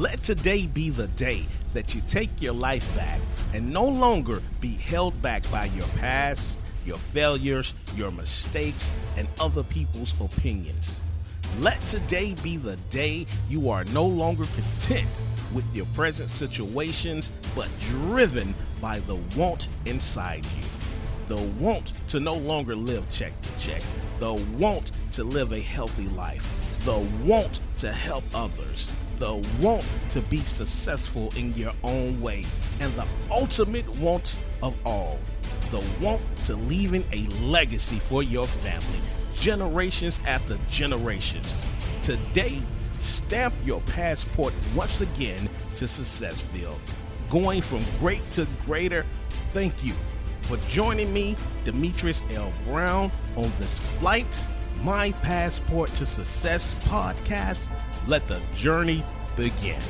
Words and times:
Let 0.00 0.22
today 0.22 0.66
be 0.66 0.88
the 0.88 1.08
day 1.08 1.44
that 1.74 1.94
you 1.94 2.00
take 2.08 2.40
your 2.40 2.54
life 2.54 2.96
back 2.96 3.20
and 3.52 3.70
no 3.70 3.86
longer 3.86 4.40
be 4.58 4.72
held 4.72 5.20
back 5.20 5.42
by 5.50 5.66
your 5.66 5.86
past, 5.98 6.58
your 6.86 6.96
failures, 6.96 7.74
your 7.96 8.10
mistakes, 8.10 8.90
and 9.18 9.28
other 9.38 9.62
people's 9.62 10.18
opinions. 10.18 11.02
Let 11.58 11.78
today 11.82 12.34
be 12.42 12.56
the 12.56 12.76
day 12.88 13.26
you 13.50 13.68
are 13.68 13.84
no 13.92 14.06
longer 14.06 14.44
content 14.54 15.10
with 15.52 15.66
your 15.74 15.84
present 15.94 16.30
situations, 16.30 17.30
but 17.54 17.68
driven 17.80 18.54
by 18.80 19.00
the 19.00 19.16
want 19.36 19.68
inside 19.84 20.46
you. 20.46 20.64
The 21.26 21.42
want 21.62 21.92
to 22.08 22.20
no 22.20 22.36
longer 22.36 22.74
live 22.74 23.10
check 23.10 23.38
to 23.42 23.58
check. 23.58 23.82
The 24.18 24.32
want 24.56 24.92
to 25.12 25.24
live 25.24 25.52
a 25.52 25.60
healthy 25.60 26.08
life. 26.08 26.48
The 26.86 27.06
want 27.22 27.60
to 27.80 27.92
help 27.92 28.24
others. 28.32 28.90
The 29.20 29.34
want 29.60 29.84
to 30.12 30.22
be 30.22 30.38
successful 30.38 31.30
in 31.36 31.54
your 31.54 31.74
own 31.84 32.18
way. 32.22 32.46
And 32.80 32.90
the 32.94 33.06
ultimate 33.30 33.86
want 33.98 34.38
of 34.62 34.74
all 34.86 35.18
the 35.70 35.84
want 36.00 36.22
to 36.44 36.56
leaving 36.56 37.04
a 37.12 37.26
legacy 37.42 37.98
for 37.98 38.22
your 38.22 38.46
family, 38.46 38.98
generations 39.34 40.20
after 40.26 40.58
generations. 40.70 41.64
Today, 42.02 42.62
stamp 42.98 43.52
your 43.62 43.82
passport 43.82 44.54
once 44.74 45.02
again 45.02 45.50
to 45.76 45.84
Successville. 45.84 46.78
Going 47.28 47.60
from 47.60 47.80
great 47.98 48.28
to 48.30 48.46
greater, 48.64 49.04
thank 49.52 49.84
you 49.84 49.92
for 50.40 50.56
joining 50.68 51.12
me, 51.12 51.36
Demetrius 51.66 52.24
L. 52.30 52.54
Brown, 52.64 53.12
on 53.36 53.52
this 53.58 53.78
flight, 53.78 54.46
My 54.82 55.12
Passport 55.12 55.94
to 55.96 56.06
Success 56.06 56.74
podcast. 56.86 57.68
Let 58.06 58.26
the 58.26 58.40
journey 58.54 59.04
begin. 59.36 59.80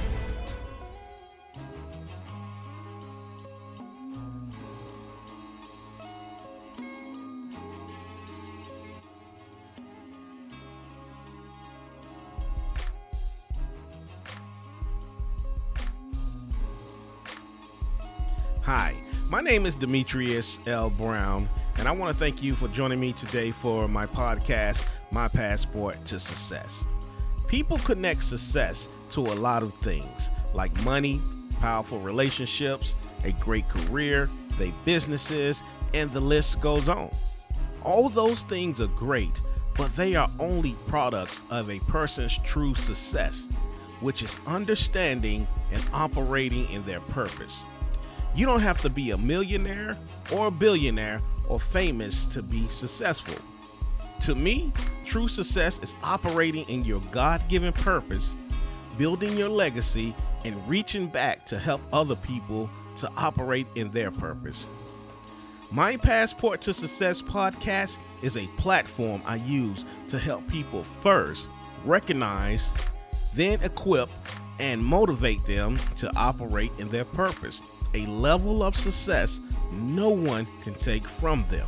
Hi, 18.62 18.94
my 19.28 19.40
name 19.40 19.66
is 19.66 19.74
Demetrius 19.74 20.60
L. 20.66 20.90
Brown, 20.90 21.48
and 21.78 21.88
I 21.88 21.92
want 21.92 22.12
to 22.12 22.18
thank 22.18 22.42
you 22.42 22.54
for 22.54 22.68
joining 22.68 23.00
me 23.00 23.12
today 23.12 23.50
for 23.50 23.88
my 23.88 24.06
podcast, 24.06 24.84
My 25.10 25.26
Passport 25.28 26.04
to 26.04 26.18
Success. 26.18 26.84
People 27.50 27.78
connect 27.78 28.22
success 28.22 28.86
to 29.10 29.22
a 29.22 29.34
lot 29.34 29.64
of 29.64 29.74
things 29.82 30.30
like 30.54 30.72
money, 30.84 31.20
powerful 31.58 31.98
relationships, 31.98 32.94
a 33.24 33.32
great 33.32 33.68
career, 33.68 34.30
their 34.56 34.72
businesses, 34.84 35.64
and 35.92 36.12
the 36.12 36.20
list 36.20 36.60
goes 36.60 36.88
on. 36.88 37.10
All 37.82 38.08
those 38.08 38.44
things 38.44 38.80
are 38.80 38.86
great, 38.86 39.42
but 39.74 39.94
they 39.96 40.14
are 40.14 40.30
only 40.38 40.76
products 40.86 41.42
of 41.50 41.70
a 41.70 41.80
person's 41.80 42.38
true 42.44 42.72
success, 42.72 43.48
which 43.98 44.22
is 44.22 44.36
understanding 44.46 45.44
and 45.72 45.82
operating 45.92 46.70
in 46.70 46.84
their 46.84 47.00
purpose. 47.00 47.64
You 48.32 48.46
don't 48.46 48.60
have 48.60 48.80
to 48.82 48.88
be 48.88 49.10
a 49.10 49.18
millionaire 49.18 49.98
or 50.32 50.46
a 50.46 50.52
billionaire 50.52 51.20
or 51.48 51.58
famous 51.58 52.26
to 52.26 52.44
be 52.44 52.68
successful. 52.68 53.34
To 54.20 54.34
me, 54.34 54.70
true 55.06 55.28
success 55.28 55.80
is 55.82 55.94
operating 56.02 56.68
in 56.68 56.84
your 56.84 57.00
God 57.10 57.42
given 57.48 57.72
purpose, 57.72 58.34
building 58.98 59.34
your 59.34 59.48
legacy, 59.48 60.14
and 60.44 60.68
reaching 60.68 61.06
back 61.06 61.46
to 61.46 61.58
help 61.58 61.80
other 61.90 62.16
people 62.16 62.70
to 62.96 63.10
operate 63.16 63.66
in 63.76 63.90
their 63.90 64.10
purpose. 64.10 64.66
My 65.70 65.96
Passport 65.96 66.60
to 66.62 66.74
Success 66.74 67.22
podcast 67.22 67.98
is 68.20 68.36
a 68.36 68.46
platform 68.58 69.22
I 69.24 69.36
use 69.36 69.86
to 70.08 70.18
help 70.18 70.46
people 70.48 70.84
first 70.84 71.48
recognize, 71.86 72.72
then 73.34 73.58
equip, 73.62 74.10
and 74.58 74.84
motivate 74.84 75.44
them 75.46 75.76
to 75.96 76.14
operate 76.14 76.72
in 76.76 76.88
their 76.88 77.06
purpose, 77.06 77.62
a 77.94 78.04
level 78.06 78.62
of 78.62 78.76
success 78.76 79.40
no 79.72 80.10
one 80.10 80.46
can 80.62 80.74
take 80.74 81.04
from 81.04 81.42
them. 81.48 81.66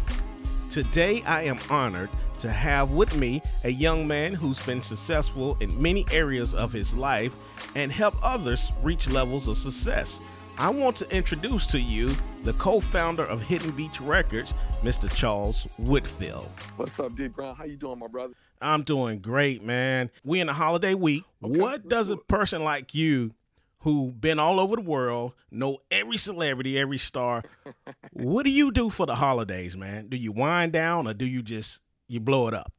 Today, 0.69 1.23
I 1.23 1.43
am 1.45 1.57
honored 1.71 2.11
to 2.43 2.51
have 2.51 2.91
with 2.91 3.17
me 3.17 3.41
a 3.63 3.71
young 3.71 4.07
man 4.07 4.35
who's 4.35 4.65
been 4.67 4.83
successful 4.83 5.57
in 5.61 5.81
many 5.81 6.05
areas 6.13 6.55
of 6.55 6.73
his 6.73 6.93
life 6.93 7.37
and 7.77 7.91
help 7.91 8.17
others 8.23 8.71
reach 8.83 9.09
levels 9.09 9.47
of 9.47 9.57
success. 9.57 10.21
I 10.59 10.69
want 10.69 10.97
to 10.97 11.11
introduce 11.11 11.67
to 11.69 11.81
you 11.81 12.11
the 12.43 12.53
co-founder 12.55 13.25
of 13.25 13.43
Hidden 13.43 13.71
Beach 13.71 14.01
Records, 14.01 14.55
Mr. 14.83 15.13
Charles 15.15 15.69
Whitfield. 15.79 16.51
What's 16.77 16.99
up, 16.99 17.15
D 17.15 17.29
Brown? 17.29 17.55
How 17.55 17.65
you 17.65 17.77
doing, 17.77 18.01
my 18.01 18.09
brother? 18.09 18.35
I'm 18.61 18.83
doing 18.83 19.21
great, 19.21 19.63
man. 19.63 20.11
We 20.25 20.41
in 20.41 20.49
the 20.49 20.53
holiday 20.53 20.95
week. 20.95 21.25
Okay, 21.43 21.59
what 21.61 21.89
does 21.89 22.11
a 22.11 22.17
person 22.17 22.65
like 22.65 22.93
you 22.93 23.35
who 23.81 24.13
been 24.13 24.39
all 24.39 24.61
over 24.61 24.77
the 24.77 24.83
world, 24.83 25.35
know 25.51 25.79
every 25.91 26.17
celebrity, 26.17 26.79
every 26.79 26.99
star, 26.99 27.43
what 28.13 28.45
do 28.45 28.51
you 28.51 28.71
do 28.73 28.91
for 28.91 29.07
the 29.07 29.17
holidays, 29.17 29.77
man? 29.77 30.09
Do 30.09 30.17
you 30.17 30.33
wind 30.33 30.73
down 30.73 31.07
or 31.07 31.15
do 31.15 31.27
you 31.27 31.43
just 31.43 31.81
you 32.13 32.21
blow 32.21 32.47
it 32.49 32.55
up? 32.55 32.73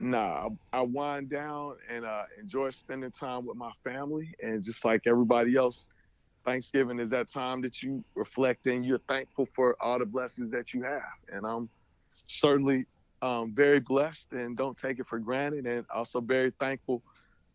Nah, 0.00 0.50
I 0.72 0.82
wind 0.82 1.28
down 1.28 1.74
and 1.90 2.04
uh, 2.04 2.22
enjoy 2.38 2.70
spending 2.70 3.10
time 3.10 3.44
with 3.44 3.56
my 3.56 3.72
family, 3.82 4.32
and 4.40 4.62
just 4.62 4.84
like 4.84 5.02
everybody 5.06 5.56
else, 5.56 5.88
Thanksgiving 6.44 7.00
is 7.00 7.10
that 7.10 7.28
time 7.28 7.60
that 7.62 7.82
you 7.82 8.04
reflect 8.14 8.66
and 8.66 8.86
you're 8.86 9.00
thankful 9.08 9.48
for 9.56 9.76
all 9.82 9.98
the 9.98 10.06
blessings 10.06 10.50
that 10.52 10.72
you 10.72 10.82
have. 10.82 11.02
And 11.32 11.44
I'm 11.44 11.68
certainly 12.12 12.86
um, 13.20 13.52
very 13.52 13.80
blessed 13.80 14.32
and 14.32 14.56
don't 14.56 14.78
take 14.78 15.00
it 15.00 15.06
for 15.06 15.18
granted, 15.18 15.66
and 15.66 15.84
also 15.92 16.20
very 16.20 16.52
thankful 16.60 17.02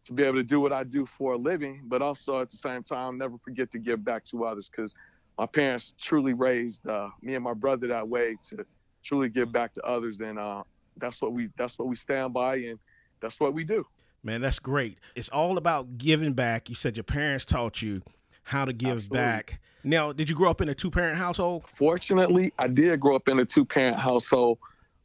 to 0.04 0.12
be 0.12 0.24
able 0.24 0.36
to 0.36 0.44
do 0.44 0.60
what 0.60 0.74
I 0.74 0.84
do 0.84 1.06
for 1.06 1.34
a 1.34 1.38
living, 1.38 1.84
but 1.86 2.02
also 2.02 2.42
at 2.42 2.50
the 2.50 2.58
same 2.58 2.84
time, 2.84 3.18
never 3.18 3.38
forget 3.38 3.72
to 3.72 3.80
give 3.80 4.04
back 4.04 4.26
to 4.26 4.44
others 4.44 4.70
because 4.70 4.96
my 5.38 5.46
parents 5.46 5.94
truly 5.98 6.34
raised 6.34 6.86
uh, 6.86 7.08
me 7.22 7.36
and 7.36 7.44
my 7.44 7.54
brother 7.54 7.88
that 7.88 8.08
way 8.08 8.36
to 8.50 8.66
truly 9.02 9.30
give 9.30 9.52
back 9.54 9.74
to 9.76 9.82
others, 9.84 10.20
and 10.20 10.38
uh, 10.38 10.64
that's 10.98 11.22
what 11.22 11.34
we 11.34 11.50
that's 11.58 11.78
what 11.80 11.88
we 11.88 11.96
stand 11.96 12.34
by, 12.34 12.58
and 12.58 12.80
that's 13.22 13.40
what 13.40 13.54
we 13.54 13.64
do. 13.64 13.86
Man, 14.24 14.42
that's 14.42 14.60
great. 14.60 14.98
It's 15.16 15.30
all 15.30 15.58
about 15.58 15.98
giving 15.98 16.34
back. 16.34 16.70
You 16.70 16.76
said 16.76 16.96
your 16.96 17.04
parents 17.04 17.46
taught 17.46 17.82
you 17.82 18.02
how 18.44 18.66
to 18.66 18.74
give 18.74 18.98
Absolutely. 18.98 19.18
back. 19.18 19.60
Now, 19.84 20.14
did 20.14 20.30
you 20.30 20.36
grow 20.36 20.50
up 20.50 20.62
in 20.62 20.70
a 20.70 20.74
two 20.76 20.90
parent 20.90 21.18
household? 21.18 21.66
Fortunately, 21.76 22.54
I 22.58 22.68
did 22.68 23.00
grow 23.02 23.16
up 23.16 23.28
in 23.28 23.40
a 23.40 23.46
two 23.46 23.66
parent 23.66 23.98
household. 23.98 24.60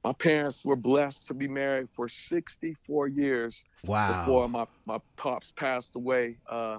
My 0.05 0.13
parents 0.13 0.65
were 0.65 0.77
blessed 0.77 1.27
to 1.27 1.35
be 1.35 1.49
married 1.49 1.89
for 1.97 2.09
64 2.09 3.09
years 3.09 3.65
Wow. 3.85 4.21
before 4.21 4.49
my, 4.49 4.67
my 4.87 4.99
pops 5.17 5.53
passed 5.57 5.97
away 5.97 6.37
uh, 6.49 6.79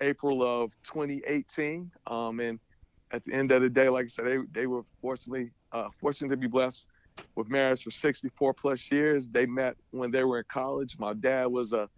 April 0.00 0.42
of 0.42 0.72
2018. 0.84 1.90
Um, 2.06 2.40
and 2.40 2.58
at 3.12 3.22
the 3.24 3.34
end 3.34 3.52
of 3.52 3.60
the 3.60 3.68
day, 3.68 3.90
like 3.90 4.06
I 4.06 4.08
said, 4.08 4.24
they, 4.26 4.38
they 4.52 4.66
were 4.66 4.84
fortunately 5.02 5.52
uh, 5.72 5.88
fortunate 6.00 6.30
to 6.30 6.36
be 6.38 6.46
blessed 6.46 6.88
with 7.34 7.48
marriage 7.48 7.82
for 7.82 7.90
64 7.90 8.54
plus 8.54 8.90
years. 8.90 9.28
They 9.28 9.46
met 9.46 9.76
when 9.90 10.10
they 10.10 10.24
were 10.24 10.38
in 10.38 10.44
college. 10.48 10.98
My 10.98 11.12
dad 11.14 11.46
was 11.46 11.72
a 11.72 11.88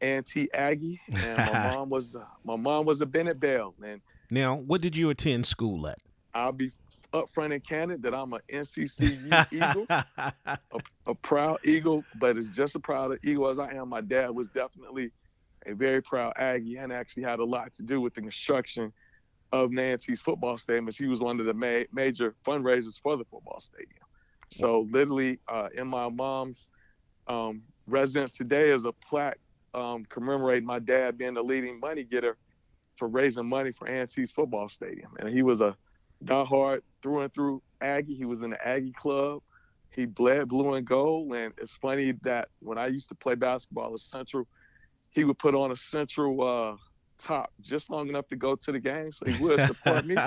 A&T 0.00 0.50
Aggie, 0.54 1.00
and 1.14 1.38
my 1.38 1.70
mom 1.74 1.90
was 1.90 2.16
my 2.44 2.56
mom 2.56 2.86
was 2.86 3.00
a 3.00 3.06
Bennett 3.06 3.40
Belle. 3.40 3.74
And 3.84 4.00
Now, 4.30 4.56
what 4.56 4.80
did 4.80 4.96
you 4.96 5.10
attend 5.10 5.46
school 5.46 5.86
at? 5.86 5.98
I'll 6.34 6.52
be 6.52 6.72
upfront 7.12 7.52
and 7.52 7.64
candid 7.64 8.02
that 8.02 8.14
I'm 8.14 8.32
a 8.34 8.38
NCCU 8.50 9.52
Eagle. 9.52 9.86
a, 9.90 10.58
a 11.06 11.14
proud 11.14 11.58
Eagle, 11.64 12.04
but 12.16 12.36
as 12.36 12.48
just 12.50 12.76
as 12.76 12.82
proud 12.82 13.16
Eagle 13.24 13.48
as 13.48 13.58
I 13.58 13.72
am, 13.72 13.88
my 13.88 14.00
dad 14.00 14.30
was 14.30 14.48
definitely 14.50 15.10
a 15.66 15.74
very 15.74 16.02
proud 16.02 16.32
Aggie 16.36 16.76
and 16.76 16.92
actually 16.92 17.24
had 17.24 17.40
a 17.40 17.44
lot 17.44 17.72
to 17.74 17.82
do 17.82 18.00
with 18.00 18.14
the 18.14 18.20
construction 18.20 18.92
of 19.52 19.76
A&T's 19.76 20.20
football 20.20 20.58
stadium 20.58 20.88
as 20.88 20.96
he 20.96 21.06
was 21.06 21.20
one 21.20 21.40
of 21.40 21.46
the 21.46 21.54
ma- 21.54 21.84
major 21.92 22.34
fundraisers 22.46 23.00
for 23.00 23.16
the 23.16 23.24
football 23.24 23.60
stadium. 23.60 24.04
So 24.50 24.86
literally 24.90 25.40
uh, 25.48 25.68
in 25.76 25.86
my 25.86 26.08
mom's 26.08 26.70
um, 27.26 27.62
residence 27.86 28.34
today 28.34 28.70
is 28.70 28.84
a 28.84 28.92
plaque 28.92 29.38
um, 29.74 30.04
commemorating 30.08 30.66
my 30.66 30.78
dad 30.78 31.18
being 31.18 31.34
the 31.34 31.42
leading 31.42 31.78
money 31.78 32.04
getter 32.04 32.36
for 32.96 33.08
raising 33.08 33.46
money 33.46 33.70
for 33.70 33.86
A&T's 33.86 34.32
football 34.32 34.68
stadium. 34.68 35.10
And 35.20 35.28
he 35.28 35.42
was 35.42 35.60
a 35.60 35.76
diehard 36.24 36.80
through 37.02 37.20
and 37.20 37.32
through 37.32 37.62
Aggie. 37.80 38.14
He 38.14 38.24
was 38.24 38.42
in 38.42 38.50
the 38.50 38.66
Aggie 38.66 38.92
club. 38.92 39.42
He 39.90 40.06
bled 40.06 40.48
blue 40.48 40.74
and 40.74 40.86
gold. 40.86 41.32
And 41.34 41.54
it's 41.58 41.76
funny 41.76 42.12
that 42.22 42.48
when 42.60 42.78
I 42.78 42.88
used 42.88 43.08
to 43.10 43.14
play 43.14 43.34
basketball 43.34 43.94
at 43.94 44.00
Central, 44.00 44.46
he 45.10 45.24
would 45.24 45.38
put 45.38 45.54
on 45.54 45.70
a 45.70 45.76
Central 45.76 46.42
uh, 46.42 46.76
top 47.18 47.52
just 47.60 47.90
long 47.90 48.08
enough 48.08 48.26
to 48.28 48.36
go 48.36 48.56
to 48.56 48.72
the 48.72 48.80
game. 48.80 49.12
So 49.12 49.26
he 49.26 49.42
would 49.42 49.60
support 49.60 50.06
me. 50.06 50.16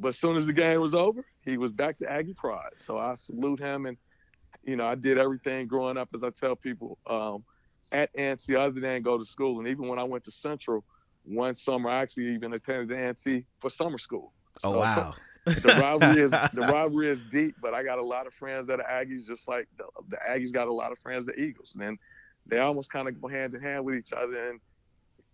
But 0.00 0.08
as 0.08 0.18
soon 0.18 0.36
as 0.36 0.46
the 0.46 0.54
game 0.54 0.80
was 0.80 0.94
over, 0.94 1.22
he 1.44 1.56
was 1.56 1.72
back 1.72 1.96
to 1.98 2.10
Aggie 2.10 2.34
pride. 2.34 2.72
So 2.76 2.98
I 2.98 3.14
salute 3.14 3.60
him. 3.60 3.86
And, 3.86 3.96
you 4.64 4.76
know, 4.76 4.86
I 4.86 4.94
did 4.94 5.18
everything 5.18 5.66
growing 5.66 5.96
up, 5.96 6.10
as 6.14 6.22
I 6.22 6.30
tell 6.30 6.56
people, 6.56 6.98
um, 7.06 7.44
at 7.92 8.10
A&T 8.14 8.54
other 8.54 8.80
than 8.80 9.02
go 9.02 9.18
to 9.18 9.24
school. 9.24 9.58
And 9.58 9.68
even 9.68 9.88
when 9.88 9.98
I 9.98 10.04
went 10.04 10.24
to 10.24 10.30
Central, 10.30 10.84
one 11.24 11.54
summer 11.54 11.90
I 11.90 12.02
actually 12.02 12.34
even 12.34 12.52
attended 12.52 12.96
A&T 12.96 13.44
for 13.58 13.70
summer 13.70 13.98
school. 13.98 14.32
Oh, 14.64 14.72
so, 14.72 14.76
oh 14.76 14.80
wow. 14.80 15.14
the 15.44 15.78
rivalry 15.80 16.22
is 16.22 16.30
the 16.52 16.62
rivalry 16.62 17.08
is 17.08 17.22
deep, 17.24 17.56
but 17.60 17.74
I 17.74 17.82
got 17.82 17.98
a 17.98 18.04
lot 18.04 18.26
of 18.26 18.34
friends 18.34 18.66
that 18.66 18.80
are 18.80 18.86
Aggies, 18.86 19.26
just 19.26 19.48
like 19.48 19.68
the, 19.78 19.84
the 20.08 20.18
Aggies 20.28 20.52
got 20.52 20.68
a 20.68 20.72
lot 20.72 20.92
of 20.92 20.98
friends 20.98 21.26
that 21.26 21.38
Eagles, 21.38 21.74
and 21.74 21.82
then 21.82 21.98
they 22.46 22.58
almost 22.58 22.92
kind 22.92 23.08
of 23.08 23.20
go 23.20 23.28
hand 23.28 23.54
in 23.54 23.62
hand 23.62 23.84
with 23.84 23.96
each 23.96 24.12
other. 24.12 24.50
And 24.50 24.60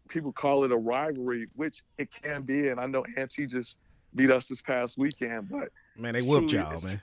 people 0.08 0.32
call 0.32 0.64
it 0.64 0.73
a 0.73 0.76
rivalry, 0.76 1.49
which 1.55 1.82
it 1.99 2.11
can 2.11 2.43
be. 2.43 2.69
And 2.69 2.81
I 2.81 2.87
know 2.87 3.05
A&T 3.17 3.47
just 3.47 3.79
beat 4.16 4.30
us 4.30 4.48
this 4.48 4.62
past 4.62 4.98
weekend, 4.98 5.48
but 5.48 5.68
man, 5.96 6.14
they 6.14 6.22
whooped 6.22 6.52
y'all, 6.52 6.80
man. 6.80 7.00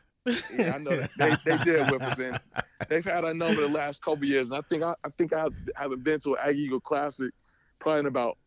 yeah, 0.58 0.74
I 0.76 0.78
know 0.78 0.98
that 0.98 1.12
they, 1.18 1.36
they 1.46 1.64
did 1.64 1.92
whip 1.92 2.02
us 2.02 2.18
in. 2.20 2.38
They've 2.90 3.04
had 3.04 3.24
a 3.24 3.34
number 3.34 3.62
the 3.62 3.68
last 3.68 4.02
couple 4.02 4.26
years, 4.26 4.50
and 4.50 4.58
I 4.58 4.62
think 4.68 4.84
I, 4.84 4.94
I 5.04 5.10
think 5.18 5.34
I 5.34 5.48
haven't 5.76 6.04
been 6.04 6.20
to 6.22 6.34
an 6.34 6.40
Aggie 6.44 6.60
Eagle 6.60 6.80
Classic 6.80 7.32
probably 7.80 8.02
in 8.02 8.06
about 8.08 8.38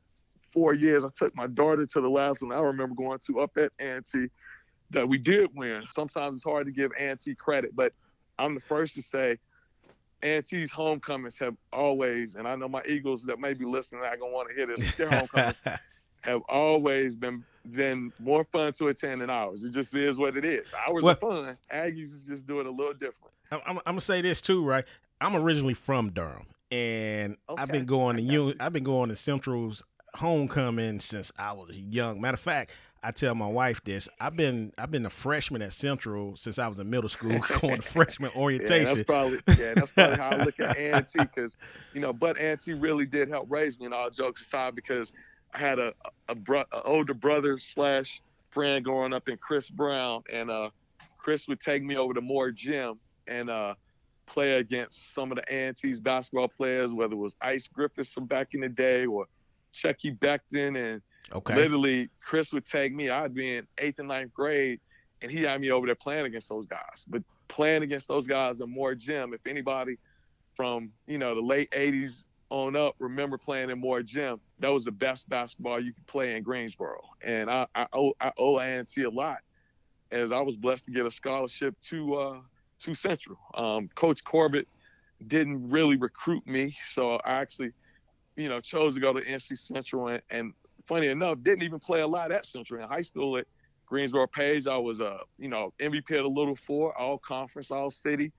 four 0.40 0.74
years. 0.74 1.04
I 1.04 1.08
took 1.14 1.34
my 1.36 1.46
daughter 1.46 1.86
to 1.86 2.00
the 2.00 2.08
last 2.08 2.42
one 2.42 2.52
I 2.52 2.60
remember 2.60 2.94
going 2.94 3.18
to 3.26 3.40
up 3.40 3.50
at 3.56 3.72
A&T 3.78 4.26
that 4.90 5.06
we 5.06 5.19
did 5.19 5.50
win. 5.54 5.82
Sometimes 5.86 6.36
it's 6.36 6.44
hard 6.44 6.66
to 6.66 6.72
give 6.72 6.92
A&T 6.98 7.34
credit, 7.34 7.74
but 7.74 7.92
I'm 8.38 8.54
the 8.54 8.60
first 8.60 8.94
to 8.94 9.02
say 9.02 9.38
A&T's 10.22 10.70
homecomings 10.70 11.38
have 11.38 11.56
always, 11.72 12.36
and 12.36 12.48
I 12.48 12.56
know 12.56 12.69
my 12.69 12.82
Eagles 12.88 13.24
that 13.24 13.38
may 13.38 13.54
be 13.54 13.64
listening, 13.64 14.02
I 14.02 14.16
gonna 14.16 14.32
want 14.32 14.48
to 14.50 14.54
hear 14.54 14.66
this. 14.66 14.96
Their 14.96 15.10
homecomings 15.16 15.62
have 16.26 16.43
always 16.49 17.14
been 17.14 17.44
been 17.73 18.12
more 18.19 18.44
fun 18.44 18.73
to 18.75 18.88
attend 18.88 19.20
than 19.20 19.31
ours. 19.31 19.64
It 19.64 19.70
just 19.70 19.94
is 19.94 20.19
what 20.19 20.37
it 20.37 20.44
is. 20.44 20.67
Ours 20.88 21.02
well, 21.02 21.12
are 21.12 21.17
fun. 21.17 21.56
Aggies 21.73 22.14
is 22.14 22.25
just 22.25 22.46
doing 22.46 22.67
a 22.67 22.70
little 22.70 22.93
different. 22.93 23.32
I'm, 23.50 23.61
I'm, 23.67 23.78
I'm, 23.78 23.82
gonna 23.84 24.00
say 24.00 24.20
this 24.20 24.40
too, 24.40 24.64
right? 24.64 24.84
I'm 25.20 25.37
originally 25.37 25.75
from 25.75 26.11
Durham, 26.11 26.46
and 26.70 27.37
okay. 27.49 27.62
I've 27.62 27.69
been 27.69 27.87
going 27.87 28.17
to 28.17 28.23
you. 28.23 28.55
I've 28.61 28.73
been 28.73 28.84
going 28.84 29.08
to 29.08 29.17
Central's 29.17 29.82
homecoming 30.14 31.00
since 31.00 31.32
I 31.38 31.52
was 31.52 31.76
young. 31.76 32.20
Matter 32.20 32.34
of 32.34 32.40
fact, 32.40 32.70
I 33.02 33.12
tell 33.12 33.34
my 33.34 33.46
wife 33.46 33.84
this. 33.84 34.08
I've 34.20 34.34
been 34.34 34.72
I've 34.76 34.90
been 34.90 35.06
a 35.06 35.11
freshman 35.11 35.62
at 35.62 35.72
Central 35.72 36.34
since 36.37 36.58
I 36.58 36.67
was 36.67 36.79
in 36.79 36.90
middle 36.90 37.08
school, 37.08 37.38
going 37.61 37.76
to 37.76 37.82
freshman 37.82 38.31
orientation. 38.34 38.87
Yeah, 38.87 38.94
that's 38.94 39.05
probably 39.05 39.38
yeah, 39.58 39.75
that's 39.75 39.90
probably 39.93 40.17
how 40.17 40.31
I 40.31 40.44
look 40.44 40.58
at 40.61 40.76
A&T 40.79 41.19
because 41.19 41.56
you 41.94 42.00
know, 42.00 42.12
but 42.12 42.37
A&T 42.38 42.72
really 42.75 43.06
did 43.06 43.29
help 43.29 43.46
raise 43.49 43.79
me. 43.79 43.87
And 43.87 43.94
all 43.94 44.11
jokes 44.11 44.43
aside, 44.43 44.75
because 44.75 45.12
I 45.54 45.58
had 45.58 45.78
a 45.78 45.93
a, 46.28 46.34
bro, 46.34 46.64
a 46.72 46.82
older 46.82 47.14
brother 47.14 47.58
slash 47.58 48.22
friend 48.50 48.84
growing 48.84 49.12
up 49.12 49.28
in 49.28 49.37
Chris 49.37 49.69
Brown, 49.70 50.22
and 50.32 50.50
uh, 50.50 50.70
Chris 51.19 51.48
would 51.48 51.60
take 51.60 51.82
me 51.82 51.96
over 51.96 52.14
to 52.14 52.20
Moore 52.20 52.50
Gym 52.50 52.98
and 53.26 53.50
uh, 53.50 53.75
play 54.26 54.54
against 54.54 55.14
some 55.14 55.31
of 55.31 55.37
the 55.37 55.44
A&T's 55.54 56.00
basketball 56.00 56.48
players, 56.48 56.93
whether 56.93 57.14
it 57.14 57.19
was 57.19 57.37
Ice 57.40 57.69
Griffiths 57.69 58.12
from 58.12 58.26
back 58.26 58.54
in 58.54 58.60
the 58.60 58.69
day 58.69 59.06
or 59.06 59.26
Chucky 59.72 60.12
Beckton, 60.12 60.76
and 60.76 61.02
okay. 61.32 61.54
literally 61.54 62.08
Chris 62.20 62.52
would 62.52 62.66
take 62.66 62.94
me. 62.94 63.10
I'd 63.10 63.34
be 63.34 63.56
in 63.56 63.66
eighth 63.78 63.98
and 63.98 64.08
ninth 64.08 64.32
grade, 64.32 64.81
and 65.22 65.31
he 65.31 65.43
had 65.43 65.60
me 65.60 65.70
over 65.70 65.87
there 65.87 65.94
playing 65.94 66.26
against 66.26 66.48
those 66.48 66.66
guys. 66.66 67.04
But 67.08 67.22
playing 67.48 67.82
against 67.82 68.08
those 68.08 68.26
guys 68.26 68.60
in 68.60 68.70
Moore 68.70 68.94
Gym, 68.94 69.34
if 69.34 69.46
anybody 69.46 69.98
from 70.54 70.90
you 71.06 71.19
know 71.19 71.34
the 71.34 71.43
late 71.43 71.70
'80s 71.72 72.28
on 72.48 72.76
up 72.76 72.94
remember 72.98 73.37
playing 73.37 73.70
in 73.70 73.78
Moore 73.78 74.02
Gym, 74.02 74.40
that 74.61 74.69
was 74.69 74.85
the 74.85 74.93
best 74.93 75.29
basketball 75.29 75.81
you 75.81 75.93
could 75.93 76.06
play 76.06 76.37
in 76.37 76.43
Greensboro. 76.43 77.03
And 77.23 77.50
I, 77.50 77.67
I 77.75 77.87
owe 77.93 78.14
I 78.20 78.32
owe 78.38 78.58
A&T 78.58 79.03
a 79.03 79.11
lot, 79.11 79.38
as 80.11 80.32
I 80.32 80.41
was 80.41 80.56
blessed 80.56 80.87
to 80.87 80.91
get 80.91 81.06
a 81.06 81.11
scholarship 81.11 81.75
to 81.88 82.14
uh, 82.14 82.41
to 82.81 82.94
Central. 82.94 83.38
Um, 83.55 83.88
Coach 83.94 84.25
Corbett 84.25 84.69
didn't 85.29 85.69
really 85.70 85.97
recruit 85.97 86.47
me, 86.47 86.76
so 86.87 87.17
I 87.17 87.35
actually, 87.35 87.73
you 88.37 88.49
know, 88.49 88.61
chose 88.61 88.94
to 88.94 89.00
go 89.00 89.12
to 89.12 89.25
NC 89.25 89.58
Central. 89.58 90.08
And, 90.08 90.23
and 90.31 90.53
funny 90.85 91.08
enough, 91.08 91.38
didn't 91.43 91.62
even 91.62 91.79
play 91.79 92.00
a 92.00 92.06
lot 92.06 92.32
at 92.32 92.47
Central 92.47 92.82
in 92.82 92.88
high 92.88 93.03
school 93.03 93.37
at 93.37 93.47
Greensboro 93.87 94.26
Page. 94.26 94.67
I 94.67 94.76
was 94.79 95.00
a 95.00 95.06
uh, 95.06 95.19
you 95.38 95.49
know 95.49 95.73
MVP 95.81 96.11
of 96.17 96.25
the 96.25 96.29
Little 96.29 96.56
Four, 96.56 96.97
all 96.99 97.19
conference, 97.19 97.70
all 97.70 97.91
city. 97.91 98.32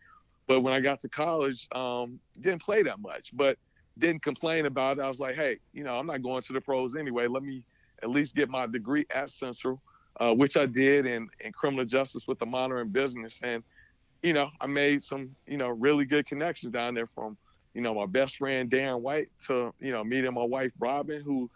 But 0.47 0.61
when 0.61 0.73
I 0.73 0.79
got 0.79 1.01
to 1.01 1.09
college, 1.09 1.67
um, 1.73 2.19
didn't 2.39 2.61
play 2.61 2.81
that 2.83 2.99
much. 2.99 3.35
But 3.35 3.57
didn't 3.99 4.23
complain 4.23 4.65
about 4.65 4.97
it. 4.97 5.01
I 5.01 5.07
was 5.07 5.19
like, 5.19 5.35
hey, 5.35 5.59
you 5.73 5.83
know, 5.83 5.95
I'm 5.95 6.07
not 6.07 6.21
going 6.21 6.41
to 6.43 6.53
the 6.53 6.61
pros 6.61 6.95
anyway. 6.95 7.27
Let 7.27 7.43
me 7.43 7.63
at 8.03 8.09
least 8.09 8.35
get 8.35 8.49
my 8.49 8.67
degree 8.67 9.05
at 9.13 9.29
Central, 9.29 9.81
uh, 10.19 10.33
which 10.33 10.57
I 10.57 10.65
did 10.65 11.05
in, 11.05 11.29
in 11.39 11.51
criminal 11.51 11.85
justice 11.85 12.27
with 12.27 12.41
a 12.41 12.45
minor 12.45 12.81
in 12.81 12.89
business. 12.89 13.39
And, 13.43 13.63
you 14.23 14.33
know, 14.33 14.49
I 14.61 14.67
made 14.67 15.03
some, 15.03 15.35
you 15.47 15.57
know, 15.57 15.69
really 15.69 16.05
good 16.05 16.25
connections 16.27 16.73
down 16.73 16.93
there 16.93 17.07
from, 17.07 17.37
you 17.73 17.81
know, 17.81 17.93
my 17.93 18.05
best 18.05 18.37
friend 18.37 18.69
Darren 18.69 19.01
White 19.01 19.29
to, 19.47 19.73
you 19.79 19.91
know, 19.91 20.03
meeting 20.03 20.33
my 20.33 20.43
wife 20.43 20.71
Robin, 20.79 21.21
who 21.21 21.49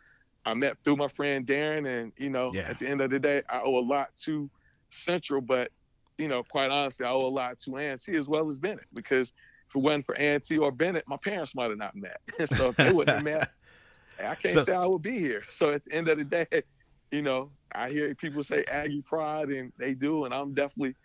I 0.45 0.53
met 0.53 0.77
through 0.83 0.97
my 0.97 1.07
friend 1.07 1.45
Darren. 1.45 1.87
And, 1.87 2.11
you 2.17 2.29
know, 2.29 2.51
yeah. 2.53 2.61
at 2.61 2.79
the 2.79 2.87
end 2.87 3.01
of 3.01 3.09
the 3.09 3.19
day, 3.19 3.43
I 3.49 3.61
owe 3.61 3.77
a 3.77 3.85
lot 3.85 4.09
to 4.23 4.49
Central, 4.89 5.41
but, 5.41 5.71
you 6.17 6.27
know, 6.27 6.43
quite 6.43 6.69
honestly, 6.69 7.05
I 7.05 7.09
owe 7.11 7.25
a 7.25 7.29
lot 7.29 7.59
to 7.61 7.77
A&T 7.77 8.15
as 8.15 8.27
well 8.27 8.49
as 8.49 8.57
Bennett 8.57 8.87
because– 8.93 9.33
if 9.71 9.75
it 9.77 9.79
wasn't 9.79 10.05
for 10.05 10.15
A&T 10.15 10.57
or 10.57 10.69
Bennett, 10.69 11.07
my 11.07 11.15
parents 11.15 11.55
might 11.55 11.69
have 11.69 11.77
not 11.77 11.95
met. 11.95 12.19
so 12.45 12.69
if 12.69 12.75
they 12.75 12.91
wouldn't 12.91 13.15
have 13.15 13.23
met, 13.23 13.51
I 14.19 14.35
can't 14.35 14.53
so, 14.53 14.63
say 14.63 14.73
I 14.73 14.85
would 14.85 15.01
be 15.01 15.17
here. 15.17 15.43
So 15.47 15.71
at 15.71 15.85
the 15.85 15.93
end 15.93 16.09
of 16.09 16.17
the 16.17 16.25
day, 16.25 16.45
you 17.11 17.21
know, 17.21 17.49
I 17.73 17.89
hear 17.89 18.13
people 18.13 18.43
say 18.43 18.65
Aggie 18.69 19.01
pride, 19.01 19.49
and 19.49 19.71
they 19.77 19.93
do, 19.93 20.25
and 20.25 20.33
I'm 20.33 20.53
definitely 20.53 20.95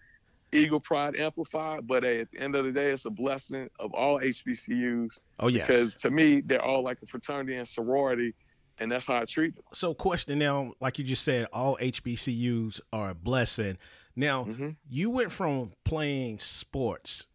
Eagle 0.53 0.81
pride 0.81 1.15
amplified. 1.17 1.87
But 1.87 2.05
at 2.05 2.33
the 2.33 2.41
end 2.41 2.57
of 2.57 2.65
the 2.65 2.73
day, 2.73 2.91
it's 2.91 3.05
a 3.05 3.11
blessing 3.11 3.71
of 3.79 3.95
all 3.95 4.19
HBCUs. 4.21 5.21
Oh 5.39 5.47
yes, 5.47 5.67
because 5.67 5.97
to 5.97 6.11
me, 6.11 6.41
they're 6.41 6.63
all 6.63 6.83
like 6.83 6.99
a 7.03 7.07
fraternity 7.07 7.55
and 7.55 7.69
sorority, 7.69 8.35
and 8.79 8.91
that's 8.91 9.07
how 9.07 9.19
I 9.19 9.27
treat 9.27 9.55
them. 9.55 9.65
So, 9.73 9.95
question 9.95 10.41
now, 10.41 10.73
like 10.81 10.99
you 10.99 11.05
just 11.05 11.23
said, 11.23 11.47
all 11.53 11.79
HBCUs 11.81 12.81
are 12.93 13.11
a 13.11 13.15
blessing. 13.15 13.79
Now, 14.17 14.45
mm-hmm. 14.45 14.71
you 14.89 15.11
went 15.11 15.31
from 15.31 15.73
playing 15.85 16.41
sports 16.41 17.29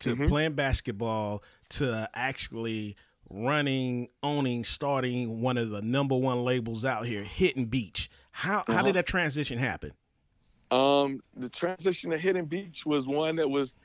to 0.00 0.14
mm-hmm. 0.14 0.26
playing 0.26 0.52
basketball 0.54 1.42
to 1.70 2.08
actually 2.14 2.96
running, 3.30 4.08
owning, 4.22 4.64
starting 4.64 5.40
one 5.40 5.58
of 5.58 5.70
the 5.70 5.82
number 5.82 6.16
one 6.16 6.44
labels 6.44 6.84
out 6.84 7.06
here, 7.06 7.22
Hidden 7.22 7.66
Beach. 7.66 8.10
How 8.30 8.60
uh-huh. 8.60 8.72
how 8.72 8.82
did 8.82 8.90
uh-huh. 8.90 8.92
that 8.92 9.06
transition 9.06 9.58
happen? 9.58 9.92
Um, 10.70 11.20
the 11.36 11.48
transition 11.48 12.10
to 12.10 12.18
Hidden 12.18 12.46
Beach 12.46 12.84
was 12.84 13.06
one 13.06 13.36
that 13.36 13.48
was 13.48 13.76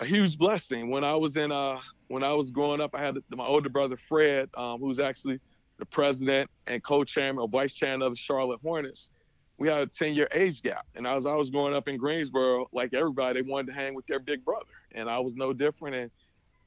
a 0.00 0.04
huge 0.04 0.38
blessing. 0.38 0.90
When 0.90 1.04
I 1.04 1.14
was 1.14 1.36
in 1.36 1.52
uh 1.52 1.78
when 2.08 2.22
I 2.22 2.32
was 2.32 2.50
growing 2.50 2.80
up, 2.80 2.94
I 2.94 3.00
had 3.00 3.16
my 3.30 3.46
older 3.46 3.68
brother 3.68 3.96
Fred, 3.96 4.48
um, 4.54 4.80
who's 4.80 4.98
actually 4.98 5.40
the 5.78 5.86
president 5.86 6.50
and 6.66 6.82
co-chairman 6.82 7.40
or 7.40 7.48
vice 7.48 7.72
chairman 7.72 8.02
of 8.02 8.12
the 8.12 8.18
Charlotte 8.18 8.60
Hornets. 8.62 9.10
We 9.58 9.68
had 9.68 9.78
a 9.78 9.86
10 9.86 10.14
year 10.14 10.28
age 10.32 10.62
gap. 10.62 10.86
And 10.94 11.06
as 11.06 11.26
I 11.26 11.34
was 11.34 11.50
growing 11.50 11.74
up 11.74 11.88
in 11.88 11.96
Greensboro, 11.96 12.68
like 12.72 12.94
everybody, 12.94 13.40
they 13.40 13.48
wanted 13.48 13.68
to 13.68 13.72
hang 13.74 13.94
with 13.94 14.06
their 14.06 14.20
big 14.20 14.44
brother 14.44 14.66
and 14.92 15.08
I 15.08 15.18
was 15.18 15.34
no 15.36 15.52
different. 15.52 15.96
And 15.96 16.10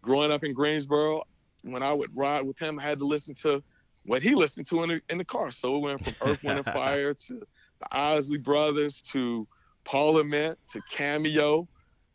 growing 0.02 0.32
up 0.32 0.44
in 0.44 0.54
Greensboro, 0.54 1.24
when 1.64 1.84
I 1.84 1.94
would 1.94 2.16
ride 2.16 2.46
with 2.46 2.60
him, 2.60 2.80
I 2.80 2.84
had 2.84 3.00
to 3.00 3.06
listen 3.06 3.34
to 3.36 3.64
what 4.06 4.22
he 4.22 4.36
listened 4.36 4.68
to 4.68 4.84
in 4.84 4.90
the, 4.90 5.02
in 5.10 5.18
the 5.18 5.26
car. 5.26 5.52
So 5.52 5.78
we 5.78 5.80
went 5.80 6.04
from 6.04 6.16
Earth, 6.22 6.44
Wind, 6.44 6.60
and 6.60 6.66
Fire 6.74 7.14
to 7.14 7.34
the 7.80 7.88
Isley 7.92 8.38
Brothers 8.38 9.02
to 9.12 9.48
Parliament 9.84 10.58
to 10.70 10.82
Cameo 10.90 11.68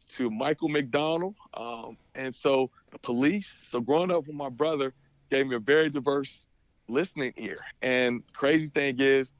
to 0.09 0.31
Michael 0.31 0.69
McDonald. 0.69 1.35
Um, 1.55 1.97
and 2.15 2.35
so 2.35 2.71
the 2.93 2.99
police. 2.99 3.55
So 3.61 3.81
growing 3.81 4.11
up 4.11 4.27
with 4.27 4.37
my 4.37 4.49
brother 4.49 4.95
gave 5.31 5.47
me 5.47 5.57
a 5.57 5.61
very 5.61 5.91
diverse 5.91 6.49
listening 6.89 7.33
ear. 7.37 7.59
And 7.83 8.23
crazy 8.33 8.69
thing 8.69 8.97
is, 8.99 9.33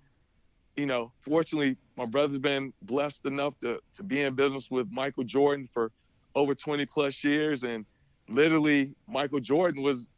you 0.77 0.87
know, 0.87 1.13
fortunately, 1.21 1.77
my 1.97 2.05
brother's 2.05 2.39
been 2.39 2.73
blessed 2.83 3.27
enough 3.27 3.59
to, 3.61 3.81
to 3.95 4.03
be 4.03 4.23
in 4.23 4.35
business 4.35 4.71
with 4.71 4.91
Michael 4.91 5.25
Jordan 5.25 5.69
for– 5.73 5.93
over 6.37 6.55
20 6.55 6.87
plus 6.87 7.25
years. 7.25 7.65
And 7.65 7.85
literally, 8.29 8.95
Michael 9.09 9.41
Jordan 9.41 9.83
was 9.83 10.09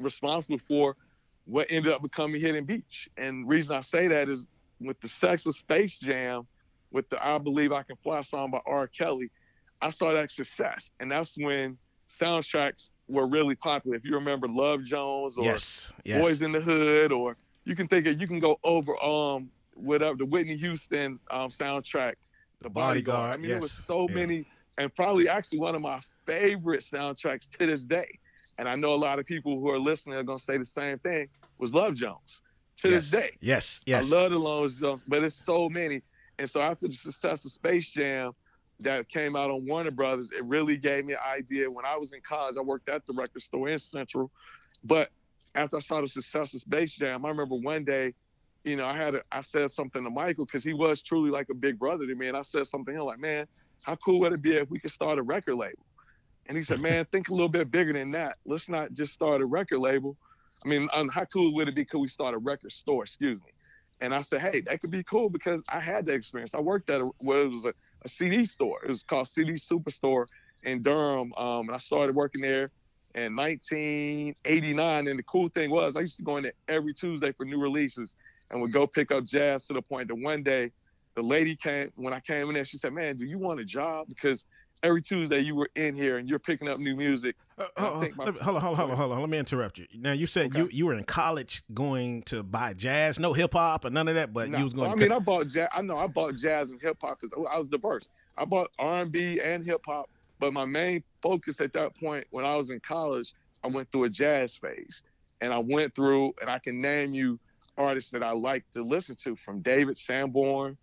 responsible 0.00 0.58
for 0.58 0.96
what 1.44 1.68
ended 1.70 1.92
up 1.92 2.02
becoming 2.02 2.40
Hidden 2.40 2.64
Beach. 2.64 3.08
And 3.16 3.44
the 3.44 3.48
reason 3.48 3.76
I 3.76 3.82
say 3.82 4.08
that 4.08 4.28
is 4.28 4.46
with 4.80 4.98
the 5.00 5.08
sex 5.08 5.46
of 5.46 5.54
Space 5.54 5.98
Jam, 5.98 6.46
with 6.90 7.08
the 7.10 7.24
I 7.24 7.38
Believe 7.38 7.70
I 7.70 7.84
Can 7.84 7.96
Fly 8.02 8.22
song 8.22 8.50
by 8.50 8.60
R. 8.66 8.88
Kelly, 8.88 9.30
I 9.80 9.90
saw 9.90 10.12
that 10.12 10.30
success. 10.30 10.90
And 10.98 11.12
that's 11.12 11.36
when 11.38 11.78
soundtracks 12.08 12.90
were 13.06 13.28
really 13.28 13.54
popular. 13.54 13.96
If 13.96 14.04
you 14.04 14.14
remember 14.14 14.48
Love 14.48 14.82
Jones 14.82 15.36
or 15.36 15.44
yes, 15.44 15.92
yes. 16.04 16.20
Boys 16.20 16.42
in 16.42 16.52
the 16.52 16.60
Hood, 16.60 17.12
or 17.12 17.36
you 17.64 17.76
can 17.76 17.86
think 17.86 18.06
of, 18.06 18.20
you 18.20 18.26
can 18.26 18.40
go 18.40 18.58
over 18.64 18.92
um 19.02 19.50
whatever 19.74 20.16
the 20.16 20.26
Whitney 20.26 20.56
Houston 20.56 21.18
um 21.30 21.50
soundtrack, 21.50 22.14
The 22.62 22.70
Bodyguard. 22.70 23.04
Bodyguard. 23.04 23.32
I 23.32 23.36
mean, 23.36 23.50
yes. 23.50 23.50
there 23.50 23.60
was 23.60 23.72
so 23.72 24.08
yeah. 24.08 24.14
many 24.14 24.46
and 24.78 24.94
probably 24.94 25.28
actually 25.28 25.58
one 25.58 25.74
of 25.74 25.82
my 25.82 26.00
favorite 26.26 26.80
soundtracks 26.80 27.48
to 27.50 27.66
this 27.66 27.84
day. 27.84 28.18
And 28.58 28.68
I 28.68 28.74
know 28.76 28.94
a 28.94 28.96
lot 28.96 29.18
of 29.18 29.26
people 29.26 29.60
who 29.60 29.70
are 29.70 29.78
listening 29.78 30.16
are 30.16 30.22
gonna 30.22 30.38
say 30.38 30.56
the 30.56 30.64
same 30.64 30.98
thing. 30.98 31.28
Was 31.58 31.74
Love 31.74 31.94
Jones 31.94 32.42
to 32.78 32.90
yes. 32.90 33.10
this 33.10 33.20
day? 33.20 33.30
Yes, 33.40 33.80
yes. 33.86 34.10
I 34.10 34.16
love 34.16 34.30
the 34.30 34.38
Love 34.38 34.70
Jones, 34.72 35.04
but 35.06 35.22
it's 35.22 35.36
so 35.36 35.68
many. 35.68 36.02
And 36.38 36.48
so 36.48 36.60
after 36.60 36.88
the 36.88 36.94
success 36.94 37.44
of 37.44 37.52
Space 37.52 37.90
Jam 37.90 38.32
that 38.80 39.08
came 39.10 39.36
out 39.36 39.50
on 39.50 39.66
Warner 39.66 39.90
Brothers, 39.90 40.30
it 40.32 40.44
really 40.44 40.78
gave 40.78 41.04
me 41.04 41.12
an 41.12 41.18
idea. 41.30 41.70
When 41.70 41.84
I 41.84 41.96
was 41.98 42.14
in 42.14 42.20
college, 42.26 42.56
I 42.58 42.62
worked 42.62 42.88
at 42.88 43.06
the 43.06 43.12
record 43.12 43.42
store 43.42 43.68
in 43.68 43.78
Central, 43.78 44.30
but 44.84 45.10
after 45.54 45.76
I 45.76 45.80
saw 45.80 46.00
the 46.00 46.08
success 46.08 46.54
of 46.54 46.60
Space 46.60 46.92
Jam, 46.92 47.26
I 47.26 47.28
remember 47.28 47.56
one 47.56 47.84
day, 47.84 48.14
you 48.64 48.76
know, 48.76 48.84
I 48.84 48.96
had 48.96 49.14
a, 49.14 49.22
I 49.32 49.40
said 49.40 49.70
something 49.70 50.04
to 50.04 50.10
Michael 50.10 50.44
because 50.44 50.62
he 50.62 50.74
was 50.74 51.02
truly 51.02 51.30
like 51.30 51.48
a 51.50 51.56
big 51.56 51.78
brother 51.78 52.06
to 52.06 52.14
me, 52.14 52.28
and 52.28 52.36
I 52.36 52.42
said 52.42 52.66
something 52.66 52.94
to 52.94 53.00
him 53.00 53.06
like, 53.06 53.18
"Man, 53.18 53.46
how 53.84 53.96
cool 53.96 54.20
would 54.20 54.32
it 54.32 54.42
be 54.42 54.56
if 54.56 54.70
we 54.70 54.78
could 54.78 54.90
start 54.90 55.18
a 55.18 55.22
record 55.22 55.56
label?" 55.56 55.84
And 56.46 56.56
he 56.56 56.62
said, 56.62 56.80
"Man, 56.82 57.04
think 57.06 57.28
a 57.28 57.32
little 57.32 57.48
bit 57.48 57.70
bigger 57.70 57.92
than 57.92 58.10
that. 58.12 58.36
Let's 58.44 58.68
not 58.68 58.92
just 58.92 59.12
start 59.12 59.40
a 59.40 59.46
record 59.46 59.78
label. 59.78 60.16
I 60.64 60.68
mean, 60.68 60.88
um, 60.92 61.08
how 61.08 61.24
cool 61.24 61.54
would 61.54 61.68
it 61.68 61.74
be 61.74 61.84
could 61.84 62.00
we 62.00 62.08
start 62.08 62.34
a 62.34 62.38
record 62.38 62.72
store? 62.72 63.04
Excuse 63.04 63.40
me." 63.40 63.52
And 64.02 64.14
I 64.14 64.20
said, 64.20 64.40
"Hey, 64.42 64.60
that 64.62 64.80
could 64.80 64.90
be 64.90 65.04
cool 65.04 65.30
because 65.30 65.62
I 65.70 65.80
had 65.80 66.04
that 66.06 66.14
experience. 66.14 66.54
I 66.54 66.60
worked 66.60 66.90
at 66.90 67.00
a, 67.00 67.10
well, 67.20 67.42
it 67.42 67.50
was 67.50 67.64
a, 67.64 67.74
a 68.04 68.08
CD 68.08 68.44
store. 68.44 68.82
It 68.84 68.88
was 68.88 69.02
called 69.02 69.28
CD 69.28 69.52
Superstore 69.52 70.26
in 70.64 70.82
Durham, 70.82 71.32
um, 71.38 71.60
and 71.68 71.72
I 71.72 71.78
started 71.78 72.14
working 72.14 72.42
there." 72.42 72.66
in 73.16 73.34
1989. 73.34 75.08
And 75.08 75.18
the 75.18 75.22
cool 75.24 75.48
thing 75.48 75.68
was, 75.70 75.96
I 75.96 76.00
used 76.00 76.16
to 76.18 76.22
go 76.22 76.36
in 76.36 76.44
there 76.44 76.52
every 76.68 76.94
Tuesday 76.94 77.32
for 77.32 77.44
new 77.44 77.60
releases 77.60 78.14
and 78.50 78.60
would 78.60 78.72
go 78.72 78.86
pick 78.86 79.10
up 79.10 79.24
jazz 79.24 79.66
to 79.66 79.72
the 79.72 79.82
point 79.82 80.08
that 80.08 80.14
one 80.14 80.42
day 80.42 80.70
the 81.14 81.22
lady 81.22 81.56
came, 81.56 81.90
when 81.96 82.12
I 82.12 82.20
came 82.20 82.48
in 82.48 82.54
there, 82.54 82.64
she 82.64 82.78
said, 82.78 82.92
Man, 82.92 83.16
do 83.16 83.24
you 83.24 83.38
want 83.38 83.60
a 83.60 83.64
job? 83.64 84.06
Because 84.08 84.44
every 84.82 85.02
Tuesday 85.02 85.40
you 85.40 85.54
were 85.54 85.68
in 85.76 85.94
here 85.94 86.18
and 86.18 86.28
you're 86.28 86.38
picking 86.38 86.68
up 86.68 86.78
new 86.78 86.96
music. 86.96 87.36
Uh, 87.58 87.66
hold, 87.76 88.04
on, 88.04 88.12
hold, 88.12 88.28
on, 88.28 88.34
hold 88.36 88.56
on, 88.56 88.62
hold 88.62 88.90
on, 88.90 88.96
hold 88.96 89.12
on. 89.12 89.20
Let 89.20 89.28
me 89.28 89.38
interrupt 89.38 89.78
you. 89.78 89.86
Now 89.94 90.12
you 90.12 90.26
said 90.26 90.46
okay. 90.46 90.58
you 90.58 90.68
you 90.72 90.86
were 90.86 90.94
in 90.94 91.04
college 91.04 91.62
going 91.74 92.22
to 92.24 92.42
buy 92.42 92.72
jazz, 92.74 93.18
no 93.18 93.32
hip 93.32 93.52
hop 93.52 93.84
or 93.84 93.90
none 93.90 94.08
of 94.08 94.14
that, 94.14 94.32
but 94.32 94.48
no. 94.48 94.58
you 94.58 94.64
was 94.64 94.74
going. 94.74 94.90
So, 94.90 94.96
I 94.96 94.98
mean, 94.98 95.12
I 95.12 95.18
bought 95.18 95.48
jazz. 95.48 95.68
I 95.72 95.82
know 95.82 95.96
I 95.96 96.06
bought 96.06 96.36
jazz 96.36 96.70
and 96.70 96.80
hip 96.80 96.98
hop 97.00 97.20
because 97.20 97.46
I 97.50 97.58
was 97.58 97.68
diverse. 97.68 98.08
I 98.38 98.44
bought 98.44 98.70
R 98.78 99.02
and 99.02 99.12
B 99.12 99.40
and 99.40 99.64
hip 99.64 99.82
hop 99.86 100.08
but 100.40 100.54
my 100.54 100.64
main 100.64 101.04
focus 101.22 101.60
at 101.60 101.72
that 101.74 101.94
point, 101.94 102.26
when 102.30 102.44
I 102.44 102.56
was 102.56 102.70
in 102.70 102.80
college, 102.80 103.34
I 103.62 103.68
went 103.68 103.92
through 103.92 104.04
a 104.04 104.08
jazz 104.08 104.56
phase. 104.56 105.02
And 105.42 105.52
I 105.52 105.58
went 105.58 105.94
through, 105.94 106.34
and 106.40 106.50
I 106.50 106.58
can 106.58 106.80
name 106.80 107.14
you 107.14 107.38
artists 107.76 108.10
that 108.10 108.22
I 108.22 108.32
like 108.32 108.64
to 108.72 108.82
listen 108.82 109.16
to 109.24 109.36
from 109.36 109.60
David 109.60 109.96
Sanborn 109.96 110.76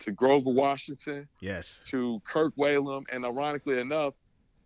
to 0.00 0.12
Grover 0.12 0.50
Washington. 0.50 1.28
Yes. 1.40 1.82
To 1.88 2.20
Kirk 2.26 2.54
Whalum. 2.56 3.04
And 3.12 3.24
ironically 3.24 3.80
enough, 3.80 4.14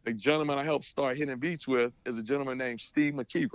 the 0.05 0.13
gentleman 0.13 0.59
I 0.59 0.65
helped 0.65 0.85
start 0.85 1.17
Hidden 1.17 1.39
Beach 1.39 1.69
with 1.69 1.93
is 2.07 2.17
a 2.17 2.23
gentleman 2.23 2.59
named 2.59 2.81
Steve 2.81 3.15
McKeever, 3.15 3.51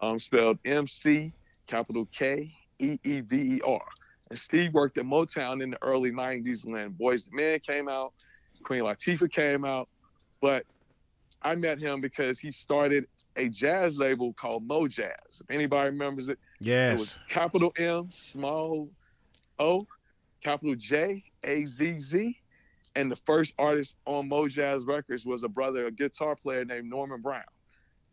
um, 0.00 0.18
spelled 0.18 0.58
M 0.64 0.86
C 0.86 1.32
capital 1.66 2.06
K 2.12 2.50
E 2.78 2.98
E 3.04 3.20
V 3.20 3.36
E 3.36 3.60
R. 3.64 3.84
And 4.30 4.38
Steve 4.38 4.74
worked 4.74 4.98
at 4.98 5.04
Motown 5.04 5.62
in 5.62 5.70
the 5.70 5.82
early 5.82 6.10
90s 6.10 6.64
when 6.64 6.92
Boyz 6.92 7.28
II 7.28 7.32
Men 7.32 7.60
came 7.60 7.88
out, 7.88 8.12
Queen 8.62 8.82
Latifah 8.82 9.30
came 9.30 9.64
out, 9.64 9.88
but 10.40 10.64
I 11.42 11.54
met 11.54 11.78
him 11.78 12.00
because 12.00 12.38
he 12.38 12.50
started 12.50 13.06
a 13.36 13.48
jazz 13.48 13.98
label 13.98 14.32
called 14.32 14.66
Mo 14.66 14.88
Jazz. 14.88 15.40
If 15.40 15.50
anybody 15.50 15.90
remembers 15.90 16.28
it, 16.28 16.38
yes, 16.60 16.90
it 16.90 17.00
was 17.00 17.18
capital 17.28 17.72
M, 17.78 18.08
small 18.10 18.90
O, 19.58 19.80
capital 20.42 20.74
J, 20.74 21.24
A 21.44 21.64
Z 21.64 21.98
Z. 21.98 22.38
And 22.96 23.12
the 23.12 23.16
first 23.16 23.54
artist 23.58 23.96
on 24.06 24.28
Mo 24.28 24.48
Jazz 24.48 24.84
Records 24.84 25.24
was 25.24 25.44
a 25.44 25.48
brother, 25.48 25.86
a 25.86 25.90
guitar 25.90 26.34
player 26.34 26.64
named 26.64 26.90
Norman 26.90 27.20
Brown. 27.20 27.44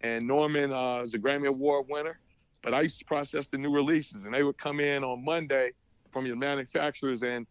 And 0.01 0.27
Norman 0.27 0.71
uh, 0.71 0.99
is 0.99 1.13
a 1.15 1.19
Grammy 1.19 1.47
Award 1.47 1.87
winner. 1.89 2.19
But 2.61 2.73
I 2.73 2.81
used 2.81 2.99
to 2.99 3.05
process 3.05 3.47
the 3.47 3.57
new 3.57 3.71
releases, 3.71 4.25
and 4.25 4.33
they 4.33 4.43
would 4.43 4.57
come 4.57 4.79
in 4.79 5.03
on 5.03 5.23
Monday 5.23 5.71
from 6.11 6.25
your 6.25 6.35
manufacturers, 6.35 7.23
and 7.23 7.45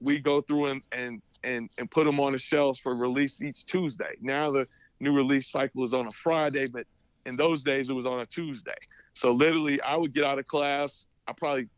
we 0.00 0.18
go 0.18 0.40
through 0.40 0.66
and 0.66 0.82
and 0.92 1.22
and 1.44 1.70
and 1.78 1.90
put 1.90 2.04
them 2.04 2.20
on 2.20 2.32
the 2.32 2.38
shelves 2.38 2.78
for 2.78 2.94
release 2.94 3.40
each 3.40 3.66
Tuesday. 3.66 4.16
Now 4.20 4.50
the 4.50 4.66
new 5.00 5.14
release 5.14 5.48
cycle 5.48 5.84
is 5.84 5.94
on 5.94 6.06
a 6.06 6.10
Friday, 6.10 6.66
but 6.68 6.86
in 7.26 7.36
those 7.36 7.62
days 7.62 7.88
it 7.88 7.92
was 7.92 8.06
on 8.06 8.20
a 8.20 8.26
Tuesday. 8.26 8.76
So 9.14 9.32
literally, 9.32 9.80
I 9.82 9.96
would 9.96 10.12
get 10.12 10.24
out 10.24 10.38
of 10.38 10.46
class. 10.46 11.06
I 11.26 11.32
probably 11.32 11.68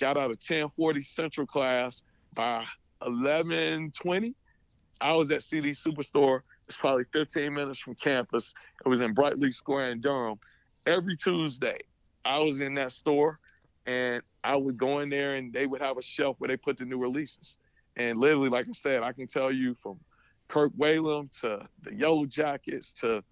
got 0.00 0.16
out 0.16 0.30
of 0.30 0.38
1040 0.38 1.02
Central 1.02 1.46
class 1.46 2.02
by 2.34 2.64
1120. 3.00 4.34
I 5.00 5.12
was 5.14 5.30
at 5.30 5.42
CD 5.42 5.70
Superstore. 5.70 6.40
It's 6.68 6.76
probably 6.76 7.04
15 7.12 7.52
minutes 7.52 7.78
from 7.78 7.94
campus. 7.94 8.54
It 8.84 8.88
was 8.88 9.00
in 9.00 9.14
Brightleaf 9.14 9.54
Square 9.54 9.90
in 9.90 10.00
Durham. 10.00 10.38
Every 10.86 11.16
Tuesday, 11.16 11.78
I 12.24 12.38
was 12.38 12.60
in 12.60 12.74
that 12.74 12.92
store 12.92 13.38
and 13.86 14.22
I 14.42 14.56
would 14.56 14.78
go 14.78 15.00
in 15.00 15.10
there 15.10 15.34
and 15.34 15.52
they 15.52 15.66
would 15.66 15.82
have 15.82 15.98
a 15.98 16.02
shelf 16.02 16.36
where 16.38 16.48
they 16.48 16.56
put 16.56 16.78
the 16.78 16.84
new 16.84 16.98
releases. 16.98 17.58
And 17.96 18.18
literally, 18.18 18.48
like 18.48 18.66
I 18.68 18.72
said, 18.72 19.02
I 19.02 19.12
can 19.12 19.26
tell 19.26 19.52
you 19.52 19.74
from 19.74 19.98
Kirk 20.48 20.72
Whalum 20.78 21.30
to 21.40 21.66
the 21.82 21.94
Yellow 21.94 22.26
Jackets 22.26 22.92
to 22.94 23.22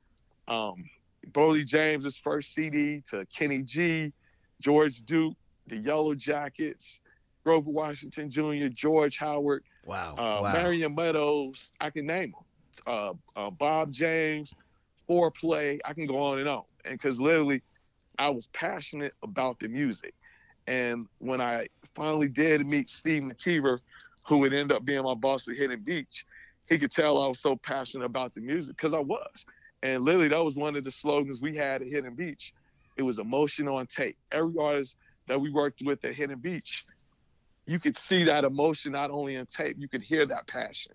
um, 0.49 0.85
Boney 1.29 1.65
James's 1.65 2.17
first 2.17 2.55
CD 2.55 3.03
to 3.11 3.27
Kenny 3.27 3.63
G, 3.63 4.13
George 4.61 5.03
Duke, 5.03 5.35
the 5.67 5.77
Yellow 5.77 6.15
Jackets, 6.15 7.01
Grover 7.45 7.71
Washington 7.71 8.31
Jr., 8.31 8.69
George 8.69 9.19
Howard, 9.19 9.65
wow, 9.85 10.15
uh, 10.15 10.41
wow. 10.43 10.53
Marion 10.53 10.95
Meadows, 10.95 11.71
I 11.81 11.91
can 11.91 12.07
name 12.07 12.33
them. 12.33 12.45
Uh, 12.87 13.13
uh, 13.37 13.51
Bob 13.51 13.93
James, 13.93 14.55
Fourplay, 15.09 15.79
I 15.85 15.93
can 15.93 16.07
go 16.07 16.19
on 16.19 16.39
and 16.39 16.49
on. 16.49 16.65
And 16.85 16.95
because 16.95 17.21
literally, 17.21 17.63
I 18.19 18.31
was 18.31 18.49
passionate 18.49 19.15
about 19.23 19.59
the 19.59 19.69
music. 19.69 20.15
And 20.67 21.07
when 21.19 21.41
I 21.41 21.67
finally 21.95 22.29
did 22.29 22.67
meet 22.67 22.89
Steve 22.89 23.23
McKeever, 23.23 23.83
who 24.27 24.39
would 24.39 24.53
end 24.53 24.73
up 24.73 24.85
being 24.85 25.03
my 25.03 25.15
boss 25.15 25.49
at 25.49 25.57
Hidden 25.57 25.81
Beach, 25.81 26.25
he 26.69 26.79
could 26.79 26.93
tell 26.93 27.23
I 27.23 27.27
was 27.27 27.41
so 27.41 27.57
passionate 27.57 28.05
about 28.05 28.33
the 28.35 28.41
music 28.41 28.77
because 28.77 28.93
I 28.93 29.01
was. 29.01 29.47
And 29.83 30.05
literally, 30.05 30.29
that 30.29 30.43
was 30.43 30.55
one 30.55 30.77
of 30.77 30.85
the 30.85 30.91
slogans 30.91 31.41
we 31.41 31.57
had 31.57 31.83
at 31.83 31.89
Hidden 31.89 32.15
Beach. 32.15 32.55
It 32.97 33.03
was 33.03 33.19
emotion 33.19 33.69
on 33.69 33.87
tape. 33.87 34.17
Every 34.31 34.55
artist 34.61 34.97
that 35.29 35.41
we 35.41 35.51
worked 35.51 35.83
with 35.85 36.05
at 36.05 36.15
Hidden 36.15 36.39
Beach, 36.39 36.85
you 37.67 37.79
could 37.79 37.97
see 37.97 38.25
that 38.25 38.45
emotion 38.45 38.93
not 38.93 39.11
only 39.11 39.37
in 39.37 39.47
tape, 39.47 39.77
you 39.79 39.89
could 39.89 40.03
hear 40.03 40.27
that 40.27 40.47
passion. 40.47 40.93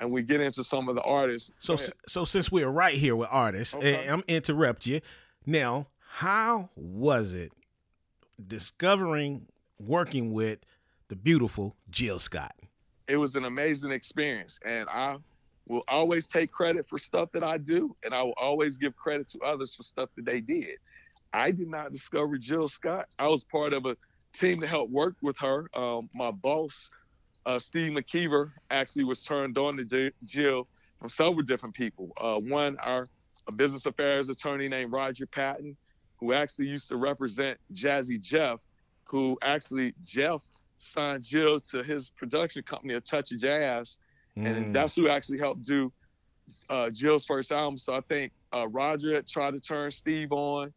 And 0.00 0.12
we 0.12 0.22
get 0.22 0.40
into 0.40 0.62
some 0.62 0.88
of 0.88 0.94
the 0.94 1.02
artists. 1.02 1.50
So, 1.58 1.76
so 2.06 2.24
since 2.24 2.52
we're 2.52 2.68
right 2.68 2.94
here 2.94 3.16
with 3.16 3.28
artists, 3.32 3.74
okay. 3.74 4.02
and 4.02 4.10
I'm 4.10 4.24
interrupt 4.28 4.86
you 4.86 5.00
now. 5.44 5.88
How 6.10 6.70
was 6.76 7.34
it 7.34 7.52
discovering 8.46 9.46
working 9.78 10.32
with 10.32 10.60
the 11.08 11.16
beautiful 11.16 11.76
Jill 11.90 12.18
Scott? 12.18 12.54
it 13.08 13.16
was 13.16 13.34
an 13.36 13.44
amazing 13.44 13.90
experience. 13.90 14.60
And 14.64 14.88
I 14.90 15.16
will 15.68 15.84
always 15.88 16.26
take 16.26 16.50
credit 16.50 16.86
for 16.86 16.98
stuff 16.98 17.30
that 17.32 17.44
I 17.44 17.58
do, 17.58 17.94
and 18.04 18.14
I 18.14 18.22
will 18.22 18.34
always 18.36 18.78
give 18.78 18.96
credit 18.96 19.28
to 19.28 19.40
others 19.40 19.74
for 19.74 19.82
stuff 19.82 20.08
that 20.16 20.24
they 20.24 20.40
did. 20.40 20.78
I 21.32 21.50
did 21.50 21.68
not 21.68 21.90
discover 21.90 22.38
Jill 22.38 22.68
Scott. 22.68 23.06
I 23.18 23.28
was 23.28 23.44
part 23.44 23.72
of 23.72 23.84
a 23.84 23.96
team 24.32 24.60
to 24.60 24.66
help 24.66 24.90
work 24.90 25.14
with 25.22 25.36
her. 25.38 25.68
Um, 25.74 26.08
my 26.14 26.30
boss, 26.30 26.90
uh, 27.44 27.58
Steve 27.58 27.92
McKeever, 27.92 28.52
actually 28.70 29.04
was 29.04 29.22
turned 29.22 29.58
on 29.58 29.76
to 29.76 30.12
Jill 30.24 30.66
from 30.98 31.08
several 31.08 31.42
different 31.42 31.74
people. 31.74 32.10
Uh, 32.18 32.40
one, 32.40 32.76
our 32.78 33.04
a 33.46 33.52
business 33.52 33.86
affairs 33.86 34.28
attorney 34.28 34.68
named 34.68 34.92
Roger 34.92 35.26
Patton, 35.26 35.76
who 36.16 36.32
actually 36.32 36.66
used 36.66 36.88
to 36.88 36.96
represent 36.96 37.58
Jazzy 37.72 38.20
Jeff, 38.20 38.60
who 39.04 39.38
actually 39.42 39.94
Jeff 40.04 40.42
signed 40.76 41.22
Jill 41.22 41.58
to 41.60 41.82
his 41.82 42.10
production 42.10 42.62
company, 42.62 42.94
A 42.94 43.00
Touch 43.00 43.32
of 43.32 43.38
Jazz, 43.38 43.98
mm. 44.38 44.46
and 44.46 44.74
that's 44.74 44.94
who 44.94 45.08
actually 45.08 45.38
helped 45.38 45.64
do 45.64 45.92
uh, 46.70 46.90
Jill's 46.90 47.26
first 47.26 47.52
album. 47.52 47.78
So 47.78 47.94
I 47.94 48.00
think 48.02 48.32
uh, 48.54 48.68
Roger 48.68 49.20
tried 49.22 49.52
to 49.52 49.60
turn 49.60 49.90
Steve 49.90 50.32
on, 50.32 50.72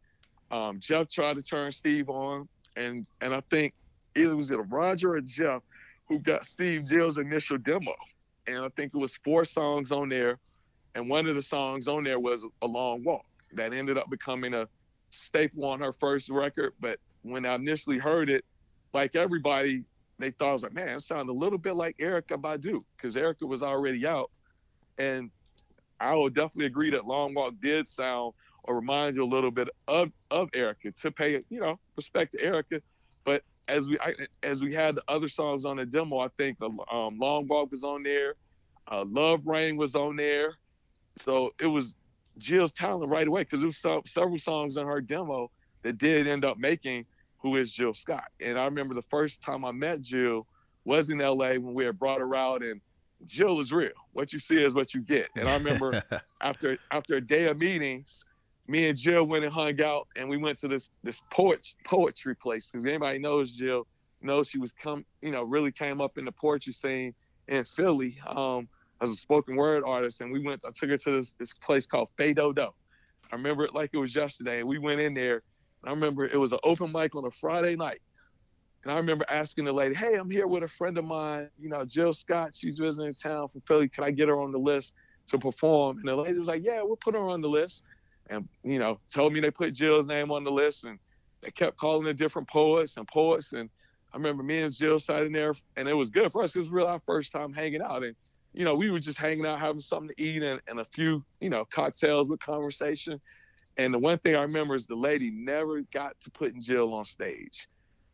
um, 0.52 0.80
Jeff 0.80 1.10
tried 1.10 1.38
to 1.38 1.42
turn 1.42 1.72
Steve 1.72 2.10
on, 2.10 2.48
and 2.76 3.08
and 3.22 3.34
I 3.34 3.42
think 3.42 3.74
either 4.16 4.36
was 4.36 4.52
it 4.52 4.58
Roger 4.70 5.14
or 5.14 5.22
Jeff 5.22 5.64
who 6.10 6.20
got 6.20 6.46
Steve 6.46 6.86
Jill's 6.86 7.18
initial 7.18 7.58
demo, 7.58 7.96
and 8.48 8.60
I 8.60 8.70
think 8.70 8.94
it 8.94 8.98
was 8.98 9.16
four 9.18 9.46
songs 9.46 9.92
on 9.94 10.10
there, 10.10 10.40
and 10.96 11.10
one 11.10 11.26
of 11.26 11.36
the 11.36 11.42
songs 11.42 11.88
on 11.88 12.04
there 12.04 12.20
was 12.20 12.46
A 12.62 12.68
Long 12.68 13.04
Walk 13.04 13.26
that 13.54 13.74
ended 13.74 13.98
up 13.98 14.10
becoming 14.10 14.54
a 14.54 14.68
staple 15.12 15.66
on 15.66 15.80
her 15.80 15.94
first 15.94 16.30
record. 16.30 16.74
But 16.82 17.00
when 17.24 17.46
I 17.46 17.56
initially 17.56 17.98
heard 17.98 18.30
it, 18.30 18.44
like 18.94 19.16
everybody, 19.16 19.86
they 20.22 20.32
thought 20.32 20.50
I 20.50 20.54
was 20.54 20.64
like, 20.64 20.74
man, 20.74 20.98
it 20.98 21.02
sounded 21.02 21.32
a 21.32 21.34
little 21.34 21.58
bit 21.58 21.76
like 21.76 21.98
Erykah 21.98 22.42
Badu 22.42 22.84
because 22.96 23.16
Erykah 23.16 23.48
was 23.48 23.62
already 23.62 24.06
out. 24.06 24.32
And 24.98 25.32
I 26.00 26.16
would 26.16 26.34
definitely 26.34 26.66
agree 26.66 26.90
that 26.92 27.06
Long 27.06 27.34
Walk 27.34 27.54
did 27.62 27.88
sound 27.88 28.34
or 28.66 28.76
remind 28.76 29.16
you 29.16 29.24
a 29.24 29.26
little 29.26 29.52
bit 29.52 29.70
of, 29.88 30.12
of 30.30 30.52
Erykah 30.52 30.96
to 31.02 31.12
pay, 31.12 31.40
you 31.50 31.60
know, 31.60 31.80
respect 31.96 32.34
to 32.34 32.40
Erykah. 32.40 32.82
But 33.26 33.44
as 33.68 33.88
we 33.88 33.98
I, 34.00 34.14
as 34.44 34.62
we 34.62 34.74
had 34.74 34.96
the 34.96 35.04
other 35.08 35.28
songs 35.28 35.66
on 35.66 35.78
the 35.78 35.86
demo, 35.86 36.20
I 36.20 36.28
think 36.38 36.58
um, 36.62 37.18
Long 37.18 37.48
Walk 37.48 37.72
was 37.72 37.84
on 37.84 38.04
there, 38.04 38.34
uh, 38.92 39.06
Love 39.08 39.46
Rain 39.46 39.78
was 39.78 39.96
on 39.96 40.16
there, 40.16 40.56
so 41.16 41.54
it 41.60 41.68
was 41.68 41.96
Jill's 42.38 42.72
talent 42.72 43.12
right 43.12 43.28
away 43.28 43.44
because 43.44 43.62
there 43.62 43.68
was 43.68 44.12
several 44.12 44.38
songs 44.38 44.78
on 44.78 44.88
her 44.88 45.02
demo 45.02 45.52
that 45.84 45.98
did 45.98 46.28
end 46.28 46.46
up 46.46 46.58
making 46.58 47.06
who 47.42 47.58
is 47.58 47.72
Jill 47.72 47.94
Scott. 47.94 48.30
And 48.40 48.58
I 48.58 48.66
remember 48.66 48.94
the 48.94 49.02
first 49.02 49.42
time 49.42 49.66
I 49.66 49.72
met 49.72 50.02
Jill 50.02 50.48
was 50.86 51.10
in 51.10 51.20
LA 51.20 51.54
when 51.54 51.74
we 51.74 51.86
had 51.86 51.98
brought 52.00 52.20
her 52.20 52.36
out 52.36 52.64
and 52.64 52.82
Jill 53.26 53.60
is 53.60 53.72
real. 53.72 53.92
What 54.14 54.34
you 54.34 54.40
see 54.40 54.64
is 54.64 54.74
what 54.74 54.94
you 54.94 55.02
get. 55.02 55.30
And 55.36 55.48
I 55.48 55.54
remember 55.56 56.02
after 56.42 56.78
after 56.90 57.16
a 57.16 57.22
day 57.22 57.46
of 57.46 57.58
meetings, 57.58 58.26
me 58.68 58.90
and 58.90 58.98
Jill 58.98 59.26
went 59.26 59.44
and 59.44 59.54
hung 59.54 59.80
out, 59.82 60.08
and 60.16 60.28
we 60.28 60.38
went 60.38 60.58
to 60.60 60.68
this 60.68 60.90
this 61.04 61.22
poet, 61.32 61.68
poetry 61.86 62.36
place 62.36 62.68
because 62.68 62.86
anybody 62.86 63.20
knows 63.20 63.52
Jill 63.52 63.86
knows 64.22 64.50
she 64.50 64.60
was 64.60 64.74
come, 64.74 65.06
you 65.22 65.32
know, 65.32 65.44
really 65.44 65.72
came 65.72 66.00
up 66.00 66.18
in 66.18 66.26
the 66.26 66.32
poetry 66.32 66.74
scene 66.74 67.14
in 67.48 67.64
Philly 67.66 68.18
um, 68.28 68.68
as 69.02 69.10
a 69.10 69.16
spoken 69.16 69.56
word 69.56 69.84
artist, 69.86 70.22
and 70.22 70.32
we 70.32 70.40
went. 70.40 70.64
I 70.66 70.70
took 70.76 70.90
her 70.90 70.98
to 70.98 71.12
this 71.12 71.34
this 71.34 71.54
place 71.54 71.88
called 71.88 72.10
Fado 72.18 72.54
Do. 72.56 72.70
I 73.32 73.36
remember 73.36 73.64
it 73.64 73.74
like 73.74 73.92
it 73.94 73.98
was 73.98 74.16
yesterday, 74.16 74.60
and 74.60 74.68
we 74.68 74.78
went 74.78 75.02
in 75.02 75.14
there. 75.14 75.42
I 75.86 75.90
remember 75.92 76.26
it 76.26 76.38
was 76.38 76.52
an 76.52 76.60
open 76.64 76.92
mic 76.92 77.16
on 77.16 77.26
a 77.26 77.32
Friday 77.32 77.76
night, 77.76 78.02
and 78.84 78.94
I 78.94 78.98
remember 78.98 79.26
asking 79.30 79.66
the 79.66 79.74
lady, 79.74 79.96
"Hey, 79.96 80.16
I'm 80.16 80.30
here 80.30 80.48
with 80.48 80.64
a 80.64 80.68
friend 80.68 80.98
of 80.98 81.06
mine, 81.06 81.50
you 81.58 81.70
know, 81.70 81.86
Jill 81.86 82.14
Scott. 82.14 82.52
She's 82.56 82.78
visiting 82.80 83.14
town 83.14 83.48
from 83.48 83.62
Philly. 83.68 83.90
Can 83.90 84.04
I 84.04 84.12
get 84.12 84.30
her 84.30 84.40
on 84.42 84.52
the 84.52 84.60
list 84.60 84.94
to 85.30 85.40
perform?" 85.40 85.98
And 86.00 86.08
the 86.08 86.16
lady 86.16 86.38
was 86.40 86.48
like, 86.48 86.64
"Yeah, 86.64 86.82
we'll 86.84 86.98
put 86.98 87.16
her 87.16 87.22
on 87.22 87.42
the 87.42 87.50
list." 87.50 87.84
And 88.30 88.48
you 88.64 88.80
know, 88.80 89.00
told 89.14 89.34
me 89.34 89.40
they 89.40 89.52
put 89.52 89.74
Jill's 89.74 90.08
name 90.08 90.32
on 90.32 90.44
the 90.44 90.52
list, 90.52 90.84
and 90.84 91.00
they 91.42 91.52
kept 91.52 91.78
calling 91.78 92.06
the 92.06 92.14
different 92.14 92.48
poets 92.50 92.98
and 92.98 93.08
poets. 93.08 93.54
And 93.54 93.70
I 94.14 94.18
remember 94.18 94.44
me 94.44 94.60
and 94.62 94.74
Jill 94.74 95.00
sat 95.00 95.24
in 95.24 95.32
there, 95.32 95.54
and 95.78 95.88
it 95.88 95.94
was 95.94 96.10
good 96.10 96.32
for 96.32 96.44
us. 96.44 96.56
It 96.56 96.60
was 96.60 96.70
really 96.70 96.88
our 96.90 97.02
first 97.06 97.32
time 97.32 97.54
hanging 97.54 97.82
out, 97.82 98.04
and 98.04 98.16
you 98.54 98.66
know, 98.66 98.76
we 98.76 98.92
were 98.92 99.00
just 99.00 99.18
hanging 99.18 99.46
out, 99.46 99.60
having 99.60 99.80
something 99.80 100.10
to 100.16 100.24
eat, 100.24 100.44
and, 100.44 100.62
and 100.68 100.80
a 100.80 100.86
few, 100.94 101.24
you 101.40 101.50
know, 101.50 101.66
cocktails 101.74 102.30
with 102.30 102.40
conversation. 102.42 103.20
And 103.78 103.94
the 103.94 104.00
one 104.00 104.18
thing 104.20 104.36
I 104.36 104.44
remember 104.44 104.76
is 104.76 104.86
the 104.86 104.96
lady 104.96 105.32
never 105.32 105.82
got 105.94 106.14
to 106.22 106.32
putting 106.32 106.62
Jill 106.62 106.94
on 106.94 107.06
stage 107.06 107.68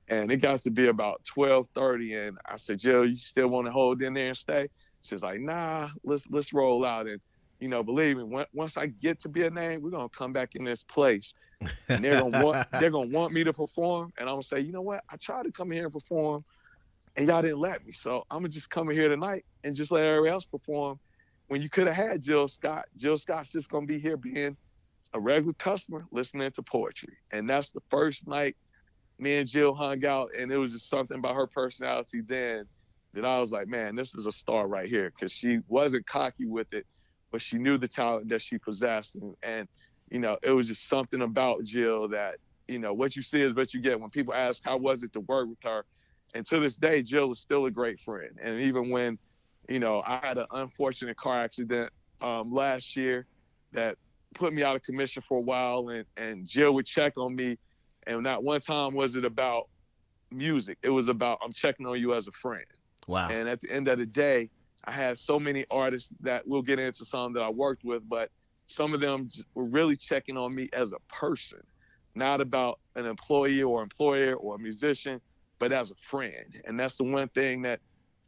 and 0.09 0.31
it 0.31 0.37
got 0.37 0.61
to 0.61 0.71
be 0.71 0.87
about 0.87 1.21
12:30, 1.35 2.27
and 2.27 2.37
I 2.45 2.55
said, 2.55 2.79
Jill, 2.79 3.05
you 3.05 3.15
still 3.17 3.47
want 3.49 3.65
to 3.65 3.71
hold 3.71 4.01
in 4.01 4.13
there 4.13 4.29
and 4.29 4.37
stay? 4.37 4.69
She's 5.01 5.21
like, 5.21 5.39
Nah, 5.39 5.89
let's 6.03 6.25
let's 6.29 6.53
roll 6.53 6.85
out. 6.85 7.07
And 7.07 7.19
you 7.59 7.67
know, 7.67 7.83
believe 7.83 8.17
me, 8.17 8.45
once 8.53 8.77
I 8.77 8.87
get 8.87 9.19
to 9.21 9.29
be 9.29 9.43
a 9.43 9.49
name, 9.49 9.81
we're 9.81 9.89
gonna 9.89 10.09
come 10.09 10.33
back 10.33 10.55
in 10.55 10.63
this 10.63 10.83
place, 10.83 11.33
and 11.89 12.03
they're 12.03 12.17
gonna 12.17 12.37
want 12.37 12.57
they're 12.79 12.91
gonna 12.91 13.09
want 13.09 13.33
me 13.33 13.43
to 13.43 13.53
perform, 13.53 14.11
and 14.17 14.29
I'm 14.29 14.35
gonna 14.35 14.43
say, 14.43 14.59
you 14.59 14.71
know 14.71 14.81
what? 14.81 15.03
I 15.09 15.17
tried 15.17 15.43
to 15.43 15.51
come 15.51 15.71
here 15.71 15.85
and 15.85 15.93
perform, 15.93 16.43
and 17.15 17.27
y'all 17.27 17.41
didn't 17.41 17.59
let 17.59 17.85
me, 17.85 17.91
so 17.91 18.23
I'm 18.31 18.39
gonna 18.39 18.49
just 18.49 18.69
come 18.69 18.89
in 18.89 18.95
here 18.95 19.09
tonight 19.09 19.43
and 19.63 19.75
just 19.75 19.91
let 19.91 20.03
everybody 20.03 20.31
else 20.31 20.45
perform. 20.45 20.99
When 21.49 21.61
you 21.61 21.69
could 21.69 21.87
have 21.87 21.95
had 21.95 22.21
Jill 22.21 22.47
Scott, 22.47 22.85
Jill 22.95 23.17
Scott's 23.17 23.51
just 23.51 23.69
gonna 23.69 23.85
be 23.85 23.99
here 23.99 24.17
being 24.17 24.55
a 25.13 25.19
regular 25.19 25.53
customer 25.53 26.05
listening 26.11 26.51
to 26.51 26.61
poetry, 26.61 27.17
and 27.31 27.49
that's 27.49 27.71
the 27.71 27.81
first 27.89 28.27
night 28.27 28.55
me 29.19 29.37
and 29.37 29.47
Jill 29.47 29.73
hung 29.73 30.05
out, 30.05 30.29
and 30.37 30.51
it 30.51 30.57
was 30.57 30.71
just 30.71 30.89
something 30.89 31.17
about 31.17 31.35
her 31.35 31.47
personality 31.47 32.21
then 32.21 32.65
that 33.13 33.25
I 33.25 33.39
was 33.39 33.51
like, 33.51 33.67
man, 33.67 33.95
this 33.95 34.13
is 34.13 34.27
a 34.27 34.31
star 34.31 34.67
right 34.67 34.87
here, 34.87 35.11
because 35.11 35.31
she 35.31 35.59
wasn't 35.67 36.05
cocky 36.05 36.45
with 36.45 36.71
it, 36.73 36.85
but 37.31 37.41
she 37.41 37.57
knew 37.57 37.77
the 37.77 37.87
talent 37.87 38.29
that 38.29 38.41
she 38.41 38.57
possessed, 38.57 39.15
and, 39.15 39.35
and 39.43 39.67
you 40.11 40.19
know, 40.19 40.37
it 40.43 40.51
was 40.51 40.67
just 40.67 40.87
something 40.87 41.21
about 41.21 41.63
Jill 41.63 42.07
that 42.09 42.35
you 42.67 42.79
know 42.79 42.93
what 42.93 43.15
you 43.15 43.21
see 43.21 43.41
is 43.41 43.53
what 43.53 43.73
you 43.73 43.81
get. 43.81 43.99
When 43.99 44.09
people 44.09 44.33
ask 44.33 44.63
how 44.63 44.77
was 44.77 45.03
it 45.03 45.13
to 45.13 45.21
work 45.21 45.49
with 45.49 45.61
her, 45.63 45.85
and 46.33 46.45
to 46.47 46.59
this 46.59 46.77
day, 46.77 47.01
Jill 47.01 47.31
is 47.31 47.39
still 47.39 47.65
a 47.65 47.71
great 47.71 47.99
friend, 47.99 48.37
and 48.41 48.59
even 48.61 48.89
when 48.89 49.17
you 49.67 49.79
know 49.79 50.03
I 50.05 50.19
had 50.21 50.37
an 50.37 50.47
unfortunate 50.51 51.17
car 51.17 51.37
accident 51.37 51.91
um, 52.21 52.53
last 52.53 52.95
year 52.95 53.25
that 53.73 53.97
put 54.35 54.53
me 54.53 54.63
out 54.63 54.75
of 54.75 54.83
commission 54.83 55.21
for 55.21 55.37
a 55.37 55.41
while, 55.41 55.89
and 55.89 56.05
and 56.17 56.45
Jill 56.45 56.73
would 56.73 56.85
check 56.85 57.13
on 57.17 57.35
me 57.35 57.57
and 58.07 58.23
not 58.23 58.43
one 58.43 58.61
time 58.61 58.95
was 58.95 59.15
it 59.15 59.25
about 59.25 59.67
music. 60.31 60.77
It 60.81 60.89
was 60.89 61.09
about 61.09 61.39
I'm 61.43 61.53
checking 61.53 61.85
on 61.85 61.99
you 61.99 62.13
as 62.13 62.27
a 62.27 62.31
friend. 62.31 62.65
Wow. 63.05 63.29
And 63.29 63.47
at 63.47 63.61
the 63.61 63.71
end 63.71 63.87
of 63.87 63.99
the 63.99 64.05
day, 64.05 64.49
I 64.85 64.91
had 64.91 65.17
so 65.17 65.39
many 65.39 65.65
artists 65.69 66.11
that 66.21 66.47
we'll 66.47 66.61
get 66.61 66.79
into 66.79 67.05
some 67.05 67.33
that 67.33 67.43
I 67.43 67.51
worked 67.51 67.83
with, 67.83 68.07
but 68.07 68.31
some 68.67 68.93
of 68.93 68.99
them 68.99 69.29
were 69.53 69.65
really 69.65 69.95
checking 69.95 70.37
on 70.37 70.53
me 70.55 70.69
as 70.73 70.93
a 70.93 70.99
person, 71.13 71.61
not 72.15 72.41
about 72.41 72.79
an 72.95 73.05
employee 73.05 73.63
or 73.63 73.81
employer 73.81 74.35
or 74.35 74.55
a 74.55 74.59
musician, 74.59 75.21
but 75.59 75.71
as 75.71 75.91
a 75.91 75.95
friend. 75.95 76.61
And 76.65 76.79
that's 76.79 76.97
the 76.97 77.03
one 77.03 77.29
thing 77.29 77.61
that 77.63 77.79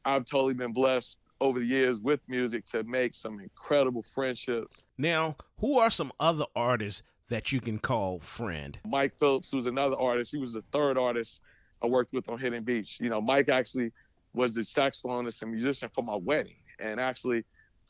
I've 0.05 0.25
totally 0.25 0.53
been 0.53 0.73
blessed 0.73 1.19
over 1.41 1.59
the 1.59 1.65
years 1.65 1.99
with 1.99 2.19
music 2.27 2.65
to 2.67 2.83
make 2.83 3.13
some 3.13 3.39
incredible 3.39 4.01
friendships. 4.01 4.83
Now, 4.97 5.37
who 5.59 5.77
are 5.79 5.89
some 5.89 6.11
other 6.19 6.45
artists 6.55 7.03
that 7.29 7.51
you 7.51 7.61
can 7.61 7.79
call 7.79 8.19
friend? 8.19 8.77
Mike 8.85 9.17
Phillips, 9.17 9.51
who's 9.51 9.65
another 9.65 9.95
artist. 9.97 10.31
He 10.31 10.37
was 10.37 10.53
the 10.53 10.63
third 10.71 10.97
artist 10.97 11.41
I 11.81 11.87
worked 11.87 12.13
with 12.13 12.29
on 12.29 12.39
Hidden 12.39 12.63
Beach. 12.63 12.99
You 12.99 13.09
know, 13.09 13.21
Mike 13.21 13.49
actually 13.49 13.91
was 14.33 14.53
the 14.53 14.61
saxophonist 14.61 15.41
and 15.41 15.51
musician 15.51 15.89
for 15.93 16.03
my 16.03 16.15
wedding. 16.15 16.55
And 16.79 16.99
actually, 16.99 17.43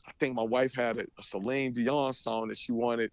I 0.06 0.12
think 0.18 0.34
my 0.34 0.42
wife 0.42 0.74
had 0.74 0.98
a, 0.98 1.06
a 1.18 1.22
Celine 1.22 1.72
Dion 1.72 2.12
song 2.12 2.48
that 2.48 2.58
she 2.58 2.72
wanted 2.72 3.10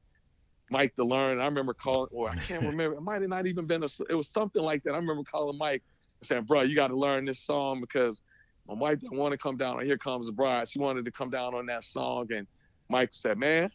Mike 0.69 0.95
to 0.95 1.03
learn. 1.03 1.39
I 1.39 1.45
remember 1.45 1.73
calling, 1.73 2.09
or 2.11 2.29
I 2.29 2.35
can't 2.35 2.63
remember. 2.65 2.97
It 2.97 3.01
might 3.01 3.21
have 3.21 3.29
not 3.29 3.45
even 3.47 3.65
been 3.65 3.83
a. 3.83 3.87
It 4.09 4.15
was 4.15 4.27
something 4.27 4.61
like 4.61 4.83
that. 4.83 4.93
I 4.93 4.97
remember 4.97 5.23
calling 5.23 5.57
Mike 5.57 5.83
and 6.19 6.27
saying, 6.27 6.43
"Bro, 6.43 6.63
you 6.63 6.75
got 6.75 6.87
to 6.87 6.95
learn 6.95 7.25
this 7.25 7.39
song 7.39 7.81
because 7.81 8.21
my 8.67 8.75
wife 8.75 8.99
didn't 8.99 9.17
want 9.17 9.31
to 9.31 9.37
come 9.37 9.57
down 9.57 9.77
on 9.77 9.85
Here 9.85 9.97
Comes 9.97 10.25
the 10.27 10.31
Bride. 10.31 10.67
She 10.69 10.79
wanted 10.79 11.05
to 11.05 11.11
come 11.11 11.29
down 11.29 11.53
on 11.53 11.65
that 11.67 11.83
song." 11.83 12.27
And 12.31 12.47
Mike 12.89 13.09
said, 13.13 13.37
"Man, 13.37 13.71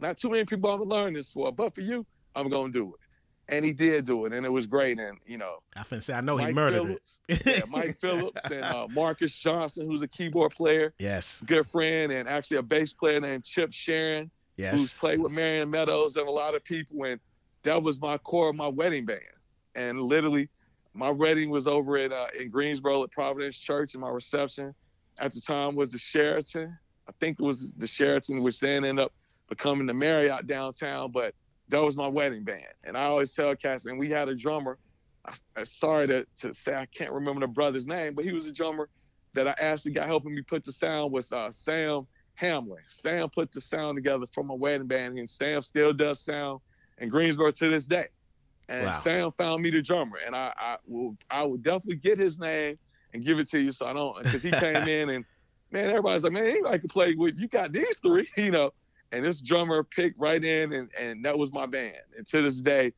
not 0.00 0.18
too 0.18 0.30
many 0.30 0.44
people 0.44 0.70
I'm 0.70 0.78
gonna 0.78 0.90
learn 0.90 1.14
this 1.14 1.32
for, 1.32 1.52
but 1.52 1.74
for 1.74 1.80
you, 1.80 2.04
I'm 2.34 2.48
gonna 2.48 2.72
do 2.72 2.94
it. 2.94 3.00
And 3.48 3.64
he 3.64 3.72
did 3.72 4.06
do 4.06 4.26
it, 4.26 4.32
and 4.32 4.44
it 4.44 4.48
was 4.48 4.66
great. 4.66 4.98
And 4.98 5.18
you 5.24 5.38
know, 5.38 5.58
I 5.76 5.80
finna 5.82 6.02
say 6.02 6.14
I 6.14 6.20
know 6.20 6.36
Mike 6.36 6.48
he 6.48 6.52
murdered 6.52 6.82
Phillips, 6.82 7.20
it. 7.28 7.42
yeah, 7.46 7.62
Mike 7.68 7.98
Phillips 8.00 8.44
and 8.46 8.64
uh, 8.64 8.88
Marcus 8.90 9.36
Johnson, 9.36 9.86
who's 9.86 10.02
a 10.02 10.08
keyboard 10.08 10.52
player, 10.52 10.92
yes, 10.98 11.42
good 11.46 11.66
friend, 11.66 12.10
and 12.10 12.28
actually 12.28 12.56
a 12.56 12.62
bass 12.62 12.92
player 12.92 13.20
named 13.20 13.44
Chip 13.44 13.70
Shearin, 13.70 14.30
yes, 14.56 14.76
who's 14.78 14.92
played 14.92 15.20
with 15.20 15.30
Marion 15.32 15.70
Meadows 15.70 16.16
and 16.16 16.26
a 16.26 16.30
lot 16.30 16.56
of 16.56 16.64
people. 16.64 17.04
And 17.04 17.20
that 17.62 17.80
was 17.80 18.00
my 18.00 18.18
core 18.18 18.50
of 18.50 18.56
my 18.56 18.68
wedding 18.68 19.04
band. 19.04 19.20
And 19.76 20.00
literally, 20.02 20.48
my 20.96 21.10
wedding 21.10 21.50
was 21.50 21.66
over 21.66 21.96
at 21.98 22.12
uh, 22.12 22.28
in 22.38 22.50
Greensboro 22.50 23.02
at 23.04 23.10
Providence 23.10 23.56
Church, 23.56 23.94
and 23.94 24.00
my 24.00 24.10
reception 24.10 24.74
at 25.20 25.32
the 25.32 25.40
time 25.40 25.74
was 25.74 25.90
the 25.90 25.98
Sheraton. 25.98 26.76
I 27.08 27.12
think 27.20 27.38
it 27.38 27.42
was 27.42 27.70
the 27.72 27.86
Sheraton, 27.86 28.42
which 28.42 28.60
then 28.60 28.84
ended 28.84 29.04
up 29.04 29.12
becoming 29.48 29.86
the 29.86 29.94
Marriott 29.94 30.46
downtown, 30.46 31.12
but 31.12 31.34
that 31.68 31.82
was 31.82 31.96
my 31.96 32.08
wedding 32.08 32.42
band. 32.42 32.62
And 32.84 32.96
I 32.96 33.04
always 33.04 33.32
tell 33.32 33.54
cats, 33.54 33.86
and 33.86 33.98
we 33.98 34.10
had 34.10 34.28
a 34.28 34.34
drummer. 34.34 34.78
I, 35.56 35.64
sorry 35.64 36.06
to, 36.06 36.26
to 36.40 36.54
say 36.54 36.74
I 36.74 36.86
can't 36.86 37.12
remember 37.12 37.40
the 37.40 37.48
brother's 37.48 37.86
name, 37.86 38.14
but 38.14 38.24
he 38.24 38.32
was 38.32 38.46
a 38.46 38.52
drummer 38.52 38.88
that 39.34 39.48
I 39.48 39.76
the 39.76 39.90
guy 39.90 40.06
helping 40.06 40.34
me 40.34 40.42
put 40.42 40.64
the 40.64 40.72
sound 40.72 41.12
was 41.12 41.30
uh, 41.32 41.50
Sam 41.50 42.06
Hamlin. 42.34 42.82
Sam 42.86 43.28
put 43.28 43.52
the 43.52 43.60
sound 43.60 43.96
together 43.96 44.26
for 44.32 44.44
my 44.44 44.54
wedding 44.54 44.86
band, 44.86 45.18
and 45.18 45.28
Sam 45.28 45.62
still 45.62 45.92
does 45.92 46.20
sound 46.20 46.60
in 46.98 47.08
Greensboro 47.08 47.50
to 47.50 47.68
this 47.68 47.86
day. 47.86 48.06
And 48.68 48.86
wow. 48.86 48.92
Sam 48.94 49.32
found 49.38 49.62
me 49.62 49.70
the 49.70 49.80
drummer, 49.80 50.18
and 50.24 50.34
I, 50.34 50.52
I 50.56 50.76
will 50.86 51.16
I 51.30 51.44
will 51.44 51.56
definitely 51.56 51.96
get 51.96 52.18
his 52.18 52.38
name 52.38 52.78
and 53.14 53.24
give 53.24 53.38
it 53.38 53.48
to 53.50 53.60
you 53.60 53.70
so 53.70 53.86
I 53.86 53.92
don't 53.92 54.22
because 54.22 54.42
he 54.42 54.50
came 54.50 54.76
in 54.88 55.10
and 55.10 55.24
man 55.70 55.86
everybody's 55.86 56.24
like 56.24 56.32
man 56.32 56.46
anybody 56.46 56.78
can 56.80 56.88
play 56.88 57.14
with 57.14 57.38
you 57.38 57.48
got 57.48 57.72
these 57.72 57.98
three 57.98 58.28
you 58.36 58.50
know 58.50 58.72
and 59.12 59.24
this 59.24 59.40
drummer 59.40 59.82
picked 59.82 60.18
right 60.18 60.42
in, 60.42 60.72
and, 60.72 60.90
and 60.98 61.24
that 61.24 61.36
was 61.38 61.52
my 61.52 61.66
band. 61.66 61.96
And 62.16 62.26
to 62.26 62.42
this 62.42 62.60
day, 62.60 62.92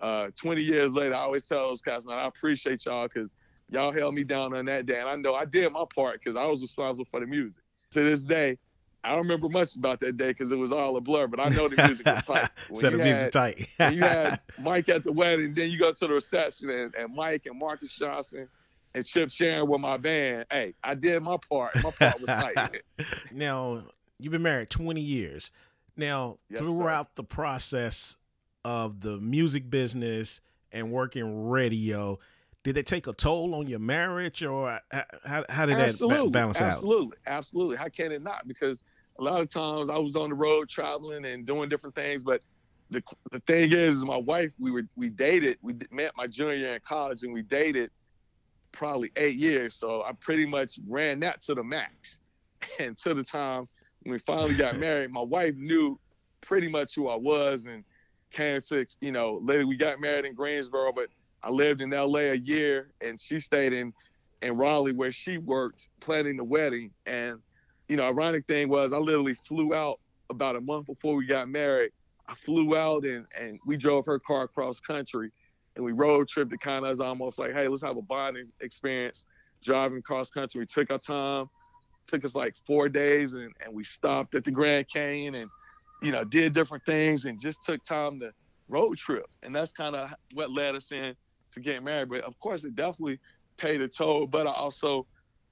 uh, 0.00 0.28
20 0.34 0.62
years 0.62 0.94
later, 0.94 1.14
I 1.14 1.20
always 1.20 1.46
tell 1.46 1.68
those 1.68 1.82
guys, 1.82 2.06
man, 2.06 2.18
I 2.18 2.26
appreciate 2.26 2.84
y'all 2.84 3.08
because 3.08 3.34
y'all 3.70 3.92
held 3.92 4.14
me 4.14 4.24
down 4.24 4.54
on 4.54 4.64
that 4.66 4.86
day. 4.86 5.00
And 5.00 5.08
I 5.08 5.16
know 5.16 5.34
I 5.34 5.44
did 5.44 5.70
my 5.72 5.84
part 5.94 6.20
because 6.20 6.36
I 6.36 6.46
was 6.46 6.60
responsible 6.60 7.06
for 7.06 7.20
the 7.20 7.26
music. 7.26 7.62
To 7.92 8.02
this 8.02 8.24
day, 8.24 8.58
I 9.04 9.10
don't 9.10 9.18
remember 9.18 9.48
much 9.48 9.76
about 9.76 10.00
that 10.00 10.16
day 10.16 10.28
because 10.28 10.50
it 10.50 10.56
was 10.56 10.72
all 10.72 10.96
a 10.96 11.00
blur, 11.00 11.26
but 11.26 11.38
I 11.38 11.50
know 11.50 11.68
the 11.68 11.76
music 11.86 12.06
was 12.06 12.24
tight. 12.24 12.50
When 12.70 12.96
the 12.96 13.04
music 13.04 13.32
tight. 13.32 13.68
you 13.92 14.00
had 14.00 14.40
Mike 14.58 14.88
at 14.88 15.04
the 15.04 15.12
wedding, 15.12 15.54
then 15.54 15.70
you 15.70 15.78
go 15.78 15.92
to 15.92 16.06
the 16.06 16.12
reception, 16.12 16.70
and, 16.70 16.94
and 16.94 17.14
Mike 17.14 17.46
and 17.46 17.58
Marcus 17.58 17.94
Johnson 17.94 18.48
and 18.94 19.04
Chip 19.04 19.28
Shearin 19.28 19.68
with 19.68 19.80
my 19.80 19.96
band. 19.96 20.46
Hey, 20.50 20.74
I 20.82 20.94
did 20.94 21.22
my 21.22 21.36
part. 21.48 21.74
My 21.76 21.90
part 21.90 22.20
was 22.20 22.28
tight. 22.28 22.82
now, 23.32 23.82
You've 24.18 24.32
been 24.32 24.42
married 24.42 24.70
20 24.70 25.00
years. 25.00 25.50
Now, 25.96 26.38
yes, 26.48 26.60
throughout 26.60 27.06
sir. 27.06 27.12
the 27.16 27.24
process 27.24 28.16
of 28.64 29.00
the 29.00 29.18
music 29.18 29.70
business 29.70 30.40
and 30.72 30.90
working 30.90 31.48
radio, 31.48 32.18
did 32.62 32.76
it 32.76 32.86
take 32.86 33.06
a 33.06 33.12
toll 33.12 33.54
on 33.54 33.66
your 33.66 33.78
marriage 33.78 34.42
or 34.42 34.80
uh, 34.90 35.02
how, 35.24 35.44
how 35.48 35.66
did 35.66 35.76
absolutely, 35.76 36.26
that 36.26 36.32
balance 36.32 36.60
absolutely, 36.60 36.62
out? 36.62 36.72
Absolutely. 36.72 37.16
Absolutely. 37.26 37.76
How 37.76 37.88
can 37.88 38.12
it 38.12 38.22
not? 38.22 38.48
Because 38.48 38.82
a 39.18 39.22
lot 39.22 39.40
of 39.40 39.48
times 39.48 39.90
I 39.90 39.98
was 39.98 40.16
on 40.16 40.30
the 40.30 40.34
road 40.34 40.68
traveling 40.68 41.24
and 41.24 41.46
doing 41.46 41.68
different 41.68 41.94
things, 41.94 42.24
but 42.24 42.42
the, 42.90 43.02
the 43.30 43.40
thing 43.40 43.72
is, 43.72 43.96
is 43.96 44.04
my 44.04 44.16
wife, 44.16 44.50
we 44.58 44.70
were, 44.70 44.82
we 44.96 45.08
dated, 45.08 45.58
we 45.62 45.74
met 45.90 46.12
my 46.16 46.26
junior 46.26 46.54
year 46.54 46.74
in 46.74 46.80
college 46.80 47.22
and 47.22 47.32
we 47.32 47.42
dated 47.42 47.90
probably 48.72 49.10
eight 49.16 49.36
years. 49.36 49.74
So 49.74 50.02
I 50.02 50.12
pretty 50.20 50.46
much 50.46 50.78
ran 50.86 51.20
that 51.20 51.40
to 51.42 51.54
the 51.54 51.64
max. 51.64 52.20
And 52.78 52.96
to 52.98 53.12
the 53.12 53.22
time 53.22 53.68
when 54.02 54.12
we 54.14 54.18
finally 54.20 54.54
got 54.54 54.78
married, 54.80 55.10
my 55.10 55.20
wife 55.20 55.54
knew 55.54 56.00
pretty 56.40 56.66
much 56.66 56.94
who 56.94 57.08
I 57.08 57.14
was 57.14 57.66
and 57.66 57.84
came 58.30 58.60
to, 58.68 58.86
you 59.00 59.12
know, 59.12 59.38
later 59.42 59.66
we 59.66 59.76
got 59.76 60.00
married 60.00 60.24
in 60.24 60.34
Greensboro, 60.34 60.90
but 60.92 61.08
I 61.42 61.50
lived 61.50 61.82
in 61.82 61.90
LA 61.90 62.20
a 62.20 62.34
year 62.34 62.90
and 63.00 63.20
she 63.20 63.38
stayed 63.38 63.74
in, 63.74 63.92
in 64.40 64.56
Raleigh 64.56 64.92
where 64.92 65.12
she 65.12 65.36
worked 65.38 65.88
planning 66.00 66.38
the 66.38 66.44
wedding. 66.44 66.90
And, 67.04 67.38
you 67.88 67.96
know, 67.96 68.04
ironic 68.04 68.46
thing 68.46 68.68
was 68.68 68.92
I 68.92 68.98
literally 68.98 69.34
flew 69.34 69.74
out 69.74 70.00
about 70.30 70.56
a 70.56 70.60
month 70.60 70.86
before 70.86 71.14
we 71.14 71.26
got 71.26 71.48
married, 71.48 71.90
I 72.28 72.34
flew 72.34 72.76
out 72.76 73.04
and 73.04 73.26
and 73.38 73.58
we 73.66 73.76
drove 73.76 74.06
her 74.06 74.18
car 74.18 74.44
across 74.44 74.80
country, 74.80 75.30
and 75.76 75.84
we 75.84 75.92
road 75.92 76.28
trip 76.28 76.50
to 76.50 76.58
kind 76.58 76.84
of 76.84 76.90
as 76.90 77.00
almost 77.00 77.38
like, 77.38 77.52
hey, 77.52 77.68
let's 77.68 77.82
have 77.82 77.96
a 77.96 78.02
bonding 78.02 78.50
experience 78.60 79.26
driving 79.62 80.02
cross 80.02 80.30
country. 80.30 80.60
We 80.60 80.66
took 80.66 80.90
our 80.90 80.98
time, 80.98 81.46
took 82.06 82.24
us 82.24 82.34
like 82.34 82.54
four 82.66 82.88
days, 82.88 83.34
and 83.34 83.52
and 83.64 83.74
we 83.74 83.84
stopped 83.84 84.34
at 84.34 84.44
the 84.44 84.50
Grand 84.50 84.88
Canyon 84.88 85.34
and 85.34 85.50
you 86.02 86.12
know 86.12 86.24
did 86.24 86.52
different 86.52 86.84
things 86.84 87.24
and 87.24 87.40
just 87.40 87.62
took 87.62 87.82
time 87.84 88.20
to 88.20 88.32
road 88.68 88.96
trip, 88.96 89.26
and 89.42 89.54
that's 89.54 89.72
kind 89.72 89.94
of 89.94 90.10
what 90.32 90.50
led 90.50 90.74
us 90.74 90.92
in 90.92 91.14
to 91.52 91.60
get 91.60 91.82
married. 91.82 92.08
But 92.08 92.22
of 92.22 92.38
course, 92.40 92.64
it 92.64 92.74
definitely 92.74 93.20
paid 93.58 93.80
a 93.82 93.88
toll. 93.88 94.26
But 94.26 94.46
I 94.46 94.52
also 94.52 95.06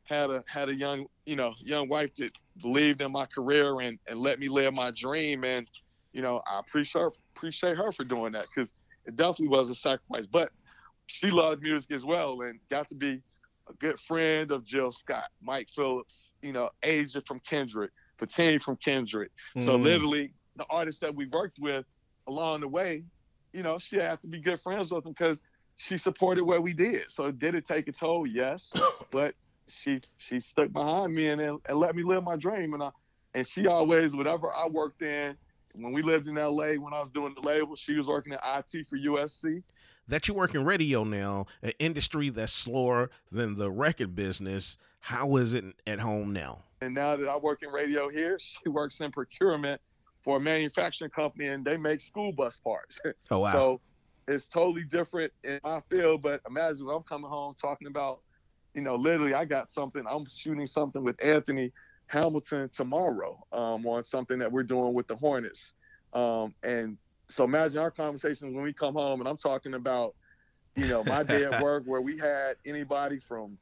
had 0.04 0.30
a 0.30 0.42
had 0.46 0.68
a 0.68 0.74
young 0.74 1.06
you 1.26 1.36
know 1.36 1.54
young 1.58 1.88
wife 1.88 2.14
that 2.16 2.32
believed 2.60 3.00
in 3.02 3.12
my 3.12 3.26
career 3.26 3.80
and 3.80 3.98
and 4.08 4.18
let 4.18 4.38
me 4.38 4.48
live 4.48 4.74
my 4.74 4.90
dream. 4.90 5.44
And 5.44 5.68
you 6.12 6.22
know 6.22 6.42
I 6.46 6.58
appreciate 6.58 7.12
appreciate 7.36 7.76
her 7.76 7.92
for 7.92 8.04
doing 8.04 8.32
that 8.32 8.46
because 8.54 8.74
it 9.06 9.16
definitely 9.16 9.48
was 9.48 9.68
a 9.70 9.74
sacrifice. 9.74 10.26
But 10.26 10.50
she 11.06 11.30
loved 11.30 11.62
music 11.62 11.92
as 11.92 12.04
well 12.04 12.40
and 12.42 12.58
got 12.70 12.88
to 12.88 12.94
be 12.94 13.20
a 13.68 13.72
good 13.74 13.98
friend 14.00 14.50
of 14.50 14.64
Jill 14.64 14.92
Scott, 14.92 15.28
Mike 15.42 15.68
Phillips, 15.68 16.34
you 16.42 16.52
know, 16.52 16.70
Aja 16.84 17.20
from 17.26 17.40
Kindred, 17.40 17.90
Patini 18.18 18.62
from 18.62 18.76
Kindred. 18.76 19.30
Mm. 19.56 19.62
So 19.62 19.76
literally 19.76 20.32
the 20.56 20.66
artists 20.70 21.00
that 21.00 21.14
we 21.14 21.26
worked 21.26 21.58
with 21.58 21.84
along 22.26 22.60
the 22.60 22.68
way, 22.68 23.04
you 23.52 23.62
know, 23.62 23.78
she 23.78 23.96
had 23.96 24.20
to 24.22 24.28
be 24.28 24.40
good 24.40 24.60
friends 24.60 24.92
with 24.92 25.04
them 25.04 25.12
because 25.12 25.40
she 25.76 25.98
supported 25.98 26.44
what 26.44 26.62
we 26.62 26.72
did. 26.72 27.10
So 27.10 27.30
did 27.30 27.54
it 27.54 27.66
take 27.66 27.88
a 27.88 27.92
toll? 27.92 28.26
Yes, 28.26 28.72
but 29.10 29.34
she 29.72 30.00
she 30.16 30.40
stuck 30.40 30.72
behind 30.72 31.14
me 31.14 31.28
and, 31.28 31.40
and 31.40 31.60
let 31.70 31.94
me 31.96 32.02
live 32.02 32.24
my 32.24 32.36
dream. 32.36 32.74
And 32.74 32.82
I, 32.82 32.90
and 33.34 33.46
she 33.46 33.66
always, 33.66 34.14
whatever 34.14 34.48
I 34.52 34.68
worked 34.68 35.02
in, 35.02 35.36
when 35.74 35.92
we 35.92 36.02
lived 36.02 36.28
in 36.28 36.34
LA, 36.34 36.74
when 36.74 36.92
I 36.92 37.00
was 37.00 37.10
doing 37.10 37.34
the 37.34 37.46
label, 37.46 37.74
she 37.76 37.94
was 37.94 38.06
working 38.06 38.34
at 38.34 38.40
IT 38.44 38.86
for 38.86 38.96
USC. 38.98 39.62
That 40.08 40.28
you 40.28 40.34
work 40.34 40.54
in 40.54 40.64
radio 40.64 41.04
now, 41.04 41.46
an 41.62 41.72
industry 41.78 42.28
that's 42.28 42.52
slower 42.52 43.10
than 43.30 43.56
the 43.56 43.70
record 43.70 44.14
business. 44.14 44.76
How 45.00 45.36
is 45.36 45.54
it 45.54 45.64
at 45.86 46.00
home 46.00 46.32
now? 46.32 46.64
And 46.80 46.94
now 46.94 47.16
that 47.16 47.28
I 47.28 47.36
work 47.36 47.62
in 47.62 47.70
radio 47.70 48.08
here, 48.08 48.38
she 48.40 48.68
works 48.68 49.00
in 49.00 49.10
procurement 49.12 49.80
for 50.22 50.36
a 50.36 50.40
manufacturing 50.40 51.10
company 51.10 51.46
and 51.46 51.64
they 51.64 51.76
make 51.76 52.00
school 52.00 52.32
bus 52.32 52.58
parts. 52.58 53.00
Oh 53.30 53.40
wow. 53.40 53.52
So 53.52 53.80
it's 54.28 54.46
totally 54.48 54.84
different 54.84 55.32
in 55.42 55.58
my 55.64 55.80
field, 55.90 56.22
but 56.22 56.40
imagine 56.46 56.86
when 56.86 56.94
I'm 56.94 57.02
coming 57.02 57.28
home 57.28 57.54
talking 57.60 57.88
about, 57.88 58.20
you 58.74 58.82
know, 58.82 58.94
literally 58.94 59.34
I 59.34 59.44
got 59.44 59.70
something, 59.70 60.04
I'm 60.08 60.24
shooting 60.26 60.66
something 60.66 61.02
with 61.02 61.22
Anthony 61.22 61.72
Hamilton 62.06 62.68
tomorrow 62.70 63.44
um, 63.52 63.86
on 63.86 64.04
something 64.04 64.38
that 64.38 64.50
we're 64.50 64.62
doing 64.62 64.94
with 64.94 65.06
the 65.06 65.16
Hornets. 65.16 65.74
Um, 66.12 66.54
and 66.62 66.96
so 67.28 67.44
imagine 67.44 67.78
our 67.78 67.90
conversations 67.90 68.54
when 68.54 68.64
we 68.64 68.72
come 68.72 68.94
home 68.94 69.20
and 69.20 69.28
I'm 69.28 69.36
talking 69.36 69.74
about, 69.74 70.14
you 70.76 70.86
know, 70.86 71.04
my 71.04 71.22
day 71.22 71.44
at 71.44 71.62
work 71.62 71.84
where 71.86 72.00
we 72.00 72.18
had 72.18 72.54
anybody 72.66 73.18
from 73.18 73.56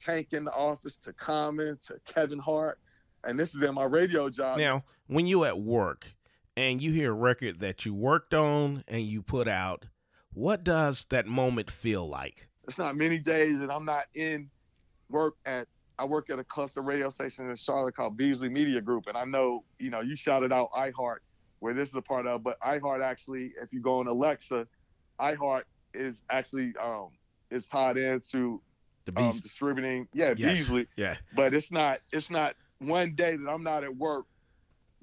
Tank 0.00 0.28
in 0.32 0.44
the 0.44 0.52
office 0.52 0.96
to 0.98 1.12
Common 1.12 1.78
to 1.86 2.00
Kevin 2.04 2.38
Hart 2.38 2.78
and 3.24 3.38
this 3.38 3.54
is 3.54 3.62
in 3.62 3.74
my 3.74 3.84
radio 3.84 4.28
job. 4.28 4.58
Now, 4.58 4.84
when 5.06 5.26
you 5.26 5.44
at 5.44 5.60
work 5.60 6.14
and 6.56 6.82
you 6.82 6.92
hear 6.92 7.12
a 7.12 7.14
record 7.14 7.60
that 7.60 7.86
you 7.86 7.94
worked 7.94 8.34
on 8.34 8.84
and 8.88 9.02
you 9.02 9.22
put 9.22 9.48
out, 9.48 9.86
what 10.32 10.64
does 10.64 11.04
that 11.10 11.26
moment 11.26 11.70
feel 11.70 12.08
like? 12.08 12.48
It's 12.72 12.78
not 12.78 12.96
many 12.96 13.18
days 13.18 13.60
that 13.60 13.70
I'm 13.70 13.84
not 13.84 14.04
in 14.14 14.48
work 15.10 15.34
at. 15.44 15.68
I 15.98 16.06
work 16.06 16.30
at 16.30 16.38
a 16.38 16.44
cluster 16.44 16.80
radio 16.80 17.10
station 17.10 17.50
in 17.50 17.54
Charlotte 17.54 17.94
called 17.94 18.16
Beasley 18.16 18.48
Media 18.48 18.80
Group, 18.80 19.08
and 19.08 19.16
I 19.16 19.26
know 19.26 19.62
you 19.78 19.90
know 19.90 20.00
you 20.00 20.16
shouted 20.16 20.54
out 20.54 20.70
iHeart, 20.70 21.18
where 21.58 21.74
this 21.74 21.90
is 21.90 21.96
a 21.96 22.00
part 22.00 22.26
of, 22.26 22.42
but 22.42 22.58
iHeart 22.60 23.04
actually, 23.04 23.52
if 23.62 23.74
you 23.74 23.80
go 23.80 23.98
on 23.98 24.06
Alexa, 24.06 24.66
iHeart 25.20 25.64
is 25.92 26.22
actually 26.30 26.72
um, 26.80 27.10
is 27.50 27.66
tied 27.66 27.98
into 27.98 28.62
the 29.04 29.20
um, 29.20 29.32
distributing. 29.32 30.08
Yeah, 30.14 30.32
yes. 30.34 30.60
Beasley. 30.60 30.86
Yeah, 30.96 31.16
but 31.36 31.52
it's 31.52 31.70
not. 31.70 31.98
It's 32.10 32.30
not 32.30 32.54
one 32.78 33.12
day 33.12 33.36
that 33.36 33.50
I'm 33.50 33.62
not 33.62 33.84
at 33.84 33.94
work 33.94 34.24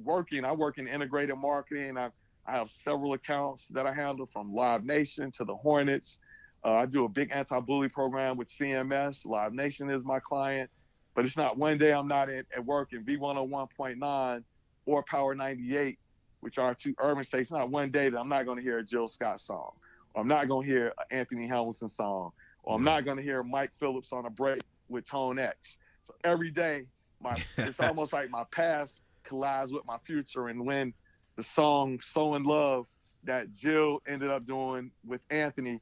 working. 0.04 0.44
I 0.44 0.54
work 0.54 0.80
in 0.80 0.88
integrated 0.88 1.38
marketing. 1.38 2.00
I, 2.00 2.10
I 2.48 2.54
have 2.54 2.72
several 2.72 3.14
accounts 3.14 3.68
that 3.68 3.86
I 3.86 3.94
handle 3.94 4.26
from 4.26 4.52
Live 4.52 4.84
Nation 4.86 5.30
to 5.34 5.46
the 5.46 5.56
Hornets. 5.56 6.20
Uh, 6.64 6.74
I 6.74 6.86
do 6.86 7.06
a 7.06 7.10
big 7.10 7.32
anti-bully 7.32 7.90
program 7.90 8.38
with 8.38 8.50
CMS. 8.50 9.26
Live 9.26 9.54
Nation 9.54 9.90
is 9.90 10.04
my 10.04 10.20
client, 10.20 10.70
but 11.16 11.26
it's 11.26 11.38
not 11.38 11.58
one 11.58 11.78
day 11.78 11.94
I'm 11.94 12.08
not 12.08 12.30
at, 12.30 12.46
at 12.56 12.66
work 12.66 12.94
in 12.94 13.06
V101.9 13.06 14.44
or 14.86 15.04
Power 15.04 15.36
98, 15.36 15.98
which 16.42 16.58
are 16.58 16.74
two 16.74 16.94
urban 17.00 17.24
stations. 17.24 17.52
Not 17.52 17.70
one 17.70 17.92
day 17.92 18.10
that 18.10 18.18
I'm 18.18 18.30
not 18.30 18.46
going 18.46 18.58
to 18.58 18.64
hear 18.64 18.80
a 18.80 18.84
Jill 18.84 19.08
Scott 19.08 19.40
song, 19.40 19.72
or 20.14 20.22
I'm 20.22 20.28
not 20.28 20.48
going 20.48 20.68
to 20.68 20.74
hear 20.74 20.88
an 20.88 21.18
Anthony 21.18 21.48
Hamilton 21.48 21.90
song, 21.90 22.32
or 22.64 22.76
I'm 22.76 22.84
not 22.84 23.06
going 23.06 23.18
to 23.18 23.24
hear 23.24 23.42
Mike 23.44 23.72
Phillips 23.80 24.12
on 24.12 24.26
a 24.26 24.30
break 24.30 24.62
with 24.90 25.06
Tone 25.06 25.40
X. 25.40 25.78
So 26.04 26.14
every 26.24 26.52
day 26.52 26.86
my 27.22 27.42
it's 27.58 27.80
almost 27.80 28.14
like 28.14 28.30
my 28.30 28.44
past 28.52 29.02
collides 29.24 29.72
with 29.72 29.86
my 29.86 29.98
future. 30.00 30.48
And 30.48 30.66
when 30.66 30.94
the 31.36 31.44
song 31.44 32.00
"So 32.02 32.36
in 32.36 32.44
Love" 32.44 32.88
that 33.24 33.52
Jill 33.52 34.02
ended 34.08 34.30
up 34.30 34.46
doing 34.46 34.92
with 35.06 35.22
Anthony, 35.30 35.82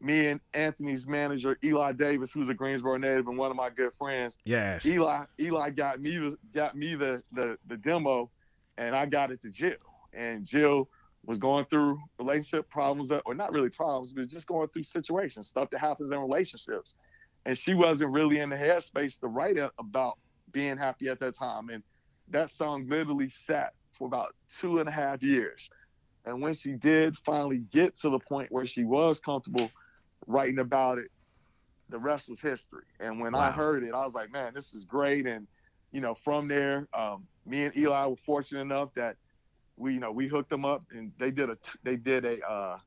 me 0.00 0.28
and 0.28 0.40
Anthony's 0.54 1.06
manager 1.06 1.58
Eli 1.62 1.92
Davis, 1.92 2.32
who's 2.32 2.48
a 2.48 2.54
Greensboro 2.54 2.96
native 2.96 3.28
and 3.28 3.36
one 3.36 3.50
of 3.50 3.56
my 3.56 3.70
good 3.70 3.92
friends. 3.92 4.38
Yes. 4.44 4.86
Eli 4.86 5.24
Eli 5.38 5.70
got 5.70 6.00
me 6.00 6.16
the 6.18 6.36
got 6.52 6.76
me 6.76 6.94
the 6.94 7.22
the, 7.32 7.58
the 7.66 7.76
demo, 7.76 8.30
and 8.78 8.94
I 8.94 9.06
got 9.06 9.30
it 9.30 9.42
to 9.42 9.50
Jill. 9.50 9.74
And 10.12 10.44
Jill 10.44 10.88
was 11.24 11.38
going 11.38 11.66
through 11.66 12.00
relationship 12.18 12.68
problems, 12.70 13.12
or 13.12 13.34
not 13.34 13.52
really 13.52 13.68
problems, 13.68 14.12
but 14.12 14.26
just 14.26 14.46
going 14.46 14.68
through 14.68 14.84
situations, 14.84 15.48
stuff 15.48 15.70
that 15.70 15.78
happens 15.78 16.12
in 16.12 16.18
relationships. 16.18 16.96
And 17.46 17.56
she 17.56 17.74
wasn't 17.74 18.12
really 18.12 18.40
in 18.40 18.50
the 18.50 18.56
headspace 18.56 19.20
to 19.20 19.28
write 19.28 19.58
about 19.78 20.18
being 20.52 20.76
happy 20.76 21.08
at 21.08 21.18
that 21.20 21.36
time. 21.36 21.68
And 21.68 21.82
that 22.28 22.52
song 22.52 22.86
literally 22.88 23.28
sat 23.28 23.74
for 23.92 24.06
about 24.06 24.34
two 24.48 24.78
and 24.78 24.88
a 24.88 24.92
half 24.92 25.22
years. 25.22 25.70
And 26.24 26.40
when 26.40 26.54
she 26.54 26.72
did 26.72 27.16
finally 27.18 27.58
get 27.70 27.96
to 28.00 28.10
the 28.10 28.18
point 28.18 28.50
where 28.50 28.66
she 28.66 28.84
was 28.84 29.20
comfortable 29.20 29.70
writing 30.26 30.58
about 30.58 30.98
it, 30.98 31.10
the 31.88 31.98
rest 31.98 32.28
was 32.28 32.40
history. 32.40 32.84
And 33.00 33.20
when 33.20 33.32
wow. 33.32 33.40
I 33.40 33.50
heard 33.50 33.82
it, 33.82 33.92
I 33.94 34.04
was 34.04 34.14
like, 34.14 34.30
man, 34.30 34.52
this 34.54 34.74
is 34.74 34.84
great. 34.84 35.26
And, 35.26 35.46
you 35.92 36.00
know, 36.00 36.14
from 36.14 36.48
there, 36.48 36.88
um, 36.94 37.26
me 37.46 37.64
and 37.64 37.76
Eli 37.76 38.06
were 38.06 38.16
fortunate 38.16 38.60
enough 38.60 38.94
that 38.94 39.16
we, 39.76 39.94
you 39.94 40.00
know, 40.00 40.12
we 40.12 40.28
hooked 40.28 40.50
them 40.50 40.64
up 40.64 40.84
and 40.92 41.12
they 41.18 41.30
did 41.30 41.50
a, 41.50 41.58
they 41.82 41.96
did 41.96 42.24
a, 42.24 42.40
uh, 42.48 42.78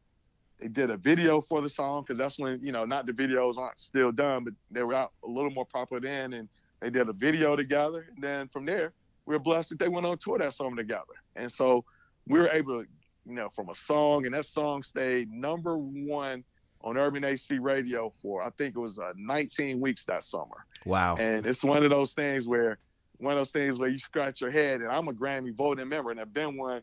they 0.60 0.68
did 0.68 0.90
a 0.90 0.98
video 0.98 1.42
for 1.42 1.62
the 1.62 1.70
song 1.70 2.04
because 2.04 2.18
that's 2.18 2.40
when, 2.40 2.60
you 2.62 2.72
know, 2.72 2.86
not 2.86 3.06
the 3.06 3.12
videos 3.12 3.58
aren't 3.58 3.80
still 3.80 4.12
done, 4.12 4.46
but 4.46 4.54
they 4.72 4.84
were 4.84 4.94
out 4.94 5.12
a 5.26 5.28
little 5.28 5.52
more 5.52 5.66
proper 5.66 6.00
then. 6.00 6.34
And 6.34 6.48
they 6.84 6.90
did 6.90 7.08
a 7.08 7.14
video 7.14 7.56
together, 7.56 8.08
and 8.14 8.22
then 8.22 8.50
from 8.50 8.66
there, 8.66 8.92
we 9.26 9.34
were 9.34 9.40
blessed 9.40 9.70
that 9.70 9.80
they 9.80 9.88
went 9.88 10.06
on 10.06 10.18
tour 10.18 10.38
that 10.40 10.52
summer 10.52 10.76
together. 10.76 11.14
And 11.38 11.50
so 11.50 11.86
we 12.28 12.40
were 12.40 12.50
able 12.50 12.84
to, 12.84 12.90
you 13.26 13.36
know, 13.36 13.48
from 13.48 13.70
a 13.70 13.76
song, 13.76 14.26
and 14.26 14.36
that 14.36 14.46
song 14.46 14.84
stayed 14.84 15.32
number 15.32 15.78
one 15.78 16.44
on 16.84 16.98
Urban 16.98 17.24
AC 17.24 17.60
Radio 17.60 18.12
for 18.22 18.44
I 18.44 18.50
think 18.52 18.76
it 18.76 18.80
was 18.80 19.00
uh, 19.00 19.14
19 19.16 19.80
weeks 19.80 20.06
that 20.06 20.24
summer. 20.24 20.66
Wow! 20.86 21.16
And 21.16 21.46
it's 21.46 21.64
one 21.64 21.84
of 21.84 21.90
those 21.90 22.14
things 22.14 22.48
where 22.48 22.78
one 23.18 23.34
of 23.34 23.40
those 23.40 23.52
things 23.52 23.80
where 23.80 23.90
you 23.90 23.98
scratch 23.98 24.42
your 24.42 24.52
head. 24.52 24.82
And 24.82 24.92
I'm 24.92 25.08
a 25.08 25.14
Grammy 25.14 25.56
voting 25.56 25.88
member, 25.88 26.12
and 26.12 26.20
I've 26.20 26.34
been 26.34 26.58
one 26.58 26.82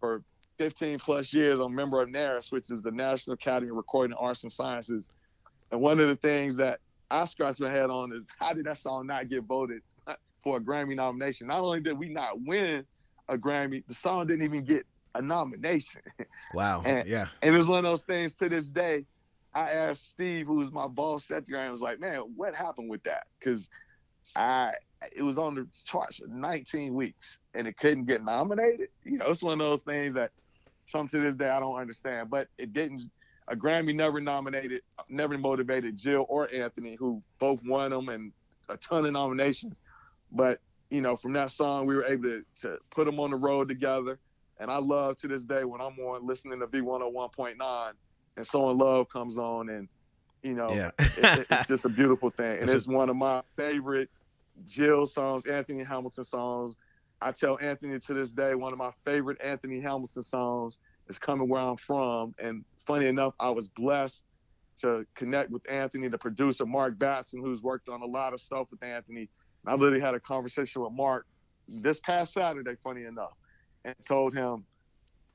for 0.00 0.22
15 0.58 0.98
plus 0.98 1.32
years. 1.32 1.58
I'm 1.58 1.72
a 1.72 1.74
member 1.74 2.00
of 2.00 2.08
NARAS, 2.08 2.52
which 2.52 2.70
is 2.70 2.82
the 2.82 2.90
National 2.90 3.34
Academy 3.34 3.70
of 3.70 3.76
Recording 3.76 4.16
Arts 4.18 4.42
and 4.42 4.52
Sciences. 4.52 5.10
And 5.70 5.80
one 5.80 5.98
of 5.98 6.08
the 6.08 6.16
things 6.16 6.56
that 6.56 6.80
I 7.10 7.24
scratch 7.24 7.58
my 7.58 7.70
head 7.70 7.90
on 7.90 8.12
is 8.12 8.26
how 8.38 8.52
did 8.52 8.66
that 8.66 8.76
song 8.76 9.06
not 9.06 9.28
get 9.28 9.44
voted 9.44 9.80
for 10.42 10.58
a 10.58 10.60
Grammy 10.60 10.94
nomination? 10.94 11.46
Not 11.46 11.60
only 11.60 11.80
did 11.80 11.98
we 11.98 12.08
not 12.08 12.40
win 12.42 12.84
a 13.28 13.38
Grammy, 13.38 13.82
the 13.86 13.94
song 13.94 14.26
didn't 14.26 14.44
even 14.44 14.64
get 14.64 14.84
a 15.14 15.22
nomination. 15.22 16.02
Wow. 16.54 16.82
and, 16.86 17.08
yeah. 17.08 17.28
And 17.40 17.54
it 17.54 17.58
was 17.58 17.66
one 17.66 17.84
of 17.84 17.90
those 17.90 18.02
things 18.02 18.34
to 18.36 18.48
this 18.48 18.68
day. 18.68 19.04
I 19.54 19.70
asked 19.70 20.10
Steve, 20.10 20.46
who 20.46 20.54
was 20.54 20.72
my 20.72 20.86
boss 20.86 21.30
at 21.30 21.46
the 21.46 21.58
I 21.58 21.70
was 21.70 21.82
like, 21.82 22.00
man, 22.00 22.20
what 22.36 22.54
happened 22.54 22.88
with 22.88 23.02
that? 23.04 23.26
Because 23.38 23.68
I 24.36 24.72
it 25.14 25.22
was 25.22 25.36
on 25.36 25.54
the 25.54 25.66
charts 25.84 26.18
for 26.18 26.26
19 26.28 26.94
weeks 26.94 27.40
and 27.54 27.66
it 27.66 27.76
couldn't 27.76 28.04
get 28.04 28.24
nominated. 28.24 28.88
You 29.04 29.18
know, 29.18 29.26
it's 29.26 29.42
one 29.42 29.60
of 29.60 29.66
those 29.66 29.82
things 29.82 30.14
that 30.14 30.30
some 30.86 31.08
to 31.08 31.18
this 31.18 31.34
day 31.34 31.48
I 31.48 31.60
don't 31.60 31.76
understand. 31.76 32.30
But 32.30 32.48
it 32.58 32.72
didn't 32.72 33.10
a 33.48 33.56
Grammy 33.56 33.94
never 33.94 34.20
nominated, 34.20 34.82
never 35.08 35.36
motivated 35.36 35.96
Jill 35.96 36.24
or 36.28 36.48
Anthony, 36.52 36.94
who 36.94 37.20
both 37.38 37.60
won 37.64 37.90
them 37.90 38.08
and 38.08 38.32
a 38.68 38.76
ton 38.76 39.04
of 39.04 39.12
nominations. 39.12 39.80
But 40.30 40.60
you 40.90 41.00
know, 41.00 41.16
from 41.16 41.32
that 41.32 41.50
song, 41.50 41.86
we 41.86 41.96
were 41.96 42.04
able 42.04 42.24
to, 42.24 42.44
to 42.60 42.78
put 42.90 43.06
them 43.06 43.18
on 43.18 43.30
the 43.30 43.36
road 43.36 43.68
together. 43.68 44.18
And 44.60 44.70
I 44.70 44.78
love 44.78 45.16
to 45.18 45.28
this 45.28 45.42
day 45.42 45.64
when 45.64 45.80
I'm 45.80 45.98
on 45.98 46.26
listening 46.26 46.60
to 46.60 46.66
V101.9 46.66 47.92
and 48.36 48.46
So 48.46 48.70
in 48.70 48.78
Love 48.78 49.08
comes 49.08 49.38
on, 49.38 49.68
and 49.68 49.88
you 50.42 50.54
know, 50.54 50.72
yeah. 50.72 50.90
it, 50.98 51.46
it's 51.50 51.68
just 51.68 51.84
a 51.84 51.88
beautiful 51.88 52.30
thing. 52.30 52.52
And 52.52 52.62
it's, 52.62 52.72
it's 52.72 52.88
one 52.88 53.08
of 53.08 53.16
my 53.16 53.42
favorite 53.56 54.08
Jill 54.66 55.06
songs, 55.06 55.46
Anthony 55.46 55.84
Hamilton 55.84 56.24
songs. 56.24 56.76
I 57.20 57.30
tell 57.32 57.58
Anthony 57.60 57.98
to 57.98 58.14
this 58.14 58.32
day, 58.32 58.54
one 58.54 58.72
of 58.72 58.78
my 58.78 58.90
favorite 59.04 59.40
Anthony 59.40 59.80
Hamilton 59.80 60.22
songs 60.22 60.80
is 61.08 61.18
"Coming 61.18 61.48
Where 61.48 61.62
I'm 61.62 61.76
From." 61.76 62.34
And 62.38 62.64
funny 62.86 63.06
enough, 63.06 63.34
I 63.38 63.50
was 63.50 63.68
blessed 63.68 64.24
to 64.80 65.06
connect 65.14 65.50
with 65.50 65.68
Anthony, 65.70 66.08
the 66.08 66.18
producer 66.18 66.66
Mark 66.66 66.98
Batson, 66.98 67.40
who's 67.42 67.62
worked 67.62 67.88
on 67.88 68.02
a 68.02 68.06
lot 68.06 68.32
of 68.32 68.40
stuff 68.40 68.68
with 68.70 68.82
Anthony. 68.82 69.28
And 69.64 69.72
I 69.72 69.74
literally 69.74 70.00
had 70.00 70.14
a 70.14 70.20
conversation 70.20 70.82
with 70.82 70.92
Mark 70.92 71.26
this 71.68 72.00
past 72.00 72.34
Saturday, 72.34 72.74
funny 72.82 73.04
enough, 73.04 73.34
and 73.84 73.94
told 74.06 74.34
him, 74.34 74.64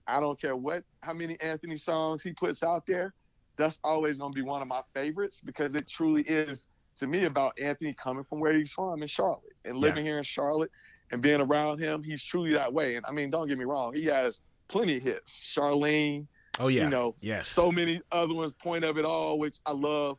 I 0.08 0.20
don't 0.20 0.40
care 0.40 0.56
what 0.56 0.84
how 1.02 1.14
many 1.14 1.40
Anthony 1.42 1.78
songs 1.78 2.24
he 2.24 2.34
puts 2.34 2.64
out 2.64 2.86
there, 2.86 3.14
that's 3.58 3.80
always 3.84 4.20
gonna 4.20 4.32
be 4.32 4.42
one 4.42 4.62
of 4.62 4.68
my 4.68 4.82
favorites 4.94 5.42
because 5.44 5.76
it 5.76 5.88
truly 5.88 6.24
is 6.24 6.68
to 6.98 7.08
me 7.08 7.26
about 7.26 7.58
Anthony 7.60 7.94
coming 7.94 8.24
from 8.24 8.40
where 8.40 8.54
he's 8.54 8.72
from 8.72 9.02
in 9.02 9.08
Charlotte 9.08 9.56
and 9.66 9.78
living 9.78 10.06
yeah. 10.06 10.12
here 10.12 10.18
in 10.18 10.24
Charlotte 10.24 10.72
and 11.12 11.22
being 11.22 11.42
around 11.42 11.80
him. 11.80 12.04
He's 12.04 12.24
truly 12.24 12.54
that 12.54 12.72
way. 12.72 12.96
And 12.96 13.06
I 13.08 13.12
mean, 13.12 13.30
don't 13.30 13.48
get 13.48 13.58
me 13.58 13.66
wrong, 13.66 13.94
he 13.94 14.06
has 14.06 14.42
plenty 14.68 14.98
of 14.98 15.04
hits. 15.04 15.54
Charlene. 15.56 16.28
Oh 16.60 16.70
yeah. 16.70 16.84
You 16.84 16.90
know, 16.90 17.16
yes. 17.20 17.48
So 17.48 17.72
many 17.72 18.02
other 18.12 18.34
ones. 18.34 18.54
Point 18.54 18.84
of 18.84 18.98
it 18.98 19.06
all, 19.06 19.38
which 19.40 19.60
I 19.66 19.72
love. 19.72 20.18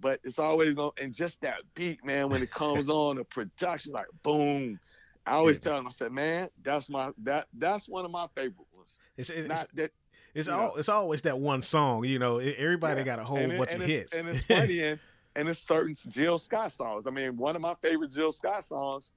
But 0.00 0.20
it's 0.22 0.38
always 0.38 0.76
on, 0.76 0.92
and 1.00 1.12
just 1.12 1.40
that 1.40 1.56
beat, 1.74 2.04
man, 2.04 2.28
when 2.28 2.42
it 2.42 2.50
comes 2.50 2.88
on, 2.88 3.16
the 3.16 3.24
production, 3.24 3.92
like 3.92 4.06
boom. 4.22 4.78
I 5.26 5.32
always 5.32 5.58
yeah. 5.58 5.70
tell 5.70 5.78
him, 5.78 5.86
I 5.86 5.90
said, 5.90 6.12
man, 6.12 6.48
that's 6.62 6.88
my 6.88 7.10
that 7.24 7.48
that's 7.54 7.88
one 7.88 8.04
of 8.04 8.10
my 8.10 8.26
favorite 8.34 8.67
ones. 8.88 9.00
It's, 9.16 9.30
it's 9.30 9.48
not 9.48 9.68
that 9.74 9.90
it's 10.34 10.48
all, 10.48 10.76
it's 10.76 10.88
always 10.88 11.22
that 11.22 11.38
one 11.38 11.62
song, 11.62 12.04
you 12.04 12.18
know. 12.18 12.38
Everybody 12.38 13.00
yeah. 13.00 13.04
got 13.04 13.18
a 13.18 13.24
whole 13.24 13.38
and 13.38 13.58
bunch 13.58 13.70
it, 13.70 13.80
of 13.80 13.86
hits, 13.86 14.14
and 14.14 14.28
it's 14.28 14.44
funny, 14.46 14.80
and 14.80 14.98
and 15.36 15.48
it's 15.48 15.60
certain 15.60 15.94
Jill 16.08 16.38
Scott 16.38 16.72
songs. 16.72 17.06
I 17.06 17.10
mean, 17.10 17.36
one 17.36 17.56
of 17.56 17.62
my 17.62 17.74
favorite 17.82 18.12
Jill 18.12 18.32
Scott 18.32 18.64
songs, 18.64 19.12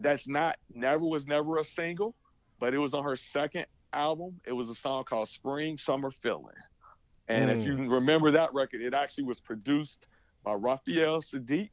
that's 0.00 0.26
not 0.26 0.56
never 0.74 1.04
was 1.04 1.26
never 1.26 1.58
a 1.58 1.64
single, 1.64 2.14
but 2.58 2.74
it 2.74 2.78
was 2.78 2.94
on 2.94 3.04
her 3.04 3.16
second 3.16 3.66
album. 3.92 4.40
It 4.46 4.52
was 4.52 4.68
a 4.68 4.74
song 4.74 5.04
called 5.04 5.28
"Spring 5.28 5.76
Summer 5.76 6.10
Feeling," 6.10 6.54
and 7.28 7.50
mm. 7.50 7.58
if 7.60 7.66
you 7.66 7.74
mm. 7.74 7.90
remember 7.90 8.30
that 8.30 8.52
record, 8.54 8.80
it 8.80 8.94
actually 8.94 9.24
was 9.24 9.40
produced 9.40 10.06
by 10.44 10.54
Raphael 10.54 11.20
Saadiq 11.20 11.70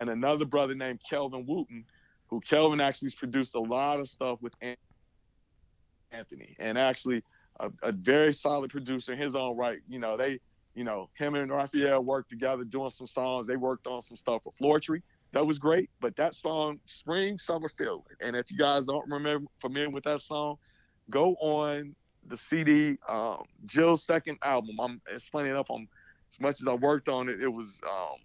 and 0.00 0.10
another 0.10 0.44
brother 0.44 0.74
named 0.74 1.00
Kelvin 1.08 1.46
Wooten, 1.46 1.84
who 2.26 2.40
Kelvin 2.40 2.80
actually 2.80 3.06
has 3.06 3.14
produced 3.14 3.54
a 3.54 3.60
lot 3.60 4.00
of 4.00 4.08
stuff 4.08 4.42
with 4.42 4.54
Anthony, 6.12 6.56
and 6.58 6.76
actually 6.78 7.22
a, 7.60 7.70
a 7.82 7.92
very 7.92 8.32
solid 8.32 8.70
producer 8.70 9.12
in 9.12 9.18
his 9.18 9.34
own 9.34 9.56
right. 9.56 9.78
You 9.88 9.98
know, 9.98 10.16
they, 10.16 10.40
you 10.74 10.84
know, 10.84 11.08
him 11.14 11.34
and 11.34 11.50
Raphael 11.50 12.02
worked 12.02 12.30
together 12.30 12.64
doing 12.64 12.90
some 12.90 13.06
songs. 13.06 13.46
They 13.46 13.56
worked 13.56 13.86
on 13.86 14.02
some 14.02 14.16
stuff 14.16 14.42
for 14.42 14.52
Floetry. 14.52 15.02
That 15.32 15.46
was 15.46 15.58
great. 15.58 15.90
But 16.00 16.16
that 16.16 16.34
song, 16.34 16.80
Spring 16.84 17.38
Summer 17.38 17.68
Feeling, 17.68 18.02
and 18.20 18.34
if 18.34 18.50
you 18.50 18.58
guys 18.58 18.86
don't 18.86 19.08
remember 19.08 19.48
familiar 19.60 19.90
with 19.90 20.04
that 20.04 20.20
song, 20.20 20.56
go 21.08 21.34
on 21.36 21.94
the 22.26 22.36
CD, 22.36 22.96
um, 23.08 23.44
Jill's 23.66 24.02
second 24.04 24.38
album. 24.42 24.78
I'm, 24.80 25.00
it's 25.10 25.28
funny 25.28 25.50
enough, 25.50 25.70
I'm, 25.70 25.88
as 26.32 26.40
much 26.40 26.60
as 26.60 26.66
I 26.66 26.74
worked 26.74 27.08
on 27.08 27.28
it, 27.28 27.40
it 27.40 27.48
was 27.48 27.80
um, 27.88 28.18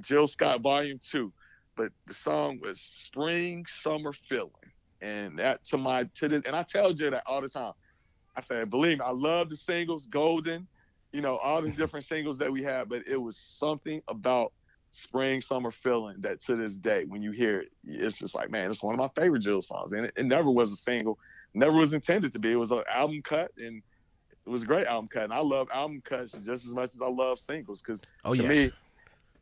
Jill 0.00 0.26
Scott 0.26 0.60
Volume 0.60 0.98
Two, 1.02 1.32
but 1.76 1.92
the 2.06 2.14
song 2.14 2.60
was 2.62 2.80
Spring 2.80 3.66
Summer 3.66 4.12
Feeling, 4.12 4.50
and 5.02 5.38
that 5.38 5.64
to 5.64 5.76
my 5.76 6.04
to 6.14 6.28
this, 6.28 6.42
and 6.46 6.56
I 6.56 6.62
tell 6.62 6.92
Jill 6.92 7.10
that 7.10 7.24
all 7.26 7.42
the 7.42 7.48
time. 7.48 7.72
I 8.34 8.40
said, 8.40 8.70
believe 8.70 8.98
me, 8.98 9.04
I 9.04 9.10
love 9.10 9.50
the 9.50 9.56
singles, 9.56 10.06
Golden, 10.06 10.66
you 11.12 11.20
know, 11.20 11.36
all 11.36 11.60
the 11.60 11.70
different 11.76 12.06
singles 12.06 12.38
that 12.38 12.50
we 12.50 12.62
had, 12.62 12.88
but 12.88 13.02
it 13.06 13.18
was 13.18 13.36
something 13.36 14.00
about 14.08 14.52
spring 14.92 15.40
summer 15.40 15.70
feeling 15.70 16.16
that 16.20 16.40
to 16.42 16.54
this 16.54 16.74
day 16.74 17.04
when 17.06 17.22
you 17.22 17.30
hear 17.30 17.60
it 17.60 17.72
it's 17.82 18.18
just 18.18 18.34
like 18.34 18.50
man 18.50 18.70
it's 18.70 18.82
one 18.82 18.92
of 18.94 19.00
my 19.00 19.08
favorite 19.18 19.40
jill 19.40 19.62
songs 19.62 19.92
and 19.92 20.04
it, 20.04 20.12
it 20.18 20.26
never 20.26 20.50
was 20.50 20.70
a 20.70 20.76
single 20.76 21.18
never 21.54 21.72
was 21.72 21.94
intended 21.94 22.30
to 22.30 22.38
be 22.38 22.52
it 22.52 22.56
was 22.56 22.70
an 22.70 22.82
album 22.94 23.22
cut 23.22 23.50
and 23.56 23.82
it 24.46 24.50
was 24.50 24.64
a 24.64 24.66
great 24.66 24.86
album 24.86 25.08
cut 25.08 25.22
and 25.22 25.32
i 25.32 25.38
love 25.38 25.66
album 25.72 26.02
cuts 26.04 26.32
just 26.44 26.66
as 26.66 26.74
much 26.74 26.94
as 26.94 27.00
i 27.00 27.08
love 27.08 27.38
singles 27.38 27.80
because 27.80 28.04
oh, 28.26 28.34
to 28.34 28.42
yes. 28.42 28.50
me 28.50 28.70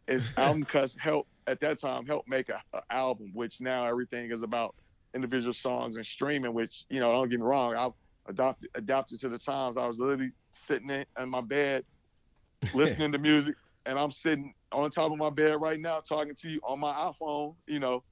it's 0.06 0.30
album 0.36 0.62
cuts 0.62 0.96
help 1.00 1.26
at 1.48 1.58
that 1.58 1.80
time 1.80 2.06
help 2.06 2.28
make 2.28 2.48
a, 2.48 2.62
a 2.72 2.82
album 2.90 3.32
which 3.34 3.60
now 3.60 3.84
everything 3.84 4.30
is 4.30 4.44
about 4.44 4.76
individual 5.14 5.52
songs 5.52 5.96
and 5.96 6.06
streaming 6.06 6.54
which 6.54 6.84
you 6.88 7.00
know 7.00 7.10
don't 7.10 7.28
get 7.28 7.40
me 7.40 7.44
wrong 7.44 7.74
i've 7.74 7.92
adopted 8.30 8.70
adapted 8.74 9.20
to 9.20 9.28
the 9.28 9.38
times. 9.38 9.76
I 9.76 9.86
was 9.86 9.98
literally 9.98 10.32
sitting 10.52 10.90
in, 10.90 11.04
in 11.18 11.28
my 11.28 11.40
bed, 11.40 11.84
listening 12.74 13.12
to 13.12 13.18
music, 13.18 13.54
and 13.84 13.98
I'm 13.98 14.10
sitting 14.10 14.54
on 14.72 14.90
top 14.90 15.12
of 15.12 15.18
my 15.18 15.30
bed 15.30 15.60
right 15.60 15.78
now 15.78 16.00
talking 16.00 16.34
to 16.34 16.48
you 16.48 16.60
on 16.62 16.80
my 16.80 16.92
iPhone. 16.92 17.54
You 17.66 17.80
know, 17.80 18.02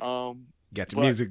um, 0.00 0.46
got 0.74 0.92
your 0.92 1.02
music 1.02 1.30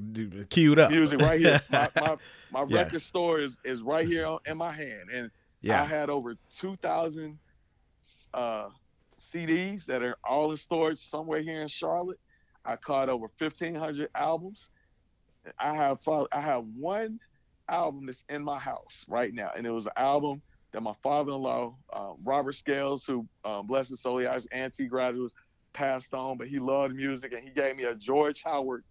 queued 0.50 0.80
up. 0.80 0.92
Music 0.92 1.20
right 1.20 1.40
here. 1.40 1.62
my 1.70 1.90
my, 1.96 2.16
my 2.52 2.66
yeah. 2.68 2.84
record 2.84 3.02
store 3.02 3.42
is 3.42 3.60
is 3.66 3.82
right 3.82 4.08
here 4.08 4.38
in 4.46 4.58
my 4.58 4.72
hand, 4.72 5.10
and 5.14 5.32
yeah. 5.62 5.82
I 5.82 5.86
had 5.86 6.10
over 6.10 6.36
two 6.52 6.76
thousand 6.78 7.38
uh, 8.34 8.70
CDs 9.20 9.86
that 9.86 10.04
are 10.04 10.18
all 10.24 10.52
in 10.52 10.58
storage 10.58 11.00
somewhere 11.00 11.42
here 11.42 11.62
in 11.62 11.68
Charlotte. 11.68 12.20
I 12.64 12.76
caught 12.76 13.10
over 13.10 13.28
fifteen 13.38 13.76
hundred 13.76 14.10
albums. 14.16 14.70
I 15.60 15.74
have 15.76 16.00
I 16.32 16.42
have 16.42 16.66
one 16.78 17.20
album 17.70 18.06
that's 18.06 18.24
in 18.30 18.44
my 18.44 18.60
house 18.60 19.06
right 19.08 19.34
now, 19.34 19.52
and 19.56 19.66
it 19.66 19.72
was 19.72 19.86
an 19.86 19.94
album 19.98 20.42
that 20.72 20.82
my 20.82 20.94
father-in-law, 21.02 21.74
um, 21.94 22.18
Robert 22.24 22.54
Scales, 22.54 23.06
who 23.06 23.26
um, 23.46 23.66
bless 23.66 23.90
his 23.90 24.02
soul, 24.02 24.18
he 24.18 24.26
has 24.26 24.46
A&T 24.52 24.88
graduates, 24.88 25.34
passed 25.74 26.14
on, 26.14 26.38
but 26.38 26.48
he 26.48 26.60
loved 26.60 26.96
music, 26.96 27.34
and 27.34 27.44
he 27.44 27.50
gave 27.50 27.76
me 27.76 27.84
a 27.86 27.96
George 27.96 28.44
Howard. 28.44 28.84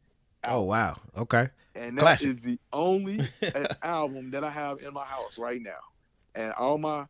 Oh, 0.45 0.49
album. 0.49 0.59
Oh 0.59 0.63
wow, 0.63 0.97
okay. 1.19 1.49
And 1.75 1.99
that 1.99 2.03
Classic. 2.03 2.31
is 2.31 2.41
the 2.41 2.59
only 2.73 3.21
album 3.83 4.31
that 4.31 4.45
I 4.45 4.51
have 4.51 4.79
in 4.81 4.93
my 4.95 5.05
house 5.05 5.39
right 5.39 5.61
now, 5.61 5.81
and 6.35 6.53
all 6.55 6.79
my 6.79 7.07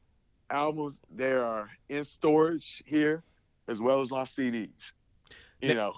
albums 0.51 1.01
they 1.15 1.33
are 1.33 1.71
in 1.89 2.05
storage 2.05 2.83
here, 2.87 3.23
as 3.69 3.81
well 3.81 4.01
as 4.01 4.11
my 4.11 4.23
CDs. 4.23 4.93
You 5.61 5.75
now, 5.75 5.75
know. 5.75 5.95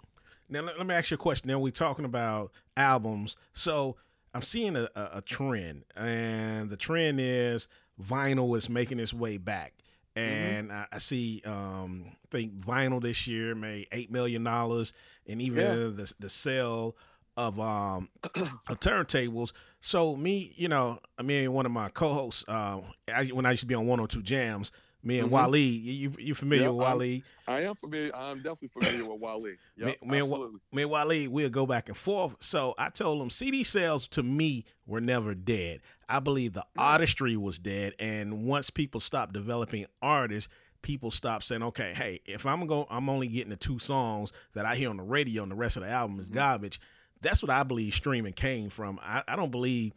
Now 0.48 0.62
let 0.62 0.86
me 0.86 0.94
ask 0.94 1.10
you 1.10 1.16
a 1.16 1.18
question. 1.18 1.48
Now 1.48 1.58
we're 1.58 1.70
talking 1.70 2.04
about 2.04 2.52
albums, 2.76 3.36
so 3.52 3.96
I'm 4.34 4.42
seeing 4.42 4.76
a, 4.76 4.88
a, 4.94 5.10
a 5.14 5.22
trend, 5.22 5.84
and 5.96 6.70
the 6.70 6.76
trend 6.76 7.20
is 7.20 7.68
vinyl 8.00 8.56
is 8.56 8.68
making 8.68 9.00
its 9.00 9.14
way 9.14 9.38
back. 9.38 9.74
Mm-hmm. 10.14 10.28
And 10.28 10.68
mm-hmm. 10.68 10.78
I, 10.78 10.86
I, 10.92 10.98
see, 10.98 11.42
um, 11.44 12.04
I 12.06 12.26
think 12.30 12.58
vinyl 12.58 13.02
this 13.02 13.26
year 13.26 13.54
made 13.54 13.88
eight 13.92 14.10
million 14.10 14.44
dollars, 14.44 14.92
and 15.26 15.40
even 15.42 15.58
yeah. 15.58 15.74
the 15.74 16.12
the 16.18 16.28
sale 16.28 16.96
of 17.36 17.60
um 17.60 18.08
of 18.24 18.80
turntables. 18.80 19.52
So 19.80 20.16
me, 20.16 20.52
you 20.56 20.68
know, 20.68 20.98
I 21.18 21.22
mean, 21.22 21.52
one 21.52 21.66
of 21.66 21.72
my 21.72 21.88
co-hosts, 21.90 22.44
uh, 22.48 22.80
I, 23.12 23.26
when 23.26 23.46
I 23.46 23.50
used 23.52 23.60
to 23.60 23.66
be 23.66 23.74
on 23.74 23.86
102 23.86 24.22
Jams, 24.22 24.72
me 25.02 25.18
and 25.18 25.30
mm-hmm. 25.30 25.52
Wale. 25.52 25.56
You 25.56 26.14
you 26.18 26.34
familiar 26.34 26.72
with 26.72 26.86
Wale? 26.86 27.22
I 27.46 27.62
am 27.62 27.74
familiar. 27.74 28.14
I'm 28.14 28.38
definitely 28.38 28.68
familiar 28.68 29.04
with 29.04 29.20
Wale. 29.20 29.54
Yep, 29.76 30.02
me, 30.02 30.08
me, 30.08 30.18
and, 30.18 30.60
me 30.72 30.82
and 30.82 30.90
Wale, 30.90 31.30
we'll 31.30 31.48
go 31.48 31.66
back 31.66 31.88
and 31.88 31.96
forth. 31.96 32.36
So 32.40 32.74
I 32.78 32.90
told 32.90 33.22
him 33.22 33.30
CD 33.30 33.62
sales 33.62 34.08
to 34.08 34.22
me 34.22 34.64
were 34.86 35.00
never 35.00 35.34
dead. 35.34 35.80
I 36.08 36.20
believe 36.20 36.52
the 36.52 36.60
mm. 36.60 36.64
artistry 36.78 37.36
was 37.36 37.58
dead, 37.58 37.94
and 37.98 38.46
once 38.46 38.70
people 38.70 39.00
stopped 39.00 39.32
developing 39.32 39.86
artists, 40.02 40.48
people 40.82 41.10
stopped 41.10 41.44
saying, 41.44 41.62
"Okay, 41.62 41.94
hey, 41.94 42.20
if 42.26 42.46
I'm 42.46 42.66
going, 42.66 42.86
I'm 42.90 43.08
only 43.08 43.28
getting 43.28 43.50
the 43.50 43.56
two 43.56 43.78
songs 43.78 44.32
that 44.54 44.66
I 44.66 44.76
hear 44.76 44.90
on 44.90 44.96
the 44.96 45.02
radio, 45.02 45.42
and 45.42 45.52
the 45.52 45.56
rest 45.56 45.76
of 45.76 45.82
the 45.82 45.88
album 45.88 46.18
is 46.18 46.26
mm-hmm. 46.26 46.34
garbage." 46.34 46.80
That's 47.22 47.42
what 47.42 47.50
I 47.50 47.62
believe 47.62 47.94
streaming 47.94 48.34
came 48.34 48.68
from. 48.68 49.00
I, 49.02 49.22
I 49.26 49.36
don't 49.36 49.50
believe 49.50 49.94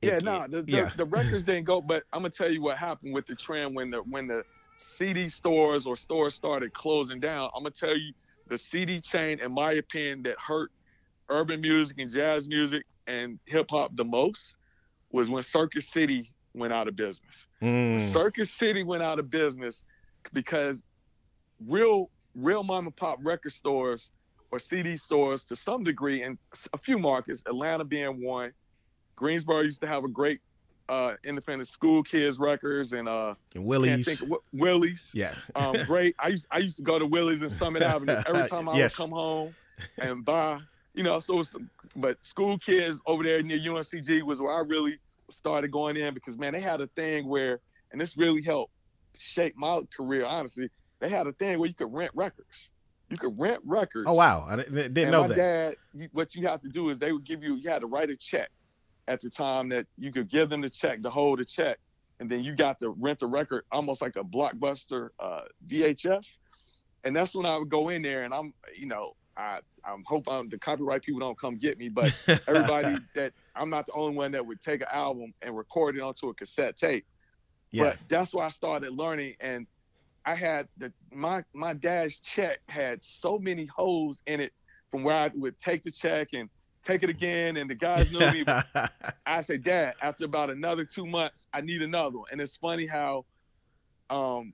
yeah, 0.00 0.18
no, 0.18 0.46
the, 0.48 0.62
the, 0.62 0.72
yeah. 0.72 0.90
the 0.96 1.04
records 1.04 1.44
didn't 1.44 1.64
go. 1.64 1.80
But 1.80 2.04
I'm 2.12 2.20
gonna 2.20 2.30
tell 2.30 2.50
you 2.50 2.62
what 2.62 2.78
happened 2.78 3.14
with 3.14 3.26
the 3.26 3.34
trend 3.34 3.74
when 3.74 3.90
the 3.90 3.98
when 3.98 4.26
the 4.26 4.44
CD 4.78 5.28
stores 5.28 5.86
or 5.86 5.96
stores 5.96 6.34
started 6.34 6.72
closing 6.72 7.20
down. 7.20 7.50
I'm 7.54 7.62
gonna 7.62 7.70
tell 7.70 7.96
you 7.96 8.12
the 8.46 8.58
CD 8.58 9.00
chain, 9.00 9.40
in 9.40 9.52
my 9.52 9.72
opinion, 9.72 10.22
that 10.22 10.38
hurt 10.38 10.70
urban 11.28 11.60
music 11.60 11.98
and 11.98 12.10
jazz 12.10 12.48
music 12.48 12.84
and 13.06 13.38
hip 13.46 13.70
hop 13.70 13.94
the 13.96 14.04
most 14.04 14.56
was 15.10 15.30
when 15.30 15.42
Circuit 15.42 15.82
City 15.82 16.32
went 16.54 16.72
out 16.72 16.88
of 16.88 16.96
business. 16.96 17.48
Mm. 17.62 18.00
Circuit 18.00 18.46
City 18.46 18.82
went 18.82 19.02
out 19.02 19.18
of 19.18 19.30
business 19.30 19.84
because 20.32 20.82
real 21.66 22.10
real 22.34 22.62
mom 22.62 22.86
and 22.86 22.94
pop 22.94 23.18
record 23.22 23.52
stores 23.52 24.12
or 24.50 24.58
CD 24.58 24.96
stores 24.96 25.44
to 25.44 25.56
some 25.56 25.82
degree 25.82 26.22
in 26.22 26.38
a 26.72 26.78
few 26.78 26.98
markets, 26.98 27.42
Atlanta 27.46 27.84
being 27.84 28.22
one, 28.22 28.52
Greensboro 29.18 29.62
used 29.62 29.80
to 29.80 29.88
have 29.88 30.04
a 30.04 30.08
great 30.08 30.40
uh, 30.88 31.14
independent 31.24 31.68
school 31.68 32.02
kids 32.02 32.38
records 32.38 32.92
and 32.92 33.08
uh 33.08 33.34
and 33.54 33.64
Willie's. 33.64 34.06
Think 34.06 34.22
of, 34.22 34.38
Willie's. 34.52 35.10
Yeah. 35.14 35.34
um, 35.54 35.76
great. 35.86 36.14
I 36.18 36.28
used 36.28 36.46
I 36.50 36.58
used 36.58 36.76
to 36.76 36.82
go 36.82 36.98
to 36.98 37.04
Willie's 37.04 37.42
in 37.42 37.50
Summit 37.50 37.82
Avenue 37.82 38.22
every 38.26 38.48
time 38.48 38.68
I 38.68 38.76
yes. 38.76 38.98
would 38.98 39.04
come 39.04 39.10
home 39.12 39.54
and 39.98 40.24
buy. 40.24 40.60
You 40.94 41.02
know, 41.02 41.20
so 41.20 41.36
was, 41.36 41.56
but 41.94 42.24
school 42.24 42.58
kids 42.58 43.00
over 43.06 43.22
there 43.22 43.42
near 43.42 43.58
UNCG 43.58 44.22
was 44.22 44.40
where 44.40 44.52
I 44.52 44.60
really 44.60 44.98
started 45.30 45.70
going 45.70 45.96
in 45.96 46.14
because 46.14 46.38
man, 46.38 46.52
they 46.52 46.60
had 46.60 46.80
a 46.80 46.86
thing 46.86 47.28
where, 47.28 47.60
and 47.92 48.00
this 48.00 48.16
really 48.16 48.42
helped 48.42 48.72
shape 49.18 49.56
my 49.56 49.80
career. 49.94 50.24
Honestly, 50.24 50.70
they 51.00 51.08
had 51.08 51.26
a 51.26 51.32
thing 51.32 51.58
where 51.58 51.68
you 51.68 51.74
could 51.74 51.92
rent 51.92 52.12
records. 52.14 52.70
You 53.10 53.16
could 53.16 53.38
rent 53.38 53.60
records. 53.64 54.06
Oh 54.08 54.14
wow, 54.14 54.46
I 54.48 54.56
didn't, 54.56 54.74
didn't 54.74 54.98
and 54.98 55.10
know 55.10 55.22
my 55.22 55.28
that. 55.28 55.76
dad, 55.94 56.08
what 56.12 56.34
you 56.34 56.46
have 56.46 56.62
to 56.62 56.68
do 56.68 56.88
is 56.88 56.98
they 56.98 57.12
would 57.12 57.24
give 57.24 57.42
you, 57.42 57.56
you 57.56 57.68
had 57.68 57.80
to 57.80 57.86
write 57.86 58.10
a 58.10 58.16
check 58.16 58.50
at 59.08 59.20
the 59.20 59.30
time 59.30 59.68
that 59.70 59.86
you 59.96 60.12
could 60.12 60.28
give 60.28 60.50
them 60.50 60.60
the 60.60 60.70
check 60.70 61.02
to 61.02 61.10
hold 61.10 61.40
the 61.40 61.44
check, 61.44 61.78
and 62.20 62.30
then 62.30 62.44
you 62.44 62.54
got 62.54 62.78
to 62.80 62.90
rent 62.90 63.18
the 63.18 63.26
record 63.26 63.64
almost 63.72 64.02
like 64.02 64.16
a 64.16 64.22
blockbuster 64.22 65.08
uh, 65.18 65.42
VHS. 65.66 66.36
And 67.04 67.16
that's 67.16 67.34
when 67.34 67.46
I 67.46 67.56
would 67.56 67.70
go 67.70 67.88
in 67.88 68.02
there, 68.02 68.24
and 68.24 68.34
I'm, 68.34 68.52
you 68.76 68.86
know, 68.86 69.14
I 69.36 69.60
I'm 69.84 70.04
hope 70.04 70.24
I'm, 70.28 70.48
the 70.48 70.58
copyright 70.58 71.02
people 71.02 71.20
don't 71.20 71.38
come 71.38 71.56
get 71.56 71.78
me, 71.78 71.88
but 71.88 72.12
everybody 72.46 72.98
that 73.14 73.32
I'm 73.56 73.70
not 73.70 73.86
the 73.86 73.94
only 73.94 74.16
one 74.16 74.32
that 74.32 74.44
would 74.44 74.60
take 74.60 74.82
an 74.82 74.88
album 74.92 75.32
and 75.42 75.56
record 75.56 75.96
it 75.96 76.02
onto 76.02 76.28
a 76.28 76.34
cassette 76.34 76.76
tape. 76.76 77.06
yeah, 77.70 77.84
But 77.84 77.98
that's 78.08 78.34
why 78.34 78.44
I 78.44 78.48
started 78.48 78.94
learning, 78.94 79.34
and 79.40 79.66
I 80.26 80.34
had 80.34 80.68
the 80.76 80.92
my 81.10 81.44
my 81.54 81.72
dad's 81.72 82.18
check 82.18 82.58
had 82.68 83.02
so 83.02 83.38
many 83.38 83.64
holes 83.64 84.22
in 84.26 84.40
it 84.40 84.52
from 84.90 85.02
where 85.02 85.16
I 85.16 85.30
would 85.34 85.58
take 85.58 85.82
the 85.82 85.90
check 85.90 86.28
and 86.34 86.50
take 86.84 87.02
it 87.02 87.10
again, 87.10 87.56
and 87.56 87.68
the 87.68 87.74
guys 87.74 88.10
knew 88.10 88.20
me. 88.20 88.44
I 89.26 89.40
said, 89.42 89.64
Dad, 89.64 89.94
after 90.02 90.24
about 90.24 90.50
another 90.50 90.84
two 90.84 91.06
months, 91.06 91.48
I 91.52 91.60
need 91.60 91.82
another 91.82 92.18
one. 92.18 92.28
And 92.32 92.40
it's 92.40 92.56
funny 92.56 92.86
how, 92.86 93.24
um, 94.10 94.52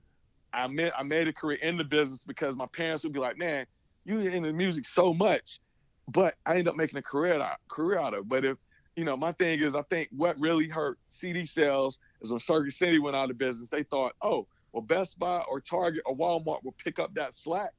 I 0.53 0.67
made 0.67 0.91
I 0.97 1.03
made 1.03 1.27
a 1.27 1.33
career 1.33 1.59
in 1.61 1.77
the 1.77 1.83
business 1.83 2.23
because 2.23 2.55
my 2.55 2.67
parents 2.67 3.03
would 3.03 3.13
be 3.13 3.19
like, 3.19 3.37
Man, 3.37 3.65
you 4.05 4.19
in 4.19 4.43
the 4.43 4.53
music 4.53 4.85
so 4.85 5.13
much, 5.13 5.59
but 6.07 6.35
I 6.45 6.51
ended 6.51 6.69
up 6.69 6.75
making 6.75 6.97
a 6.97 7.01
career 7.01 7.41
out 7.41 7.57
career 7.67 7.99
out 7.99 8.13
of. 8.13 8.21
it. 8.21 8.29
But 8.29 8.45
if 8.45 8.57
you 8.95 9.03
know, 9.03 9.17
my 9.17 9.33
thing 9.33 9.59
is, 9.59 9.75
I 9.75 9.81
think 9.83 10.07
what 10.15 10.39
really 10.39 10.69
hurt 10.69 10.97
CD 11.09 11.45
sales 11.45 11.99
is 12.21 12.31
when 12.31 12.39
Circuit 12.39 12.71
City 12.71 12.99
went 12.99 13.15
out 13.15 13.29
of 13.29 13.37
business. 13.37 13.69
They 13.69 13.83
thought, 13.83 14.13
oh, 14.21 14.47
well, 14.71 14.81
Best 14.81 15.19
Buy 15.19 15.43
or 15.49 15.59
Target 15.59 16.03
or 16.05 16.15
Walmart 16.15 16.63
will 16.63 16.75
pick 16.83 16.99
up 16.99 17.13
that 17.15 17.33
slack, 17.33 17.71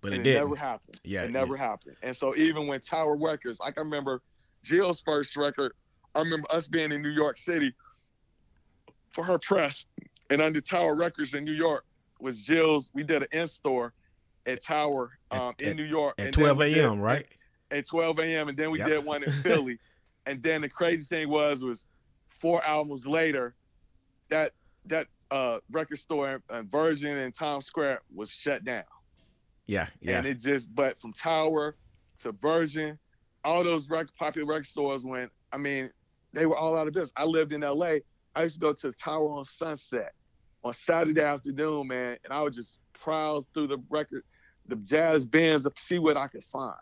but 0.00 0.12
and 0.12 0.26
it 0.26 0.30
it, 0.30 0.38
never 0.38 0.56
happened. 0.56 0.96
Yeah, 1.04 1.22
it 1.22 1.30
never 1.30 1.56
happened. 1.56 1.96
And 2.02 2.14
so 2.16 2.34
even 2.36 2.66
when 2.66 2.80
Tower 2.80 3.16
Records, 3.16 3.60
like 3.60 3.78
I 3.78 3.82
remember 3.82 4.22
Jill's 4.62 5.00
first 5.00 5.36
record, 5.36 5.72
I 6.14 6.20
remember 6.20 6.46
us 6.50 6.68
being 6.68 6.92
in 6.92 7.02
New 7.02 7.10
York 7.10 7.38
City 7.38 7.74
for 9.12 9.24
her 9.24 9.38
press, 9.38 9.86
and 10.30 10.40
under 10.40 10.60
Tower 10.60 10.94
Records 10.94 11.34
in 11.34 11.44
New 11.44 11.52
York 11.52 11.84
was 12.20 12.40
Jill's. 12.40 12.90
We 12.94 13.02
did 13.02 13.22
an 13.22 13.28
in 13.32 13.46
store 13.46 13.92
at 14.46 14.62
Tower 14.62 15.18
At- 15.30 15.40
um, 15.40 15.54
in 15.58 15.68
at- 15.70 15.76
New 15.76 15.84
York 15.84 16.14
at 16.18 16.26
and 16.26 16.34
12 16.34 16.60
a.m. 16.62 17.00
Right? 17.00 17.26
at 17.72 17.86
12 17.86 18.18
a.m. 18.18 18.48
and 18.48 18.58
then 18.58 18.70
we 18.72 18.78
Yep. 18.80 18.88
did 18.88 19.04
one 19.04 19.22
in 19.22 19.30
Philly. 19.42 19.78
and 20.26 20.42
then 20.42 20.60
the 20.62 20.68
crazy 20.68 21.04
thing 21.04 21.28
was 21.28 21.62
was 21.62 21.86
four 22.28 22.64
albums 22.64 23.06
later, 23.06 23.54
that 24.28 24.52
that 24.86 25.06
uh, 25.30 25.60
record 25.70 25.98
store 25.98 26.42
uh, 26.50 26.62
Virgin 26.62 27.16
in 27.16 27.30
Times 27.32 27.66
Square 27.66 28.00
was 28.14 28.30
shut 28.30 28.64
down. 28.64 28.82
Yeah, 29.70 29.86
yeah, 30.00 30.18
And 30.18 30.26
it 30.26 30.40
just 30.40 30.74
but 30.74 31.00
from 31.00 31.12
Tower 31.12 31.76
to 32.22 32.32
Virgin, 32.32 32.98
all 33.44 33.62
those 33.62 33.88
record, 33.88 34.12
popular 34.18 34.44
record 34.44 34.66
stores 34.66 35.04
went. 35.04 35.30
I 35.52 35.58
mean, 35.58 35.90
they 36.32 36.44
were 36.46 36.56
all 36.56 36.76
out 36.76 36.88
of 36.88 36.92
business. 36.92 37.12
I 37.14 37.24
lived 37.24 37.52
in 37.52 37.62
L.A. 37.62 38.02
I 38.34 38.42
used 38.42 38.56
to 38.56 38.60
go 38.60 38.72
to 38.72 38.88
the 38.88 38.92
Tower 38.94 39.30
on 39.30 39.44
Sunset 39.44 40.12
on 40.64 40.72
Saturday 40.72 41.20
afternoon, 41.20 41.86
man, 41.86 42.16
and 42.24 42.32
I 42.32 42.42
would 42.42 42.52
just 42.52 42.80
browse 43.04 43.48
through 43.54 43.68
the 43.68 43.78
record, 43.88 44.24
the 44.66 44.74
jazz 44.74 45.24
bands 45.24 45.62
to 45.62 45.72
see 45.76 46.00
what 46.00 46.16
I 46.16 46.26
could 46.26 46.44
find. 46.44 46.74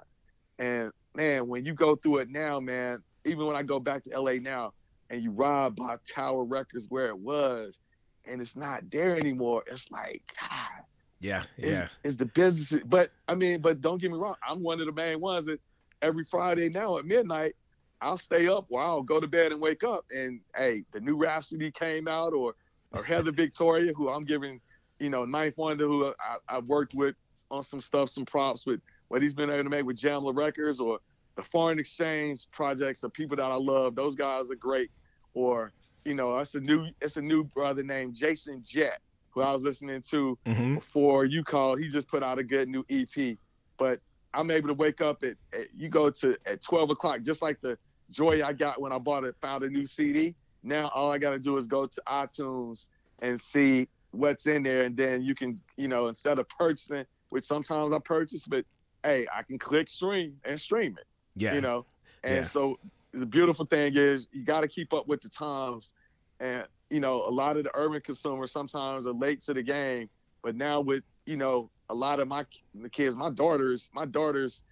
And 0.58 0.90
man, 1.14 1.46
when 1.46 1.66
you 1.66 1.74
go 1.74 1.94
through 1.94 2.18
it 2.18 2.30
now, 2.30 2.58
man, 2.58 3.02
even 3.26 3.44
when 3.44 3.54
I 3.54 3.64
go 3.64 3.78
back 3.78 4.02
to 4.04 4.18
LA 4.18 4.36
now 4.40 4.72
and 5.10 5.22
you 5.22 5.30
ride 5.30 5.76
by 5.76 5.96
Tower 6.10 6.44
Records 6.44 6.86
where 6.88 7.08
it 7.08 7.18
was 7.18 7.78
and 8.24 8.40
it's 8.40 8.56
not 8.56 8.90
there 8.90 9.14
anymore, 9.14 9.62
it's 9.66 9.90
like, 9.90 10.22
God, 10.40 10.84
yeah, 11.20 11.42
yeah. 11.56 11.88
is 12.04 12.16
the 12.16 12.26
business. 12.26 12.82
But 12.86 13.10
I 13.26 13.34
mean, 13.34 13.60
but 13.60 13.80
don't 13.80 14.00
get 14.00 14.10
me 14.10 14.18
wrong, 14.18 14.36
I'm 14.46 14.62
one 14.62 14.80
of 14.80 14.86
the 14.86 14.92
main 14.92 15.20
ones 15.20 15.46
that 15.46 15.60
every 16.02 16.24
Friday 16.24 16.68
now 16.68 16.98
at 16.98 17.04
midnight, 17.04 17.54
I'll 18.00 18.18
stay 18.18 18.46
up 18.46 18.66
or 18.68 18.80
I'll 18.80 19.02
go 19.02 19.20
to 19.20 19.26
bed 19.26 19.52
and 19.52 19.60
wake 19.60 19.82
up 19.82 20.04
and 20.10 20.40
hey, 20.56 20.84
the 20.92 21.00
new 21.00 21.16
Rapsody 21.16 21.70
came 21.70 22.06
out 22.08 22.32
or 22.32 22.54
or 22.92 23.02
Heather 23.02 23.32
Victoria, 23.44 23.92
who 23.92 24.08
I'm 24.08 24.24
giving, 24.24 24.60
you 24.98 25.10
know, 25.10 25.24
Ninth 25.24 25.58
Wonder, 25.58 25.86
who 25.86 26.06
I, 26.06 26.56
I've 26.56 26.64
worked 26.64 26.94
with 26.94 27.16
on 27.50 27.62
some 27.62 27.80
stuff, 27.80 28.10
some 28.10 28.24
props 28.24 28.66
with 28.66 28.80
what 29.08 29.22
he's 29.22 29.34
been 29.34 29.50
able 29.50 29.64
to 29.64 29.70
make 29.70 29.84
with 29.84 29.96
Jamla 29.96 30.36
Records 30.36 30.80
or 30.80 30.98
the 31.36 31.42
foreign 31.42 31.78
exchange 31.78 32.50
projects 32.50 33.00
the 33.00 33.08
people 33.08 33.36
that 33.36 33.50
I 33.50 33.54
love. 33.54 33.94
Those 33.94 34.14
guys 34.14 34.50
are 34.50 34.56
great. 34.56 34.90
Or, 35.34 35.72
you 36.04 36.14
know, 36.14 36.36
it's 36.38 36.54
a 36.54 36.60
new 36.60 36.88
it's 37.00 37.16
a 37.16 37.22
new 37.22 37.44
brother 37.44 37.82
named 37.82 38.14
Jason 38.14 38.62
Jett, 38.64 39.00
who 39.38 39.44
I 39.44 39.52
was 39.52 39.62
listening 39.62 40.02
to 40.10 40.38
hmm 40.46 40.74
before 40.74 41.24
you 41.24 41.42
called. 41.42 41.80
He 41.80 41.88
just 41.88 42.08
put 42.08 42.22
out 42.22 42.38
a 42.38 42.44
good 42.44 42.68
new 42.68 42.84
EP. 42.90 43.36
But 43.78 44.00
I'm 44.34 44.50
able 44.50 44.68
to 44.68 44.74
wake 44.74 45.00
up 45.00 45.22
at, 45.22 45.36
at 45.52 45.66
you 45.74 45.88
go 45.88 46.10
to 46.10 46.36
at 46.46 46.62
12 46.62 46.90
o'clock, 46.90 47.22
just 47.22 47.42
like 47.42 47.58
the 47.62 47.78
joy 48.10 48.44
I 48.44 48.52
got 48.52 48.80
when 48.80 48.92
I 48.92 48.98
bought 48.98 49.24
it, 49.24 49.34
found 49.40 49.64
a 49.64 49.70
new 49.70 49.86
CD. 49.86 50.34
Now 50.62 50.90
all 50.94 51.10
I 51.10 51.18
got 51.18 51.30
to 51.30 51.38
do 51.38 51.56
is 51.56 51.66
go 51.66 51.86
to 51.86 52.02
iTunes 52.08 52.88
and 53.22 53.40
see 53.40 53.88
what's 54.12 54.46
in 54.46 54.62
there, 54.62 54.82
and 54.84 54.96
then 54.96 55.22
you 55.22 55.34
can, 55.34 55.60
you 55.76 55.88
know, 55.88 56.08
instead 56.08 56.38
of 56.38 56.48
purchasing, 56.48 57.04
which 57.30 57.44
sometimes 57.44 57.94
I 57.94 57.98
purchase, 57.98 58.46
but 58.46 58.64
hey, 59.02 59.26
I 59.34 59.42
can 59.42 59.58
click 59.58 59.88
stream 59.88 60.34
and 60.44 60.60
stream 60.60 60.96
it 60.98 61.06
Yeah, 61.36 61.54
you 61.54 61.60
know 61.60 61.86
and 62.24 62.36
Yeah. 62.38 62.42
so 62.42 62.78
the 63.12 63.26
beautiful 63.26 63.64
thing 63.64 63.92
is 63.94 64.26
you 64.32 64.44
got 64.44 64.62
to 64.62 64.68
keep 64.68 64.92
up 64.92 65.06
with 65.06 65.20
the 65.20 65.28
times 65.28 65.94
and 66.40 66.66
you 66.90 67.00
know 67.00 67.22
a 67.26 67.30
lot 67.30 67.56
of 67.56 67.64
the 67.64 67.70
urban 67.74 68.00
consumers 68.00 68.52
sometimes 68.52 69.06
are 69.06 69.12
late 69.12 69.42
to 69.42 69.54
the 69.54 69.62
game 69.62 70.08
but 70.42 70.56
now 70.56 70.80
with 70.80 71.02
you 71.26 71.36
know 71.36 71.70
a 71.90 71.94
lot 71.94 72.20
of 72.20 72.28
my 72.28 72.44
the 72.74 72.88
kids 72.88 73.16
my 73.16 73.30
daughters 73.30 73.90
my 73.94 74.04
daughter's 74.04 74.62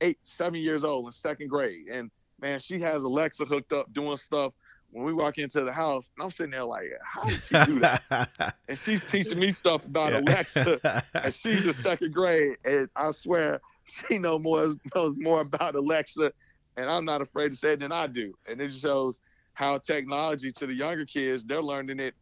eight 0.00 0.18
seven 0.22 0.60
years 0.60 0.84
old 0.84 1.06
in 1.06 1.12
second 1.12 1.48
grade. 1.48 1.86
And 1.90 2.10
man 2.40 2.60
she 2.60 2.78
has 2.80 3.04
alexa 3.04 3.44
hooked 3.44 3.72
up 3.72 3.92
doing 3.92 4.16
stuff. 4.16 4.52
When 4.90 5.04
we 5.04 5.12
walk 5.12 5.38
into 5.38 5.62
the 5.62 5.72
house 5.72 6.10
and 6.16 6.24
i'm 6.24 6.30
sitting 6.30 6.52
there 6.52 6.64
like 6.64 6.84
how 7.02 7.22
did 7.22 7.42
she 7.42 7.64
do 7.64 7.80
that? 7.80 8.32
And 8.68 8.78
she's 8.78 9.04
teaching 9.04 9.38
me 9.38 9.50
stuff 9.50 9.84
about 9.84 10.12
alexa 10.12 11.04
and 11.14 11.34
she's 11.34 11.66
in 11.66 11.72
second 11.72 12.12
grade, 12.14 12.56
and 12.64 12.88
I 12.96 13.10
swear 13.10 13.60
she 13.84 14.18
know 14.18 14.38
more 14.38 14.74
knows 14.94 15.16
more 15.18 15.40
about 15.40 15.74
Alexa, 15.74 16.32
and 16.76 16.90
I'm 16.90 17.04
not 17.04 17.20
afraid 17.20 17.50
to 17.50 17.56
say 17.56 17.72
it 17.72 17.80
than 17.80 17.92
I 17.92 18.06
do. 18.06 18.34
And 18.48 18.60
it 18.60 18.72
shows 18.72 19.20
how 19.56 19.78
technology 19.78 20.52
to 20.52 20.66
the 20.66 20.74
younger 20.74 21.06
kids 21.06 21.46
they're 21.46 21.62
learning 21.62 21.98
it, 21.98 22.14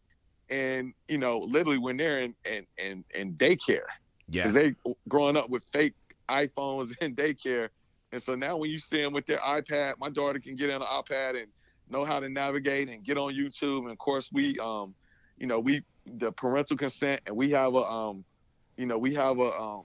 and 0.51 0.94
you 1.09 1.18
know 1.18 1.38
literally 1.38 1.79
when 1.79 1.97
they're 1.97 2.20
in 2.20 2.35
in 2.44 2.64
in, 2.79 3.05
in 3.14 3.35
daycare. 3.35 3.90
Yeah, 4.29 4.49
they 4.49 4.75
growing 5.09 5.37
up 5.37 5.51
with 5.51 5.64
fake 5.64 5.94
iPhones 6.29 6.97
in 7.01 7.14
daycare, 7.16 7.68
and 8.12 8.23
so 8.23 8.37
now 8.37 8.57
when 8.57 8.70
you 8.70 8.79
see 8.79 9.03
them 9.03 9.12
with 9.12 9.27
their 9.27 9.38
iPad, 9.38 9.94
my 9.99 10.09
daughter 10.09 10.38
can 10.38 10.55
get 10.55 10.70
on 10.70 10.81
an 10.81 10.87
iPad 10.88 11.31
and 11.31 11.49
know 11.90 12.05
how 12.05 12.20
to 12.20 12.29
navigate 12.29 12.88
and 12.88 13.05
get 13.05 13.18
on 13.18 13.35
YouTube. 13.35 13.83
And 13.83 13.90
of 13.90 13.99
course 13.99 14.31
we 14.33 14.57
um 14.61 14.94
you 15.37 15.49
know 15.49 15.59
we 15.59 15.83
the 16.07 16.31
parental 16.31 16.77
consent 16.77 17.20
and 17.27 17.37
we 17.37 17.51
have 17.51 17.75
a 17.75 17.83
um 17.83 18.25
you 18.77 18.87
know 18.87 18.97
we 18.97 19.12
have 19.14 19.38
a 19.40 19.61
um 19.61 19.83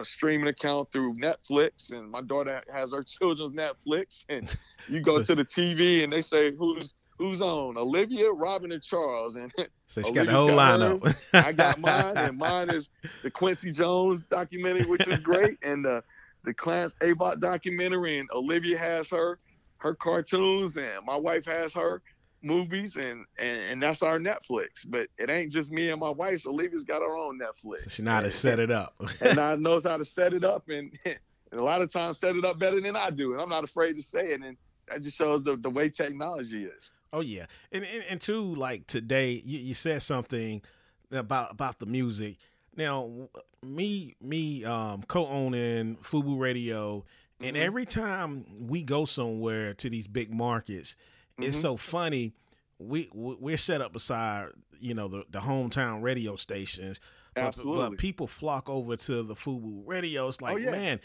a 0.00 0.04
streaming 0.04 0.48
account 0.48 0.90
through 0.92 1.14
Netflix 1.16 1.92
and 1.92 2.10
my 2.10 2.20
daughter 2.22 2.62
has 2.72 2.92
her 2.92 3.02
children's 3.18 3.52
Netflix 3.52 4.24
and 4.28 4.54
you 4.88 5.00
go 5.00 5.22
to 5.22 5.34
the 5.34 5.44
TV 5.44 6.02
and 6.04 6.12
they 6.12 6.22
say 6.22 6.54
who's 6.56 6.94
who's 7.18 7.42
on 7.42 7.76
Olivia, 7.76 8.30
Robin, 8.30 8.72
and 8.72 8.82
Charles 8.82 9.36
and 9.36 9.52
so 9.86 10.00
she 10.02 10.10
Oh, 10.10 10.14
got 10.14 10.26
the 10.26 10.32
whole 10.32 10.48
got 10.48 10.80
lineup. 10.80 11.16
I 11.34 11.52
got 11.52 11.78
mine, 11.78 12.16
and 12.16 12.38
mine 12.38 12.70
is 12.70 12.88
the 13.22 13.30
Quincy 13.30 13.70
Jones 13.72 14.24
documentary, 14.30 14.86
which 14.86 15.06
is 15.06 15.20
great, 15.20 15.58
and 15.62 15.84
the 15.84 16.02
the 16.44 16.54
Clarence 16.54 16.94
Avant 17.02 17.38
documentary, 17.38 18.18
and 18.18 18.28
Olivia 18.32 18.78
has 18.78 19.10
her 19.10 19.38
her 19.78 19.94
cartoons, 19.94 20.76
and 20.76 21.04
my 21.04 21.16
wife 21.16 21.44
has 21.44 21.74
her 21.74 22.02
movies, 22.42 22.96
and 22.96 23.24
and, 23.38 23.58
and 23.70 23.82
that's 23.82 24.02
our 24.02 24.18
Netflix. 24.18 24.86
But 24.88 25.08
it 25.18 25.30
ain't 25.30 25.52
just 25.52 25.70
me 25.70 25.90
and 25.90 26.00
my 26.00 26.10
wife. 26.10 26.40
So 26.40 26.50
Olivia's 26.50 26.84
got 26.84 27.02
her 27.02 27.16
own 27.16 27.38
Netflix. 27.38 27.80
so 27.80 27.90
she 27.90 28.02
know 28.02 28.12
how 28.12 28.20
to 28.20 28.30
set 28.30 28.58
it 28.58 28.70
up. 28.70 28.94
and 29.20 29.38
I 29.38 29.54
knows 29.56 29.84
how 29.84 29.96
to 29.96 30.04
set 30.04 30.32
it 30.32 30.44
up, 30.44 30.68
and, 30.68 30.92
and 31.04 31.18
a 31.52 31.62
lot 31.62 31.82
of 31.82 31.92
times 31.92 32.18
set 32.18 32.36
it 32.36 32.44
up 32.44 32.58
better 32.58 32.80
than 32.80 32.96
I 32.96 33.10
do, 33.10 33.32
and 33.32 33.40
I'm 33.40 33.48
not 33.48 33.64
afraid 33.64 33.96
to 33.96 34.02
say 34.02 34.32
it, 34.32 34.40
and 34.42 34.56
that 34.88 35.02
just 35.02 35.16
shows 35.16 35.42
the 35.42 35.56
the 35.56 35.70
way 35.70 35.88
technology 35.90 36.64
is. 36.64 36.90
Oh 37.12 37.20
yeah, 37.20 37.46
and 37.72 37.84
and, 37.84 38.04
and 38.08 38.20
two 38.20 38.54
like 38.54 38.86
today, 38.86 39.42
you, 39.44 39.58
you 39.58 39.74
said 39.74 40.02
something 40.02 40.62
about 41.10 41.50
about 41.52 41.78
the 41.78 41.86
music. 41.86 42.36
Now, 42.76 43.28
me 43.64 44.14
me 44.20 44.64
um, 44.64 45.02
co-owning 45.02 45.96
Fubu 45.96 46.38
Radio, 46.38 47.04
and 47.40 47.56
Mhm. 47.56 47.60
every 47.60 47.84
time 47.84 48.44
we 48.68 48.84
go 48.84 49.04
somewhere 49.04 49.74
to 49.74 49.90
these 49.90 50.06
big 50.06 50.32
markets, 50.32 50.94
it's 51.38 51.56
Mhm. 51.58 51.62
so 51.62 51.76
funny. 51.76 52.32
We 52.78 53.08
we- 53.12 53.36
we're 53.38 53.56
set 53.56 53.80
up 53.80 53.92
beside 53.92 54.48
you 54.78 54.94
know 54.94 55.08
the 55.08 55.24
the 55.30 55.40
hometown 55.40 56.02
radio 56.02 56.36
stations, 56.36 57.00
but, 57.34 57.44
Absolutely. 57.44 57.90
but 57.90 57.98
people 57.98 58.26
flock 58.26 58.68
over 58.70 58.96
to 58.96 59.22
the 59.22 59.34
Fubu 59.34 59.82
Radio. 59.86 60.28
It's 60.28 60.40
like 60.40 60.54
Oh, 60.54 60.58
yeah. 60.58 60.70
man, 60.70 61.00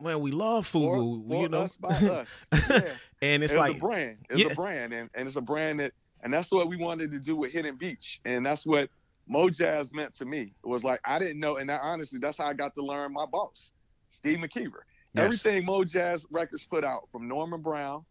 man, 0.00 0.20
we 0.20 0.32
love 0.32 0.66
For- 0.66 0.96
Fubu, 0.96 1.28
for 1.28 1.42
you 1.42 1.48
know, 1.48 1.60
us 1.62 1.76
by 1.76 1.88
us. 1.90 2.46
Yeah. 2.52 2.94
and 3.22 3.42
it's 3.44 3.52
it's 3.52 3.58
like 3.58 3.76
a 3.76 3.78
brand. 3.78 4.18
It's 4.30 4.40
Yeah. 4.42 4.48
a 4.50 4.54
brand, 4.54 4.92
and, 4.92 5.08
and 5.14 5.26
it's 5.28 5.36
a 5.36 5.40
brand 5.40 5.78
that, 5.80 5.92
and 6.22 6.32
that's 6.32 6.50
what 6.50 6.68
we 6.68 6.76
wanted 6.76 7.10
to 7.12 7.20
do 7.20 7.36
with 7.36 7.52
Hidden 7.52 7.76
Beach, 7.76 8.20
and 8.24 8.44
that's 8.44 8.66
what 8.66 8.90
Mojazz 9.30 9.92
meant 9.94 10.12
to 10.14 10.24
me. 10.24 10.52
It 10.64 10.66
was 10.68 10.82
like 10.82 11.00
I 11.04 11.18
didn't 11.20 11.38
know, 11.38 11.56
and 11.56 11.70
that, 11.70 11.80
honestly, 11.82 12.18
that's 12.18 12.38
how 12.38 12.46
I 12.48 12.52
got 12.54 12.74
to 12.74 12.82
learn 12.82 13.12
my 13.12 13.26
boss. 13.26 13.72
Steve 14.08 14.38
McKeever. 14.38 14.82
Yes. 15.14 15.24
Everything 15.24 15.64
Mo 15.66 15.84
Jazz 15.84 16.26
Records 16.30 16.66
put 16.66 16.84
out, 16.84 17.08
from 17.12 17.28
Norman 17.28 17.62
Brown 17.62 18.04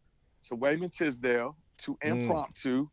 to 0.45 0.55
Wayman 0.55 0.89
Tisdale 0.89 1.55
to 1.79 1.97
Mm. 2.03 2.21
Impromptu 2.21 2.89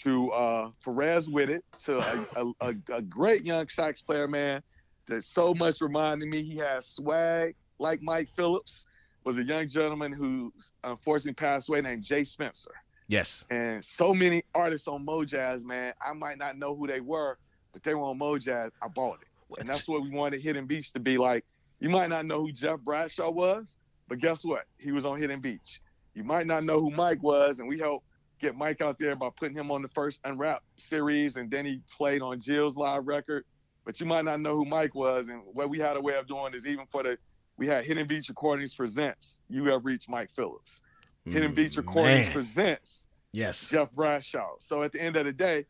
to 0.00 0.30
uh, 0.30 0.70
Perez 0.82 1.28
with 1.28 1.50
it 1.50 1.64
to 1.80 1.98
a, 1.98 2.26
a, 2.36 2.52
a, 2.60 2.74
a 2.96 3.02
great 3.02 3.44
young 3.44 3.68
sax 3.68 4.00
player, 4.00 4.26
man, 4.26 4.62
that 5.06 5.22
so 5.22 5.52
much 5.52 5.80
reminded 5.80 6.28
me. 6.28 6.42
He 6.42 6.56
has 6.56 6.86
swag 6.86 7.54
like 7.78 8.00
Mike 8.00 8.28
Phillips, 8.30 8.86
was 9.24 9.38
a 9.38 9.42
young 9.42 9.68
gentleman 9.68 10.12
who 10.12 10.52
unfortunately 10.84 11.34
passed 11.34 11.68
away 11.68 11.82
named 11.82 12.04
Jay 12.04 12.24
Spencer. 12.24 12.72
Yes. 13.08 13.44
And 13.50 13.84
so 13.84 14.14
many 14.14 14.42
artists 14.54 14.88
on 14.88 15.04
Mojazz, 15.04 15.62
man, 15.62 15.92
I 16.04 16.14
might 16.14 16.38
not 16.38 16.56
know 16.56 16.74
who 16.74 16.86
they 16.86 17.00
were, 17.00 17.36
but 17.72 17.82
they 17.82 17.94
were 17.94 18.04
on 18.04 18.18
Mojazz. 18.18 18.70
I 18.80 18.88
bought 18.88 19.18
it. 19.20 19.60
And 19.60 19.68
that's 19.68 19.86
what 19.86 20.02
we 20.02 20.08
wanted 20.08 20.40
Hidden 20.40 20.66
Beach 20.66 20.92
to 20.94 21.00
be 21.00 21.18
like. 21.18 21.44
You 21.80 21.90
might 21.90 22.08
not 22.08 22.24
know 22.24 22.40
who 22.42 22.52
Jeff 22.52 22.80
Bradshaw 22.80 23.30
was, 23.30 23.76
but 24.08 24.18
guess 24.18 24.44
what? 24.44 24.64
He 24.78 24.92
was 24.92 25.04
on 25.04 25.20
Hidden 25.20 25.40
Beach. 25.40 25.82
You 26.14 26.24
might 26.24 26.46
not 26.46 26.64
know 26.64 26.80
who 26.80 26.90
Mike 26.90 27.22
was, 27.22 27.58
and 27.58 27.68
we 27.68 27.78
helped 27.78 28.06
get 28.40 28.56
Mike 28.56 28.80
out 28.80 28.98
there 28.98 29.16
by 29.16 29.30
putting 29.36 29.56
him 29.56 29.70
on 29.70 29.82
the 29.82 29.88
first 29.88 30.20
Unwrapped 30.24 30.64
series, 30.76 31.36
and 31.36 31.50
then 31.50 31.64
he 31.64 31.80
played 31.96 32.22
on 32.22 32.40
Jill's 32.40 32.76
live 32.76 33.06
record. 33.06 33.44
But 33.84 33.98
you 34.00 34.06
might 34.06 34.24
not 34.24 34.40
know 34.40 34.56
who 34.56 34.64
Mike 34.64 34.94
was, 34.94 35.28
and 35.28 35.42
what 35.46 35.70
we 35.70 35.78
had 35.78 35.96
a 35.96 36.00
way 36.00 36.14
of 36.14 36.26
doing 36.26 36.54
is 36.54 36.66
even 36.66 36.86
for 36.86 37.02
the 37.02 37.18
we 37.58 37.66
had 37.66 37.84
Hidden 37.84 38.08
Beach 38.08 38.28
Recordings 38.28 38.74
presents 38.74 39.38
You 39.48 39.64
Have 39.66 39.84
Reached 39.84 40.08
Mike 40.08 40.30
Phillips. 40.30 40.80
Hidden 41.26 41.54
Beach 41.54 41.76
Recordings 41.76 42.26
Mm, 42.26 42.30
Man. 42.30 42.32
presents 42.32 43.08
Yes. 43.32 43.68
Jeff 43.70 43.90
Bradshaw. 43.92 44.54
So 44.58 44.82
at 44.82 44.92
the 44.92 45.00
end 45.00 45.16
of 45.16 45.24
the 45.26 45.32
day, 45.32 45.66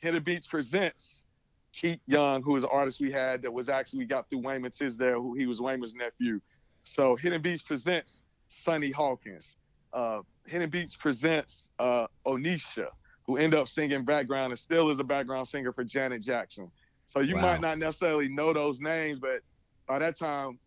Hidden 0.00 0.22
Beach 0.22 0.48
presents 0.48 1.26
Keith 1.72 2.00
Young, 2.06 2.42
who 2.42 2.52
was 2.52 2.62
an 2.62 2.68
artist 2.72 3.00
we 3.00 3.10
had 3.10 3.42
that 3.42 3.52
was 3.52 3.68
actually 3.68 4.00
we 4.00 4.04
got 4.06 4.28
through 4.30 4.40
Wayman 4.40 4.70
Tisdale, 4.70 5.20
who 5.20 5.34
he 5.34 5.46
was 5.46 5.60
Wayman's 5.60 5.94
nephew. 5.94 6.40
So 6.84 7.16
Hidden 7.16 7.42
Beach 7.42 7.64
presents 7.64 8.24
Sonny 8.48 8.90
Hawkins. 8.90 9.56
Uh, 9.94 10.20
Hidden 10.46 10.68
Beach 10.70 10.98
presents 10.98 11.70
uh, 11.78 12.06
Onisha, 12.26 12.88
who 13.26 13.36
ended 13.38 13.58
up 13.58 13.68
singing 13.68 14.04
background 14.04 14.50
and 14.52 14.58
still 14.58 14.90
is 14.90 14.98
a 14.98 15.04
background 15.04 15.48
singer 15.48 15.72
for 15.72 15.84
Janet 15.84 16.20
Jackson. 16.20 16.70
So 17.06 17.20
you 17.20 17.36
Wow. 17.36 17.42
might 17.42 17.60
not 17.60 17.78
necessarily 17.78 18.28
know 18.28 18.52
those 18.52 18.80
names, 18.80 19.20
but 19.20 19.40
by 19.86 19.98
that 20.00 20.18
time, 20.18 20.58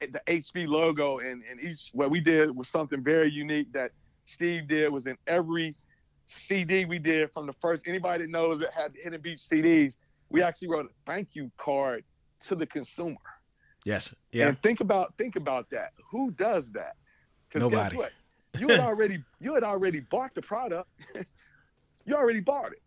the 0.00 0.20
HB 0.26 0.66
logo 0.66 1.18
and, 1.18 1.42
and 1.48 1.60
each 1.60 1.90
what 1.92 2.10
we 2.10 2.20
did 2.20 2.54
was 2.54 2.68
something 2.68 3.02
very 3.02 3.30
unique 3.30 3.72
that 3.72 3.92
Steve 4.26 4.66
did 4.68 4.92
was 4.92 5.06
in 5.06 5.16
every 5.26 5.74
CD 6.26 6.84
we 6.84 6.98
did 6.98 7.32
from 7.32 7.46
the 7.46 7.52
first. 7.54 7.86
Anybody 7.86 8.24
that 8.24 8.30
knows 8.30 8.58
that 8.60 8.72
had 8.72 8.92
the 8.94 9.00
Hidden 9.02 9.20
Beach 9.20 9.38
CDs, 9.38 9.96
we 10.30 10.42
actually 10.42 10.68
wrote 10.68 10.86
a 10.86 11.10
thank 11.10 11.34
you 11.36 11.50
card 11.58 12.04
to 12.40 12.54
the 12.54 12.66
consumer. 12.66 13.16
Yes. 13.84 14.14
Yeah. 14.32 14.48
And 14.48 14.60
think 14.62 14.80
about 14.80 15.16
think 15.16 15.36
about 15.36 15.70
that. 15.70 15.92
Who 16.10 16.32
does 16.32 16.72
that? 16.72 16.96
Because 17.48 17.70
guess 17.70 17.94
what? 17.94 18.12
You 18.58 18.68
had 18.68 18.80
already 18.88 19.22
you 19.40 19.54
had 19.54 19.64
already 19.64 20.00
bought 20.00 20.34
the 20.34 20.42
product. 20.42 20.88
you 22.06 22.14
already 22.14 22.40
bought 22.40 22.72
it. 22.72 22.82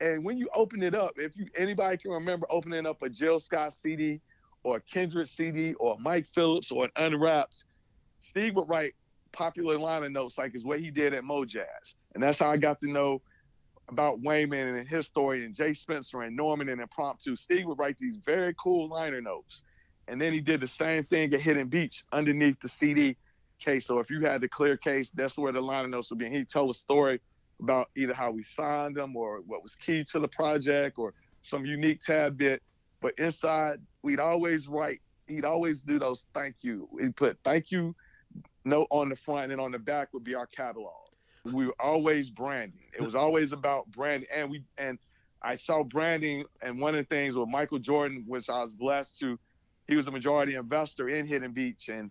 And 0.00 0.24
when 0.24 0.36
you 0.36 0.48
open 0.54 0.82
it 0.82 0.94
up, 0.94 1.12
if 1.16 1.36
you 1.36 1.46
anybody 1.56 1.96
can 1.96 2.10
remember 2.10 2.46
opening 2.50 2.86
up 2.86 3.02
a 3.02 3.08
Jill 3.08 3.38
Scott 3.38 3.72
CD 3.72 4.20
or 4.64 4.76
a 4.76 4.80
Kindred 4.80 5.28
CD 5.28 5.74
or 5.74 5.96
Mike 5.98 6.26
Phillips 6.34 6.70
or 6.72 6.84
an 6.84 6.90
Unwrapped, 6.96 7.64
Steve 8.20 8.56
would 8.56 8.68
write 8.68 8.94
popular 9.32 9.78
liner 9.78 10.08
notes 10.08 10.38
like 10.38 10.54
is 10.54 10.64
what 10.64 10.80
he 10.80 10.90
did 10.90 11.14
at 11.14 11.24
Mojazz. 11.24 11.94
And 12.14 12.22
that's 12.22 12.38
how 12.38 12.50
I 12.50 12.56
got 12.56 12.80
to 12.80 12.90
know 12.90 13.22
about 13.88 14.20
Wayman 14.20 14.74
and 14.76 14.88
his 14.88 15.06
story 15.06 15.44
and 15.44 15.54
Jay 15.54 15.72
Spencer 15.72 16.22
and 16.22 16.36
Norman 16.36 16.68
and 16.68 16.80
Impromptu. 16.80 17.36
Steve 17.36 17.66
would 17.66 17.78
write 17.78 17.98
these 17.98 18.16
very 18.16 18.54
cool 18.62 18.88
liner 18.88 19.20
notes. 19.20 19.64
And 20.08 20.20
then 20.20 20.32
he 20.32 20.40
did 20.40 20.60
the 20.60 20.68
same 20.68 21.04
thing 21.04 21.32
at 21.32 21.40
Hidden 21.40 21.68
Beach 21.68 22.04
underneath 22.12 22.60
the 22.60 22.68
CD 22.68 23.16
case. 23.62 23.86
So 23.86 23.98
if 23.98 24.10
you 24.10 24.20
had 24.20 24.40
the 24.40 24.48
clear 24.48 24.76
case, 24.76 25.10
that's 25.10 25.38
where 25.38 25.52
the 25.52 25.60
liner 25.60 25.88
notes 25.88 26.10
would 26.10 26.18
be. 26.18 26.26
And 26.26 26.34
he'd 26.34 26.48
tell 26.48 26.70
a 26.70 26.74
story 26.74 27.20
about 27.60 27.90
either 27.96 28.14
how 28.14 28.30
we 28.30 28.42
signed 28.42 28.96
them 28.96 29.16
or 29.16 29.40
what 29.46 29.62
was 29.62 29.76
key 29.76 30.04
to 30.04 30.18
the 30.18 30.28
project 30.28 30.98
or 30.98 31.14
some 31.42 31.64
unique 31.64 32.00
tab 32.00 32.36
bit. 32.36 32.62
But 33.00 33.14
inside, 33.18 33.78
we'd 34.02 34.20
always 34.20 34.68
write, 34.68 35.00
he'd 35.26 35.44
always 35.44 35.82
do 35.82 35.98
those 35.98 36.24
thank 36.34 36.56
you. 36.62 36.88
He'd 37.00 37.16
put 37.16 37.38
thank 37.44 37.70
you 37.70 37.94
note 38.64 38.86
on 38.90 39.08
the 39.08 39.16
front 39.16 39.50
and 39.52 39.60
on 39.60 39.72
the 39.72 39.78
back 39.78 40.12
would 40.12 40.24
be 40.24 40.34
our 40.34 40.46
catalog. 40.46 40.94
We 41.44 41.66
were 41.66 41.74
always 41.80 42.30
branding. 42.30 42.86
It 42.96 43.02
was 43.02 43.14
always 43.14 43.52
about 43.52 43.90
branding. 43.90 44.28
And 44.32 44.50
we 44.50 44.62
and 44.78 44.98
I 45.42 45.56
saw 45.56 45.82
branding 45.82 46.44
and 46.62 46.80
one 46.80 46.94
of 46.94 47.00
the 47.00 47.14
things 47.14 47.36
with 47.36 47.48
Michael 47.48 47.80
Jordan, 47.80 48.24
which 48.26 48.48
I 48.48 48.62
was 48.62 48.72
blessed 48.72 49.18
to, 49.20 49.38
he 49.88 49.96
was 49.96 50.06
a 50.06 50.12
majority 50.12 50.54
investor 50.54 51.08
in 51.08 51.26
Hidden 51.26 51.52
Beach 51.52 51.88
and 51.88 52.10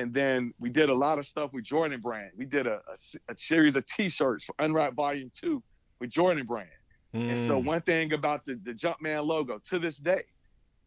and 0.00 0.14
then 0.14 0.54
we 0.58 0.70
did 0.70 0.88
a 0.88 0.94
lot 0.94 1.18
of 1.18 1.26
stuff 1.26 1.52
with 1.52 1.64
Jordan 1.64 2.00
Brand. 2.00 2.32
We 2.36 2.46
did 2.46 2.66
a, 2.66 2.80
a, 2.88 3.32
a 3.32 3.36
series 3.36 3.76
of 3.76 3.84
T-shirts 3.86 4.44
for 4.44 4.54
Unwrapped 4.58 4.94
Volume 4.96 5.30
Two 5.34 5.62
with 6.00 6.10
Jordan 6.10 6.46
Brand. 6.46 6.70
And 7.12 7.38
so 7.38 7.60
Mm. 7.60 7.64
one 7.66 7.82
thing 7.82 8.12
about 8.14 8.44
the, 8.46 8.58
the 8.64 8.72
Jumpman 8.72 9.26
logo 9.26 9.60
to 9.68 9.78
this 9.78 9.98
day, 9.98 10.22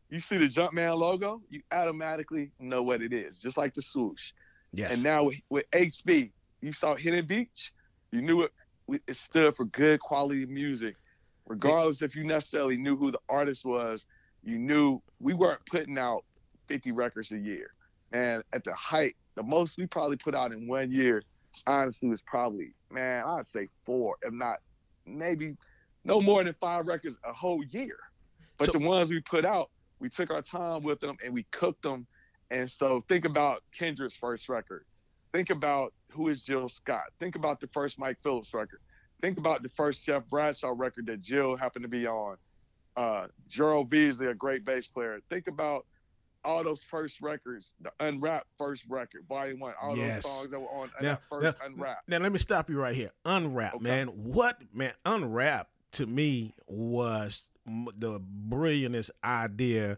you 0.10 0.20
see 0.20 0.38
the 0.38 0.46
Jumpman 0.46 0.98
logo, 0.98 1.42
you 1.50 1.62
automatically 1.72 2.52
know 2.60 2.82
what 2.82 3.02
it 3.02 3.14
is, 3.14 3.40
just 3.40 3.58
like 3.58 3.74
the 3.76 3.82
swoosh. 3.84 4.32
yes. 4.74 4.92
And 4.94 5.04
now 5.04 5.26
with, 5.26 5.38
with 5.50 5.66
HB, 5.72 6.32
you 6.62 6.74
saw 6.74 6.96
Hidden 6.96 7.28
Beach, 7.28 7.72
you 8.12 8.22
knew 8.22 8.44
it, 8.44 8.52
it 9.08 9.16
stood 9.16 9.56
for 9.56 9.66
good 9.66 10.00
quality 10.00 10.46
music. 10.48 10.96
Regardless 11.48 12.02
if 12.02 12.16
you 12.16 12.24
necessarily 12.24 12.78
knew 12.78 12.96
who 12.96 13.12
the 13.12 13.20
artist 13.30 13.66
was, 13.66 14.08
you 14.44 14.58
knew 14.58 15.02
we 15.20 15.34
weren't 15.34 15.66
putting 15.70 15.98
out 16.00 16.24
50 16.70 16.92
records 16.94 17.32
a 17.32 17.38
year. 17.38 17.73
And 18.14 18.44
at 18.54 18.64
the 18.64 18.74
height, 18.74 19.16
the 19.36 19.44
most 19.44 19.78
we 19.78 19.88
probably 19.88 20.18
put 20.18 20.36
out 20.36 20.52
in 20.52 20.68
one 20.68 20.92
year, 20.92 21.24
honestly, 21.68 22.08
was 22.08 22.22
probably, 22.22 22.74
man, 22.92 23.26
I'd 23.26 23.48
say 23.48 23.68
four, 23.86 24.16
if 24.22 24.32
not 24.32 24.60
maybe 25.06 25.58
no 26.06 26.22
more 26.22 26.44
than 26.44 26.54
five 26.54 26.88
records 26.88 27.18
a 27.26 27.34
whole 27.34 27.64
year. 27.66 27.98
But 28.58 28.68
So- 28.68 28.74
the 28.74 28.80
ones 28.80 29.10
we 29.10 29.20
put 29.20 29.46
out, 29.46 29.72
we 30.00 30.10
took 30.10 30.32
our 30.32 30.42
time 30.42 30.84
with 30.84 31.00
them 31.00 31.18
and 31.24 31.34
we 31.34 31.44
cooked 31.52 31.82
them. 31.82 32.06
And 32.52 32.70
so 32.70 33.02
think 33.02 33.26
about 33.26 33.64
Kindred's 33.72 34.16
first 34.16 34.48
record. 34.48 34.86
Think 35.34 35.50
about 35.50 35.94
who 36.10 36.30
is 36.30 36.44
Jill 36.44 36.70
Scott. 36.70 37.06
Think 37.20 37.36
about 37.36 37.60
the 37.60 37.68
first 37.68 37.98
Mike 37.98 38.18
Phillips 38.22 38.54
record. 38.54 38.80
Think 39.22 39.40
about 39.40 39.64
the 39.64 39.70
first 39.70 40.06
Jeff 40.06 40.24
Bradshaw 40.30 40.74
record 40.76 41.08
that 41.08 41.22
Jill 41.22 41.56
happened 41.56 41.84
to 41.84 41.90
be 41.90 42.06
on. 42.06 42.38
Uh, 42.96 43.28
Gerald 43.48 43.90
Veasley, 43.90 44.30
a 44.30 44.36
great 44.36 44.64
bass 44.64 44.88
player. 44.88 45.20
Think 45.30 45.48
about 45.48 45.88
all 46.46 46.64
those 46.64 46.84
first 46.84 47.22
records, 47.22 47.74
the 47.82 47.92
Unwrapped 48.00 48.48
first 48.58 48.86
record, 48.90 49.26
Volume 49.28 49.60
One, 49.60 49.74
all 49.82 49.96
Yes. 49.98 50.24
those 50.24 50.32
songs 50.32 50.52
that 50.52 50.60
were 50.60 50.68
on 50.70 50.92
Now- 51.02 51.10
that 51.14 51.22
first 51.30 51.58
now- 51.60 51.66
Unwrapped. 51.66 52.10
Now 52.10 52.18
let 52.20 52.32
me 52.32 52.38
stop 52.38 52.70
you 52.70 52.80
right 52.80 52.96
here. 52.96 53.12
Unwrap, 53.26 53.76
Okay. 53.76 53.84
man. 53.84 54.08
What 54.08 54.62
man? 54.74 54.94
Unwrap 55.06 55.70
to 55.94 56.06
me 56.06 56.56
was 56.68 57.50
the 57.66 58.20
brilliantest 58.20 59.12
idea 59.24 59.98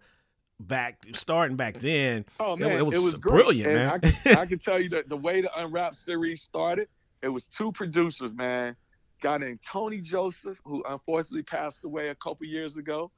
back 0.60 1.04
starting 1.14 1.58
back 1.58 1.76
then. 1.80 2.26
Oh 2.40 2.54
It- 2.54 2.60
man, 2.60 2.72
it 2.78 2.86
was 2.86 3.16
brilliant, 3.16 3.68
And 3.72 3.76
man. 3.78 3.90
I, 3.90 3.98
can, 4.00 4.38
I 4.38 4.46
can 4.46 4.60
tell 4.60 4.80
you 4.80 4.90
that 4.90 5.10
the 5.10 5.18
way 5.18 5.42
the 5.42 5.50
Unwrapped 5.60 5.96
series 5.96 6.42
started, 6.42 6.88
it 7.22 7.30
was 7.30 7.48
two 7.48 7.72
producers, 7.72 8.34
man. 8.36 8.76
Guy 9.22 9.38
named 9.38 9.62
Tony 9.64 10.00
Joseph, 10.02 10.60
who 10.64 10.84
unfortunately 10.88 11.42
passed 11.44 11.84
away 11.86 12.10
a 12.10 12.16
couple 12.16 12.46
years 12.46 12.78
ago, 12.78 13.12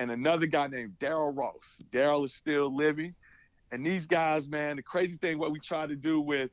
and 0.00 0.10
another 0.10 0.46
guy 0.46 0.66
named 0.66 0.96
Daryl 0.98 1.36
Ross. 1.36 1.84
Daryl 1.92 2.24
is 2.24 2.32
still 2.32 2.74
living. 2.74 3.14
And 3.70 3.84
these 3.84 4.06
guys, 4.06 4.48
man, 4.48 4.76
the 4.76 4.82
crazy 4.82 5.18
thing, 5.18 5.38
what 5.38 5.52
we 5.52 5.60
tried 5.60 5.90
to 5.90 5.94
do 5.94 6.22
with 6.22 6.50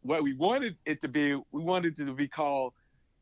what 0.00 0.22
we 0.22 0.32
wanted 0.32 0.78
it 0.86 0.98
to 1.02 1.08
be, 1.08 1.34
we 1.52 1.62
wanted 1.62 1.98
it 1.98 2.06
to 2.06 2.14
be 2.14 2.26
called 2.26 2.72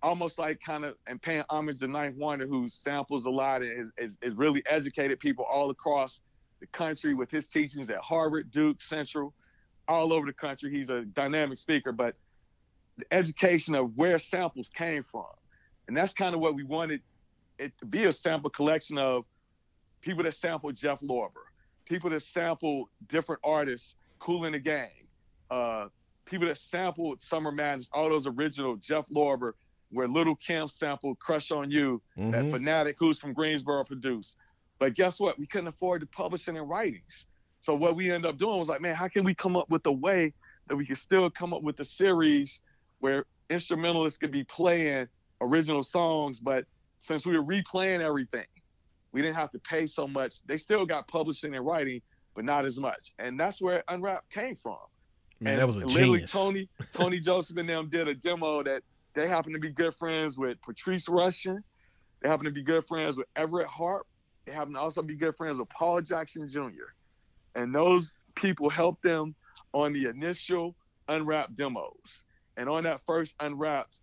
almost 0.01 0.39
like 0.39 0.61
kind 0.61 0.85
of 0.85 0.95
and 1.09 1.21
paying 1.21 1.43
homage 1.51 1.81
to 1.81 1.89
Ninth 1.89 2.17
Wonder, 2.17 2.47
who 2.47 2.69
samples 2.69 3.27
a 3.27 3.31
lot 3.31 3.63
and 3.63 3.73
is, 3.73 3.91
is, 3.99 4.17
is 4.23 4.33
really 4.37 4.63
educated 4.71 5.19
people 5.19 5.45
all 5.45 5.71
across 5.71 6.21
the 6.61 6.67
country 6.69 7.15
with 7.15 7.29
his 7.29 7.49
teachings 7.49 7.91
at 7.91 7.99
Harvard, 7.99 8.53
Duke, 8.53 8.81
Central, 8.81 9.35
all 9.89 10.13
over 10.13 10.27
the 10.27 10.33
country. 10.33 10.71
He's 10.71 10.89
a 10.89 11.03
dynamic 11.03 11.59
speaker, 11.59 11.91
but 11.91 12.15
the 12.97 13.13
education 13.13 13.75
of 13.75 13.97
where 13.97 14.21
samples 14.21 14.69
came 14.69 15.03
from. 15.03 15.27
And 15.89 15.97
that's 15.97 16.15
kind 16.15 16.33
of 16.33 16.41
what 16.41 16.55
we 16.55 16.63
wanted 16.63 17.03
it 17.59 17.77
to 17.81 17.87
be 17.87 18.05
a 18.05 18.13
sample 18.13 18.51
collection 18.51 18.99
of 18.99 19.25
people 20.09 20.25
that 20.25 20.33
sampled 20.33 20.75
Jeff 20.75 21.01
Lorber, 21.01 21.45
people 21.85 22.09
that 22.09 22.23
sampled 22.23 22.89
different 23.09 23.43
artists, 23.45 23.95
Kool 24.21 24.47
and 24.47 24.55
the 24.55 24.59
Gang, 24.59 25.07
uh, 25.51 25.89
people 26.25 26.49
that 26.49 26.57
sampled 26.57 27.21
Summer 27.21 27.53
Madness, 27.53 27.91
all 27.93 28.09
those 28.09 28.27
original 28.27 28.77
Jeff 28.77 29.07
Lorber, 29.11 29.53
where 29.91 30.09
Lil' 30.09 30.35
Kim 30.37 30.67
sampled 30.67 31.19
Crush 31.19 31.51
on 31.51 31.71
You, 31.71 32.01
that 32.31 32.47
Mhm. 32.47 32.51
fanatic 32.53 32.97
who's 32.99 33.19
from 33.19 33.35
Greensboro 33.35 33.85
produced. 33.85 34.39
But 34.79 34.95
guess 34.95 35.21
what? 35.21 35.39
We 35.39 35.47
couldn't 35.47 35.69
afford 35.69 36.01
to 36.01 36.07
publish 36.07 36.49
it 36.49 36.57
in 36.57 36.63
writings. 36.63 37.27
So 37.61 37.75
what 37.75 37.95
we 37.95 38.11
ended 38.11 38.31
up 38.31 38.39
doing 38.39 38.59
was 38.59 38.69
like, 38.69 38.81
man, 38.81 38.95
how 38.95 39.09
can 39.09 39.25
we 39.25 39.35
come 39.35 39.57
up 39.57 39.69
with 39.69 39.85
a 39.85 39.93
way 39.93 40.33
that 40.69 40.77
we 40.77 40.87
can 40.87 40.97
still 40.97 41.29
come 41.29 41.53
up 41.53 41.63
with 41.63 41.79
a 41.81 41.85
series 41.85 42.63
where 43.01 43.27
instrumentalists 43.51 44.17
could 44.17 44.31
be 44.31 44.45
playing 44.45 45.07
original 45.43 45.83
songs, 45.83 46.41
but 46.41 46.65
since 46.99 47.27
we 47.27 47.37
were 47.37 47.45
replaying 47.45 48.01
everything, 48.01 48.47
we 49.13 49.23
didn't 49.23 49.37
have 49.37 49.51
to 49.53 49.59
pay 49.59 49.87
so 49.87 50.07
much. 50.07 50.37
They 50.47 50.57
still 50.57 50.87
got 50.87 51.09
publishing 51.09 51.55
and 51.55 51.65
writing, 51.65 52.03
but 52.35 52.45
not 52.45 52.65
as 52.65 52.79
much. 52.79 53.15
And 53.19 53.39
that's 53.39 53.61
where 53.61 53.83
Unwrap 53.89 54.29
came 54.31 54.57
from. 54.57 54.79
Man, 55.41 55.55
and 55.55 55.63
that 55.63 55.67
was 55.67 55.77
a 55.77 55.87
literally 55.87 56.19
genius. 56.19 56.33
Tony 56.33 56.69
Tony 56.93 57.21
Joseph 57.21 57.57
and 57.57 57.69
them 57.69 57.89
did 57.89 58.09
a 58.09 58.15
demo 58.15 58.63
that 58.63 58.83
they 59.15 59.29
happen 59.29 59.53
to 59.53 59.59
be 59.59 59.71
good 59.71 59.95
friends 59.95 60.37
with 60.37 60.61
Patrice 60.63 61.07
Rushen. 61.07 61.63
They 62.21 62.29
happen 62.29 62.45
to 62.45 62.51
be 62.51 62.63
good 62.63 62.85
friends 62.85 63.17
with 63.17 63.27
Everett 63.37 63.69
Harp. 63.69 64.07
They 64.45 64.53
happen 64.53 64.75
to 64.75 64.81
also 64.81 65.03
be 65.03 65.15
good 65.15 65.37
friends 65.37 65.59
with 65.59 65.69
Paul 65.69 66.01
Jackson 66.01 66.49
Jr. 66.49 66.93
And 67.55 67.75
those 67.75 68.17
people 68.35 68.69
helped 68.69 69.03
them 69.03 69.35
on 69.73 69.93
the 69.93 70.07
initial 70.07 70.75
Unwrapped 71.09 71.55
demos. 71.55 72.25
And 72.57 72.69
on 72.69 72.85
that 72.85 73.01
first 73.07 73.35
Unwrapped, 73.41 74.01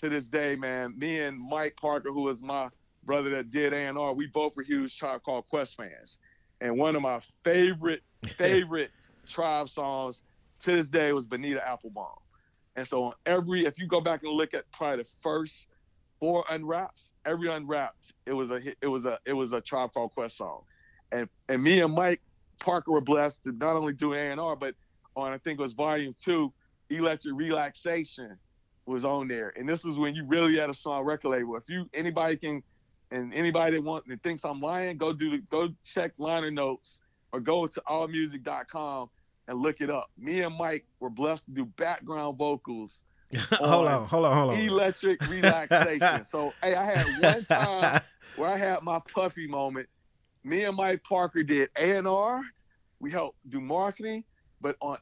to 0.00 0.08
this 0.08 0.28
day, 0.28 0.56
man, 0.56 0.94
me 0.98 1.20
and 1.20 1.38
Mike 1.38 1.76
Parker, 1.76 2.10
who 2.10 2.22
was 2.22 2.42
my 2.42 2.68
brother 3.04 3.30
that 3.30 3.50
did 3.50 3.72
A&R, 3.72 4.12
we 4.12 4.26
both 4.26 4.56
were 4.56 4.62
huge 4.62 4.98
Tribe 4.98 5.22
Called 5.22 5.46
Quest 5.46 5.76
fans. 5.76 6.18
And 6.60 6.78
one 6.78 6.96
of 6.96 7.02
my 7.02 7.20
favorite, 7.42 8.02
favorite 8.38 8.90
Tribe 9.26 9.68
songs 9.68 10.22
to 10.60 10.76
this 10.76 10.88
day 10.88 11.12
was 11.12 11.26
Bonita 11.26 11.66
Applebaum. 11.66 12.18
And 12.76 12.86
so 12.86 13.04
on 13.04 13.12
every, 13.26 13.66
if 13.66 13.78
you 13.78 13.86
go 13.86 14.00
back 14.00 14.22
and 14.22 14.32
look 14.32 14.54
at 14.54 14.70
probably 14.72 15.04
the 15.04 15.10
first 15.20 15.68
four 16.18 16.44
unwraps, 16.50 17.12
every 17.24 17.48
unwrapped, 17.48 18.14
it 18.26 18.32
was 18.32 18.50
a 18.50 18.60
it 18.80 18.86
was 18.86 19.04
a 19.06 19.18
it 19.24 19.32
was 19.32 19.52
a 19.52 19.60
Tribe 19.60 19.92
Called 19.92 20.12
Quest 20.12 20.36
song. 20.36 20.62
And 21.12 21.28
and 21.48 21.62
me 21.62 21.80
and 21.80 21.92
Mike 21.92 22.20
Parker 22.60 22.90
were 22.90 23.00
blessed 23.00 23.44
to 23.44 23.52
not 23.52 23.76
only 23.76 23.92
do 23.92 24.14
A&R, 24.14 24.56
but 24.56 24.74
on 25.16 25.32
I 25.32 25.38
think 25.38 25.58
it 25.58 25.62
was 25.62 25.72
volume 25.72 26.14
two, 26.20 26.52
Electric 26.90 27.34
Relaxation 27.36 28.36
was 28.86 29.04
on 29.04 29.28
there. 29.28 29.52
And 29.56 29.68
this 29.68 29.84
was 29.84 29.96
when 29.96 30.14
you 30.14 30.24
really 30.24 30.56
had 30.56 30.70
a 30.70 30.74
song 30.74 31.04
record 31.04 31.30
label. 31.30 31.56
If 31.56 31.68
you 31.68 31.88
anybody 31.94 32.36
can 32.36 32.62
and 33.14 33.32
anybody 33.32 33.76
that 33.76 33.82
wants 33.82 34.08
that 34.08 34.22
thinks 34.22 34.44
I'm 34.44 34.60
lying, 34.60 34.98
go 34.98 35.12
do 35.12 35.30
the, 35.30 35.38
go 35.50 35.68
check 35.84 36.12
liner 36.18 36.50
notes 36.50 37.00
or 37.32 37.40
go 37.40 37.66
to 37.66 37.82
allmusic.com 37.88 39.08
and 39.46 39.58
look 39.58 39.80
it 39.80 39.88
up. 39.88 40.10
Me 40.18 40.40
and 40.40 40.56
Mike 40.56 40.84
were 41.00 41.10
blessed 41.10 41.44
to 41.46 41.52
do 41.52 41.64
background 41.64 42.36
vocals, 42.36 43.02
hold 43.52 43.86
on 43.86 44.06
hold 44.06 44.24
on, 44.24 44.36
hold 44.36 44.54
on. 44.54 44.60
electric 44.60 45.26
relaxation. 45.28 46.24
so 46.24 46.52
hey, 46.62 46.74
I 46.74 46.84
had 46.84 47.22
one 47.22 47.44
time 47.46 48.00
where 48.36 48.48
I 48.48 48.56
had 48.56 48.82
my 48.82 49.00
puffy 49.12 49.46
moment. 49.46 49.88
Me 50.42 50.64
and 50.64 50.76
Mike 50.76 51.02
Parker 51.04 51.42
did 51.42 51.70
A 51.76 51.96
and 51.96 52.06
R. 52.06 52.42
We 53.00 53.10
helped 53.10 53.38
do 53.48 53.60
marketing, 53.60 54.24
but 54.60 54.76
on 54.80 54.98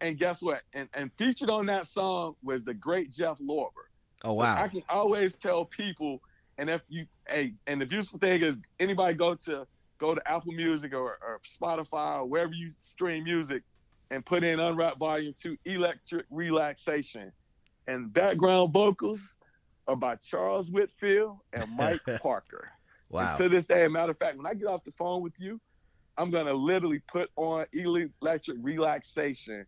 and 0.00 0.18
guess 0.18 0.42
what? 0.42 0.62
And 0.72 0.88
and 0.94 1.10
featured 1.18 1.50
on 1.50 1.66
that 1.66 1.86
song 1.86 2.36
was 2.42 2.64
the 2.64 2.74
great 2.74 3.10
Jeff 3.10 3.38
Lorber. 3.38 3.86
oh 4.24 4.36
So 4.36 4.42
I 4.42 4.68
can 4.68 4.82
always 4.88 5.34
tell 5.34 5.64
people, 5.64 6.20
and 6.58 6.70
if 6.70 6.82
you, 6.88 7.06
hey, 7.28 7.52
and 7.66 7.80
the 7.80 7.86
beautiful 7.86 8.18
thing 8.18 8.42
is, 8.42 8.56
anybody 8.80 9.14
go 9.14 9.34
to 9.34 9.66
go 9.98 10.14
to 10.14 10.30
Apple 10.30 10.52
Music 10.52 10.92
or, 10.92 11.18
or 11.22 11.40
Spotify 11.44 12.18
or 12.18 12.26
wherever 12.26 12.52
you 12.52 12.70
stream 12.78 13.24
music, 13.24 13.62
and 14.10 14.24
put 14.24 14.44
in 14.44 14.60
Unwrap 14.60 14.98
Volume 14.98 15.34
Two, 15.38 15.56
Electric 15.64 16.26
Relaxation, 16.30 17.32
and 17.86 18.12
background 18.12 18.72
vocals 18.72 19.20
are 19.88 19.96
by 19.96 20.16
Charles 20.16 20.70
Whitfield 20.70 21.38
and 21.52 21.70
Mike 21.76 22.00
Parker. 22.22 22.70
Wow. 23.08 23.28
And 23.28 23.38
to 23.38 23.48
this 23.48 23.66
day, 23.66 23.84
a 23.84 23.88
matter 23.88 24.10
of 24.10 24.18
fact, 24.18 24.36
when 24.36 24.46
I 24.46 24.54
get 24.54 24.66
off 24.66 24.82
the 24.82 24.90
phone 24.90 25.22
with 25.22 25.34
you, 25.38 25.60
I'm 26.18 26.32
gonna 26.32 26.52
literally 26.52 26.98
put 27.06 27.30
on 27.36 27.64
electric 27.72 28.56
relaxation, 28.60 29.64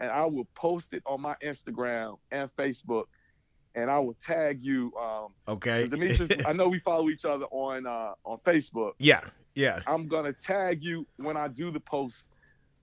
and 0.00 0.10
I 0.10 0.24
will 0.24 0.46
post 0.54 0.94
it 0.94 1.02
on 1.04 1.20
my 1.20 1.36
Instagram 1.44 2.16
and 2.30 2.48
Facebook, 2.56 3.04
and 3.78 3.90
I 3.90 3.98
will 3.98 4.16
tag 4.22 4.62
you. 4.62 4.92
Um, 5.00 5.28
Okay. 5.46 5.86
Demetrius, 5.86 6.32
I 6.44 6.52
know 6.52 6.68
we 6.68 6.80
follow 6.80 7.08
each 7.08 7.24
other 7.24 7.46
on 7.46 7.86
uh, 7.86 8.12
on 8.24 8.38
Facebook. 8.38 8.92
yeah, 8.98 9.20
yeah. 9.54 9.80
I'm 9.86 10.08
gonna 10.08 10.32
tag 10.32 10.82
you 10.82 11.06
when 11.16 11.36
I 11.36 11.48
do 11.48 11.70
the 11.70 11.80
post. 11.80 12.28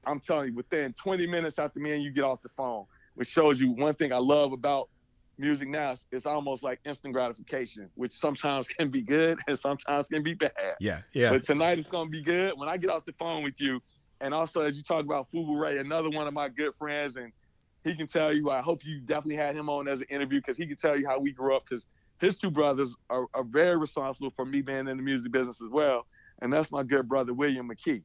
I'm 0.07 0.19
telling 0.19 0.49
you, 0.49 0.55
within 0.55 0.93
20 0.93 1.25
minutes 1.27 1.57
after 1.59 1.79
me 1.79 1.93
and 1.93 2.03
you 2.03 2.11
get 2.11 2.23
off 2.23 2.41
the 2.41 2.49
phone, 2.49 2.85
which 3.15 3.27
shows 3.27 3.59
you 3.59 3.71
one 3.71 3.95
thing 3.95 4.13
I 4.13 4.17
love 4.17 4.51
about 4.51 4.89
music 5.37 5.67
now 5.67 5.91
is 5.91 6.05
it's 6.11 6.25
almost 6.25 6.63
like 6.63 6.79
instant 6.85 7.13
gratification, 7.13 7.89
which 7.95 8.13
sometimes 8.13 8.67
can 8.79 8.89
be 8.89 9.01
good 9.01 9.39
and 9.47 9.57
sometimes 9.57 10.07
can 10.07 10.23
be 10.23 10.33
bad. 10.33 10.51
Yeah, 10.79 11.01
yeah. 11.13 11.31
But 11.31 11.43
tonight 11.43 11.77
it's 11.79 11.89
gonna 11.89 12.09
be 12.09 12.21
good. 12.21 12.53
When 12.55 12.69
I 12.69 12.77
get 12.77 12.89
off 12.89 13.05
the 13.05 13.13
phone 13.13 13.43
with 13.43 13.59
you, 13.59 13.81
and 14.21 14.33
also 14.33 14.61
as 14.61 14.77
you 14.77 14.83
talk 14.83 15.03
about 15.03 15.27
Fubu 15.29 15.59
Ray, 15.59 15.77
another 15.79 16.09
one 16.09 16.27
of 16.27 16.33
my 16.33 16.47
good 16.49 16.73
friends, 16.75 17.17
and 17.17 17.33
he 17.85 17.95
can 17.95 18.07
tell 18.07 18.33
you. 18.33 18.49
I 18.49 18.61
hope 18.61 18.85
you 18.85 18.99
definitely 18.99 19.37
had 19.37 19.55
him 19.55 19.69
on 19.69 19.87
as 19.87 20.01
an 20.01 20.07
interview 20.09 20.39
because 20.39 20.57
he 20.57 20.67
can 20.67 20.75
tell 20.75 20.99
you 20.99 21.07
how 21.07 21.19
we 21.19 21.31
grew 21.31 21.55
up. 21.55 21.63
Because 21.63 21.87
his 22.19 22.39
two 22.39 22.49
brothers 22.49 22.95
are, 23.09 23.27
are 23.33 23.43
very 23.43 23.77
responsible 23.77 24.31
for 24.31 24.45
me 24.45 24.61
being 24.61 24.87
in 24.87 24.97
the 24.97 25.03
music 25.03 25.31
business 25.31 25.61
as 25.61 25.69
well, 25.69 26.05
and 26.41 26.51
that's 26.51 26.71
my 26.71 26.83
good 26.83 27.07
brother 27.07 27.33
William 27.33 27.69
McKee. 27.69 28.01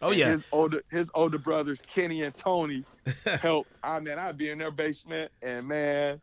oh 0.00 0.10
And 0.10 0.18
yeah. 0.18 0.30
His 0.30 0.44
older 0.52 0.82
his 0.90 1.10
older 1.14 1.38
brothers 1.38 1.82
Kenny 1.86 2.22
and 2.22 2.34
Tony 2.34 2.84
help. 3.24 3.66
I 3.82 4.00
mean, 4.00 4.18
I'd 4.18 4.38
be 4.38 4.50
in 4.50 4.58
their 4.58 4.70
basement, 4.70 5.30
and 5.42 5.66
man, 5.66 6.20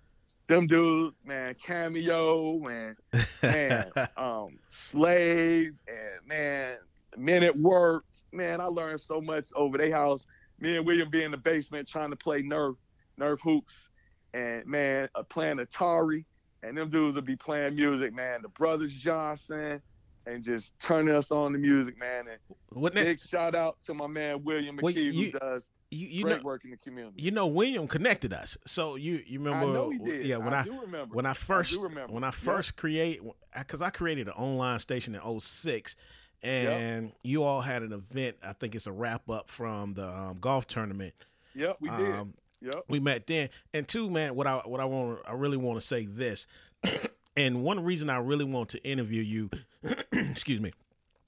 them 0.47 0.67
dudes, 0.67 1.21
man, 1.25 1.55
cameo 1.55 2.67
and 2.67 2.95
man, 3.41 3.91
um, 4.17 4.57
slave 4.69 5.73
and 5.87 6.27
man, 6.27 6.77
men 7.17 7.43
at 7.43 7.55
work. 7.57 8.05
Man, 8.31 8.61
I 8.61 8.65
learned 8.65 9.01
so 9.01 9.19
much 9.19 9.49
over 9.55 9.77
their 9.77 9.91
house. 9.91 10.25
Me 10.59 10.77
and 10.77 10.85
William 10.85 11.09
be 11.09 11.23
in 11.23 11.31
the 11.31 11.37
basement 11.37 11.87
trying 11.87 12.11
to 12.11 12.15
play 12.15 12.43
Nerf, 12.43 12.75
Nerf 13.21 13.39
hoops, 13.41 13.89
and 14.33 14.65
man, 14.65 15.07
uh, 15.15 15.23
playing 15.23 15.57
Atari, 15.57 16.25
and 16.63 16.77
them 16.77 16.89
dudes 16.89 17.15
would 17.15 17.25
be 17.25 17.35
playing 17.35 17.75
music, 17.75 18.13
man. 18.13 18.41
The 18.41 18.49
brothers 18.49 18.91
Johnson, 18.93 19.81
and 20.25 20.43
just 20.43 20.77
turning 20.79 21.15
us 21.15 21.31
on 21.31 21.53
the 21.53 21.59
music, 21.59 21.97
man. 21.99 22.25
And 22.27 22.37
Wouldn't 22.73 22.99
it, 22.99 23.05
big 23.05 23.19
shout 23.19 23.55
out 23.55 23.81
to 23.83 23.93
my 23.93 24.07
man 24.07 24.43
William 24.43 24.77
McKee 24.77 24.81
Well, 24.83 24.93
you- 24.93 25.31
who 25.31 25.39
does 25.39 25.71
you, 25.93 26.07
you 26.07 26.23
great 26.23 26.37
know, 26.37 26.43
work 26.43 26.63
in 26.63 26.71
the 26.71 26.77
community. 26.77 27.21
you 27.21 27.31
know, 27.31 27.47
William 27.47 27.85
connected 27.85 28.31
us. 28.31 28.57
So 28.65 28.95
you, 28.95 29.21
you 29.27 29.39
remember? 29.39 29.67
I 29.67 29.73
know 29.73 29.89
he 29.89 29.97
did. 29.97 30.25
Yeah, 30.25 30.37
when 30.37 30.53
I, 30.53 30.63
remember. 30.63 31.13
when 31.13 31.25
I 31.25 31.33
first 31.33 31.75
remember. 31.77 32.13
when 32.13 32.23
I 32.23 32.27
Yep. 32.27 32.33
first 32.35 32.77
create 32.77 33.19
because 33.57 33.81
I 33.81 33.89
created 33.89 34.27
an 34.27 34.33
online 34.35 34.79
station 34.79 35.15
in 35.15 35.21
06 35.41 35.97
and 36.43 37.11
you 37.23 37.43
all 37.43 37.59
had 37.61 37.83
an 37.83 37.91
event. 37.91 38.37
I 38.41 38.53
think 38.53 38.73
it's 38.73 38.87
a 38.87 38.91
wrap 38.93 39.29
up 39.29 39.49
from 39.49 39.93
the 39.95 40.07
um, 40.07 40.37
golf 40.39 40.65
tournament. 40.65 41.13
Yep, 41.55 41.77
we 41.81 41.89
did. 41.89 42.15
Yep. 42.61 42.85
we 42.89 42.99
met 42.99 43.27
then. 43.27 43.49
And 43.73 43.87
two, 43.87 44.09
man, 44.09 44.35
what 44.35 44.47
I 44.47 44.57
what 44.65 44.79
I 44.79 44.85
want 44.85 45.19
I 45.25 45.33
really 45.33 45.57
want 45.57 45.79
to 45.79 45.85
say 45.85 46.05
this. 46.05 46.47
and 47.37 47.63
one 47.63 47.83
reason 47.83 48.09
I 48.09 48.17
really 48.17 48.45
want 48.45 48.69
to 48.69 48.83
interview 48.87 49.21
you, 49.21 49.49
excuse 50.11 50.59
me, 50.59 50.71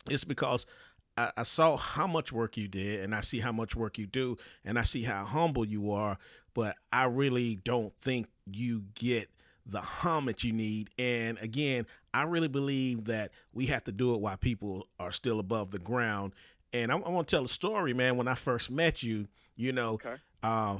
is 0.09 0.23
because 0.23 0.65
I, 1.17 1.31
I 1.37 1.43
saw 1.43 1.77
how 1.77 2.07
much 2.07 2.31
work 2.31 2.57
you 2.57 2.67
did, 2.67 3.01
and 3.01 3.13
I 3.15 3.21
see 3.21 3.39
how 3.39 3.51
much 3.51 3.75
work 3.75 3.97
you 3.97 4.05
do, 4.07 4.37
and 4.65 4.77
I 4.79 4.83
see 4.83 5.03
how 5.03 5.23
humble 5.25 5.65
you 5.65 5.91
are. 5.91 6.17
But 6.53 6.75
I 6.91 7.05
really 7.05 7.55
don't 7.55 7.95
think 7.97 8.27
you 8.45 8.83
get 8.93 9.29
the 9.65 9.79
homage 9.81 10.43
you 10.43 10.51
need. 10.53 10.89
And 10.99 11.37
again, 11.39 11.87
I 12.13 12.23
really 12.23 12.47
believe 12.47 13.05
that 13.05 13.31
we 13.53 13.67
have 13.67 13.83
to 13.85 13.91
do 13.91 14.13
it 14.13 14.19
while 14.21 14.37
people 14.37 14.87
are 14.99 15.11
still 15.11 15.39
above 15.39 15.71
the 15.71 15.79
ground. 15.79 16.33
And 16.73 16.91
I, 16.91 16.95
I 16.97 17.09
want 17.09 17.27
to 17.27 17.35
tell 17.35 17.45
a 17.45 17.47
story, 17.49 17.93
man. 17.93 18.17
When 18.17 18.27
I 18.27 18.35
first 18.35 18.69
met 18.69 19.01
you, 19.01 19.27
you 19.55 19.71
know, 19.71 19.93
Okay. 19.93 20.15
uh, 20.43 20.79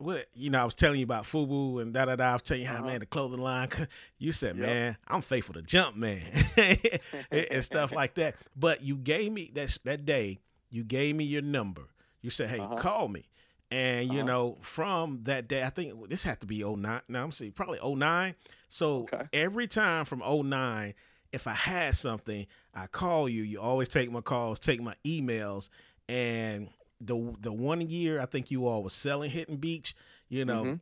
what 0.00 0.26
you 0.34 0.50
know, 0.50 0.62
I 0.62 0.64
was 0.64 0.74
telling 0.74 0.98
you 0.98 1.04
about 1.04 1.24
Fubu 1.24 1.80
and 1.82 1.92
da 1.92 2.06
da 2.06 2.16
da. 2.16 2.30
I 2.30 2.32
was 2.34 2.42
telling 2.42 2.62
you 2.62 2.68
how 2.68 2.76
Uh-huh. 2.78 2.86
man 2.86 3.00
the 3.00 3.06
clothing 3.06 3.40
line. 3.40 3.68
You 4.18 4.32
said, 4.32 4.56
Yep. 4.56 4.66
man, 4.66 4.96
I'm 5.08 5.22
faithful 5.22 5.54
to 5.54 5.62
jump, 5.62 5.96
man, 5.96 6.22
and, 7.30 7.64
stuff 7.64 7.92
like 7.92 8.14
that. 8.14 8.36
But 8.56 8.82
you 8.82 8.96
gave 8.96 9.32
me 9.32 9.50
that 9.54 9.76
that 9.84 10.04
day. 10.04 10.38
You 10.70 10.84
gave 10.84 11.16
me 11.16 11.24
your 11.24 11.42
number. 11.42 11.88
You 12.22 12.30
said, 12.30 12.48
hey, 12.50 12.58
Uh-huh. 12.60 12.76
call 12.76 13.08
me. 13.08 13.28
And 13.70 14.12
you 14.12 14.20
Uh-huh. 14.20 14.26
know, 14.26 14.58
from 14.60 15.20
that 15.24 15.46
day, 15.48 15.62
I 15.62 15.70
think 15.70 16.08
this 16.08 16.24
had 16.24 16.40
to 16.40 16.46
be 16.46 16.62
09. 16.64 17.02
Now 17.08 17.22
I'm 17.24 17.32
saying 17.32 17.52
probably 17.52 17.78
09. 17.78 18.34
So 18.68 19.02
Okay. 19.02 19.28
every 19.32 19.68
time 19.68 20.04
from 20.04 20.22
09, 20.22 20.94
if 21.32 21.46
I 21.46 21.54
had 21.54 21.94
something, 21.94 22.46
I 22.74 22.86
call 22.88 23.28
you. 23.28 23.42
You 23.42 23.60
always 23.60 23.88
take 23.88 24.10
my 24.10 24.20
calls, 24.20 24.58
take 24.58 24.80
my 24.82 24.94
emails, 25.04 25.68
and 26.08 26.68
the 27.00 27.34
the 27.40 27.52
one 27.52 27.80
year 27.80 28.20
I 28.20 28.26
think 28.26 28.50
you 28.50 28.66
all 28.66 28.82
was 28.82 28.92
selling 28.92 29.30
Hidden 29.30 29.56
Beach. 29.56 29.94
You 30.28 30.44
know, 30.44 30.64
Mhm. 30.64 30.80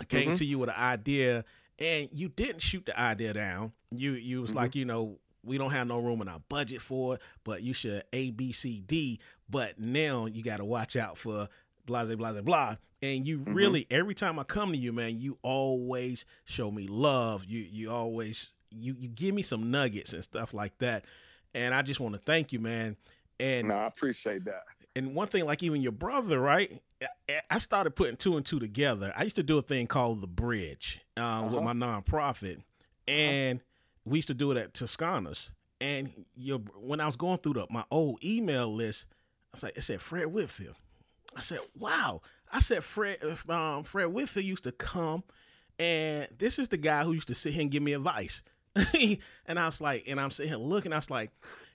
I 0.00 0.04
came 0.04 0.30
Mhm. 0.30 0.38
to 0.38 0.44
you 0.44 0.58
with 0.58 0.70
an 0.70 0.76
idea, 0.76 1.44
and 1.78 2.08
you 2.12 2.28
didn't 2.28 2.60
shoot 2.60 2.86
the 2.86 2.98
idea 2.98 3.32
down. 3.34 3.72
You 3.90 4.12
you 4.12 4.40
was 4.40 4.52
Mhm. 4.52 4.56
like, 4.56 4.74
you 4.74 4.84
know, 4.84 5.18
we 5.42 5.58
don't 5.58 5.70
have 5.70 5.86
no 5.86 5.98
room 5.98 6.20
in 6.22 6.28
our 6.28 6.40
budget 6.48 6.82
for 6.82 7.14
it, 7.16 7.22
but 7.44 7.62
you 7.62 7.72
should 7.72 8.02
A 8.12 8.30
B 8.30 8.52
C 8.52 8.80
D. 8.80 9.20
But 9.48 9.78
now 9.78 10.26
you 10.26 10.42
got 10.42 10.58
to 10.58 10.64
watch 10.64 10.96
out 10.96 11.18
for 11.18 11.48
blah 11.86 12.04
blah 12.04 12.14
blah 12.16 12.40
blah. 12.40 12.76
And 13.02 13.26
you 13.26 13.40
Mhm. 13.40 13.54
really 13.54 13.86
every 13.90 14.14
time 14.14 14.38
I 14.38 14.44
come 14.44 14.72
to 14.72 14.78
you, 14.78 14.92
man, 14.92 15.18
you 15.18 15.38
always 15.42 16.24
show 16.44 16.70
me 16.70 16.86
love. 16.86 17.44
You 17.46 17.60
you 17.60 17.90
always 17.90 18.52
you 18.70 18.94
you 18.98 19.08
give 19.08 19.34
me 19.34 19.42
some 19.42 19.70
nuggets 19.70 20.12
and 20.12 20.22
stuff 20.24 20.54
like 20.54 20.78
that. 20.78 21.04
And 21.54 21.74
I 21.74 21.82
just 21.82 21.98
want 22.00 22.14
to 22.14 22.20
thank 22.20 22.52
you, 22.52 22.60
man. 22.60 22.96
And 23.40 23.68
No, 23.68 23.74
I 23.74 23.86
appreciate 23.86 24.44
that. 24.44 24.64
And 25.04 25.14
one 25.14 25.28
thing, 25.28 25.44
like 25.44 25.62
even 25.62 25.80
your 25.82 25.92
brother, 25.92 26.38
right? 26.40 26.72
I- 27.50 27.58
started 27.58 27.92
putting 27.92 28.16
two 28.16 28.36
and 28.36 28.44
two 28.44 28.58
together. 28.58 29.12
I 29.16 29.24
used 29.24 29.36
to 29.36 29.42
do 29.42 29.58
a 29.58 29.62
thing 29.62 29.86
called 29.86 30.20
the 30.20 30.26
Bridge 30.26 31.00
um, 31.16 31.46
with 31.52 31.62
Uh-huh. 31.62 31.72
my 31.74 31.86
nonprofit, 32.00 32.62
and 33.08 33.60
we 34.04 34.18
used 34.18 34.28
to 34.28 34.34
do 34.34 34.50
it 34.50 34.56
at 34.56 34.74
Toscana's. 34.74 35.52
And 35.80 36.10
your 36.36 36.58
when 36.76 37.00
I 37.00 37.06
was 37.06 37.16
going 37.16 37.38
through 37.38 37.54
the, 37.54 37.66
my 37.70 37.84
old 37.90 38.22
email 38.22 38.72
list, 38.72 39.06
I 39.52 39.56
was 39.56 39.62
like, 39.62 39.76
it 39.76 39.82
said 39.82 40.00
Fred 40.02 40.26
Whitfield. 40.26 40.76
I 41.36 41.40
said, 41.40 41.60
wow. 41.78 42.20
I 42.52 42.60
said 42.60 42.82
Fred 42.84 43.18
um, 43.48 43.84
Fred 43.84 44.06
Whitfield 44.06 44.44
used 44.44 44.64
to 44.64 44.72
come, 44.72 45.22
and 45.78 46.28
this 46.36 46.58
is 46.58 46.68
the 46.68 46.76
guy 46.76 47.04
who 47.04 47.12
used 47.12 47.28
to 47.28 47.34
sit 47.34 47.52
here 47.54 47.62
and 47.62 47.70
give 47.70 47.82
me 47.82 47.92
advice. 47.94 48.42
and 49.46 49.58
I 49.58 49.66
was 49.66 49.80
like, 49.80 50.04
and 50.06 50.20
I'm 50.20 50.30
sitting 50.30 50.50
here 50.50 50.58
looking. 50.58 50.92
I 50.92 50.96
was 50.96 51.10
like, 51.10 51.30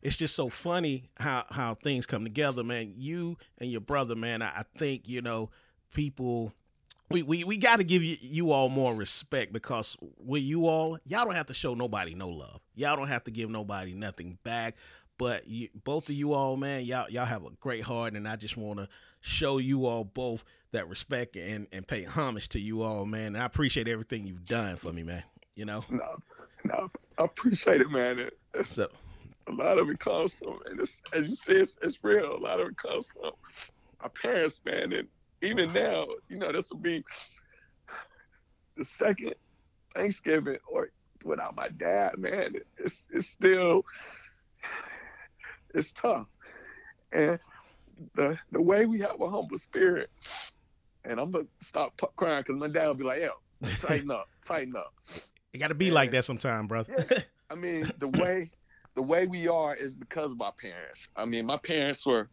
it's 0.06 0.18
just 0.18 0.36
so 0.36 0.49
funny 0.49 1.10
how 1.18 1.45
how 1.49 1.74
things 1.74 2.06
come 2.06 2.24
together, 2.24 2.64
man. 2.64 2.93
You 2.95 3.38
and 3.58 3.72
your 3.72 3.82
brother, 3.82 4.16
man. 4.16 4.43
I, 4.43 4.60
I 4.60 4.64
think 4.78 5.10
you 5.10 5.22
know 5.22 5.49
people. 5.93 6.53
We, 7.12 7.22
we, 7.22 7.43
we 7.43 7.58
got 7.58 7.76
to 7.76 7.84
give 7.84 8.01
you, 8.01 8.18
you 8.20 8.51
all 8.51 8.68
more 8.68 8.95
respect 8.95 9.53
because 9.53 9.95
with 10.18 10.41
you 10.41 10.68
all, 10.68 10.97
y'all 11.06 11.24
don't 11.24 11.36
have 11.36 11.45
to 11.47 11.53
show 11.53 11.76
nobody 11.76 12.16
no 12.16 12.30
love. 12.30 12.62
Y'all 12.74 12.95
don't 12.95 13.10
have 13.10 13.24
to 13.26 13.32
give 13.32 13.47
nobody 13.47 13.93
nothing 13.93 14.39
back. 14.43 14.76
But 15.20 15.47
you, 15.47 15.70
both 15.84 16.10
of 16.10 16.16
you 16.16 16.34
all, 16.34 16.58
man, 16.58 16.84
y'all 16.84 17.10
y'all 17.10 17.26
have 17.26 17.45
a 17.45 17.51
great 17.60 17.84
heart, 17.84 18.14
and 18.14 18.28
I 18.28 18.36
just 18.36 18.58
want 18.58 18.80
to 18.80 18.89
show 19.22 19.58
you 19.60 19.86
all 19.86 20.03
both 20.03 20.45
that 20.72 20.88
respect 20.88 21.36
and 21.36 21.68
and 21.72 21.88
pay 21.88 22.03
homage 22.03 22.49
to 22.49 22.60
you 22.60 22.84
all, 22.84 23.06
man. 23.06 23.28
And 23.28 23.38
I 23.38 23.45
appreciate 23.45 23.88
everything 23.88 24.26
you've 24.26 24.45
done 24.45 24.76
for 24.76 24.93
me, 24.93 25.01
man. 25.01 25.24
You 25.56 25.66
know. 25.66 25.84
No, 25.89 26.18
no, 26.64 26.91
I 27.18 27.24
appreciate 27.24 27.82
it, 27.82 27.89
man. 27.89 28.30
So, 28.64 28.89
a 29.48 29.52
lot 29.52 29.78
of 29.78 29.89
it 29.89 30.00
comes 30.00 30.34
from, 30.34 30.60
and 30.66 30.80
it's, 30.80 30.98
as 31.14 31.30
you 31.30 31.36
say, 31.36 31.54
it's, 31.54 31.78
it's 31.82 32.00
real. 32.04 32.36
A 32.36 32.38
lot 32.38 32.60
of 32.60 32.70
it 32.70 32.78
comes 32.78 33.06
from 33.08 33.32
our 34.02 34.10
parents, 34.10 34.60
man, 34.66 34.93
and 34.93 35.08
even 35.41 35.72
now, 35.74 36.06
you 36.30 36.38
know, 36.38 36.52
this 36.52 36.70
will 36.70 36.78
be 36.78 37.04
the 38.78 38.86
second 38.86 39.36
Thanksgiving 39.93 40.58
or 40.68 40.89
without 41.24 41.56
my 41.56 41.70
dad, 41.70 42.18
man. 42.18 42.56
It's 42.78 43.04
it's 43.12 43.28
still 43.28 43.86
it's 45.74 45.91
tough. 45.91 46.28
And 47.12 47.39
the 48.16 48.38
the 48.52 48.62
way 48.62 48.86
we 48.86 49.00
have 49.00 49.22
a 49.22 49.30
humble 49.30 49.58
spirit, 49.58 50.10
and 51.04 51.20
I'm 51.20 51.32
gonna 51.32 51.46
stop 51.62 52.00
crying 52.16 52.41
because 52.41 52.58
my 52.58 52.68
dad 52.68 52.88
will 52.88 52.96
be 52.96 53.04
like, 53.04 53.22
"Yo, 53.22 53.32
tighten 53.82 54.12
up, 54.12 54.30
tighten 54.46 54.76
up." 54.76 54.93
It 55.54 55.60
got 55.60 55.70
to 55.70 55.76
be 55.76 55.88
and, 55.88 55.96
like 55.96 56.12
that 56.12 56.26
sometime, 56.26 56.68
brother. 56.68 57.08
yeah, 57.10 57.20
I 57.50 57.56
mean, 57.56 57.89
the 57.98 58.10
way 58.10 58.52
the 58.96 59.02
way 59.02 59.28
we 59.28 59.48
are 59.48 59.76
is 59.76 59.93
because 59.93 60.32
of 60.32 60.41
our 60.41 60.54
parents. 60.54 61.10
I 61.16 61.26
mean, 61.26 61.46
my 61.46 61.58
parents 61.58 62.06
were 62.06 62.30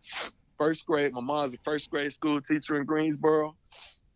first 0.56 0.86
grade. 0.86 1.12
My 1.12 1.20
mom's 1.20 1.54
a 1.54 1.58
first 1.64 1.90
grade 1.90 2.12
school 2.12 2.40
teacher 2.40 2.80
in 2.80 2.86
Greensboro, 2.86 3.56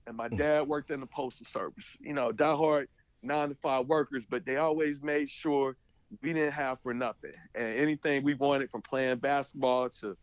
and 0.06 0.16
my 0.16 0.28
mm. 0.28 0.38
dad 0.38 0.66
worked 0.66 0.90
in 0.90 1.00
the 1.00 1.06
postal 1.06 1.46
service. 1.46 1.96
You 2.00 2.14
know, 2.14 2.30
diehard 2.30 2.86
nine 3.22 3.48
to 3.48 3.56
five 3.56 3.86
workers, 3.86 4.24
but 4.28 4.46
they 4.46 4.56
always 4.56 5.02
made 5.02 5.28
sure 5.28 5.76
we 6.22 6.32
didn't 6.32 6.52
have 6.52 6.78
for 6.82 6.94
nothing. 6.94 7.32
And 7.54 7.66
anything 7.78 8.22
we 8.22 8.34
wanted 8.34 8.70
from 8.70 8.82
playing 8.82 9.18
basketball 9.18 9.88
to, 10.00 10.16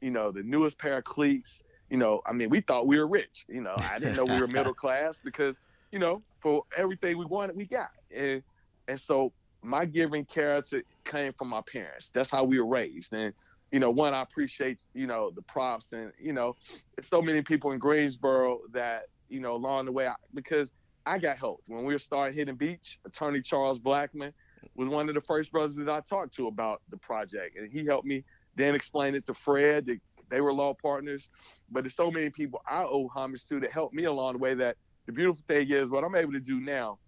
you 0.00 0.10
know, 0.10 0.30
the 0.32 0.42
newest 0.42 0.78
pair 0.78 0.98
of 0.98 1.04
cleats, 1.04 1.62
you 1.90 1.98
know, 1.98 2.22
I 2.24 2.32
mean, 2.32 2.48
we 2.48 2.62
thought 2.62 2.86
we 2.86 2.98
were 2.98 3.06
rich. 3.06 3.44
You 3.48 3.60
know, 3.60 3.74
I 3.76 3.98
didn't 3.98 4.16
know 4.16 4.24
we 4.24 4.40
were 4.40 4.46
middle 4.46 4.74
class 4.74 5.20
because, 5.22 5.60
you 5.92 5.98
know, 5.98 6.22
for 6.40 6.64
everything 6.76 7.18
we 7.18 7.26
wanted, 7.26 7.56
we 7.56 7.66
got. 7.66 7.90
And 8.14 8.42
and 8.88 8.98
so 8.98 9.32
my 9.62 9.84
giving 9.84 10.24
character 10.24 10.82
came 11.04 11.32
from 11.32 11.48
my 11.48 11.62
parents. 11.70 12.10
That's 12.14 12.30
how 12.30 12.44
we 12.44 12.58
were 12.58 12.66
raised. 12.66 13.12
And, 13.12 13.32
you 13.72 13.80
know, 13.80 13.90
one, 13.90 14.14
I 14.14 14.22
appreciate, 14.22 14.82
you 14.94 15.06
know, 15.06 15.30
the 15.30 15.42
props 15.42 15.92
and, 15.92 16.12
you 16.18 16.32
know, 16.32 16.56
so 17.00 17.20
many 17.20 17.42
people 17.42 17.72
in 17.72 17.78
Greensboro 17.78 18.60
that, 18.72 19.04
you 19.28 19.40
know, 19.40 19.54
along 19.54 19.86
the 19.86 19.92
way, 19.92 20.06
I, 20.06 20.14
because 20.34 20.72
I 21.04 21.18
got 21.18 21.38
help. 21.38 21.62
When 21.66 21.84
we 21.84 21.94
were 21.94 21.98
starting 21.98 22.36
Hidden 22.36 22.56
Beach, 22.56 22.98
attorney 23.04 23.40
Charles 23.40 23.78
Blackman, 23.78 24.32
was 24.74 24.88
one 24.88 25.08
of 25.08 25.14
the 25.14 25.20
first 25.20 25.52
brothers 25.52 25.76
that 25.76 25.88
I 25.88 26.00
talked 26.00 26.34
to 26.36 26.46
about 26.46 26.82
the 26.90 26.96
project, 26.96 27.56
and 27.56 27.70
he 27.70 27.84
helped 27.84 28.06
me 28.06 28.24
then 28.56 28.74
explain 28.74 29.14
it 29.14 29.24
to 29.26 29.34
Fred. 29.34 29.86
They, 29.86 30.00
they 30.30 30.40
were 30.40 30.52
law 30.52 30.74
partners, 30.74 31.30
but 31.70 31.82
there's 31.82 31.94
so 31.94 32.10
many 32.10 32.30
people 32.30 32.60
I 32.68 32.82
owe 32.82 33.08
homage 33.08 33.46
to 33.46 33.60
that 33.60 33.72
helped 33.72 33.94
me 33.94 34.04
along 34.04 34.34
the 34.34 34.38
way. 34.38 34.54
That 34.54 34.76
the 35.06 35.12
beautiful 35.12 35.42
thing 35.48 35.70
is 35.70 35.90
what 35.90 36.04
I'm 36.04 36.14
able 36.14 36.32
to 36.32 36.40
do 36.40 36.60
now. 36.60 36.98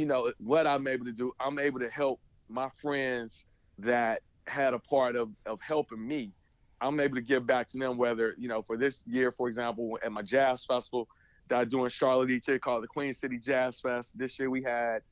You 0.00 0.06
know 0.06 0.32
what 0.38 0.66
I'm 0.66 0.86
able 0.86 1.04
to 1.04 1.12
do. 1.12 1.34
I'm 1.38 1.58
able 1.58 1.78
to 1.80 1.90
help 1.90 2.20
my 2.48 2.70
friends 2.80 3.44
that 3.78 4.22
had 4.46 4.72
a 4.72 4.78
part 4.78 5.14
of 5.14 5.28
of 5.44 5.60
helping 5.60 6.06
me. 6.06 6.32
I'm 6.80 6.98
able 7.00 7.16
to 7.16 7.20
give 7.20 7.46
back 7.46 7.68
to 7.68 7.78
them. 7.78 7.98
Whether 7.98 8.34
you 8.38 8.48
know 8.48 8.62
for 8.62 8.78
this 8.78 9.04
year, 9.06 9.30
for 9.30 9.46
example, 9.46 9.98
at 10.02 10.10
my 10.10 10.22
jazz 10.22 10.64
festival 10.64 11.06
that 11.48 11.60
I 11.60 11.64
do 11.66 11.84
in 11.84 11.90
Charlotte 11.90 12.30
each 12.30 12.48
year 12.48 12.58
called 12.58 12.82
the 12.82 12.88
Queen 12.88 13.12
City 13.12 13.38
Jazz 13.38 13.78
Fest. 13.78 14.16
This 14.16 14.38
year 14.38 14.48
we 14.48 14.62
had 14.62 15.02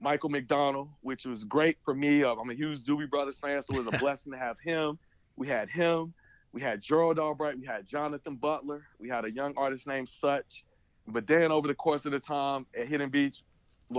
Michael 0.00 0.30
McDonald, 0.30 0.88
which 1.02 1.24
was 1.24 1.44
great 1.44 1.78
for 1.84 1.94
me. 1.94 2.24
Uh, 2.24 2.34
I'm 2.34 2.50
a 2.50 2.54
huge 2.54 2.80
Doobie 2.80 3.08
Brothers 3.08 3.38
fan, 3.38 3.62
so 3.62 3.76
it 3.76 3.84
was 3.84 3.94
a 3.94 3.98
blessing 4.00 4.32
to 4.32 4.38
have 4.38 4.58
him. 4.58 4.98
We 5.36 5.46
had 5.46 5.68
him. 5.68 6.14
We 6.52 6.60
had 6.60 6.80
Gerald 6.80 7.20
Albright. 7.20 7.60
We 7.60 7.66
had 7.66 7.86
Jonathan 7.86 8.34
Butler. 8.34 8.82
We 8.98 9.08
had 9.08 9.24
a 9.24 9.30
young 9.30 9.54
artist 9.56 9.86
named 9.86 10.08
Such. 10.08 10.64
But 11.06 11.28
then 11.28 11.52
over 11.52 11.68
the 11.68 11.74
course 11.74 12.06
of 12.06 12.12
the 12.12 12.20
time 12.20 12.66
at 12.76 12.88
Hidden 12.88 13.10
Beach, 13.10 13.44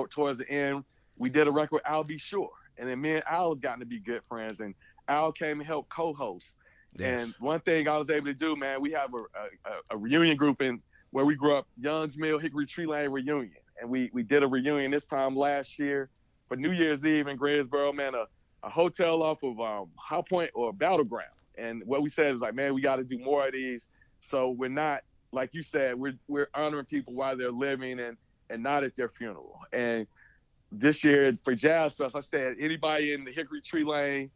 towards 0.10 0.40
the 0.40 0.50
end, 0.50 0.84
we 1.18 1.30
did 1.30 1.48
a 1.48 1.52
record 1.52 1.76
with 1.76 1.86
Al 1.86 2.04
B. 2.04 2.18
Sure. 2.18 2.52
And 2.78 2.90
then 2.90 3.02
me 3.02 3.14
and 3.14 3.24
Al 3.30 3.50
have 3.50 3.62
gotten 3.62 3.80
to 3.80 3.86
be 3.86 4.00
good 4.00 4.22
friends. 4.28 4.60
And 4.60 4.74
Al 5.08 5.32
came 5.32 5.60
and 5.60 5.68
helped 5.68 5.90
co-host. 5.90 6.56
Yes. 6.98 7.24
And 7.24 7.46
one 7.46 7.60
thing 7.62 7.88
I 7.88 7.98
was 7.98 8.10
able 8.10 8.28
to 8.28 8.34
do, 8.34 8.56
man, 8.56 8.82
we 8.82 8.92
have 8.92 9.14
a, 9.14 9.18
a, 9.70 9.96
a 9.96 9.98
reunion 9.98 10.38
group 10.38 10.62
in 10.62 10.82
where 11.12 11.26
we 11.26 11.36
grew 11.36 11.56
up, 11.56 11.68
Youngs 11.78 12.18
Mill 12.18 12.40
Hickory 12.40 12.66
Tree 12.66 12.86
Lane 12.86 13.10
Reunion 13.10 13.52
and 13.80 13.90
we 13.90 14.10
we 14.14 14.24
did 14.24 14.44
a 14.44 14.48
reunion 14.48 14.92
this 14.92 15.06
time 15.06 15.36
last 15.36 15.78
year 15.80 16.10
for 16.48 16.56
New 16.56 16.72
Year's 16.72 17.06
Eve 17.06 17.28
in 17.28 17.38
Greensboro, 17.38 17.94
man, 17.94 18.16
a, 18.16 18.26
a 18.64 18.70
hotel 18.70 19.22
off 19.22 19.44
of 19.44 19.60
um, 19.60 19.90
High 19.98 20.24
Point 20.28 20.52
or 20.54 20.74
Battleground. 20.74 21.30
And 21.58 21.84
what 21.86 22.02
we 22.02 22.10
said 22.10 22.34
is 22.34 22.42
like, 22.42 22.56
man, 22.56 22.74
we 22.74 22.82
got 22.82 22.98
to 22.98 23.04
do 23.04 23.20
more 23.20 23.46
of 23.46 23.54
these. 23.54 23.90
So 24.22 24.52
we're 24.52 24.70
not 24.70 25.02
like 25.32 25.54
you 25.54 25.64
said, 25.64 25.96
we're 25.96 26.18
we're 26.28 26.50
honoring 26.54 26.86
people 26.86 27.14
while 27.14 27.36
they're 27.36 27.52
living 27.52 28.00
and 28.00 28.18
and 28.50 28.62
not 28.64 28.84
at 28.84 28.96
their 28.96 29.10
funeral. 29.10 29.60
And 29.72 30.08
this 30.72 31.04
year 31.04 31.34
for 31.44 31.56
Jazz 31.56 31.96
Fest, 31.96 32.16
I 32.16 32.22
said 32.22 32.56
anybody 32.60 33.14
in 33.14 33.24
the 33.24 33.32
Hickory 33.32 33.62
Tree 33.62 33.84
Lane 33.84 34.32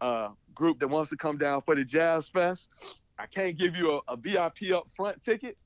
uh, 0.00 0.30
group 0.54 0.80
that 0.80 0.88
wants 0.88 1.10
to 1.10 1.16
come 1.16 1.38
down 1.38 1.62
for 1.62 1.74
the 1.74 1.84
Jazz 1.84 2.28
Fest, 2.28 2.68
I 3.18 3.26
can't 3.26 3.56
give 3.56 3.76
you 3.76 4.00
a, 4.08 4.12
a 4.12 4.16
VIP 4.16 4.72
up 4.74 4.88
front 4.96 5.22
ticket, 5.22 5.56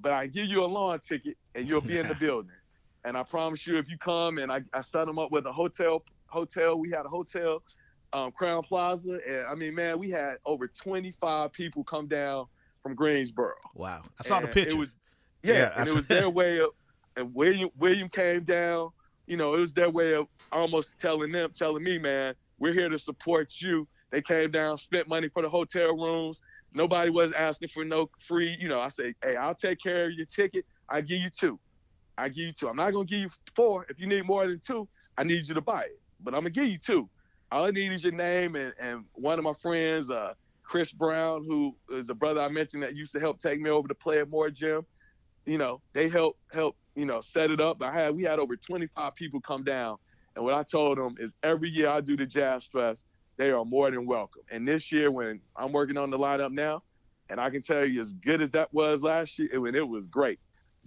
but 0.00 0.12
I 0.12 0.26
give 0.26 0.46
you 0.46 0.64
a 0.64 0.66
lawn 0.66 1.00
ticket 1.00 1.36
and 1.54 1.66
you'll 1.66 1.80
be 1.80 1.98
in 1.98 2.08
the 2.08 2.14
building. 2.20 2.52
And 3.04 3.16
I 3.16 3.22
promise 3.22 3.66
you, 3.66 3.78
if 3.78 3.88
you 3.88 3.96
come 3.96 4.38
and 4.38 4.52
I, 4.52 4.60
I 4.72 4.82
set 4.82 5.06
them 5.06 5.18
up 5.18 5.30
with 5.30 5.46
a 5.46 5.52
hotel, 5.52 6.04
hotel, 6.26 6.78
we 6.78 6.90
had 6.90 7.06
a 7.06 7.08
hotel, 7.08 7.62
um, 8.12 8.32
Crowne 8.38 8.64
Plaza. 8.64 9.20
And 9.26 9.46
I 9.46 9.54
mean, 9.54 9.74
man, 9.74 9.98
we 9.98 10.10
had 10.10 10.36
over 10.44 10.68
25 10.68 11.52
people 11.52 11.84
come 11.84 12.06
down 12.06 12.46
from 12.82 12.94
Greensboro. 12.94 13.54
Wow. 13.74 14.02
I 14.18 14.24
saw 14.24 14.38
and 14.38 14.48
the 14.48 14.52
picture. 14.52 14.76
It 14.76 14.78
was, 14.78 14.90
yeah, 15.42 15.54
yeah 15.54 15.72
and 15.76 15.88
it 15.88 15.94
was 15.94 16.06
their 16.06 16.28
way 16.30 16.60
of, 16.60 16.70
and 17.18 17.34
William, 17.34 17.68
William 17.76 18.08
came 18.08 18.44
down, 18.44 18.90
you 19.26 19.36
know, 19.36 19.54
it 19.54 19.60
was 19.60 19.74
their 19.74 19.90
way 19.90 20.14
of 20.14 20.26
almost 20.52 20.92
telling 21.00 21.32
them, 21.32 21.50
telling 21.54 21.82
me, 21.82 21.98
man, 21.98 22.34
we're 22.58 22.72
here 22.72 22.88
to 22.88 22.98
support 22.98 23.60
you. 23.60 23.86
They 24.10 24.22
came 24.22 24.50
down, 24.50 24.78
spent 24.78 25.08
money 25.08 25.28
for 25.28 25.42
the 25.42 25.50
hotel 25.50 25.96
rooms. 25.96 26.40
Nobody 26.72 27.10
was 27.10 27.32
asking 27.32 27.68
for 27.68 27.84
no 27.84 28.08
free, 28.26 28.56
you 28.60 28.68
know, 28.68 28.80
I 28.80 28.88
say, 28.88 29.14
hey, 29.22 29.36
I'll 29.36 29.54
take 29.54 29.80
care 29.80 30.06
of 30.06 30.12
your 30.12 30.26
ticket. 30.26 30.64
I 30.88 31.00
give 31.00 31.20
you 31.20 31.28
two. 31.28 31.58
I 32.16 32.28
give 32.28 32.46
you 32.46 32.52
two. 32.52 32.68
I'm 32.68 32.76
not 32.76 32.92
gonna 32.92 33.04
give 33.04 33.20
you 33.20 33.30
four. 33.54 33.84
If 33.88 33.98
you 33.98 34.06
need 34.06 34.24
more 34.24 34.46
than 34.46 34.60
two, 34.60 34.88
I 35.16 35.24
need 35.24 35.46
you 35.46 35.54
to 35.54 35.60
buy 35.60 35.82
it. 35.82 36.00
But 36.20 36.34
I'm 36.34 36.40
gonna 36.40 36.50
give 36.50 36.68
you 36.68 36.78
two. 36.78 37.08
All 37.50 37.66
I 37.66 37.70
need 37.70 37.92
is 37.92 38.04
your 38.04 38.12
name 38.12 38.56
and, 38.56 38.72
and 38.80 39.04
one 39.12 39.38
of 39.38 39.44
my 39.44 39.54
friends, 39.62 40.10
uh, 40.10 40.34
Chris 40.62 40.92
Brown, 40.92 41.44
who 41.44 41.74
is 41.90 42.06
the 42.06 42.14
brother 42.14 42.40
I 42.40 42.48
mentioned 42.48 42.82
that 42.82 42.94
used 42.94 43.12
to 43.12 43.20
help 43.20 43.40
take 43.40 43.60
me 43.60 43.70
over 43.70 43.88
to 43.88 43.94
play 43.94 44.20
at 44.20 44.28
Moore 44.28 44.50
Gym. 44.50 44.84
You 45.46 45.56
know, 45.56 45.80
they 45.94 46.08
help 46.08 46.36
help 46.52 46.76
you 46.98 47.06
know 47.06 47.20
set 47.20 47.50
it 47.50 47.60
up. 47.60 47.82
I 47.82 47.92
had 47.92 48.16
we 48.16 48.24
had 48.24 48.38
over 48.38 48.56
25 48.56 49.14
people 49.14 49.40
come 49.40 49.64
down, 49.64 49.96
and 50.36 50.44
what 50.44 50.54
I 50.54 50.62
told 50.62 50.98
them 50.98 51.16
is 51.18 51.32
every 51.42 51.70
year 51.70 51.88
I 51.88 52.00
do 52.00 52.16
the 52.16 52.26
Jazz 52.26 52.68
Fest, 52.72 53.04
they 53.36 53.50
are 53.50 53.64
more 53.64 53.90
than 53.90 54.06
welcome. 54.06 54.42
And 54.50 54.66
this 54.66 54.90
year, 54.90 55.10
when 55.10 55.40
I'm 55.56 55.72
working 55.72 55.96
on 55.96 56.10
the 56.10 56.18
lineup 56.18 56.52
now, 56.52 56.82
and 57.30 57.40
I 57.40 57.50
can 57.50 57.62
tell 57.62 57.84
you 57.84 58.02
as 58.02 58.12
good 58.12 58.42
as 58.42 58.50
that 58.52 58.72
was 58.72 59.00
last 59.02 59.38
year, 59.38 59.48
it, 59.52 59.74
it 59.74 59.88
was 59.88 60.06
great 60.06 60.38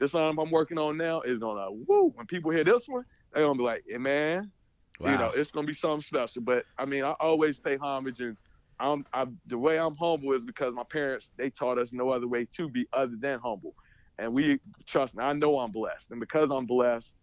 this 0.02 0.16
album 0.16 0.40
I'm 0.40 0.52
working 0.52 0.80
on 0.80 0.98
now 0.98 1.22
is 1.22 1.38
gonna 1.38 1.72
woo. 1.72 2.12
When 2.16 2.26
people 2.26 2.50
hear 2.52 2.64
this 2.64 2.88
one, 2.88 3.06
they're 3.32 3.44
gonna 3.44 3.58
be 3.58 3.64
like, 3.64 3.84
hey, 3.88 4.00
man, 4.00 4.52
wow. 5.00 5.12
you 5.12 5.18
know, 5.18 5.32
it's 5.36 5.52
gonna 5.52 5.68
be 5.68 5.76
something 5.76 6.02
special. 6.02 6.42
But 6.42 6.66
I 6.78 6.86
mean, 6.86 7.04
I 7.04 7.12
always 7.20 7.60
pay 7.60 7.78
homage 7.78 8.20
and 8.20 8.36
I'm 8.80 9.06
I, 9.14 9.28
the 9.46 9.60
way 9.60 9.80
I'm 9.80 9.96
humble 9.96 10.34
is 10.34 10.42
because 10.42 10.74
my 10.74 10.84
parents 10.92 11.30
they 11.38 11.52
taught 11.52 11.78
us 11.78 11.90
no 11.94 12.10
other 12.10 12.28
way 12.28 12.48
to 12.58 12.68
be 12.68 12.88
other 12.92 13.16
than 13.16 13.40
humble. 13.40 13.76
And 14.22 14.34
we 14.34 14.60
trust 14.86 15.16
me, 15.16 15.24
I 15.24 15.34
know 15.34 15.60
I'm 15.60 15.72
blessed. 15.72 16.12
And 16.12 16.20
because 16.20 16.50
I'm 16.52 16.66
blessed 16.66 17.18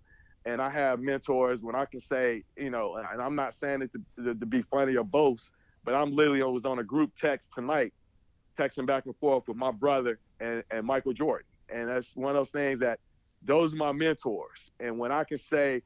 and 0.45 0.61
I 0.61 0.69
have 0.71 1.01
mentors 1.01 1.63
when 1.63 1.75
I 1.75 1.85
can 1.85 2.01
say, 2.01 2.43
you 2.57 2.71
know, 2.71 2.97
and 2.97 3.23
I'm 3.23 3.35
not 3.35 3.55
saying 3.55 3.83
it 3.83 3.93
to, 3.93 4.25
to, 4.25 4.35
to 4.35 4.47
be 4.47 4.63
funny 4.63 4.97
or 4.97 5.05
boast, 5.05 5.53
but 5.85 5.95
I'm 5.95 6.15
literally 6.15 6.43
was 6.43 6.65
on 6.65 6.79
a 6.79 6.85
group 6.85 7.13
text 7.17 7.51
tonight, 7.55 7.93
texting 8.59 8.87
back 8.87 9.07
and 9.07 9.17
forth 9.17 9.45
with 9.49 9.57
my 9.57 9.71
brother 9.71 10.19
and, 10.41 10.63
and 10.71 10.87
Michael 10.87 11.13
Jordan 11.13 11.47
and 11.71 11.89
that's 11.89 12.17
one 12.17 12.31
of 12.31 12.37
those 12.37 12.51
things 12.51 12.81
that 12.81 12.99
those 13.43 13.73
are 13.73 13.77
my 13.77 13.93
mentors. 13.93 14.71
And 14.81 14.99
when 14.99 15.13
I 15.13 15.25
can 15.25 15.39
say, 15.39 15.83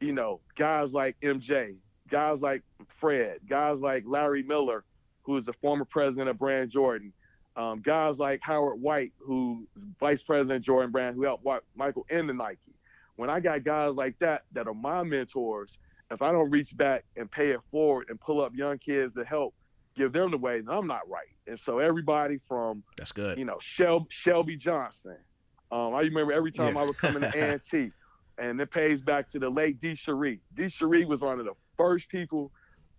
you 0.00 0.12
know, 0.12 0.40
guys 0.56 0.92
like 0.92 1.16
MJ, 1.22 1.76
guys 2.10 2.40
like 2.40 2.62
Fred, 3.00 3.38
guys 3.48 3.80
like 3.80 4.04
Larry 4.06 4.42
Miller, 4.42 4.84
who 5.22 5.36
is 5.36 5.44
the 5.44 5.54
former 5.54 5.84
president 5.84 6.28
of 6.28 6.38
Brand 6.38 6.70
Jordan. 6.70 7.12
Um, 7.56 7.80
guys 7.80 8.18
like 8.18 8.40
Howard 8.42 8.80
White, 8.80 9.12
who's 9.18 9.66
vice 9.98 10.22
president 10.22 10.64
Jordan 10.64 10.90
Brand, 10.90 11.16
who 11.16 11.22
helped 11.22 11.46
Michael 11.74 12.06
in 12.10 12.26
the 12.26 12.34
Nike. 12.34 12.58
When 13.16 13.30
I 13.30 13.40
got 13.40 13.64
guys 13.64 13.94
like 13.94 14.18
that 14.18 14.44
that 14.52 14.68
are 14.68 14.74
my 14.74 15.02
mentors, 15.02 15.78
if 16.10 16.20
I 16.20 16.32
don't 16.32 16.50
reach 16.50 16.76
back 16.76 17.04
and 17.16 17.30
pay 17.30 17.50
it 17.50 17.60
forward 17.70 18.06
and 18.10 18.20
pull 18.20 18.42
up 18.42 18.54
young 18.54 18.78
kids 18.78 19.14
to 19.14 19.24
help 19.24 19.54
give 19.96 20.12
them 20.12 20.30
the 20.30 20.38
way, 20.38 20.60
then 20.60 20.74
I'm 20.74 20.86
not 20.86 21.08
right. 21.08 21.26
And 21.46 21.58
so 21.58 21.78
everybody 21.78 22.38
from 22.46 22.82
that's 22.98 23.12
good, 23.12 23.38
you 23.38 23.46
know, 23.46 23.56
Shel- 23.60 24.06
Shelby 24.10 24.56
Johnson. 24.56 25.16
Um, 25.72 25.94
I 25.94 26.00
remember 26.00 26.32
every 26.32 26.52
time 26.52 26.74
yeah. 26.74 26.82
I 26.82 26.84
would 26.84 26.98
come 26.98 27.16
in 27.16 27.22
the 27.22 27.32
A&T, 27.54 27.90
and 28.38 28.60
it 28.60 28.70
pays 28.70 29.00
back 29.00 29.28
to 29.30 29.38
the 29.38 29.48
late 29.48 29.80
D. 29.80 29.94
Cherie. 29.94 30.40
D. 30.54 30.68
Cherie 30.68 31.06
was 31.06 31.22
one 31.22 31.40
of 31.40 31.46
the 31.46 31.54
first 31.76 32.08
people 32.08 32.52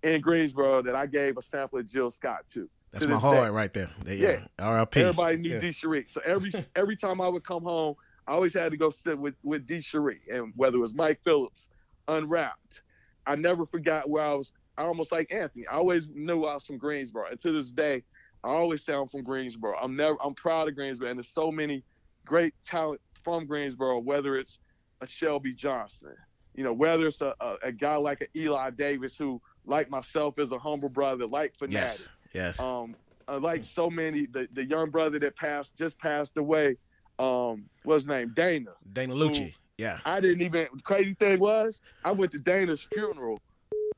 in 0.03 0.19
Greensboro 0.19 0.81
that 0.81 0.95
I 0.95 1.05
gave 1.05 1.37
a 1.37 1.41
sample 1.41 1.79
of 1.79 1.87
Jill 1.87 2.09
Scott 2.09 2.39
to. 2.53 2.69
That's 2.91 3.05
my 3.05 3.17
heart 3.17 3.53
right 3.53 3.73
there. 3.73 3.89
Yeah. 4.05 4.13
yeah. 4.13 4.39
R.I.P. 4.59 5.01
Everybody 5.01 5.37
knew 5.37 5.49
yeah. 5.51 5.59
D. 5.59 5.71
Cherie. 5.71 6.05
So 6.07 6.21
every 6.25 6.51
every 6.75 6.95
time 6.95 7.21
I 7.21 7.27
would 7.27 7.43
come 7.43 7.63
home, 7.63 7.95
I 8.27 8.33
always 8.33 8.53
had 8.53 8.71
to 8.71 8.77
go 8.77 8.89
sit 8.89 9.17
with 9.17 9.35
with 9.43 9.65
D. 9.65 9.81
Cherie, 9.81 10.21
and 10.31 10.53
whether 10.55 10.77
it 10.77 10.81
was 10.81 10.93
Mike 10.93 11.19
Phillips, 11.23 11.69
Unwrapped, 12.07 12.81
I 13.25 13.35
never 13.35 13.65
forgot 13.65 14.09
where 14.09 14.23
I 14.23 14.33
was. 14.33 14.53
I 14.77 14.83
almost 14.83 15.11
like 15.11 15.33
Anthony. 15.33 15.65
I 15.67 15.75
always 15.75 16.07
knew 16.13 16.45
I 16.45 16.53
was 16.53 16.65
from 16.65 16.77
Greensboro, 16.77 17.29
and 17.29 17.39
to 17.39 17.51
this 17.51 17.71
day, 17.71 18.03
I 18.43 18.49
always 18.49 18.83
say 18.83 18.93
I'm 18.93 19.07
from 19.07 19.23
Greensboro. 19.23 19.77
I'm 19.77 19.95
never. 19.95 20.17
I'm 20.23 20.33
proud 20.33 20.67
of 20.67 20.75
Greensboro, 20.75 21.09
and 21.09 21.17
there's 21.17 21.29
so 21.29 21.51
many 21.51 21.83
great 22.25 22.53
talent 22.65 23.01
from 23.23 23.45
Greensboro. 23.45 23.99
Whether 23.99 24.37
it's 24.37 24.59
a 25.01 25.07
Shelby 25.07 25.53
Johnson, 25.53 26.15
you 26.55 26.63
know, 26.63 26.73
whether 26.73 27.07
it's 27.07 27.21
a, 27.21 27.33
a, 27.39 27.55
a 27.63 27.71
guy 27.71 27.95
like 27.95 28.21
an 28.21 28.27
Eli 28.35 28.71
Davis 28.71 29.17
who, 29.17 29.41
like 29.65 29.89
myself, 29.89 30.39
is 30.39 30.51
a 30.51 30.59
humble 30.59 30.89
brother, 30.89 31.25
like 31.25 31.55
Fanatic. 31.57 31.81
Yes. 31.81 32.09
Yes. 32.37 32.59
Um, 32.59 32.95
like 33.27 33.63
so 33.63 33.89
many, 33.89 34.27
the, 34.27 34.47
the 34.53 34.63
young 34.63 34.91
brother 34.91 35.17
that 35.19 35.35
passed 35.35 35.75
just 35.75 35.97
passed 35.97 36.37
away. 36.37 36.77
Um, 37.17 37.65
what's 37.83 38.03
his 38.03 38.07
name? 38.07 38.31
Dana. 38.35 38.71
Dana 38.93 39.15
Lucci. 39.15 39.55
Yeah. 39.79 39.99
I 40.05 40.19
didn't 40.19 40.41
even. 40.41 40.67
Crazy 40.83 41.15
thing 41.15 41.39
was, 41.39 41.81
I 42.05 42.11
went 42.11 42.31
to 42.33 42.39
Dana's 42.39 42.87
funeral, 42.93 43.39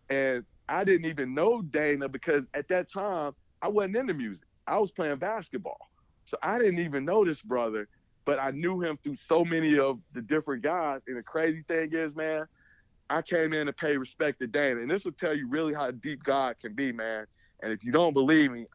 and 0.10 0.46
I 0.70 0.86
didn't 0.86 1.06
even 1.06 1.34
know 1.34 1.62
Dana 1.62 2.08
because 2.08 2.44
at 2.54 2.70
that 2.70 2.90
time 2.90 3.34
I 3.62 3.68
wasn't 3.68 3.98
into 3.98 4.14
music. 4.14 4.46
I 4.68 4.78
was 4.78 4.92
playing 4.92 5.18
basketball, 5.18 5.90
so 6.24 6.38
I 6.42 6.58
didn't 6.60 6.80
even 6.80 7.04
know 7.04 7.26
this 7.26 7.42
brother. 7.42 7.90
But 8.24 8.40
I 8.40 8.52
knew 8.52 8.82
him 8.82 8.98
through 9.04 9.16
so 9.16 9.44
many 9.44 9.80
of 9.80 10.00
the 10.14 10.22
different 10.22 10.62
guys. 10.62 11.02
And 11.08 11.18
the 11.18 11.24
crazy 11.24 11.64
thing 11.68 11.90
is, 11.94 12.16
man, 12.16 12.46
I 13.10 13.22
came 13.22 13.54
in 13.54 13.66
to 13.66 13.74
pay 13.74 13.98
respect 13.98 14.40
to 14.40 14.48
Dana, 14.48 14.80
and 14.80 14.90
this 14.90 15.04
will 15.04 15.12
tell 15.14 15.36
you 15.36 15.48
really 15.50 15.74
how 15.74 15.92
deep 15.92 16.24
God 16.24 16.56
can 16.62 16.74
be, 16.74 16.94
man. 16.94 17.26
And 17.62 17.72
if 17.72 17.84
you 17.84 17.92
don't 17.92 18.14
believe 18.14 18.52
me, 18.52 18.66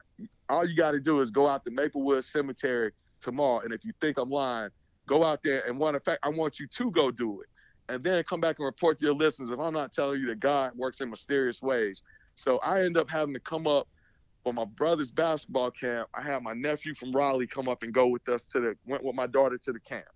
all 0.48 0.68
you 0.68 0.76
got 0.76 0.92
to 0.92 1.00
do 1.00 1.20
is 1.20 1.30
go 1.30 1.48
out 1.48 1.64
to 1.64 1.70
Maplewood 1.70 2.24
Cemetery 2.24 2.92
tomorrow. 3.20 3.60
And 3.60 3.72
if 3.72 3.84
you 3.84 3.92
think 4.00 4.18
I'm 4.18 4.30
lying, 4.30 4.70
go 5.06 5.24
out 5.24 5.40
there 5.42 5.66
and 5.66 5.78
one 5.78 5.98
fact, 6.00 6.20
I 6.22 6.28
want 6.28 6.60
you 6.60 6.66
to 6.66 6.90
go 6.90 7.10
do 7.10 7.40
it. 7.40 7.48
And 7.88 8.02
then 8.02 8.22
come 8.24 8.40
back 8.40 8.58
and 8.58 8.64
report 8.64 8.98
to 8.98 9.04
your 9.04 9.14
listeners 9.14 9.50
if 9.50 9.58
I'm 9.58 9.74
not 9.74 9.92
telling 9.92 10.20
you 10.20 10.26
that 10.28 10.40
God 10.40 10.72
works 10.74 11.00
in 11.00 11.10
mysterious 11.10 11.60
ways. 11.60 12.02
So 12.36 12.58
I 12.58 12.82
end 12.82 12.96
up 12.96 13.10
having 13.10 13.34
to 13.34 13.40
come 13.40 13.66
up 13.66 13.88
for 14.42 14.52
my 14.52 14.64
brother's 14.64 15.10
basketball 15.10 15.70
camp. 15.70 16.08
I 16.14 16.22
had 16.22 16.42
my 16.42 16.52
nephew 16.52 16.94
from 16.94 17.12
Raleigh 17.12 17.46
come 17.46 17.68
up 17.68 17.82
and 17.82 17.92
go 17.92 18.06
with 18.06 18.28
us 18.28 18.42
to 18.50 18.60
the 18.60 18.76
went 18.86 19.04
with 19.04 19.14
my 19.14 19.26
daughter 19.26 19.58
to 19.58 19.72
the 19.72 19.80
camp. 19.80 20.06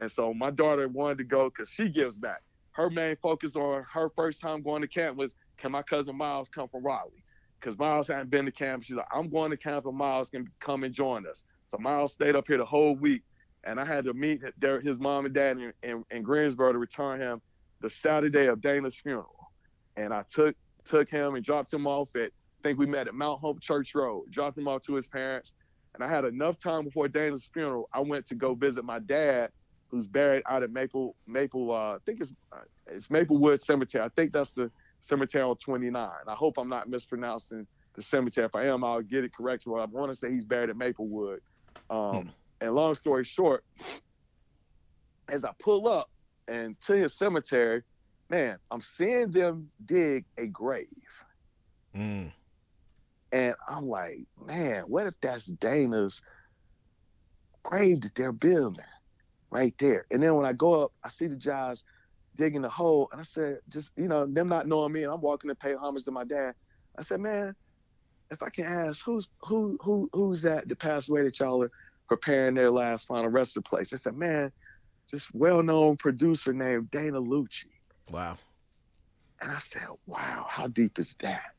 And 0.00 0.10
so 0.10 0.32
my 0.32 0.50
daughter 0.50 0.88
wanted 0.88 1.18
to 1.18 1.24
go 1.24 1.50
because 1.50 1.68
she 1.68 1.88
gives 1.88 2.16
back. 2.16 2.42
Her 2.72 2.88
main 2.88 3.16
focus 3.16 3.56
on 3.56 3.84
her 3.92 4.10
first 4.16 4.40
time 4.40 4.62
going 4.62 4.82
to 4.82 4.88
camp 4.88 5.16
was 5.16 5.34
can 5.58 5.72
my 5.72 5.82
cousin 5.82 6.16
Miles 6.16 6.48
come 6.48 6.68
from 6.68 6.82
Raleigh? 6.82 7.22
Because 7.60 7.78
Miles 7.78 8.08
hadn't 8.08 8.30
been 8.30 8.46
to 8.46 8.52
camp. 8.52 8.84
She's 8.84 8.96
like, 8.96 9.08
I'm 9.12 9.28
going 9.28 9.50
to 9.50 9.56
camp 9.56 9.86
and 9.86 9.96
Miles 9.96 10.30
can 10.30 10.48
come 10.60 10.84
and 10.84 10.94
join 10.94 11.26
us. 11.26 11.44
So 11.68 11.78
Miles 11.78 12.12
stayed 12.12 12.34
up 12.34 12.46
here 12.46 12.58
the 12.58 12.64
whole 12.64 12.96
week 12.96 13.22
and 13.64 13.78
I 13.78 13.84
had 13.84 14.04
to 14.04 14.14
meet 14.14 14.40
his 14.60 14.98
mom 14.98 15.26
and 15.26 15.34
dad 15.34 15.58
in, 15.58 15.72
in, 15.82 16.04
in, 16.10 16.22
Greensboro 16.22 16.72
to 16.72 16.78
return 16.78 17.20
him 17.20 17.40
the 17.80 17.90
Saturday 17.90 18.46
of 18.46 18.60
Dana's 18.60 18.96
funeral. 18.96 19.50
And 19.96 20.12
I 20.14 20.24
took 20.30 20.56
took 20.84 21.10
him 21.10 21.34
and 21.34 21.44
dropped 21.44 21.72
him 21.72 21.86
off 21.86 22.14
at 22.16 22.30
I 22.60 22.68
think 22.68 22.78
we 22.78 22.86
met 22.86 23.08
at 23.08 23.14
Mount 23.14 23.40
Hope 23.40 23.60
Church 23.60 23.94
Road, 23.94 24.30
dropped 24.30 24.58
him 24.58 24.68
off 24.68 24.82
to 24.82 24.94
his 24.94 25.08
parents. 25.08 25.54
And 25.94 26.04
I 26.04 26.08
had 26.08 26.24
enough 26.24 26.58
time 26.58 26.84
before 26.84 27.08
Dana's 27.08 27.48
funeral. 27.52 27.88
I 27.92 28.00
went 28.00 28.26
to 28.26 28.34
go 28.34 28.54
visit 28.54 28.84
my 28.84 28.98
dad, 28.98 29.50
who's 29.88 30.06
buried 30.06 30.42
out 30.48 30.62
at 30.62 30.70
Maple 30.70 31.16
Maple. 31.26 31.72
Uh, 31.72 31.96
I 31.96 31.98
think 32.06 32.20
it's 32.20 32.32
uh, 32.52 32.58
it's 32.86 33.10
Maplewood 33.10 33.62
Cemetery. 33.62 34.04
I 34.04 34.08
think 34.10 34.32
that's 34.32 34.52
the 34.52 34.70
cemetery 35.00 35.44
on 35.44 35.56
29. 35.56 36.10
I 36.26 36.34
hope 36.34 36.58
I'm 36.58 36.68
not 36.68 36.88
mispronouncing 36.88 37.66
the 37.94 38.02
cemetery. 38.02 38.46
If 38.46 38.54
I 38.54 38.66
am, 38.66 38.84
I'll 38.84 39.02
get 39.02 39.24
it 39.24 39.34
correct. 39.34 39.66
Well, 39.66 39.82
I 39.82 39.86
want 39.86 40.12
to 40.12 40.16
say 40.16 40.30
he's 40.30 40.44
buried 40.44 40.70
at 40.70 40.76
Maplewood. 40.76 41.40
Um, 41.88 42.22
hmm. 42.22 42.28
And 42.60 42.74
long 42.74 42.94
story 42.94 43.24
short, 43.24 43.64
as 45.28 45.44
I 45.44 45.50
pull 45.58 45.88
up 45.88 46.10
and 46.48 46.78
to 46.82 46.94
his 46.94 47.16
cemetery, 47.16 47.82
man, 48.28 48.58
I'm 48.70 48.80
seeing 48.80 49.30
them 49.30 49.70
dig 49.84 50.24
a 50.36 50.46
grave. 50.46 50.86
Mm. 51.96 52.32
And 53.32 53.54
I'm 53.68 53.88
like, 53.88 54.20
man, 54.44 54.82
what 54.82 55.06
if 55.06 55.14
that's 55.20 55.46
Dana's 55.46 56.22
grave 57.62 58.00
that 58.02 58.14
they're 58.14 58.32
building 58.32 58.84
right 59.50 59.74
there? 59.78 60.06
And 60.10 60.22
then 60.22 60.34
when 60.34 60.46
I 60.46 60.52
go 60.52 60.84
up, 60.84 60.92
I 61.02 61.08
see 61.08 61.26
the 61.26 61.36
guys 61.36 61.84
digging 62.40 62.62
the 62.62 62.70
hole, 62.70 63.08
and 63.12 63.20
I 63.20 63.24
said, 63.24 63.58
just 63.68 63.92
you 63.96 64.08
know, 64.08 64.24
them 64.24 64.48
not 64.48 64.66
knowing 64.66 64.92
me, 64.92 65.04
and 65.04 65.12
I'm 65.12 65.20
walking 65.20 65.48
to 65.50 65.54
pay 65.54 65.74
homage 65.74 66.04
to 66.04 66.10
my 66.10 66.24
dad. 66.24 66.54
I 66.98 67.02
said, 67.02 67.20
man, 67.20 67.54
if 68.30 68.42
I 68.42 68.48
can 68.48 68.64
ask, 68.64 69.04
who's 69.04 69.28
who 69.42 69.76
who 69.82 70.08
who's 70.14 70.40
that 70.42 70.66
that 70.66 70.78
passed 70.78 71.10
away 71.10 71.22
that 71.24 71.38
y'all 71.38 71.62
are 71.62 71.70
preparing 72.08 72.54
their 72.54 72.70
last 72.70 73.06
final 73.06 73.28
rest 73.28 73.56
of 73.56 73.64
place. 73.64 73.92
I 73.92 73.96
said, 73.96 74.16
man, 74.16 74.50
this 75.12 75.32
well-known 75.32 75.96
producer 75.96 76.52
named 76.52 76.90
Dana 76.90 77.20
Lucci. 77.20 77.66
Wow. 78.10 78.36
And 79.40 79.52
I 79.52 79.58
said, 79.58 79.86
wow, 80.06 80.46
how 80.48 80.66
deep 80.66 80.98
is 80.98 81.14
that? 81.20 81.52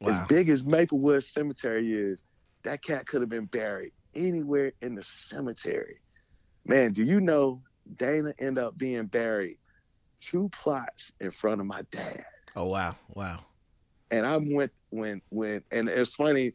Wow. 0.00 0.12
As 0.12 0.28
big 0.28 0.48
as 0.48 0.64
Maplewood 0.64 1.22
Cemetery 1.22 1.92
is, 1.92 2.22
that 2.62 2.82
cat 2.82 3.06
could 3.06 3.20
have 3.20 3.28
been 3.28 3.44
buried 3.44 3.92
anywhere 4.14 4.72
in 4.80 4.94
the 4.94 5.02
cemetery. 5.02 6.00
Man, 6.64 6.92
do 6.92 7.02
you 7.02 7.20
know 7.20 7.60
Dana 7.96 8.32
ended 8.38 8.64
up 8.64 8.78
being 8.78 9.06
buried 9.06 9.58
two 10.22 10.48
plots 10.50 11.12
in 11.20 11.30
front 11.30 11.60
of 11.60 11.66
my 11.66 11.82
dad. 11.90 12.24
Oh 12.54 12.64
wow, 12.64 12.96
wow. 13.14 13.40
And 14.10 14.26
I 14.26 14.36
went 14.36 14.72
when 14.90 15.20
when 15.30 15.62
and 15.72 15.88
it's 15.88 16.14
funny 16.14 16.52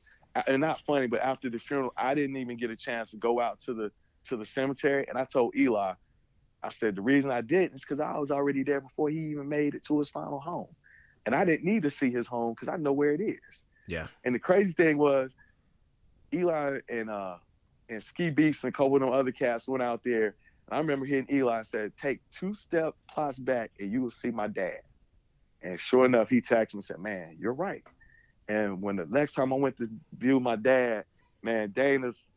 and 0.48 0.62
not 0.62 0.82
funny, 0.82 1.08
but 1.08 1.22
after 1.22 1.50
the 1.50 1.60
funeral, 1.60 1.94
I 1.98 2.14
didn't 2.14 2.38
even 2.38 2.58
get 2.58 2.70
a 2.70 2.76
chance 2.76 3.12
to 3.12 3.18
go 3.18 3.40
out 3.40 3.60
to 3.62 3.74
the 3.74 3.92
to 4.26 4.38
the 4.38 4.46
cemetery. 4.46 5.06
And 5.10 5.18
I 5.18 5.26
told 5.26 5.56
Eli, 5.56 5.94
I 6.64 6.70
said 6.70 6.96
the 6.96 7.02
reason 7.02 7.32
I 7.32 7.42
didn't 7.42 7.76
is 7.76 7.82
because 7.82 8.00
I 8.00 8.18
was 8.18 8.32
already 8.32 8.64
there 8.64 8.82
before 8.82 9.10
he 9.10 9.20
even 9.20 9.50
made 9.50 9.76
it 9.76 9.84
to 9.86 9.98
his 10.00 10.10
final 10.10 10.40
home, 10.40 10.74
and 11.26 11.36
I 11.36 11.44
didn't 11.46 11.66
need 11.66 11.82
to 11.84 11.90
see 11.90 12.12
his 12.12 12.28
home 12.28 12.54
because 12.54 12.70
I 12.70 12.78
know 12.78 12.94
where 12.94 13.14
it 13.14 13.22
is. 13.22 13.66
Yeah. 13.88 14.08
And 14.24 14.36
the 14.36 14.40
crazy 14.40 14.74
thing 14.74 14.98
was, 14.98 15.36
Eli 16.34 16.80
and 16.90 17.10
uh 17.10 17.38
and 17.90 18.04
Ski 18.04 18.32
Beatz 18.32 18.64
and 18.64 18.70
a 18.70 18.72
couple 18.72 18.96
of 18.96 19.02
them 19.02 19.12
other 19.12 19.32
cats 19.32 19.68
went 19.68 19.82
out 19.82 20.04
there. 20.04 20.36
I 20.70 20.78
remember 20.80 21.06
hearing 21.06 21.28
Eli 21.32 21.62
said, 21.64 21.96
"Take 21.98 22.20
two 22.30 22.54
step 22.54 22.96
plots 23.10 23.40
back, 23.40 23.72
and 23.80 23.92
you 23.92 24.02
will 24.02 24.10
see 24.10 24.32
my 24.32 24.48
dad." 24.48 24.82
And 25.62 25.80
sure 25.80 26.06
enough, 26.06 26.30
he 26.30 26.42
texted 26.42 26.74
me 26.74 26.78
and 26.80 26.86
said, 26.86 27.00
"Man, 27.00 27.38
you're 27.40 27.54
right." 27.54 27.84
And 28.48 28.82
when 28.82 28.96
the 28.96 29.06
next 29.06 29.34
time 29.34 29.52
I 29.52 29.56
went 29.56 29.78
to 29.78 29.90
view 30.18 30.40
my 30.40 30.56
dad, 30.56 31.06
man, 31.42 31.72
Dana's 31.72 32.32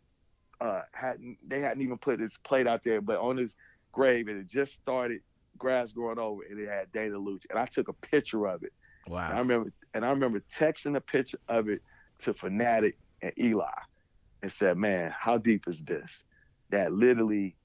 uh, 0.60 0.82
hadn't 0.92 1.38
they 1.46 1.60
hadn't 1.60 1.82
even 1.82 1.98
put 1.98 2.20
his 2.20 2.36
plate 2.44 2.66
out 2.66 2.82
there, 2.84 3.00
but 3.00 3.18
on 3.18 3.36
his 3.36 3.56
grave 3.92 4.28
and 4.28 4.38
it 4.38 4.46
just 4.46 4.74
started 4.74 5.20
grass 5.58 5.92
growing 5.92 6.18
over 6.18 6.42
and 6.48 6.58
it 6.58 6.68
had 6.68 6.90
Dana 6.92 7.18
Lucci. 7.18 7.46
And 7.50 7.58
I 7.58 7.66
took 7.66 7.88
a 7.88 7.92
picture 7.92 8.46
of 8.46 8.62
it. 8.62 8.72
Wow. 9.08 9.28
And 9.28 9.34
I 9.34 9.38
remember 9.38 9.72
and 9.94 10.04
I 10.04 10.10
remember 10.10 10.42
texting 10.54 10.96
a 10.96 11.00
picture 11.00 11.38
of 11.48 11.68
it 11.68 11.82
to 12.20 12.34
Fanatic 12.34 12.98
and 13.22 13.32
Eli 13.38 13.66
and 14.42 14.52
said, 14.52 14.76
Man, 14.76 15.12
how 15.18 15.38
deep 15.38 15.66
is 15.66 15.82
this? 15.82 16.24
That 16.70 16.92
literally 16.92 17.56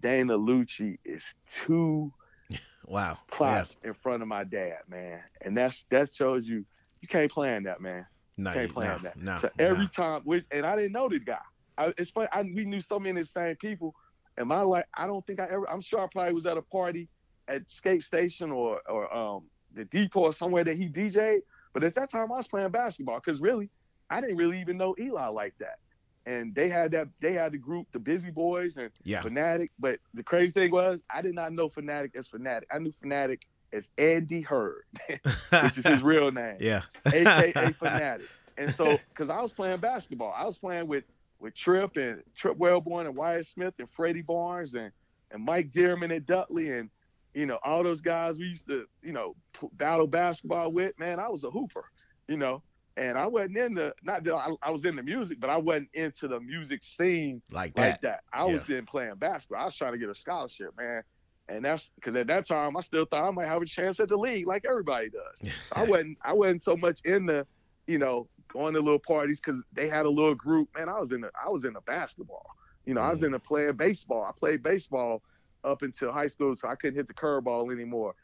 Dana 0.00 0.36
Lucci 0.36 0.98
is 1.04 1.24
two 1.50 2.12
wow 2.86 3.18
plots 3.30 3.76
yeah. 3.82 3.88
in 3.88 3.94
front 3.94 4.22
of 4.22 4.28
my 4.28 4.44
dad, 4.44 4.78
man. 4.88 5.20
And 5.42 5.56
that's 5.56 5.84
that 5.90 6.12
shows 6.12 6.48
you 6.48 6.64
you 7.00 7.08
can't 7.08 7.30
plan 7.30 7.64
that, 7.64 7.80
man. 7.80 8.06
No, 8.36 8.50
you 8.50 8.56
can't 8.56 8.72
plan 8.72 8.96
no, 8.96 9.02
that. 9.02 9.16
No, 9.16 9.38
so 9.40 9.50
every 9.58 9.84
no. 9.84 9.88
time, 9.88 10.22
which, 10.24 10.44
and 10.50 10.66
I 10.66 10.74
didn't 10.76 10.92
know 10.92 11.08
this 11.08 11.22
guy. 11.22 11.38
I, 11.76 11.92
it's 11.98 12.10
funny. 12.10 12.28
I, 12.32 12.42
we 12.42 12.64
knew 12.64 12.80
so 12.80 12.98
many 12.98 13.20
of 13.20 13.26
the 13.26 13.30
same 13.30 13.56
people. 13.56 13.94
And 14.36 14.48
my 14.48 14.60
like, 14.62 14.86
I 14.94 15.06
don't 15.06 15.24
think 15.26 15.40
I 15.40 15.44
ever. 15.44 15.68
I'm 15.70 15.80
sure 15.80 16.00
I 16.00 16.06
probably 16.10 16.32
was 16.32 16.46
at 16.46 16.56
a 16.56 16.62
party 16.62 17.08
at 17.48 17.70
Skate 17.70 18.02
Station 18.02 18.50
or 18.50 18.80
or 18.88 19.14
um 19.14 19.44
the 19.74 19.84
depot 19.84 20.20
or 20.20 20.32
somewhere 20.32 20.64
that 20.64 20.76
he 20.76 20.88
DJ'd. 20.88 21.42
But 21.72 21.84
at 21.84 21.94
that 21.94 22.10
time, 22.10 22.32
I 22.32 22.36
was 22.36 22.48
playing 22.48 22.70
basketball 22.70 23.20
because 23.20 23.40
really, 23.40 23.68
I 24.10 24.20
didn't 24.20 24.36
really 24.36 24.60
even 24.60 24.76
know 24.76 24.94
Eli 24.98 25.26
like 25.28 25.54
that. 25.58 25.78
And 26.26 26.54
they 26.54 26.68
had 26.68 26.90
that. 26.92 27.08
They 27.20 27.32
had 27.34 27.52
the 27.52 27.58
group, 27.58 27.86
the 27.92 27.98
Busy 27.98 28.30
Boys 28.30 28.76
and 28.76 28.90
yeah. 29.02 29.20
Fanatic. 29.20 29.70
But 29.78 29.98
the 30.14 30.22
crazy 30.22 30.52
thing 30.52 30.70
was, 30.70 31.02
I 31.10 31.20
did 31.20 31.34
not 31.34 31.52
know 31.52 31.68
Fanatic 31.68 32.16
as 32.16 32.28
Fanatic. 32.28 32.68
I 32.72 32.78
knew 32.78 32.92
Fanatic 32.92 33.46
as 33.74 33.90
Andy 33.98 34.40
heard 34.40 34.84
which 35.08 35.78
is 35.78 35.86
his 35.86 36.02
real 36.02 36.30
name. 36.30 36.56
Yeah. 36.60 36.82
AKA 37.06 37.72
Fanatic. 37.78 38.26
And 38.56 38.72
so, 38.72 38.98
because 39.08 39.28
I 39.28 39.42
was 39.42 39.52
playing 39.52 39.78
basketball, 39.78 40.32
I 40.36 40.46
was 40.46 40.56
playing 40.56 40.86
with 40.86 41.04
with 41.40 41.54
Trip 41.54 41.96
and 41.96 42.22
Tripp 42.36 42.56
Welborne 42.56 43.06
and 43.06 43.16
Wyatt 43.16 43.46
Smith 43.46 43.74
and 43.78 43.90
Freddie 43.90 44.22
Barnes 44.22 44.74
and 44.74 44.92
and 45.32 45.44
Mike 45.44 45.72
Dearman 45.72 46.14
and 46.14 46.24
Dudley 46.24 46.70
and 46.70 46.88
you 47.34 47.46
know 47.46 47.58
all 47.64 47.82
those 47.82 48.00
guys 48.00 48.38
we 48.38 48.44
used 48.46 48.66
to 48.68 48.86
you 49.02 49.12
know 49.12 49.34
battle 49.72 50.06
basketball 50.06 50.70
with. 50.72 50.98
Man, 50.98 51.18
I 51.18 51.28
was 51.28 51.44
a 51.44 51.50
hooper, 51.50 51.84
you 52.28 52.36
know. 52.36 52.62
And 52.96 53.18
I 53.18 53.26
wasn't 53.26 53.56
in 53.56 53.74
the 53.74 53.92
not 54.04 54.22
that 54.24 54.34
I, 54.34 54.50
I 54.62 54.70
was 54.70 54.84
in 54.84 54.94
the 54.96 55.02
music, 55.02 55.40
but 55.40 55.50
I 55.50 55.56
wasn't 55.56 55.88
into 55.94 56.28
the 56.28 56.38
music 56.40 56.82
scene 56.82 57.42
like 57.50 57.74
that. 57.74 57.80
Like 57.82 58.00
that. 58.02 58.20
I 58.32 58.46
Yeah. 58.46 58.52
was 58.54 58.68
in 58.68 58.86
playing 58.86 59.14
basketball. 59.16 59.62
I 59.62 59.64
was 59.64 59.76
trying 59.76 59.92
to 59.92 59.98
get 59.98 60.08
a 60.08 60.14
scholarship, 60.14 60.70
man. 60.78 61.02
And 61.48 61.64
that's 61.64 61.90
because 61.96 62.14
at 62.16 62.28
that 62.28 62.46
time 62.46 62.76
I 62.76 62.80
still 62.80 63.04
thought 63.04 63.24
I 63.26 63.30
might 63.32 63.48
have 63.48 63.60
a 63.60 63.66
chance 63.66 63.98
at 64.00 64.08
the 64.08 64.16
league, 64.16 64.46
like 64.46 64.64
everybody 64.68 65.10
does. 65.10 65.52
I 65.72 65.82
wasn't 65.82 66.18
I 66.24 66.32
wasn't 66.32 66.62
so 66.62 66.76
much 66.76 67.00
in 67.04 67.26
the, 67.26 67.46
you 67.88 67.98
know, 67.98 68.28
going 68.48 68.74
to 68.74 68.80
little 68.80 69.00
parties 69.00 69.40
because 69.40 69.60
they 69.72 69.88
had 69.88 70.06
a 70.06 70.10
little 70.10 70.34
group. 70.36 70.68
Man, 70.78 70.88
I 70.88 70.98
was 71.00 71.10
in 71.10 71.20
the 71.22 71.30
I 71.44 71.48
was 71.48 71.64
in 71.64 71.72
the 71.72 71.80
basketball. 71.82 72.46
You 72.86 72.94
know, 72.94 73.00
I 73.00 73.10
was 73.10 73.20
Mhm. 73.20 73.26
in 73.26 73.32
the 73.32 73.38
playing 73.40 73.76
baseball. 73.76 74.24
I 74.24 74.32
played 74.38 74.62
baseball 74.62 75.22
up 75.64 75.82
until 75.82 76.12
high 76.12 76.26
school, 76.28 76.54
so 76.54 76.68
I 76.68 76.76
couldn't 76.76 76.96
hit 76.96 77.08
the 77.08 77.14
curveball 77.14 77.72
anymore. 77.72 78.14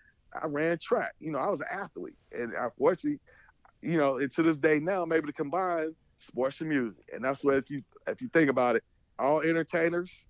I 0.40 0.46
ran 0.46 0.78
track. 0.78 1.14
You 1.18 1.32
know, 1.32 1.38
I 1.38 1.48
was 1.50 1.60
an 1.60 1.66
athlete, 1.72 2.14
and 2.30 2.52
unfortunately, 2.52 3.18
you 3.82 3.96
know, 3.96 4.18
and 4.18 4.30
to 4.32 4.42
this 4.42 4.58
day 4.58 4.78
now, 4.78 5.02
I'm 5.02 5.12
able 5.12 5.26
to 5.26 5.32
combine 5.32 5.94
sports 6.18 6.60
and 6.60 6.68
music, 6.68 7.04
and 7.12 7.24
that's 7.24 7.42
what 7.44 7.54
if 7.56 7.70
you 7.70 7.82
if 8.06 8.20
you 8.20 8.28
think 8.28 8.50
about 8.50 8.76
it, 8.76 8.84
all 9.18 9.40
entertainers 9.40 10.26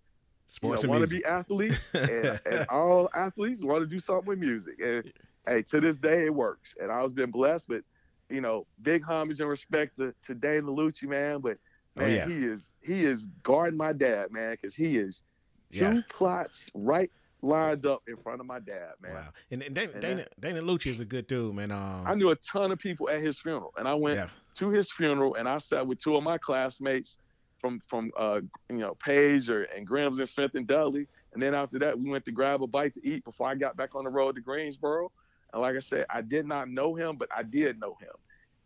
Sports 0.46 0.82
you 0.82 0.88
know, 0.88 0.94
and 0.94 1.00
want 1.00 1.10
to 1.10 1.14
music. 1.14 1.24
be 1.24 1.30
athletes, 1.30 1.90
and, 1.94 2.40
and 2.46 2.66
all 2.68 3.08
athletes 3.14 3.62
want 3.62 3.82
to 3.82 3.86
do 3.86 4.00
something 4.00 4.26
with 4.26 4.38
music. 4.38 4.74
And 4.84 5.12
hey, 5.46 5.62
to 5.70 5.80
this 5.80 5.96
day, 5.98 6.26
it 6.26 6.34
works. 6.34 6.74
And 6.80 6.90
I 6.90 7.02
was 7.02 7.12
been 7.12 7.30
blessed, 7.30 7.68
but 7.68 7.82
you 8.28 8.40
know, 8.40 8.66
big 8.82 9.02
homage 9.04 9.40
and 9.40 9.48
respect 9.48 9.96
to, 9.98 10.12
to 10.26 10.34
Dane 10.34 10.62
Lucci, 10.62 11.04
man. 11.08 11.40
But 11.40 11.58
Oh, 11.96 12.02
man, 12.02 12.10
yeah. 12.12 12.26
he 12.28 12.44
is 12.46 12.72
he 12.82 13.04
is 13.04 13.26
guarding 13.42 13.76
my 13.76 13.92
dad, 13.92 14.30
man, 14.30 14.52
because 14.52 14.76
he 14.76 14.96
is 14.96 15.24
two 15.72 15.84
Yeah. 15.84 16.00
plots 16.08 16.68
right 16.74 17.10
lined 17.42 17.86
up 17.86 18.02
in 18.06 18.16
front 18.16 18.40
of 18.40 18.46
my 18.46 18.58
dad, 18.58 18.92
man. 19.00 19.14
Wow. 19.14 19.28
And, 19.50 19.62
and 19.62 19.74
Dana, 19.74 19.92
And 19.92 20.00
Dana, 20.00 20.26
Dana 20.38 20.62
Lucci 20.62 20.86
is 20.88 21.00
a 21.00 21.04
good 21.04 21.26
dude, 21.26 21.54
man. 21.54 21.70
Um, 21.70 22.04
I 22.06 22.14
knew 22.14 22.30
a 22.30 22.36
ton 22.36 22.72
of 22.72 22.78
people 22.78 23.08
at 23.08 23.20
his 23.20 23.40
funeral, 23.40 23.72
and 23.76 23.86
I 23.88 23.94
went 23.94 24.16
yeah. 24.16 24.28
to 24.56 24.68
his 24.68 24.90
funeral, 24.90 25.34
and 25.34 25.48
I 25.48 25.58
sat 25.58 25.86
with 25.86 25.98
two 25.98 26.16
of 26.16 26.22
my 26.22 26.38
classmates 26.38 27.16
from 27.60 27.80
from 27.88 28.10
uh, 28.18 28.40
you 28.68 28.78
know 28.78 28.94
Page 28.94 29.48
or 29.48 29.64
and 29.64 29.88
Grims 29.88 30.18
and 30.18 30.28
Smith 30.28 30.54
and 30.54 30.66
Dudley, 30.66 31.06
and 31.32 31.42
then 31.42 31.54
after 31.54 31.78
that 31.80 31.98
we 31.98 32.10
went 32.10 32.24
to 32.24 32.32
grab 32.32 32.62
a 32.62 32.66
bite 32.66 32.94
to 32.94 33.06
eat 33.06 33.24
before 33.24 33.48
I 33.48 33.54
got 33.54 33.76
back 33.76 33.94
on 33.94 34.04
the 34.04 34.10
road 34.10 34.34
to 34.36 34.40
Greensboro. 34.40 35.10
And 35.52 35.62
like 35.62 35.76
I 35.76 35.80
said, 35.80 36.06
I 36.08 36.20
did 36.22 36.46
not 36.46 36.68
know 36.68 36.94
him, 36.94 37.16
but 37.16 37.28
I 37.36 37.42
did 37.42 37.80
know 37.80 37.96
him, 38.00 38.14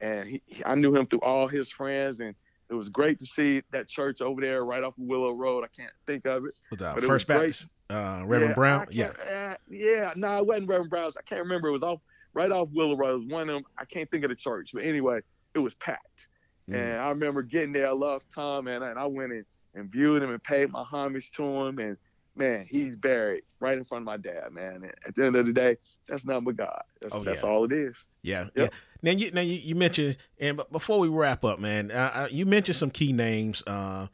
and 0.01 0.29
he, 0.29 0.43
he- 0.47 0.64
I 0.64 0.75
knew 0.75 0.95
him 0.95 1.07
through 1.07 1.20
all 1.20 1.49
his 1.49 1.70
friends, 1.70 2.20
and 2.20 2.35
it 2.70 2.75
was 2.75 2.89
great 2.89 3.18
to 3.20 3.27
see 3.27 3.62
that 3.72 3.89
church 3.89 4.20
over 4.20 4.41
there 4.41 4.64
right 4.64 4.83
off 4.83 4.97
of 4.97 5.05
Willow 5.05 5.33
Road. 5.33 5.64
I 5.64 5.68
can't 5.81 5.93
think 6.07 6.27
of 6.27 6.45
it. 6.45 6.55
But 6.70 6.99
it 6.99 7.05
First. 7.05 7.27
Baptist, 7.27 7.68
uh, 7.91 8.22
Reverend 8.24 8.51
Yeah, 8.51 8.55
Brown. 8.55 8.87
Yeah. 8.91 9.07
uh, 9.09 9.55
yeah. 9.68 10.12
No, 10.16 10.39
it 10.39 10.47
wasn't 10.47 10.68
Reverend 10.68 10.91
Brown's. 10.91 11.16
I 11.16 11.22
can't 11.22 11.43
remember. 11.43 11.68
It 11.68 11.72
was 11.72 11.82
off 11.82 12.01
right 12.32 12.51
off 12.51 12.68
Willow 12.72 12.97
Road. 12.97 13.11
It 13.11 13.12
was 13.14 13.24
one 13.26 13.49
of 13.49 13.55
them. 13.55 13.64
I 13.78 13.85
can't 13.85 14.11
think 14.11 14.24
of 14.24 14.30
the 14.30 14.37
church, 14.37 14.70
but 14.72 14.82
anyway, 14.85 15.20
it 15.55 15.59
was 15.59 15.74
packed. 15.74 16.28
Mm. 16.70 16.74
And 16.76 17.01
I 17.01 17.09
remember 17.11 17.43
getting 17.43 17.72
there. 17.72 17.89
I 17.89 17.93
loved 17.93 18.26
Tom, 18.35 18.66
and, 18.68 18.82
and 18.82 18.99
I 18.99 19.07
went 19.07 19.32
in 19.32 19.45
and 19.74 19.91
viewed 19.91 20.22
him 20.22 20.30
and 20.30 20.43
paid 20.43 20.70
my 20.70 20.82
homage 20.82 21.30
to 21.32 21.43
him. 21.45 21.78
And 21.78 21.97
man, 22.37 22.64
he's 22.68 22.97
buried 22.97 23.43
right 23.61 23.76
in 23.76 23.85
front 23.85 24.03
of 24.03 24.07
my 24.07 24.16
dad, 24.16 24.51
man. 24.53 24.76
And 24.76 24.93
at 25.07 25.14
the 25.14 25.26
end 25.26 25.37
of 25.37 25.47
the 25.47 25.53
day, 25.53 25.76
that's 26.09 26.24
nothing 26.24 26.45
but 26.45 26.57
God. 26.57 26.82
That's, 27.01 27.14
Oh, 27.14 27.22
that's 27.22 27.43
yeah. 27.43 27.49
all 27.49 27.64
it 27.64 27.72
is. 27.72 28.07
Yeah, 28.22 28.45
Yep. 28.45 28.51
yeah. 28.57 28.68
Now 29.03 29.11
you 29.11 29.30
now 29.32 29.41
you, 29.43 29.57
you 29.57 29.74
mentioned 29.74 30.16
and 30.41 30.61
before 30.72 30.99
we 30.99 31.09
wrap 31.09 31.45
up, 31.45 31.59
man, 31.61 31.91
uh, 31.91 32.26
you 32.30 32.47
mentioned 32.47 32.76
some 32.76 32.91
key 32.91 33.12
names. 33.12 33.62
Uh, 33.66 34.07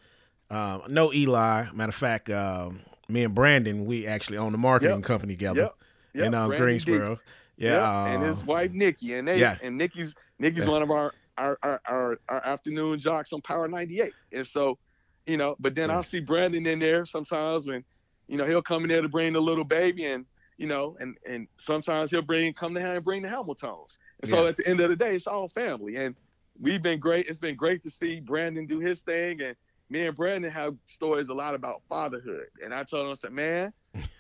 uh, 0.51 0.81
no 0.89 1.13
Eli. 1.13 1.67
Matter 1.73 1.89
of 1.91 1.95
fact, 1.95 2.31
um, 2.31 2.81
me 3.09 3.25
and 3.25 3.35
Brandon, 3.35 3.85
we 3.85 4.07
actually 4.07 4.39
own 4.39 4.53
the 4.53 4.59
marketing 4.59 4.97
Yep. 4.99 5.05
company 5.05 5.35
together 5.35 5.61
Yep. 5.63 5.75
Yep. 6.15 6.25
in 6.27 6.35
um, 6.35 6.51
Greensboro. 6.51 7.21
Yeah, 7.57 7.77
uh, 7.89 8.07
and 8.07 8.23
his 8.23 8.43
wife 8.45 8.73
Nikki, 8.73 9.15
and 9.15 9.29
they 9.29 9.39
yeah. 9.39 9.59
and 9.63 9.77
Nikki's 9.77 10.15
Nikki's 10.39 10.65
Yeah. 10.65 10.71
one 10.71 10.83
of 10.83 10.91
our 10.91 11.13
our, 11.37 11.59
our 11.63 11.81
our 11.87 12.19
our 12.29 12.47
afternoon 12.47 12.99
jocks 12.99 13.33
on 13.33 13.43
Power 13.43 13.69
98, 13.69 14.13
and 14.33 14.47
so 14.47 14.79
you 15.27 15.37
know. 15.37 15.57
But 15.61 15.75
then 15.75 15.91
Yeah. 15.91 15.97
I'll 15.97 16.03
see 16.03 16.21
Brandon 16.21 16.67
in 16.67 16.79
there 16.79 17.05
sometimes 17.05 17.67
when 17.67 17.85
you 18.29 18.39
know 18.39 18.47
he'll 18.47 18.63
come 18.63 18.83
in 18.85 18.89
there 18.89 19.03
to 19.03 19.09
bring 19.09 19.35
the 19.35 19.41
little 19.43 19.65
baby, 19.65 20.07
and 20.07 20.25
you 20.57 20.67
know, 20.67 20.97
and 21.01 21.17
and 21.29 21.47
sometimes 21.59 22.11
he'll 22.11 22.23
bring 22.23 22.53
come 22.55 22.73
to 22.75 22.81
him 22.81 22.97
and 22.97 23.05
bring 23.05 23.23
the 23.23 23.29
Hamiltons, 23.29 23.99
and 24.23 24.31
so 24.31 24.47
at 24.47 24.57
the 24.57 24.67
end 24.67 24.81
of 24.81 24.89
the 24.89 24.97
day, 24.97 25.15
it's 25.15 25.27
all 25.27 25.49
family, 25.51 25.97
and 25.97 26.15
we've 26.59 26.83
been 26.83 26.99
great. 26.99 27.27
It's 27.29 27.39
been 27.39 27.57
great 27.57 27.83
to 27.83 27.91
see 27.91 28.21
Brandon 28.21 28.67
do 28.67 28.79
his 28.79 29.03
thing, 29.03 29.43
and 29.43 29.55
me 29.91 30.07
and 30.07 30.17
Brandon 30.17 30.51
have 30.51 30.77
stories 30.87 31.29
a 31.29 31.35
lot 31.35 31.55
about 31.55 31.83
fatherhood, 31.89 32.47
and 32.65 32.73
I 32.73 32.85
told 32.85 33.07
him, 33.07 33.11
I 33.11 33.15
said, 33.15 33.33
man. 33.33 33.73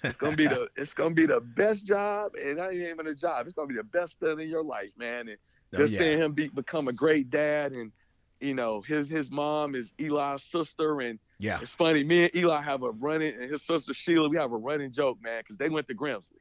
It's 0.03 0.17
gonna 0.17 0.37
be 0.37 0.49
the 0.49 0.67
it's 0.77 0.93
gonna 0.93 1.15
be 1.15 1.27
the 1.27 1.41
best 1.41 1.87
job, 1.87 2.33
and 2.35 2.57
not 2.57 2.73
even 2.73 3.07
a 3.07 3.15
job. 3.15 3.47
It's 3.47 3.55
gonna 3.55 3.69
be 3.69 3.77
the 3.77 3.85
best 3.85 4.19
thing 4.19 4.41
in 4.41 4.49
your 4.49 4.65
life, 4.65 4.91
man. 4.99 5.29
And 5.29 5.39
oh, 5.75 5.79
just 5.79 5.95
yeah. 5.95 6.01
seeing 6.01 6.19
him 6.19 6.33
be, 6.33 6.49
become 6.49 6.89
a 6.89 6.93
great 6.93 7.31
dad, 7.31 7.73
and 7.73 7.93
you 8.41 8.55
know 8.55 8.81
his 8.81 9.09
his 9.09 9.31
mom 9.31 9.77
is 9.77 9.93
Eli's 10.01 10.43
sister, 10.43 11.01
and 11.03 11.21
yeah, 11.39 11.61
it's 11.63 11.75
funny. 11.75 12.03
Me 12.03 12.25
and 12.25 12.35
Eli 12.35 12.61
have 12.61 12.83
a 12.83 12.91
running, 12.91 13.35
and 13.35 13.51
his 13.51 13.63
sister 13.63 13.95
Sheila, 13.95 14.29
we 14.29 14.37
have 14.37 14.53
a 14.53 14.57
running 14.57 14.91
joke, 14.91 15.19
man, 15.23 15.43
because 15.43 15.57
they 15.57 15.69
went 15.69 15.87
to 15.89 15.95
Grimsley, 15.95 16.41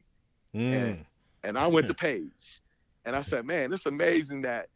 Mm. 0.55 1.05
and 1.43 1.57
I 1.57 1.67
went 1.67 1.85
to 1.87 1.93
Page, 1.93 2.61
and 3.05 3.15
I 3.15 3.21
said, 3.21 3.45
man, 3.45 3.71
it's 3.71 3.85
amazing 3.85 4.41
that 4.41 4.69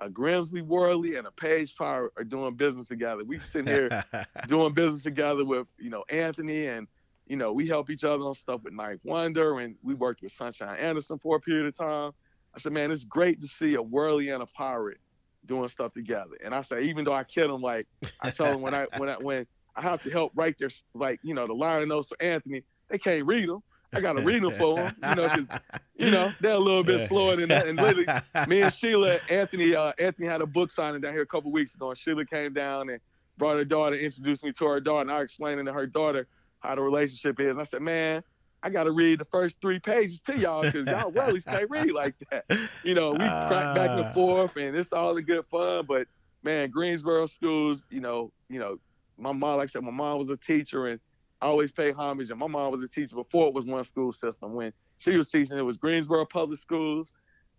a 0.00 0.08
Grimsley 0.08 0.62
Whirlie 0.62 1.18
and 1.18 1.26
a 1.26 1.30
Page 1.30 1.74
Power 1.76 2.12
are 2.16 2.24
doing 2.24 2.54
business 2.54 2.88
together. 2.88 3.24
We 3.24 3.38
sitting 3.40 3.66
here 3.66 4.04
doing 4.48 4.72
business 4.72 5.02
together 5.02 5.44
with 5.44 5.66
you 5.78 5.90
know 5.90 6.04
Anthony 6.08 6.66
and 6.66 6.86
you 7.26 7.36
know 7.36 7.52
we 7.52 7.66
help 7.66 7.90
each 7.90 8.04
other 8.04 8.22
on 8.24 8.34
stuff 8.34 8.62
with 8.62 8.72
Ninth 8.72 9.00
Wonder 9.04 9.58
and 9.60 9.74
we 9.82 9.94
worked 9.94 10.22
with 10.22 10.32
Sunshine 10.32 10.78
Anderson 10.78 11.18
for 11.18 11.36
a 11.36 11.40
period 11.40 11.66
of 11.66 11.76
time. 11.76 12.12
I 12.54 12.58
said, 12.60 12.72
man, 12.72 12.90
it's 12.90 13.04
great 13.04 13.40
to 13.40 13.48
see 13.48 13.74
a 13.74 13.82
Whirlie 13.82 14.32
and 14.32 14.42
a 14.42 14.46
Pirate 14.46 14.98
doing 15.46 15.68
stuff 15.68 15.92
together. 15.92 16.36
And 16.44 16.54
I 16.54 16.62
said, 16.62 16.82
even 16.84 17.04
though 17.04 17.12
I 17.12 17.24
kid 17.24 17.50
him, 17.50 17.60
like 17.60 17.86
I 18.20 18.30
told 18.30 18.54
him 18.54 18.60
when 18.60 18.74
I 18.74 18.86
when 18.96 19.08
I 19.08 19.16
when 19.16 19.46
I 19.74 19.82
have 19.82 20.02
to 20.04 20.10
help 20.10 20.32
write 20.34 20.58
their 20.58 20.70
like 20.94 21.20
you 21.22 21.34
know 21.34 21.46
the 21.46 21.54
liner 21.54 21.86
notes 21.86 22.08
for 22.08 22.22
Anthony, 22.22 22.62
they 22.88 22.98
can't 22.98 23.26
read 23.26 23.48
them. 23.48 23.62
I 23.94 24.00
got 24.00 24.14
to 24.14 24.22
read 24.22 24.42
them 24.42 24.52
for 24.58 24.76
them, 24.76 24.94
you 25.08 25.14
know, 25.14 25.28
'cause, 25.28 25.60
you 25.96 26.10
know 26.10 26.32
they're 26.40 26.52
a 26.54 26.58
little 26.58 26.84
bit 26.84 27.08
slower 27.08 27.36
than 27.36 27.48
that. 27.48 27.66
And 27.66 27.78
literally, 27.78 28.06
me 28.46 28.60
and 28.62 28.72
Sheila, 28.78 29.18
Anthony, 29.30 29.74
uh, 29.74 29.92
Anthony 29.98 30.26
had 30.26 30.40
a 30.42 30.46
book 30.46 30.70
signing 30.72 31.00
down 31.00 31.12
here 31.14 31.22
a 31.22 31.26
couple 31.26 31.50
weeks 31.50 31.74
ago, 31.74 31.90
and 31.90 31.98
Sheila 31.98 32.24
came 32.26 32.52
down 32.52 32.90
and 32.90 33.00
brought 33.38 33.56
her 33.56 33.64
daughter, 33.64 33.96
introduced 33.96 34.44
me 34.44 34.52
to 34.52 34.66
her 34.66 34.80
daughter, 34.80 35.02
and 35.02 35.10
I 35.10 35.22
explained 35.22 35.64
to 35.66 35.72
her 35.72 35.86
daughter 35.86 36.26
how 36.60 36.74
the 36.74 36.82
relationship 36.82 37.38
is. 37.40 37.50
And 37.50 37.60
I 37.60 37.64
said, 37.64 37.80
man, 37.82 38.22
I 38.62 38.70
got 38.70 38.84
to 38.84 38.90
read 38.90 39.20
the 39.20 39.24
first 39.24 39.60
three 39.60 39.78
pages 39.78 40.20
to 40.22 40.36
y'all 40.36 40.62
because 40.62 40.84
y'all 40.86 41.12
Whirlies 41.12 41.44
can't 41.44 41.70
read 41.70 41.92
like 41.92 42.14
that. 42.30 42.44
You 42.82 42.94
know, 42.94 43.12
we 43.12 43.18
crack 43.18 43.74
back 43.76 43.90
Ah. 43.90 43.98
and 44.02 44.14
forth, 44.14 44.56
and 44.56 44.76
it's 44.76 44.92
all 44.92 45.14
the 45.14 45.22
good 45.22 45.46
fun. 45.46 45.84
But 45.86 46.08
man, 46.42 46.70
Greensboro 46.70 47.26
schools, 47.26 47.84
you 47.90 48.00
know, 48.00 48.32
you 48.50 48.58
know, 48.58 48.78
my 49.16 49.32
mom, 49.32 49.58
like 49.58 49.68
I 49.68 49.70
said, 49.70 49.82
my 49.82 49.92
mom 49.92 50.18
was 50.18 50.30
a 50.30 50.36
teacher, 50.36 50.88
and 50.88 51.00
I 51.40 51.46
always 51.46 51.72
pay 51.72 51.92
homage. 51.92 52.30
And 52.30 52.38
my 52.38 52.46
mom 52.46 52.72
was 52.72 52.82
a 52.82 52.88
teacher 52.88 53.16
before 53.16 53.48
it 53.48 53.54
was 53.54 53.64
one 53.64 53.84
school 53.84 54.12
system. 54.12 54.54
When 54.54 54.72
she 54.98 55.16
was 55.16 55.30
teaching, 55.30 55.56
it 55.56 55.62
was 55.62 55.76
Greensboro 55.76 56.24
Public 56.26 56.58
Schools, 56.58 57.10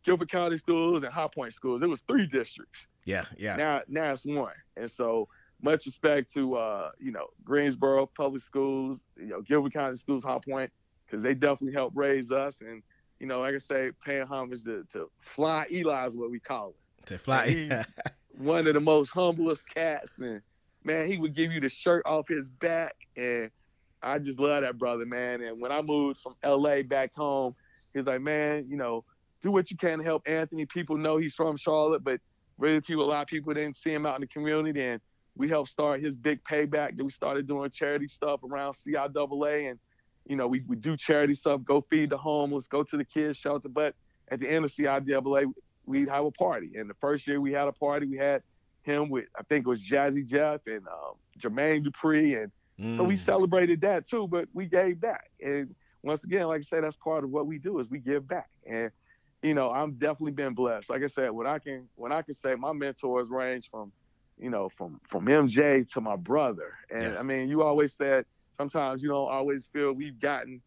Guilford 0.03 0.29
County 0.29 0.57
Schools, 0.57 1.03
and 1.03 1.13
High 1.13 1.29
Point 1.33 1.53
Schools. 1.53 1.81
It 1.81 1.87
was 1.87 2.01
three 2.07 2.27
districts. 2.27 2.87
yeah, 3.05 3.25
yeah, 3.37 3.55
Now, 3.55 3.81
now 3.87 4.11
it's 4.11 4.25
one. 4.25 4.53
And 4.75 4.89
so, 4.89 5.27
much 5.61 5.85
respect 5.85 6.33
to 6.33 6.55
uh, 6.55 6.91
you 6.99 7.11
know 7.11 7.27
Greensboro 7.43 8.05
Public 8.05 8.41
Schools, 8.41 9.03
you 9.17 9.27
know 9.27 9.41
Guilford 9.41 9.73
County 9.73 9.97
Schools, 9.97 10.23
High 10.23 10.39
Point, 10.39 10.71
because 11.05 11.21
they 11.21 11.33
definitely 11.33 11.73
helped 11.73 11.95
raise 11.95 12.31
us. 12.31 12.61
And 12.61 12.81
you 13.19 13.27
know, 13.27 13.39
like 13.39 13.55
I 13.55 13.57
say, 13.57 13.91
paying 14.05 14.25
homage 14.25 14.63
to, 14.63 14.85
to 14.93 15.09
Fly 15.19 15.67
Eli 15.71 16.07
is 16.07 16.15
what 16.15 16.31
we 16.31 16.39
call 16.39 16.69
it. 16.69 17.05
to 17.07 17.17
fly. 17.17 17.85
One 18.37 18.67
of 18.67 18.73
the 18.73 18.79
most 18.79 19.09
humblest 19.11 19.67
cats, 19.67 20.19
and 20.19 20.41
man, 20.85 21.07
he 21.07 21.17
would 21.17 21.35
give 21.35 21.51
you 21.51 21.59
the 21.59 21.67
shirt 21.67 22.03
off 22.05 22.29
his 22.29 22.47
back, 22.49 22.95
and 23.17 23.51
I 24.01 24.19
just 24.19 24.39
love 24.39 24.61
that 24.61 24.77
brother, 24.77 25.05
man. 25.05 25.41
And 25.41 25.59
when 25.59 25.71
I 25.71 25.81
moved 25.81 26.19
from 26.19 26.35
LA 26.43 26.83
back 26.83 27.13
home, 27.15 27.55
he's 27.93 28.05
like, 28.05 28.21
man, 28.21 28.65
you 28.69 28.77
know, 28.77 29.03
do 29.41 29.51
what 29.51 29.71
you 29.71 29.77
can 29.77 29.99
to 29.99 30.03
help 30.03 30.23
Anthony. 30.27 30.65
People 30.65 30.97
know 30.97 31.17
he's 31.17 31.35
from 31.35 31.57
Charlotte, 31.57 32.03
but 32.03 32.19
really 32.57 32.81
people, 32.81 33.05
a 33.05 33.09
lot 33.09 33.21
of 33.21 33.27
people 33.27 33.53
didn't 33.53 33.77
see 33.77 33.93
him 33.93 34.05
out 34.05 34.15
in 34.15 34.21
the 34.21 34.27
community. 34.27 34.81
And 34.83 35.01
we 35.35 35.49
helped 35.49 35.69
start 35.69 36.01
his 36.01 36.15
big 36.15 36.43
payback 36.43 36.97
that 36.97 37.03
we 37.03 37.11
started 37.11 37.47
doing 37.47 37.69
charity 37.71 38.07
stuff 38.07 38.41
around 38.43 38.73
CIAA. 38.73 39.71
And, 39.71 39.79
you 40.27 40.35
know, 40.35 40.47
we, 40.47 40.63
we 40.67 40.75
do 40.75 40.97
charity 40.97 41.33
stuff, 41.33 41.61
go 41.63 41.85
feed 41.89 42.09
the 42.09 42.17
homeless, 42.17 42.67
go 42.67 42.83
to 42.83 42.97
the 42.97 43.05
kids 43.05 43.37
shelter. 43.37 43.69
But 43.69 43.95
at 44.29 44.39
the 44.39 44.49
end 44.49 44.65
of 44.65 44.71
CIAA, 44.71 45.51
we'd 45.85 46.09
have 46.09 46.25
a 46.25 46.31
party. 46.31 46.71
And 46.75 46.89
the 46.89 46.95
first 46.95 47.27
year 47.27 47.41
we 47.41 47.51
had 47.51 47.67
a 47.67 47.71
party, 47.71 48.05
we 48.05 48.17
had 48.17 48.43
him 48.83 49.09
with, 49.09 49.25
I 49.37 49.43
think 49.43 49.65
it 49.65 49.69
was 49.69 49.81
Jazzy 49.81 50.25
Jeff 50.25 50.61
and 50.67 50.87
um, 50.87 51.15
Jermaine 51.39 51.85
Dupri. 51.85 52.41
And 52.41 52.51
so 52.91 53.03
we 53.03 53.15
Mm. 53.15 53.19
celebrated 53.19 53.81
that 53.81 54.07
too, 54.07 54.27
but 54.27 54.47
we 54.53 54.67
gave 54.67 54.99
back. 54.99 55.25
And 55.41 55.75
once 56.03 56.23
again, 56.23 56.47
like 56.47 56.59
I 56.59 56.63
said, 56.63 56.83
that's 56.83 56.97
part 56.97 57.23
of 57.23 57.29
what 57.29 57.47
we 57.47 57.59
do 57.59 57.79
is 57.79 57.89
we 57.89 57.99
give 57.99 58.27
back. 58.27 58.49
And 58.69 58.91
you 59.41 59.53
know, 59.53 59.71
I'm 59.71 59.93
definitely 59.93 60.33
been 60.33 60.53
blessed. 60.53 60.89
Like 60.89 61.03
I 61.03 61.07
said, 61.07 61.31
when 61.31 61.47
I 61.47 61.59
can 61.59 61.89
when 61.95 62.11
I 62.11 62.21
can 62.21 62.35
say 62.35 62.55
my 62.55 62.73
mentors 62.73 63.29
range 63.29 63.69
from, 63.69 63.91
you 64.37 64.49
know, 64.49 64.69
from 64.77 64.99
from 65.07 65.25
MJ 65.27 65.89
to 65.93 66.01
my 66.01 66.15
brother. 66.17 66.73
And 66.89 67.17
I 67.17 67.23
mean, 67.23 67.49
you 67.49 67.63
always 67.63 67.95
said 67.95 68.25
sometimes 68.53 69.01
you 69.01 69.09
don't 69.09 69.31
always 69.31 69.67
feel 69.71 69.93
we've 69.93 70.19
gotten 70.19 70.61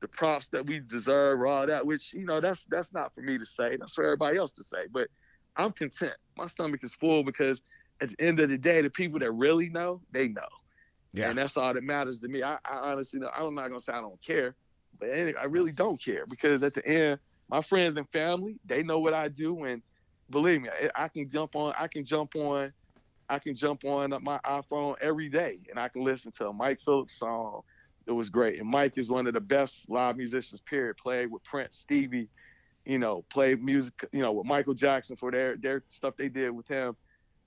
the 0.00 0.08
props 0.08 0.48
that 0.50 0.66
we 0.66 0.80
deserve 0.80 1.40
or 1.40 1.46
all 1.46 1.66
that, 1.66 1.86
which, 1.86 2.12
you 2.12 2.24
know, 2.24 2.40
that's 2.40 2.64
that's 2.66 2.92
not 2.92 3.14
for 3.14 3.22
me 3.22 3.38
to 3.38 3.46
say. 3.46 3.76
That's 3.76 3.94
for 3.94 4.04
everybody 4.04 4.36
else 4.36 4.52
to 4.52 4.64
say. 4.64 4.86
But 4.90 5.08
I'm 5.56 5.72
content. 5.72 6.14
My 6.36 6.46
stomach 6.48 6.84
is 6.84 6.94
full 6.94 7.24
because 7.24 7.62
at 8.00 8.10
the 8.10 8.20
end 8.20 8.40
of 8.40 8.50
the 8.50 8.58
day, 8.58 8.82
the 8.82 8.90
people 8.90 9.18
that 9.20 9.32
really 9.32 9.70
know, 9.70 10.02
they 10.12 10.28
know. 10.28 10.42
Yeah. 11.12 11.30
And 11.30 11.38
that's 11.38 11.56
all 11.56 11.72
that 11.72 11.82
matters 11.82 12.20
to 12.20 12.28
me. 12.28 12.42
I, 12.42 12.54
I 12.64 12.90
honestly, 12.90 13.20
I'm 13.34 13.54
not 13.54 13.68
gonna 13.68 13.80
say 13.80 13.92
I 13.92 14.00
don't 14.00 14.20
care, 14.20 14.54
but 14.98 15.10
I 15.10 15.44
really 15.44 15.72
don't 15.72 16.00
care 16.00 16.26
because 16.26 16.62
at 16.62 16.74
the 16.74 16.86
end, 16.86 17.18
my 17.48 17.62
friends 17.62 17.96
and 17.96 18.08
family, 18.10 18.56
they 18.66 18.82
know 18.82 18.98
what 18.98 19.14
I 19.14 19.28
do, 19.28 19.64
and 19.64 19.82
believe 20.30 20.62
me, 20.62 20.68
I 20.94 21.08
can 21.08 21.30
jump 21.30 21.56
on, 21.56 21.74
I 21.78 21.88
can 21.88 22.04
jump 22.04 22.36
on, 22.36 22.72
I 23.28 23.38
can 23.38 23.54
jump 23.54 23.84
on 23.84 24.10
my 24.22 24.38
iPhone 24.44 24.96
every 25.00 25.28
day, 25.28 25.58
and 25.70 25.78
I 25.78 25.88
can 25.88 26.04
listen 26.04 26.30
to 26.32 26.48
a 26.48 26.52
Mike 26.52 26.80
Phillips 26.84 27.18
song. 27.18 27.62
It 28.06 28.12
was 28.12 28.30
great, 28.30 28.60
and 28.60 28.68
Mike 28.68 28.96
is 28.96 29.10
one 29.10 29.26
of 29.26 29.34
the 29.34 29.40
best 29.40 29.88
live 29.88 30.16
musicians. 30.16 30.60
Period. 30.62 30.96
Played 30.96 31.30
with 31.30 31.42
Prince, 31.44 31.76
Stevie, 31.76 32.28
you 32.84 32.98
know, 32.98 33.24
played 33.30 33.62
music, 33.62 33.92
you 34.12 34.20
know, 34.20 34.32
with 34.32 34.46
Michael 34.46 34.74
Jackson 34.74 35.16
for 35.16 35.30
their 35.30 35.56
their 35.56 35.82
stuff 35.88 36.14
they 36.16 36.28
did 36.28 36.50
with 36.50 36.66
him, 36.68 36.96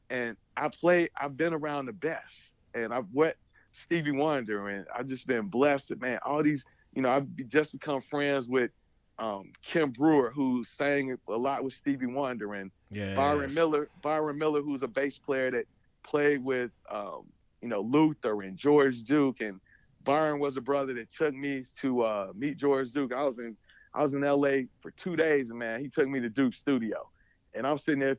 and 0.10 0.38
I 0.58 0.70
play. 0.70 1.10
I've 1.20 1.36
been 1.36 1.54
around 1.54 1.88
the 1.88 1.94
best, 1.94 2.36
and 2.74 2.94
I've 2.94 3.08
wet 3.12 3.38
Stevie 3.72 4.12
Wonder, 4.12 4.68
and 4.70 4.86
I've 4.96 5.08
just 5.08 5.28
been 5.28 5.48
blessed. 5.48 6.00
Man, 6.00 6.20
all 6.26 6.44
these, 6.44 6.66
you 6.94 7.02
know, 7.02 7.10
I've 7.10 7.28
just 7.48 7.72
become 7.72 8.02
friends 8.02 8.48
with 8.48 8.72
um, 9.20 9.52
Kim 9.64 9.92
Brewer, 9.92 10.32
who 10.34 10.64
sang 10.64 11.18
a 11.28 11.32
lot 11.32 11.64
with 11.64 11.74
Stevie 11.74 12.08
Wonder, 12.08 12.54
and 12.56 12.72
yes. 12.90 13.16
Byron 13.16 13.54
Miller. 13.54 13.90
Byron 14.02 14.38
Miller, 14.38 14.62
who's 14.62 14.84
a 14.84 14.88
bass 14.88 15.18
player 15.18 15.52
that 15.52 15.66
played 16.04 16.44
with, 16.44 16.72
um, 16.90 17.24
you 17.62 17.68
know, 17.68 17.82
Luther 17.82 18.42
and 18.42 18.58
George 18.58 19.04
Duke, 19.04 19.42
and 19.42 19.60
Byron 20.04 20.40
was 20.40 20.58
a 20.58 20.62
brother 20.62 20.94
that 20.96 21.12
took 21.12 21.36
me 21.36 21.66
to 21.80 22.02
uh, 22.02 22.32
meet 22.36 22.58
George 22.58 22.92
Duke. 22.92 23.14
I 23.14 23.24
was 23.24 23.40
in 23.40 23.56
I 23.94 24.04
was 24.04 24.14
in 24.14 24.24
L.A. 24.24 24.68
for 24.82 24.92
two 24.92 25.16
days, 25.16 25.50
and 25.50 25.60
man, 25.60 25.82
he 25.82 25.90
took 25.90 26.08
me 26.08 26.20
to 26.22 26.30
Duke's 26.30 26.58
studio, 26.58 27.10
and 27.54 27.68
I'm 27.68 27.78
sitting 27.78 28.00
there 28.00 28.18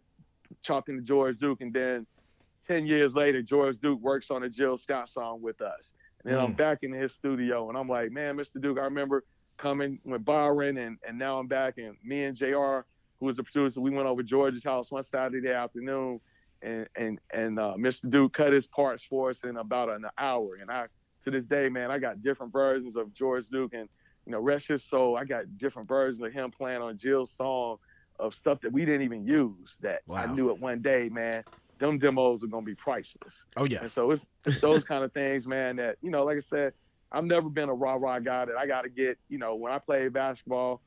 talking 0.63 0.97
to 0.97 1.03
George 1.03 1.39
Duke, 1.39 1.63
and 1.63 1.73
then 1.73 2.07
ten 2.73 2.87
years 2.87 3.15
later, 3.15 3.43
George 3.43 3.79
Duke 3.81 4.01
works 4.01 4.31
on 4.31 4.43
a 4.45 4.49
Jill 4.49 4.79
Scott 4.79 5.09
song 5.09 5.43
with 5.43 5.61
us, 5.61 5.93
and 6.23 6.33
then 6.33 6.41
mm. 6.41 6.45
I'm 6.45 6.53
back 6.55 6.79
in 6.83 6.93
his 6.93 7.13
studio, 7.13 7.69
and 7.69 7.77
I'm 7.77 7.89
like, 7.89 8.11
man, 8.11 8.37
Mr. 8.37 8.61
Duke, 8.61 8.79
I 8.79 8.85
remember 8.85 9.25
coming 9.59 9.99
with 10.05 10.25
Byron, 10.25 10.79
and 10.79 10.99
and 11.07 11.19
now 11.19 11.39
I'm 11.39 11.47
back, 11.47 11.79
and 11.79 11.97
me 12.03 12.25
and 12.25 12.37
Jr., 12.37 12.81
who 13.21 13.27
was 13.27 13.37
the 13.37 13.43
producer, 13.43 13.81
we 13.81 13.91
went 13.91 14.07
over 14.07 14.23
George's 14.23 14.65
house 14.65 14.91
one 14.91 15.05
Saturday 15.05 15.51
afternoon, 15.51 16.21
and 16.63 16.89
and 16.97 17.19
and 17.33 17.59
uh, 17.59 17.75
Mr. 17.77 18.11
Duke 18.11 18.33
cut 18.33 18.53
his 18.53 18.67
parts 18.67 19.05
for 19.05 19.31
us 19.31 19.45
in 19.45 19.57
about 19.59 19.91
an 19.91 20.07
hour, 20.17 20.57
and 20.61 20.71
I 20.71 20.87
to 21.25 21.31
this 21.31 21.45
day, 21.45 21.69
man, 21.69 21.91
I 21.91 21.99
got 21.99 22.23
different 22.23 22.53
versions 22.53 22.97
of 22.97 23.13
George 23.13 23.49
Duke, 23.49 23.75
and 23.75 23.89
you 24.25 24.33
know, 24.33 24.41
rest 24.41 24.69
his 24.69 24.83
soul, 24.83 25.17
I 25.17 25.25
got 25.25 25.59
different 25.59 25.89
versions 25.89 26.23
of 26.23 26.33
him 26.33 26.51
playing 26.51 26.81
on 26.81 26.97
Jill's 26.97 27.33
song 27.33 27.79
of 28.19 28.35
stuff 28.35 28.61
that 28.61 28.73
we 28.73 28.85
didn't 28.85 29.03
even 29.03 29.27
use 29.27 29.77
that 29.81 30.03
wow. 30.07 30.23
I 30.23 30.27
knew 30.27 30.51
it 30.51 30.61
one 30.61 30.81
day, 30.81 31.09
man. 31.09 31.43
Them 31.83 31.99
demos 31.99 32.45
are 32.45 32.47
gonna 32.47 32.65
be 32.65 32.77
priceless. 32.77 33.45
Oh 33.57 33.65
yeah. 33.65 33.81
And 33.83 33.91
so 33.91 34.13
it's, 34.13 34.25
those 34.61 34.85
kind 34.85 35.03
of 35.03 35.13
things, 35.21 35.49
man. 35.49 35.75
That 35.77 35.97
you 36.01 36.11
know, 36.11 36.25
like 36.25 36.37
I 36.37 36.41
said, 36.41 36.75
I've 37.11 37.25
never 37.25 37.51
been 37.51 37.69
a 37.69 37.75
rah 37.75 37.95
rah 37.95 38.21
guy 38.21 38.45
that 38.45 38.57
I 38.57 38.69
got 38.69 38.83
to 38.83 38.89
get. 38.89 39.19
You 39.29 39.39
know, 39.39 39.57
when 39.57 39.73
I 39.73 39.81
played 39.81 40.13
basketball 40.13 40.81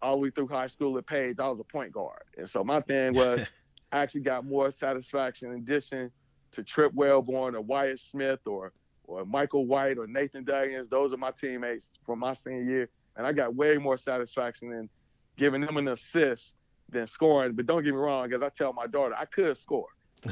all 0.00 0.14
the 0.14 0.22
way 0.22 0.30
through 0.30 0.48
high 0.48 0.68
school 0.68 0.96
at 0.96 1.06
Page, 1.06 1.36
I 1.38 1.46
was 1.50 1.60
a 1.60 1.64
point 1.64 1.92
guard, 1.92 2.22
and 2.38 2.48
so 2.48 2.64
my 2.64 2.80
thing 2.80 3.12
was 3.12 3.40
I 3.92 3.98
actually 3.98 4.22
got 4.22 4.46
more 4.46 4.72
satisfaction 4.72 5.52
in 5.52 5.58
addition 5.58 6.10
to 6.52 6.62
Tripp 6.62 6.94
Welborne 6.94 7.54
or 7.54 7.60
Wyatt 7.60 8.00
Smith 8.00 8.40
or 8.46 8.72
or 9.04 9.26
Michael 9.26 9.66
White 9.66 9.98
or 9.98 10.06
Nathan 10.06 10.42
Duggins. 10.42 10.88
Those 10.88 11.12
are 11.12 11.18
my 11.18 11.32
teammates 11.32 11.90
from 12.06 12.20
my 12.20 12.32
senior 12.32 12.62
year, 12.62 12.88
and 13.14 13.26
I 13.26 13.32
got 13.32 13.54
way 13.54 13.76
more 13.76 13.98
satisfaction 13.98 14.72
in 14.72 14.88
giving 15.36 15.60
them 15.60 15.76
an 15.76 15.88
assist 15.88 16.54
than 16.88 17.06
scoring. 17.06 17.52
But 17.52 17.66
don't 17.66 17.84
get 17.84 17.90
me 17.90 17.98
wrong, 17.98 18.30
because 18.30 18.42
I 18.42 18.48
tell 18.48 18.72
my 18.72 18.86
daughter 18.86 19.14
I 19.14 19.26
could 19.26 19.54
score. 19.58 19.88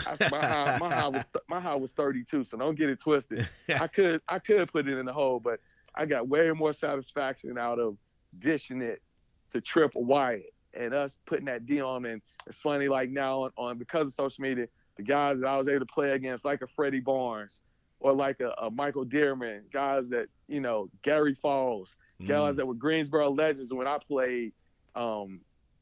I, 0.07 0.29
my, 0.31 0.47
high, 0.47 0.79
my 0.79 0.95
high 0.95 1.09
was 1.09 1.25
my 1.49 1.61
high 1.61 1.75
was 1.75 1.93
32, 1.93 2.45
so 2.45 2.57
don't 2.57 2.77
get 2.77 2.91
it 2.91 3.01
twisted. 3.01 3.49
I 3.69 3.87
could 3.87 4.21
I 4.29 4.39
could 4.39 4.71
put 4.71 4.89
it 4.89 4.99
in 4.99 5.07
the 5.07 5.13
hole, 5.13 5.41
but 5.41 5.61
I 5.95 6.07
got 6.07 6.29
way 6.29 6.51
more 6.51 6.73
satisfaction 6.73 7.59
out 7.59 7.79
of 7.79 7.97
dishing 8.39 8.83
it 8.83 9.03
to 9.53 9.61
Tripp 9.61 9.93
Wyatt 9.95 10.53
and 10.75 10.95
us 10.95 11.17
putting 11.27 11.47
that 11.47 11.67
D 11.67 11.81
on. 11.81 12.05
And 12.05 12.23
it's 12.47 12.59
funny, 12.59 12.89
like 12.89 13.11
now 13.11 13.45
on, 13.45 13.51
on 13.57 13.79
because 13.79 14.09
of 14.09 14.15
social 14.15 14.43
media, 14.43 14.69
the 14.97 15.03
guys 15.03 15.41
that 15.41 15.47
I 15.47 15.57
was 15.57 15.69
able 15.69 15.81
to 15.81 15.93
play 15.93 16.13
against, 16.13 16.45
like 16.45 16.63
a 16.63 16.67
Freddie 16.67 17.01
Barnes 17.01 17.61
or 18.01 18.13
like 18.13 18.41
a, 18.41 18.51
a 18.63 18.71
Michael 18.71 19.05
Dearman, 19.05 19.63
guys 19.73 20.09
that 20.11 20.29
you 20.47 20.61
know 20.61 20.89
Gary 21.03 21.35
Falls, 21.41 21.97
mm. 22.21 22.29
guys 22.29 22.57
that 22.57 22.67
were 22.67 22.75
Greensboro 22.75 23.31
legends 23.31 23.73
when 23.73 23.87
I 23.87 23.99
played. 24.07 24.53
Um, 24.95 25.41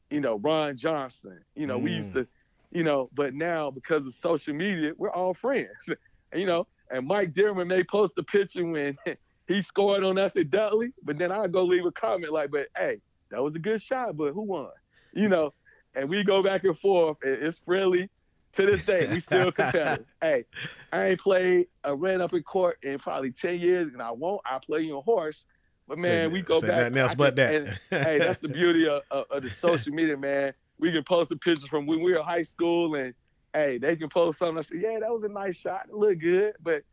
you 0.09 0.21
know, 0.21 0.37
Ron 0.37 0.77
Johnson. 0.77 1.39
You 1.55 1.67
know, 1.67 1.77
mm. 1.77 1.83
we 1.83 1.91
used 1.91 2.13
to 2.13 2.27
you 2.71 2.83
know, 2.83 3.09
but 3.15 3.33
now 3.33 3.71
because 3.71 4.05
of 4.05 4.13
social 4.21 4.53
media, 4.53 4.91
we're 4.97 5.11
all 5.11 5.33
friends. 5.33 5.69
you 6.33 6.45
know, 6.45 6.67
and 6.91 7.07
Mike 7.07 7.33
Dearman 7.33 7.67
may 7.67 7.83
post 7.83 8.17
a 8.17 8.23
picture 8.23 8.65
when 8.65 8.97
he 9.47 9.61
scored 9.61 10.03
on 10.03 10.17
us 10.17 10.35
at 10.35 10.49
Dudley, 10.49 10.93
but 11.03 11.17
then 11.17 11.31
I'll 11.31 11.47
go 11.47 11.63
leave 11.63 11.85
a 11.85 11.91
comment 11.91 12.31
like, 12.31 12.51
but 12.51 12.67
hey, 12.77 12.99
that 13.31 13.41
was 13.41 13.55
a 13.55 13.59
good 13.59 13.81
shot, 13.81 14.17
but 14.17 14.33
who 14.33 14.41
won? 14.41 14.69
You 15.13 15.29
know, 15.29 15.53
and 15.95 16.09
we 16.09 16.23
go 16.23 16.43
back 16.43 16.63
and 16.63 16.77
forth. 16.79 17.17
And 17.23 17.43
it's 17.43 17.59
friendly. 17.59 18.09
To 18.53 18.65
this 18.65 18.85
day, 18.85 19.05
we 19.07 19.19
still 19.19 19.51
competitive. 19.51 20.05
hey, 20.21 20.45
I 20.91 21.09
ain't 21.09 21.19
played 21.19 21.67
a 21.83 21.93
ran 21.93 22.21
up 22.21 22.33
in 22.33 22.41
court 22.41 22.79
in 22.81 22.97
probably 22.97 23.29
10 23.29 23.59
years, 23.59 23.93
and 23.93 24.01
I 24.01 24.11
won't. 24.11 24.41
I 24.45 24.57
play 24.57 24.81
you 24.81 24.97
a 24.97 25.01
horse. 25.01 25.43
But 25.87 25.99
man, 25.99 26.29
say, 26.29 26.33
we 26.33 26.41
go 26.41 26.59
back. 26.59 26.71
Nothing 26.71 26.97
else 26.97 27.13
but 27.13 27.35
that. 27.35 27.53
And, 27.53 27.79
hey, 27.91 28.17
that's 28.17 28.39
the 28.39 28.47
beauty 28.47 28.87
of, 28.87 29.03
of, 29.11 29.25
of 29.29 29.43
the 29.43 29.49
social 29.49 29.93
media, 29.93 30.17
man 30.17 30.53
we 30.79 30.91
can 30.91 31.03
post 31.03 31.29
the 31.29 31.35
pictures 31.35 31.67
from 31.69 31.85
when 31.85 32.01
we 32.01 32.13
were 32.13 32.23
high 32.23 32.43
school 32.43 32.95
and 32.95 33.13
hey, 33.53 33.77
they 33.77 33.95
can 33.95 34.09
post 34.09 34.39
something. 34.39 34.57
I 34.57 34.61
say, 34.61 34.77
yeah, 34.77 34.99
that 34.99 35.11
was 35.11 35.23
a 35.23 35.29
nice 35.29 35.57
shot. 35.57 35.87
It 35.89 35.95
looked 35.95 36.21
good. 36.21 36.53
But 36.61 36.83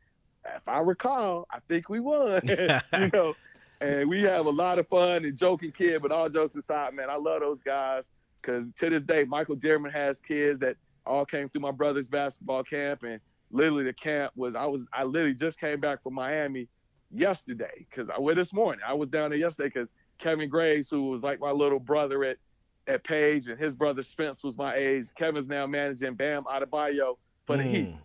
if 0.46 0.66
I 0.66 0.78
recall, 0.80 1.46
I 1.50 1.58
think 1.68 1.88
we 1.88 2.00
won. 2.00 2.40
you 2.48 3.10
know, 3.12 3.34
and 3.80 4.08
we 4.08 4.22
have 4.22 4.46
a 4.46 4.50
lot 4.50 4.78
of 4.78 4.88
fun 4.88 5.24
and 5.24 5.36
joking 5.36 5.72
kid, 5.72 6.00
but 6.00 6.12
all 6.12 6.28
jokes 6.28 6.54
aside, 6.54 6.94
man, 6.94 7.10
I 7.10 7.16
love 7.16 7.40
those 7.40 7.60
guys 7.60 8.10
because 8.40 8.66
to 8.80 8.90
this 8.90 9.04
day, 9.04 9.24
Michael 9.24 9.56
Dearman 9.56 9.92
has 9.92 10.20
kids 10.20 10.60
that 10.60 10.76
all 11.06 11.26
came 11.26 11.48
through 11.48 11.60
my 11.60 11.70
brother's 11.70 12.08
basketball 12.08 12.64
camp. 12.64 13.02
And 13.02 13.20
literally 13.50 13.84
the 13.84 13.92
camp 13.92 14.32
was, 14.36 14.54
I 14.54 14.66
was, 14.66 14.86
I 14.92 15.04
literally 15.04 15.34
just 15.34 15.60
came 15.60 15.80
back 15.80 16.02
from 16.02 16.14
Miami 16.14 16.68
yesterday 17.10 17.86
because 17.90 18.08
I 18.14 18.20
went 18.20 18.36
this 18.36 18.52
morning. 18.52 18.80
I 18.86 18.94
was 18.94 19.08
down 19.08 19.30
there 19.30 19.38
yesterday 19.38 19.70
because 19.72 19.88
Kevin 20.18 20.48
Graves, 20.48 20.88
who 20.88 21.10
was 21.10 21.22
like 21.22 21.40
my 21.40 21.50
little 21.50 21.80
brother 21.80 22.24
at 22.24 22.38
at 22.86 23.04
Page, 23.04 23.48
and 23.48 23.58
his 23.58 23.74
brother 23.74 24.02
Spence 24.02 24.42
was 24.42 24.56
my 24.56 24.74
age. 24.74 25.06
Kevin's 25.16 25.48
now 25.48 25.66
managing 25.66 26.14
Bam 26.14 26.44
Adebayo 26.44 27.16
for 27.46 27.56
the 27.56 27.62
mm. 27.62 27.74
Heat. 27.74 27.96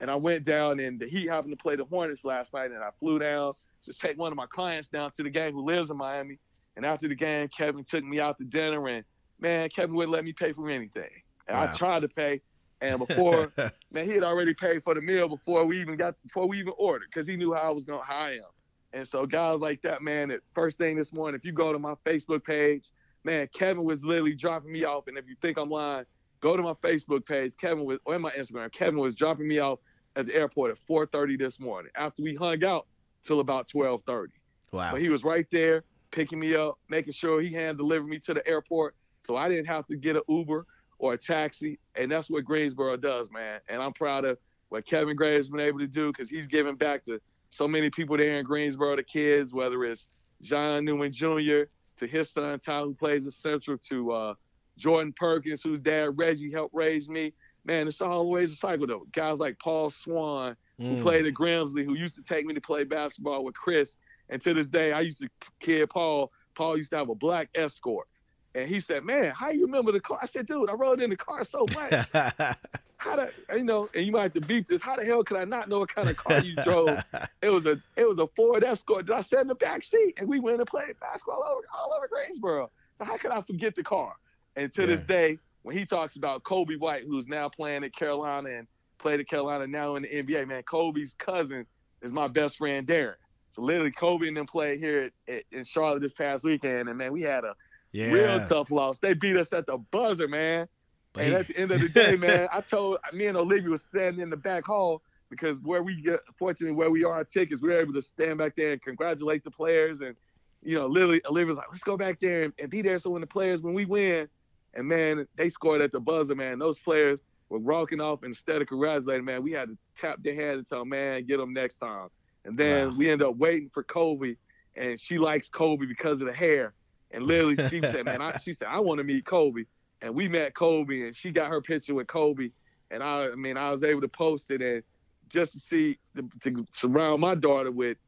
And 0.00 0.10
I 0.10 0.14
went 0.14 0.44
down, 0.44 0.78
and 0.78 0.98
the 0.98 1.08
Heat 1.08 1.28
happened 1.28 1.56
to 1.56 1.62
play 1.62 1.74
the 1.74 1.84
Hornets 1.84 2.24
last 2.24 2.54
night, 2.54 2.70
and 2.70 2.82
I 2.82 2.90
flew 3.00 3.18
down 3.18 3.54
to 3.84 3.92
take 3.92 4.16
one 4.16 4.30
of 4.30 4.36
my 4.36 4.46
clients 4.46 4.88
down 4.88 5.10
to 5.12 5.22
the 5.22 5.30
game 5.30 5.54
who 5.54 5.64
lives 5.64 5.90
in 5.90 5.96
Miami. 5.96 6.38
And 6.76 6.86
after 6.86 7.08
the 7.08 7.16
game, 7.16 7.48
Kevin 7.48 7.84
took 7.84 8.04
me 8.04 8.20
out 8.20 8.38
to 8.38 8.44
dinner, 8.44 8.86
and 8.86 9.04
man, 9.40 9.68
Kevin 9.70 9.96
wouldn't 9.96 10.12
let 10.12 10.24
me 10.24 10.32
pay 10.32 10.52
for 10.52 10.70
anything. 10.70 11.10
And 11.48 11.56
wow. 11.56 11.70
I 11.72 11.76
tried 11.76 12.02
to 12.02 12.08
pay, 12.08 12.40
and 12.80 13.04
before, 13.04 13.52
man, 13.92 14.06
he 14.06 14.12
had 14.12 14.22
already 14.22 14.54
paid 14.54 14.84
for 14.84 14.94
the 14.94 15.00
meal 15.00 15.28
before 15.28 15.64
we 15.64 15.80
even 15.80 15.96
got 15.96 16.14
before 16.22 16.46
we 16.46 16.60
even 16.60 16.74
ordered, 16.78 17.08
because 17.10 17.26
he 17.26 17.36
knew 17.36 17.52
how 17.52 17.62
I 17.62 17.70
was 17.70 17.82
gonna 17.82 18.02
hire 18.02 18.34
him. 18.34 18.44
And 18.92 19.06
so 19.06 19.26
guys 19.26 19.60
like 19.60 19.82
that, 19.82 20.02
man, 20.02 20.38
first 20.54 20.78
thing 20.78 20.96
this 20.96 21.12
morning, 21.12 21.38
if 21.38 21.44
you 21.44 21.52
go 21.52 21.72
to 21.72 21.78
my 21.78 21.94
Facebook 22.06 22.44
page, 22.44 22.90
man, 23.28 23.48
Kevin 23.52 23.84
was 23.84 24.02
literally 24.02 24.34
dropping 24.34 24.72
me 24.72 24.84
off. 24.84 25.06
And 25.06 25.18
if 25.18 25.28
you 25.28 25.36
think 25.42 25.58
I'm 25.58 25.68
lying, 25.68 26.06
go 26.40 26.56
to 26.56 26.62
my 26.62 26.72
Facebook 26.74 27.26
page. 27.26 27.52
Kevin 27.60 27.84
was, 27.84 27.98
or 28.06 28.18
my 28.18 28.30
Instagram. 28.30 28.72
Kevin 28.72 28.98
was 28.98 29.14
dropping 29.14 29.46
me 29.46 29.58
off 29.58 29.80
at 30.16 30.26
the 30.26 30.34
airport 30.34 30.70
at 30.70 30.78
4:30 30.88 31.38
this 31.38 31.60
morning. 31.60 31.92
After 31.94 32.22
we 32.22 32.34
hung 32.34 32.64
out 32.64 32.86
till 33.24 33.40
about 33.40 33.68
12:30. 33.68 34.28
Wow. 34.72 34.92
But 34.92 35.00
he 35.00 35.10
was 35.10 35.24
right 35.24 35.46
there 35.52 35.84
picking 36.10 36.40
me 36.40 36.54
up, 36.54 36.78
making 36.88 37.12
sure 37.12 37.42
he 37.42 37.52
hand 37.52 37.76
delivered 37.76 38.08
me 38.08 38.18
to 38.18 38.32
the 38.32 38.46
airport, 38.46 38.94
so 39.26 39.36
I 39.36 39.48
didn't 39.48 39.66
have 39.66 39.86
to 39.88 39.96
get 39.96 40.16
an 40.16 40.22
Uber 40.26 40.64
or 40.98 41.12
a 41.12 41.18
taxi. 41.18 41.78
And 41.94 42.10
that's 42.10 42.30
what 42.30 42.44
Greensboro 42.46 42.96
does, 42.96 43.30
man. 43.30 43.60
And 43.68 43.82
I'm 43.82 43.92
proud 43.92 44.24
of 44.24 44.38
what 44.70 44.86
Kevin 44.86 45.16
Gray 45.16 45.34
has 45.36 45.50
been 45.50 45.60
able 45.60 45.80
to 45.80 45.86
do 45.86 46.10
because 46.10 46.30
he's 46.30 46.46
giving 46.46 46.76
back 46.76 47.04
to 47.04 47.20
so 47.50 47.68
many 47.68 47.90
people 47.90 48.16
there 48.16 48.38
in 48.38 48.44
Greensboro, 48.44 48.96
the 48.96 49.02
kids, 49.02 49.52
whether 49.52 49.84
it's 49.84 50.08
John 50.40 50.84
Newman 50.86 51.12
Jr., 51.12 51.64
to 51.98 52.06
his 52.06 52.30
son 52.30 52.58
Tyler, 52.60 52.86
who 52.86 52.94
plays 52.94 53.26
at 53.26 53.34
Central, 53.34 53.78
to 53.88 54.12
uh, 54.12 54.34
Jordan 54.76 55.12
Perkins, 55.16 55.62
whose 55.62 55.80
dad 55.80 56.16
Reggie 56.16 56.50
helped 56.50 56.74
raise 56.74 57.08
me. 57.08 57.32
Man, 57.64 57.88
it's 57.88 58.00
always 58.00 58.52
a 58.52 58.56
cycle 58.56 58.86
though. 58.86 59.06
Guys 59.12 59.38
like 59.38 59.58
Paul 59.58 59.90
Swan, 59.90 60.56
who 60.78 60.96
mm. 60.96 61.02
played 61.02 61.26
at 61.26 61.34
Grimsley, 61.34 61.84
who 61.84 61.94
used 61.94 62.14
to 62.14 62.22
take 62.22 62.46
me 62.46 62.54
to 62.54 62.60
play 62.60 62.84
basketball 62.84 63.44
with 63.44 63.54
Chris. 63.54 63.96
And 64.30 64.42
to 64.42 64.54
this 64.54 64.66
day, 64.66 64.92
I 64.92 65.00
used 65.00 65.18
to 65.18 65.28
kid 65.60 65.88
Paul. 65.90 66.32
Paul 66.54 66.76
used 66.76 66.90
to 66.90 66.96
have 66.96 67.08
a 67.08 67.14
black 67.14 67.48
escort. 67.54 68.08
And 68.54 68.68
he 68.68 68.80
said, 68.80 69.04
"Man, 69.04 69.32
how 69.36 69.50
you 69.50 69.66
remember 69.66 69.92
the 69.92 70.00
car?" 70.00 70.18
I 70.22 70.26
said, 70.26 70.46
"Dude, 70.46 70.70
I 70.70 70.72
rode 70.72 71.00
in 71.00 71.10
the 71.10 71.16
car 71.16 71.44
so 71.44 71.66
much. 71.74 72.08
how 72.98 73.16
the 73.16 73.30
you 73.56 73.64
know?" 73.64 73.88
And 73.94 74.04
you 74.04 74.12
might 74.12 74.22
have 74.22 74.34
to 74.34 74.40
beep 74.40 74.68
this. 74.68 74.82
How 74.82 74.96
the 74.96 75.04
hell 75.04 75.24
could 75.24 75.38
I 75.38 75.44
not 75.44 75.68
know 75.68 75.78
what 75.80 75.94
kind 75.94 76.08
of 76.08 76.16
car 76.16 76.40
you 76.40 76.54
drove? 76.62 76.88
it 77.42 77.48
was 77.48 77.64
a 77.66 77.80
it 77.96 78.06
was 78.06 78.18
a 78.18 78.26
Ford 78.36 78.62
Escort 78.62 79.06
that 79.06 79.14
I 79.14 79.22
sat 79.22 79.40
in 79.40 79.48
the 79.48 79.54
back 79.54 79.82
seat, 79.82 80.14
and 80.18 80.28
we 80.28 80.40
went 80.40 80.58
and 80.58 80.66
played 80.66 80.98
basketball 81.00 81.42
all 81.42 81.52
over, 81.52 81.66
all 81.76 81.94
over 81.96 82.08
Greensboro. 82.08 82.70
So 82.98 83.04
how 83.04 83.16
could 83.16 83.30
I 83.30 83.40
forget 83.42 83.74
the 83.74 83.82
car? 83.82 84.14
And 84.56 84.72
to 84.74 84.82
yeah. 84.82 84.86
this 84.88 85.00
day, 85.00 85.38
when 85.62 85.76
he 85.76 85.86
talks 85.86 86.16
about 86.16 86.42
Coby 86.42 86.78
White, 86.78 87.04
who's 87.06 87.26
now 87.26 87.48
playing 87.48 87.84
at 87.84 87.94
Carolina 87.94 88.50
and 88.50 88.66
played 88.98 89.20
at 89.20 89.28
Carolina 89.28 89.66
now 89.66 89.96
in 89.96 90.02
the 90.02 90.08
NBA, 90.08 90.48
man, 90.48 90.62
Coby's 90.64 91.14
cousin 91.18 91.64
is 92.02 92.12
my 92.12 92.28
best 92.28 92.58
friend 92.58 92.86
Darren. 92.86 93.14
So 93.52 93.62
literally, 93.62 93.92
Coby 93.92 94.28
and 94.28 94.36
them 94.36 94.46
played 94.46 94.78
here 94.78 95.10
at, 95.28 95.34
at, 95.34 95.42
in 95.52 95.64
Charlotte 95.64 96.00
this 96.00 96.14
past 96.14 96.44
weekend, 96.44 96.88
and 96.88 96.98
man, 96.98 97.12
we 97.12 97.22
had 97.22 97.44
a 97.44 97.54
yeah. 97.92 98.10
real 98.10 98.46
tough 98.46 98.70
loss. 98.70 98.98
They 98.98 99.14
beat 99.14 99.36
us 99.36 99.52
at 99.52 99.66
the 99.66 99.78
buzzer, 99.78 100.28
man. 100.28 100.68
But 101.12 101.24
and 101.24 101.34
at 101.34 101.48
the 101.48 101.58
end 101.58 101.70
of 101.70 101.80
the 101.80 101.88
day, 101.88 102.16
man, 102.18 102.48
I 102.52 102.60
told 102.60 102.98
me 103.12 103.26
and 103.26 103.36
Olivia 103.36 103.70
was 103.70 103.82
standing 103.82 104.20
in 104.20 104.30
the 104.30 104.36
back 104.36 104.64
hall 104.66 105.02
because 105.30 105.58
where 105.60 105.82
we 105.82 106.00
get, 106.00 106.20
fortunately, 106.38 106.74
where 106.74 106.90
we 106.90 107.04
are 107.04 107.18
on 107.18 107.26
tickets, 107.26 107.60
we 107.60 107.68
were 107.68 107.80
able 107.80 107.92
to 107.94 108.02
stand 108.02 108.38
back 108.38 108.56
there 108.56 108.72
and 108.72 108.82
congratulate 108.82 109.44
the 109.44 109.50
players. 109.50 110.00
And, 110.00 110.16
you 110.62 110.76
know, 110.76 110.86
literally, 110.86 111.20
Olivia 111.26 111.54
was 111.54 111.58
like, 111.58 111.68
let's 111.70 111.82
go 111.82 111.96
back 111.96 112.20
there 112.20 112.44
and, 112.44 112.52
and 112.58 112.70
be 112.70 112.82
there. 112.82 112.98
So 112.98 113.10
when 113.10 113.20
the 113.20 113.26
players, 113.26 113.60
when 113.60 113.74
we 113.74 113.84
win, 113.84 114.28
and 114.74 114.86
man, 114.86 115.26
they 115.36 115.50
scored 115.50 115.80
at 115.80 115.92
the 115.92 116.00
buzzer, 116.00 116.34
man. 116.34 116.58
Those 116.58 116.78
players 116.78 117.18
were 117.48 117.58
rocking 117.58 118.00
off 118.00 118.22
instead 118.24 118.60
of 118.60 118.68
congratulating, 118.68 119.24
man. 119.24 119.42
We 119.42 119.52
had 119.52 119.68
to 119.68 119.78
tap 119.98 120.22
their 120.22 120.34
hand 120.34 120.58
and 120.58 120.68
tell 120.68 120.84
man, 120.84 121.24
get 121.24 121.38
them 121.38 121.52
next 121.52 121.78
time. 121.78 122.08
And 122.44 122.56
then 122.56 122.88
wow. 122.88 122.94
we 122.96 123.10
end 123.10 123.22
up 123.22 123.36
waiting 123.36 123.70
for 123.72 123.82
Coby 123.82 124.36
and 124.76 125.00
she 125.00 125.18
likes 125.18 125.48
Coby 125.48 125.88
because 125.88 126.20
of 126.20 126.28
the 126.28 126.32
hair. 126.32 126.74
And 127.10 127.26
literally, 127.26 127.56
she 127.68 127.80
said, 127.80 128.04
man, 128.04 128.20
I, 128.20 128.38
she 128.38 128.54
said, 128.54 128.68
I 128.68 128.80
want 128.80 128.98
to 128.98 129.04
meet 129.04 129.24
Coby. 129.24 129.66
And 130.00 130.14
we 130.14 130.28
met 130.28 130.54
Coby, 130.54 131.06
and 131.06 131.16
she 131.16 131.30
got 131.30 131.50
her 131.50 131.60
picture 131.60 131.94
with 131.94 132.06
Coby, 132.06 132.52
And 132.90 133.02
I, 133.02 133.28
I 133.30 133.34
mean, 133.34 133.56
I 133.56 133.70
was 133.70 133.82
able 133.82 134.00
to 134.00 134.08
post 134.08 134.50
it, 134.50 134.62
and 134.62 134.82
just 135.28 135.52
to 135.52 135.60
see, 135.60 135.98
to, 136.16 136.28
to 136.44 136.66
surround 136.72 137.20
my 137.20 137.34
daughter 137.34 137.70
with 137.70 137.98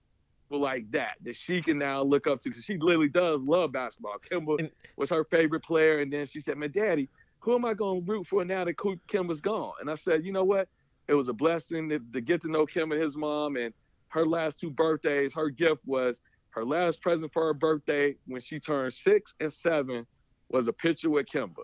people 0.49 0.61
like 0.61 0.91
that 0.91 1.15
that 1.23 1.37
she 1.37 1.63
can 1.63 1.79
now 1.79 2.03
look 2.03 2.27
up 2.27 2.43
to 2.43 2.51
because 2.51 2.65
she 2.65 2.77
literally 2.79 3.09
does 3.09 3.41
love 3.43 3.73
basketball. 3.73 4.17
Kemba 4.31 4.59
and, 4.59 4.71
was 4.97 5.11
her 5.11 5.25
favorite 5.25 5.63
player, 5.63 6.01
and 6.01 6.13
then 6.13 6.27
she 6.27 6.41
said, 6.41 6.57
"Man, 6.57 6.73
Daddy, 6.73 7.09
who 7.41 7.55
am 7.55 7.65
I 7.65 7.75
going 7.75 8.05
to 8.05 8.11
root 8.11 8.27
for 8.27 8.45
now 8.45 8.65
that 8.65 8.77
Kemba's 8.77 9.41
gone?" 9.41 9.75
And 9.81 9.91
I 9.91 9.95
said, 9.95 10.25
"You 10.25 10.33
know 10.33 10.45
what? 10.45 10.69
It 11.09 11.15
was 11.15 11.29
a 11.29 11.33
blessing 11.33 11.89
to, 11.89 12.01
to 12.13 12.21
get 12.21 12.41
to 12.43 12.51
know 12.51 12.67
Kim 12.67 12.93
and 12.93 13.03
his 13.03 13.17
mom, 13.17 13.57
and 13.57 13.75
her 14.09 14.27
last 14.27 14.61
two 14.61 14.71
birthdays. 14.71 15.33
Her 15.35 15.51
gift 15.51 15.83
was 15.87 16.17
her 16.51 16.65
last 16.65 17.01
present 17.01 17.33
for 17.33 17.47
her 17.47 17.55
birthday 17.55 18.17
when 18.27 18.41
she 18.41 18.59
turned 18.61 18.93
six 18.93 19.35
and 19.41 19.53
seven 19.53 20.07
was 20.49 20.67
a 20.67 20.73
picture 20.73 21.11
with 21.11 21.27
Kemba. 21.27 21.63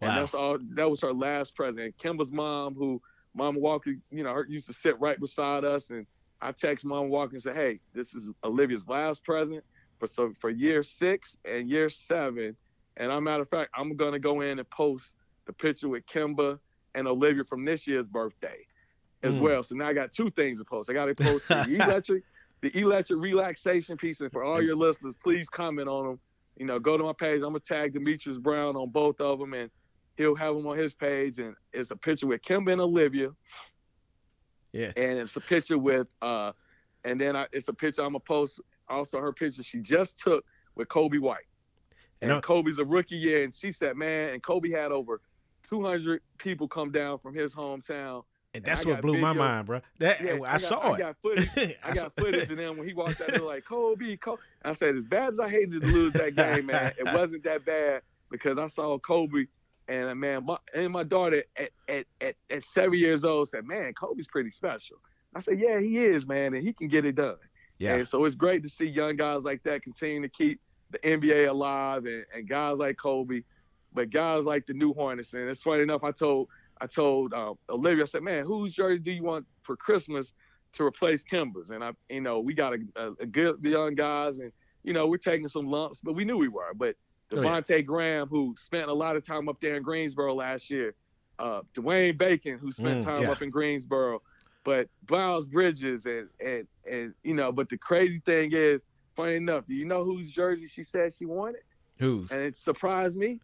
Wow. 0.00 0.08
And 0.08 0.18
that's 0.18 0.34
all. 0.34 0.58
That 0.74 0.90
was 0.90 1.00
her 1.02 1.12
last 1.12 1.54
present. 1.54 1.94
Kemba's 1.98 2.30
mom, 2.30 2.74
who 2.74 3.02
Mama 3.34 3.58
Walker, 3.58 3.94
you 4.10 4.22
know, 4.22 4.32
her, 4.32 4.46
used 4.48 4.66
to 4.68 4.74
sit 4.74 4.98
right 5.00 5.18
beside 5.18 5.64
us, 5.64 5.90
and 5.90 6.06
I 6.40 6.52
text 6.52 6.84
Mom 6.84 7.08
Walker 7.08 7.34
and 7.34 7.42
say, 7.42 7.54
"Hey, 7.54 7.80
this 7.94 8.14
is 8.14 8.24
Olivia's 8.44 8.86
last 8.86 9.24
present 9.24 9.64
for 9.98 10.08
so 10.08 10.32
for 10.40 10.50
year 10.50 10.82
six 10.82 11.36
and 11.44 11.68
year 11.68 11.90
seven." 11.90 12.56
And 12.96 13.12
a 13.12 13.20
matter 13.20 13.42
of 13.42 13.48
fact, 13.48 13.70
I'm 13.74 13.96
gonna 13.96 14.18
go 14.18 14.40
in 14.40 14.58
and 14.58 14.70
post 14.70 15.12
the 15.46 15.52
picture 15.52 15.88
with 15.88 16.06
Kemba 16.06 16.58
and 16.94 17.08
Olivia 17.08 17.44
from 17.44 17.64
this 17.64 17.86
year's 17.86 18.06
birthday 18.06 18.66
as 19.22 19.34
mm. 19.34 19.40
well. 19.40 19.62
So 19.62 19.74
now 19.74 19.88
I 19.88 19.92
got 19.92 20.12
two 20.12 20.30
things 20.30 20.58
to 20.58 20.64
post. 20.64 20.90
I 20.90 20.92
got 20.92 21.06
to 21.06 21.14
post 21.14 21.48
the 21.48 21.64
electric, 21.82 22.22
the 22.60 22.76
electric 22.76 23.20
relaxation 23.20 23.96
piece, 23.96 24.20
and 24.20 24.30
for 24.30 24.44
all 24.44 24.62
your 24.62 24.76
listeners, 24.76 25.16
please 25.22 25.48
comment 25.48 25.88
on 25.88 26.06
them. 26.06 26.20
You 26.56 26.66
know, 26.66 26.78
go 26.78 26.96
to 26.96 27.04
my 27.04 27.12
page. 27.12 27.36
I'm 27.36 27.52
gonna 27.52 27.60
tag 27.60 27.94
Demetrius 27.94 28.38
Brown 28.38 28.76
on 28.76 28.90
both 28.90 29.20
of 29.20 29.38
them, 29.38 29.54
and 29.54 29.70
he'll 30.18 30.34
have 30.34 30.54
them 30.54 30.66
on 30.66 30.76
his 30.76 30.92
page. 30.92 31.38
And 31.38 31.54
it's 31.72 31.90
a 31.90 31.96
picture 31.96 32.26
with 32.26 32.42
Kemba 32.42 32.72
and 32.72 32.80
Olivia. 32.82 33.30
Yeah. 34.72 34.92
And 34.96 35.18
it's 35.18 35.36
a 35.36 35.40
picture 35.40 35.78
with 35.78 36.08
uh 36.20 36.52
and 37.04 37.18
then 37.18 37.36
I, 37.36 37.46
it's 37.52 37.68
a 37.68 37.72
picture 37.72 38.02
I'm 38.02 38.08
gonna 38.08 38.20
post 38.20 38.60
also 38.88 39.20
her 39.20 39.32
picture 39.32 39.62
she 39.62 39.78
just 39.78 40.18
took 40.18 40.44
with 40.74 40.88
Coby 40.88 41.20
White. 41.20 41.46
And 42.20 42.42
Coby's 42.42 42.78
a 42.78 42.84
rookie 42.84 43.16
year 43.16 43.44
and 43.44 43.54
she 43.54 43.70
said, 43.70 43.96
Man, 43.96 44.34
and 44.34 44.42
Coby 44.42 44.74
had 44.74 44.90
over 44.90 45.20
200 45.70 46.20
people 46.36 46.66
come 46.66 46.90
down 46.90 47.18
from 47.20 47.34
his 47.34 47.54
hometown. 47.54 48.24
And 48.54 48.64
that's 48.64 48.82
and 48.82 48.92
what 48.92 49.02
blew 49.02 49.12
video. 49.12 49.26
my 49.26 49.32
mind, 49.34 49.66
bro. 49.66 49.80
That 49.98 50.20
yeah, 50.20 50.38
I, 50.44 50.56
saw 50.56 50.80
got, 50.80 50.88
it. 50.88 50.94
I 50.94 50.98
got 50.98 51.16
footage. 51.22 51.74
I 51.84 51.94
got 51.94 52.16
footage, 52.16 52.48
and 52.48 52.58
then 52.58 52.78
when 52.78 52.88
he 52.88 52.94
walked 52.94 53.20
out 53.20 53.28
there, 53.28 53.42
like 53.42 53.64
Kobe, 53.68 54.16
Coby. 54.16 54.38
I 54.64 54.72
said, 54.72 54.96
as 54.96 55.04
bad 55.04 55.34
as 55.34 55.38
I 55.38 55.50
hated 55.50 55.82
to 55.82 55.86
lose 55.86 56.14
that 56.14 56.34
game, 56.34 56.66
man, 56.66 56.92
it 56.98 57.04
wasn't 57.04 57.44
that 57.44 57.64
bad 57.66 58.02
because 58.30 58.58
I 58.58 58.68
saw 58.68 58.98
Coby 58.98 59.48
and 59.88 60.20
man, 60.20 60.44
my, 60.44 60.58
and 60.74 60.92
my 60.92 61.02
daughter 61.02 61.44
at, 61.56 61.70
at, 61.88 62.06
at, 62.20 62.34
at 62.50 62.64
seven 62.64 62.98
years 62.98 63.24
old 63.24 63.48
said, 63.48 63.64
"Man, 63.64 63.92
Coby's 63.94 64.28
pretty 64.28 64.50
special." 64.50 64.98
I 65.34 65.40
said, 65.40 65.58
"Yeah, 65.58 65.80
he 65.80 66.04
is, 66.04 66.26
man, 66.26 66.54
and 66.54 66.62
he 66.62 66.72
can 66.72 66.88
get 66.88 67.04
it 67.04 67.14
done." 67.14 67.36
Yeah. 67.78 67.94
And 67.94 68.08
so 68.08 68.24
it's 68.24 68.36
great 68.36 68.62
to 68.64 68.68
see 68.68 68.84
young 68.84 69.16
guys 69.16 69.42
like 69.42 69.62
that 69.62 69.82
continue 69.82 70.20
to 70.22 70.28
keep 70.28 70.60
the 70.90 70.98
NBA 70.98 71.48
alive, 71.48 72.04
and, 72.04 72.24
and 72.34 72.48
guys 72.48 72.76
like 72.76 72.96
Coby, 72.96 73.44
but 73.92 74.10
guys 74.10 74.44
like 74.44 74.66
the 74.66 74.74
new 74.74 74.92
Hornets. 74.92 75.32
And 75.32 75.48
it's 75.48 75.62
funny 75.62 75.82
enough, 75.82 76.04
I 76.04 76.10
told 76.10 76.48
I 76.80 76.86
told 76.86 77.32
uh, 77.32 77.54
Olivia, 77.70 78.04
I 78.04 78.06
said, 78.06 78.22
"Man, 78.22 78.44
whose 78.44 78.74
jersey 78.74 78.98
do 78.98 79.10
you 79.10 79.22
want 79.22 79.46
for 79.62 79.76
Christmas 79.76 80.34
to 80.74 80.84
replace 80.84 81.24
Kemba's?" 81.24 81.70
And 81.70 81.82
I, 81.82 81.92
you 82.10 82.20
know, 82.20 82.40
we 82.40 82.52
got 82.52 82.74
a, 82.74 82.78
a, 82.96 83.12
a 83.20 83.26
good 83.26 83.62
young 83.62 83.94
guys, 83.94 84.38
and 84.38 84.52
you 84.84 84.92
know, 84.92 85.06
we're 85.06 85.16
taking 85.16 85.48
some 85.48 85.66
lumps, 85.66 86.00
but 86.02 86.14
we 86.14 86.24
knew 86.24 86.36
we 86.36 86.48
were, 86.48 86.72
but 86.74 86.94
Devonte. 87.30 87.84
Graham, 87.84 88.28
who 88.28 88.54
spent 88.64 88.88
a 88.88 88.92
lot 88.92 89.16
of 89.16 89.26
time 89.26 89.48
up 89.48 89.60
there 89.60 89.76
in 89.76 89.82
Greensboro 89.82 90.34
last 90.34 90.70
year, 90.70 90.94
uh, 91.38 91.62
Dwayne 91.76 92.16
Bacon, 92.16 92.58
who 92.58 92.72
spent 92.72 93.04
mm, 93.04 93.04
time 93.04 93.22
yeah. 93.22 93.30
up 93.30 93.42
in 93.42 93.50
Greensboro, 93.50 94.22
but 94.64 94.88
Miles 95.08 95.46
Bridges, 95.46 96.04
and 96.04 96.28
and 96.44 96.66
and 96.90 97.14
you 97.22 97.34
know, 97.34 97.52
but 97.52 97.68
the 97.68 97.78
crazy 97.78 98.20
thing 98.24 98.50
is, 98.52 98.80
funny 99.16 99.36
enough, 99.36 99.66
do 99.66 99.74
you 99.74 99.84
know 99.84 100.04
whose 100.04 100.30
jersey 100.30 100.66
she 100.66 100.82
said 100.82 101.12
she 101.12 101.26
wanted? 101.26 101.62
Whose? 101.98 102.32
And 102.32 102.42
it 102.42 102.56
surprised 102.56 103.16
me, 103.16 103.40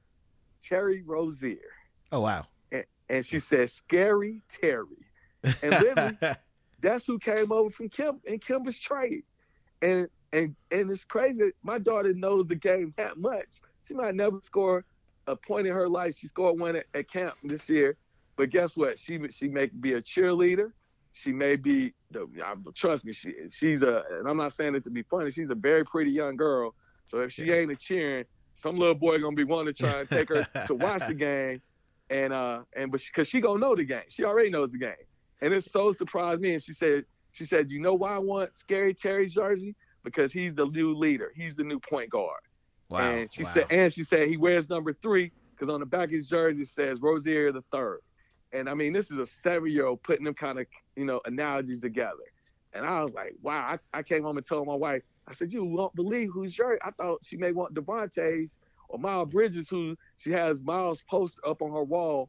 Terry 0.62 1.02
Rozier. 1.02 1.58
Oh 2.10 2.20
wow! 2.20 2.46
And, 2.72 2.84
and 3.08 3.26
she 3.26 3.38
said, 3.38 3.70
"Scary 3.70 4.42
Terry," 4.48 4.86
and 5.42 5.70
literally, 5.70 6.18
that's 6.80 7.06
who 7.06 7.18
came 7.18 7.52
over 7.52 7.70
from 7.70 7.88
Kim 7.88 8.20
and 8.26 8.40
Kemba's 8.40 8.78
trade, 8.78 9.24
and 9.82 10.08
and 10.32 10.56
and 10.70 10.90
it's 10.90 11.04
crazy. 11.04 11.52
My 11.62 11.78
daughter 11.78 12.12
knows 12.12 12.48
the 12.48 12.56
game 12.56 12.92
that 12.96 13.18
much 13.18 13.60
she 13.86 13.94
might 13.94 14.14
never 14.14 14.38
score 14.42 14.84
a 15.26 15.36
point 15.36 15.66
in 15.66 15.72
her 15.72 15.88
life. 15.88 16.16
She 16.16 16.26
scored 16.28 16.58
one 16.58 16.76
at, 16.76 16.86
at 16.94 17.08
camp 17.10 17.34
this 17.42 17.68
year, 17.68 17.96
but 18.36 18.50
guess 18.50 18.76
what? 18.76 18.98
She 18.98 19.20
she 19.30 19.48
may 19.48 19.66
be 19.66 19.94
a 19.94 20.02
cheerleader. 20.02 20.72
She 21.12 21.32
may 21.32 21.56
be 21.56 21.92
the 22.10 22.26
trust 22.74 23.04
me. 23.04 23.12
She 23.12 23.34
she's 23.50 23.82
a 23.82 24.02
and 24.10 24.28
I'm 24.28 24.36
not 24.36 24.52
saying 24.52 24.74
it 24.74 24.84
to 24.84 24.90
be 24.90 25.02
funny. 25.02 25.30
She's 25.30 25.50
a 25.50 25.54
very 25.54 25.84
pretty 25.84 26.10
young 26.10 26.36
girl. 26.36 26.74
So 27.06 27.20
if 27.20 27.32
she 27.32 27.50
ain't 27.52 27.70
a 27.70 27.76
cheering, 27.76 28.24
some 28.62 28.78
little 28.78 28.94
boy 28.94 29.18
gonna 29.18 29.36
be 29.36 29.44
wanting 29.44 29.74
to 29.74 29.82
try 29.82 30.00
and 30.00 30.08
take 30.08 30.28
her 30.30 30.46
to 30.66 30.74
watch 30.74 31.06
the 31.06 31.14
game, 31.28 31.60
and 32.10 32.32
uh 32.32 32.62
and 32.76 32.90
but 32.90 33.00
because 33.00 33.28
she, 33.28 33.38
she 33.38 33.40
gonna 33.40 33.60
know 33.60 33.76
the 33.76 33.84
game. 33.84 34.02
She 34.08 34.24
already 34.24 34.50
knows 34.50 34.72
the 34.72 34.78
game, 34.78 34.94
and 35.40 35.52
it 35.52 35.64
so 35.70 35.92
surprised 35.92 36.40
me. 36.40 36.54
And 36.54 36.62
she 36.62 36.74
said 36.74 37.04
she 37.34 37.46
said, 37.46 37.70
you 37.70 37.80
know 37.80 37.94
why 37.94 38.14
I 38.14 38.18
want 38.18 38.56
Scary 38.56 38.94
Terry 38.94 39.28
jersey? 39.28 39.74
Because 40.04 40.32
he's 40.32 40.54
the 40.54 40.66
new 40.66 40.94
leader. 40.94 41.32
He's 41.34 41.54
the 41.54 41.64
new 41.64 41.80
point 41.80 42.10
guard. 42.10 42.40
Wow. 42.94 43.10
And 43.10 43.32
she 43.32 43.44
wow. 43.44 43.50
said, 43.54 43.66
and 43.70 43.92
she 43.92 44.04
said 44.04 44.28
he 44.28 44.36
wears 44.36 44.68
number 44.68 44.92
three 44.92 45.32
because 45.50 45.72
on 45.72 45.80
the 45.80 45.86
back 45.86 46.08
of 46.08 46.12
his 46.12 46.28
jersey 46.28 46.62
it 46.62 46.68
says 46.68 47.00
Rozier 47.00 47.52
the 47.52 47.62
third. 47.72 48.00
And 48.52 48.68
I 48.68 48.74
mean, 48.74 48.92
this 48.92 49.10
is 49.10 49.18
a 49.18 49.26
seven-year-old 49.42 50.02
putting 50.02 50.24
them 50.24 50.34
kind 50.34 50.60
of, 50.60 50.66
you 50.96 51.04
know, 51.04 51.20
analogies 51.24 51.80
together. 51.80 52.24
And 52.72 52.86
I 52.86 53.02
was 53.02 53.12
like, 53.12 53.34
wow. 53.42 53.78
I, 53.94 53.98
I 53.98 54.02
came 54.02 54.22
home 54.22 54.36
and 54.36 54.46
told 54.46 54.66
my 54.66 54.74
wife, 54.74 55.02
I 55.26 55.34
said, 55.34 55.52
you 55.52 55.64
won't 55.64 55.94
believe 55.94 56.30
whose 56.32 56.52
jersey. 56.52 56.78
I 56.84 56.90
thought 56.92 57.20
she 57.24 57.36
may 57.36 57.52
want 57.52 57.74
Devonte's 57.74 58.58
or 58.88 58.98
Miles 58.98 59.30
Bridges, 59.30 59.68
who 59.68 59.96
she 60.16 60.30
has 60.30 60.62
Miles' 60.62 61.02
poster 61.08 61.40
up 61.46 61.62
on 61.62 61.72
her 61.72 61.82
wall 61.82 62.28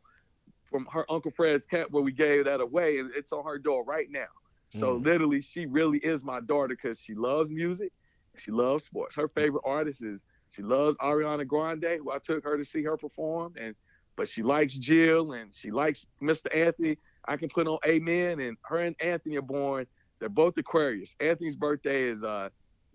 from 0.69 0.87
her 0.91 1.05
Uncle 1.11 1.31
Fred's 1.35 1.65
camp 1.65 1.91
where 1.91 2.03
we 2.03 2.11
gave 2.11 2.45
that 2.45 2.61
away, 2.61 2.99
and 2.99 3.11
it's 3.15 3.31
on 3.31 3.45
her 3.45 3.59
door 3.59 3.83
right 3.83 4.07
now. 4.09 4.27
So 4.71 4.97
mm. 4.97 5.05
literally, 5.05 5.41
she 5.41 5.65
really 5.65 5.99
is 5.99 6.23
my 6.23 6.39
daughter 6.39 6.75
because 6.75 6.99
she 6.99 7.13
loves 7.13 7.49
music, 7.49 7.91
she 8.37 8.51
loves 8.51 8.85
sports. 8.85 9.15
Her 9.15 9.27
favorite 9.27 9.63
artist 9.65 10.03
is 10.03 10.21
she 10.55 10.61
loves 10.61 10.95
Ariana 10.97 11.45
Grande, 11.45 11.99
who 11.99 12.11
I 12.11 12.19
took 12.19 12.43
her 12.43 12.57
to 12.57 12.63
see 12.63 12.83
her 12.83 12.97
perform, 12.97 13.55
and 13.59 13.75
but 14.15 14.29
she 14.29 14.43
likes 14.43 14.73
Jill 14.73 15.33
and 15.33 15.53
she 15.53 15.71
likes 15.71 16.07
Mr. 16.21 16.55
Anthony. 16.55 16.97
I 17.25 17.35
can 17.37 17.49
put 17.49 17.67
on 17.67 17.79
Amen, 17.85 18.39
and 18.39 18.55
her 18.63 18.79
and 18.79 18.95
Anthony 19.01 19.35
are 19.35 19.41
born. 19.41 19.85
They're 20.19 20.29
both 20.29 20.57
Aquarius. 20.57 21.13
Anthony's 21.19 21.55
birthday 21.55 22.03
is 22.03 22.23
uh, 22.23 22.49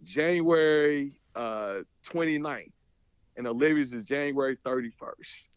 January 0.05 1.21
uh, 1.35 1.81
29th, 2.11 2.73
and 3.37 3.47
Olivia's 3.47 3.93
is 3.93 4.05
January 4.05 4.57
31st. 4.65 4.93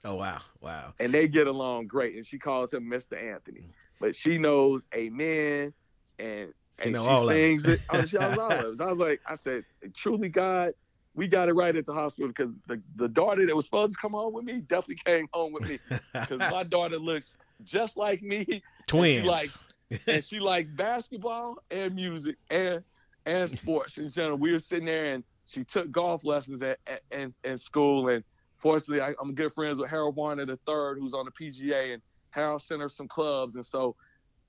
Oh 0.04 0.16
wow, 0.16 0.42
wow! 0.60 0.94
And 1.00 1.14
they 1.14 1.28
get 1.28 1.48
along 1.48 1.88
great, 1.88 2.16
and 2.16 2.26
she 2.26 2.38
calls 2.38 2.74
him 2.74 2.90
Mr. 2.90 3.22
Anthony, 3.22 3.70
but 4.02 4.16
she 4.16 4.38
knows 4.38 4.82
Amen, 4.94 5.74
and 6.20 6.54
she 6.80 6.86
and 6.88 6.96
she 6.96 6.98
all 6.98 7.30
sings 7.30 7.64
it. 7.64 7.80
Oh, 7.90 8.06
she 8.06 8.18
knows 8.18 8.38
all 8.38 8.52
of 8.52 8.74
it. 8.74 8.82
I 8.82 8.92
was 8.92 8.98
like, 8.98 9.22
I 9.26 9.36
said, 9.36 9.64
truly, 9.96 10.28
God 10.28 10.74
we 11.16 11.28
got 11.28 11.48
it 11.48 11.54
right 11.54 11.76
at 11.76 11.86
the 11.86 11.94
hospital 11.94 12.30
because 12.30 12.54
the, 12.68 12.82
the 12.96 13.08
daughter 13.08 13.46
that 13.46 13.56
was 13.56 13.66
supposed 13.66 13.94
to 13.94 13.98
come 14.00 14.14
home 14.14 14.34
with 14.34 14.46
me 14.46 14.62
definitely 14.62 15.00
came 15.06 15.28
home 15.32 15.54
with 15.54 15.70
me 15.70 15.80
because 16.14 16.40
my 16.40 16.64
daughter 16.64 16.98
looks 16.98 17.38
just 17.64 17.98
like 17.98 18.22
me. 18.22 18.64
Twins. 18.88 19.18
And 19.18 19.24
she 19.24 19.30
likes 19.30 19.64
and 20.08 20.24
she 20.24 20.40
likes 20.40 20.70
basketball 20.70 21.58
and 21.72 21.94
music 21.94 22.36
and 22.50 22.84
and 23.26 23.50
sports 23.50 23.98
in 24.00 24.10
general. 24.10 24.38
We 24.38 24.52
were 24.52 24.60
sitting 24.60 24.86
there 24.86 25.14
and 25.14 25.24
she 25.46 25.64
took 25.64 25.92
golf 25.92 26.24
lessons 26.24 26.62
at, 26.62 26.80
at 27.12 27.60
school 27.60 28.10
and 28.10 28.24
fortunately 28.58 29.02
I, 29.02 29.14
am 29.22 29.36
good 29.36 29.54
friends 29.54 29.78
with 29.78 29.90
Harold 29.90 30.16
Varner 30.16 30.46
the 30.46 30.58
third 30.66 30.98
who's 31.00 31.14
on 31.14 31.26
the 31.26 31.32
PGA 31.32 31.94
and 31.94 32.02
Harold 32.32 32.62
sent 32.62 32.82
her 32.82 32.90
some 32.90 33.08
clubs 33.08 33.56
and 33.56 33.66
so 33.66 33.96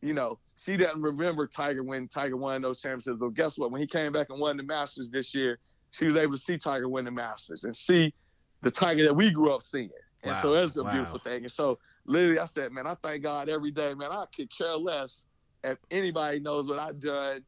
you 0.01 0.13
know, 0.13 0.39
she 0.57 0.77
doesn't 0.77 1.01
remember 1.01 1.47
Tiger 1.47 1.83
when 1.83 2.09
Tiger 2.09 2.37
won 2.37 2.61
those 2.61 2.83
championships. 2.83 3.17
But 3.19 3.33
guess 3.33 3.57
what? 3.57 3.71
When 3.71 3.81
he 3.81 3.87
came 3.87 4.13
back 4.13 4.29
and 4.29 4.39
won 4.39 4.59
the 4.59 4.63
Masters 4.63 5.09
this 5.09 5.35
year, 5.35 5.59
she 5.95 6.07
was 6.07 6.17
able 6.17 6.33
to 6.33 6.39
see 6.39 6.59
Tiger 6.59 6.89
win 6.89 7.05
the 7.05 7.11
Masters 7.13 7.63
and 7.63 7.75
see 7.75 8.13
the 8.63 8.71
Tiger 8.71 9.05
that 9.05 9.15
we 9.15 9.31
grew 9.31 9.55
up 9.55 9.63
seeing. 9.63 9.91
And 10.25 10.33
wow. 10.33 10.43
so 10.43 10.53
that's 10.53 10.77
a 10.77 10.83
wow. 10.83 10.93
beautiful 10.93 11.21
thing. 11.21 11.45
And 11.45 11.53
so 11.53 11.79
literally, 12.05 12.41
I 12.41 12.47
said, 12.47 12.73
man, 12.73 12.87
I 12.87 12.95
thank 12.95 13.23
God 13.23 13.49
every 13.49 13.71
day, 13.71 13.95
man. 13.95 14.11
I 14.11 14.25
could 14.35 14.51
care 14.51 14.77
less 14.77 15.25
if 15.63 15.79
anybody 15.93 16.41
knows 16.41 16.67
what 16.67 16.81
I've 16.81 16.99
done, 16.99 17.45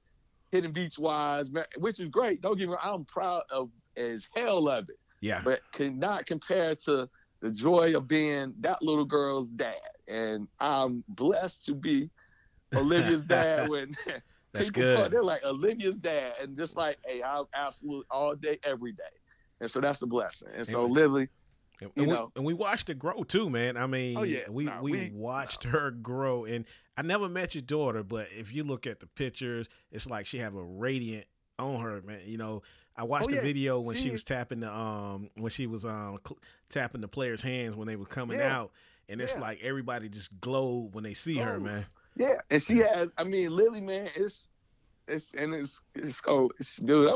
Hidden 0.53 0.73
Beach 0.73 0.97
wise, 0.97 1.51
which 1.79 1.99
is 1.99 2.09
great. 2.09 2.41
Don't 2.41 2.57
get 2.57 2.69
me 2.69 2.75
wrong, 2.75 2.81
I'm 2.83 3.05
proud 3.05 3.43
of 3.51 3.69
as 3.97 4.29
hell 4.37 4.69
of 4.69 4.89
it. 4.91 4.99
Yeah. 5.21 5.41
But 5.43 5.61
cannot 5.73 6.27
compare 6.27 6.77
to 6.77 7.09
the 7.41 7.51
joy 7.51 7.97
of 7.97 8.07
being 8.07 8.55
that 8.61 8.81
little 8.81 9.05
girl's 9.05 9.49
dad. 9.49 9.75
And 10.07 10.47
I'm 10.61 11.03
blessed 11.09 11.67
to 11.67 11.75
be 11.75 12.11
Olivia's 12.77 13.23
dad 13.23 13.69
when 13.69 13.97
That's 14.57 14.71
good. 14.71 14.97
Call, 14.97 15.09
they're 15.09 15.23
like 15.23 15.45
Olivia's 15.45 15.97
dad, 15.97 16.35
and 16.41 16.57
just 16.57 16.77
like, 16.77 16.99
hey, 17.05 17.23
I'm 17.23 17.45
absolutely 17.55 18.07
all 18.11 18.35
day, 18.35 18.59
every 18.65 18.93
day, 18.93 19.03
and 19.61 19.71
so 19.71 19.81
that's 19.81 20.03
a 20.03 20.07
blessing. 20.07 20.49
And 20.55 20.67
so, 20.67 20.85
Lily, 20.85 21.29
and, 21.81 21.91
you 21.95 22.07
know, 22.07 22.33
we, 22.35 22.39
and 22.39 22.45
we 22.47 22.55
watched 22.55 22.91
it 22.91 22.99
grow 22.99 23.23
too, 23.23 23.51
man. 23.51 23.77
I 23.77 23.87
mean, 23.87 24.17
oh, 24.17 24.23
yeah. 24.23 24.49
we, 24.49 24.69
we, 24.81 24.93
we 24.93 25.11
watched 25.13 25.65
her 25.65 25.91
grow, 25.91 26.45
and 26.45 26.65
I 26.97 27.03
never 27.03 27.29
met 27.29 27.55
your 27.55 27.63
daughter, 27.63 28.03
but 28.03 28.29
if 28.37 28.55
you 28.55 28.65
look 28.65 28.87
at 28.87 29.01
the 29.01 29.07
pictures, 29.07 29.69
it's 29.91 30.07
like 30.07 30.27
she 30.27 30.39
have 30.39 30.55
a 30.55 30.63
radiant 30.63 31.27
on 31.59 31.81
her, 31.81 32.03
man. 32.03 32.21
You 32.25 32.39
know, 32.39 32.63
I 32.97 33.05
watched 33.05 33.27
oh, 33.27 33.31
the 33.31 33.37
yeah. 33.37 33.43
video 33.43 33.81
when 33.81 33.97
she, 33.97 34.05
she 34.05 34.11
was 34.11 34.25
tapping 34.25 34.61
the 34.61 34.73
um 34.73 35.31
when 35.35 35.51
she 35.51 35.67
was 35.67 35.85
um 35.85 36.19
cl- 36.27 36.39
tapping 36.71 37.03
the 37.03 37.09
players' 37.09 37.43
hands 37.43 37.77
when 37.77 37.87
they 37.87 37.97
were 37.97 38.07
coming 38.07 38.39
yeah. 38.39 38.57
out, 38.57 38.73
and 39.09 39.21
it's 39.21 39.35
yeah. 39.35 39.41
like 39.41 39.61
everybody 39.63 40.09
just 40.09 40.41
glowed 40.41 40.95
when 40.95 41.05
they 41.05 41.15
see 41.15 41.41
oh. 41.41 41.45
her, 41.45 41.61
man. 41.61 41.85
Yeah, 42.17 42.37
and 42.51 42.63
she 42.63 42.79
has. 42.79 43.13
I 43.19 43.25
mean, 43.25 43.51
Lily, 43.51 43.81
man, 43.81 44.09
it's 44.17 44.49
it's 45.07 45.33
and 45.35 45.55
it's 45.55 45.83
it's 45.95 46.21
oh, 46.27 46.51
it's, 46.59 46.77
dude. 46.77 47.09
I, 47.09 47.15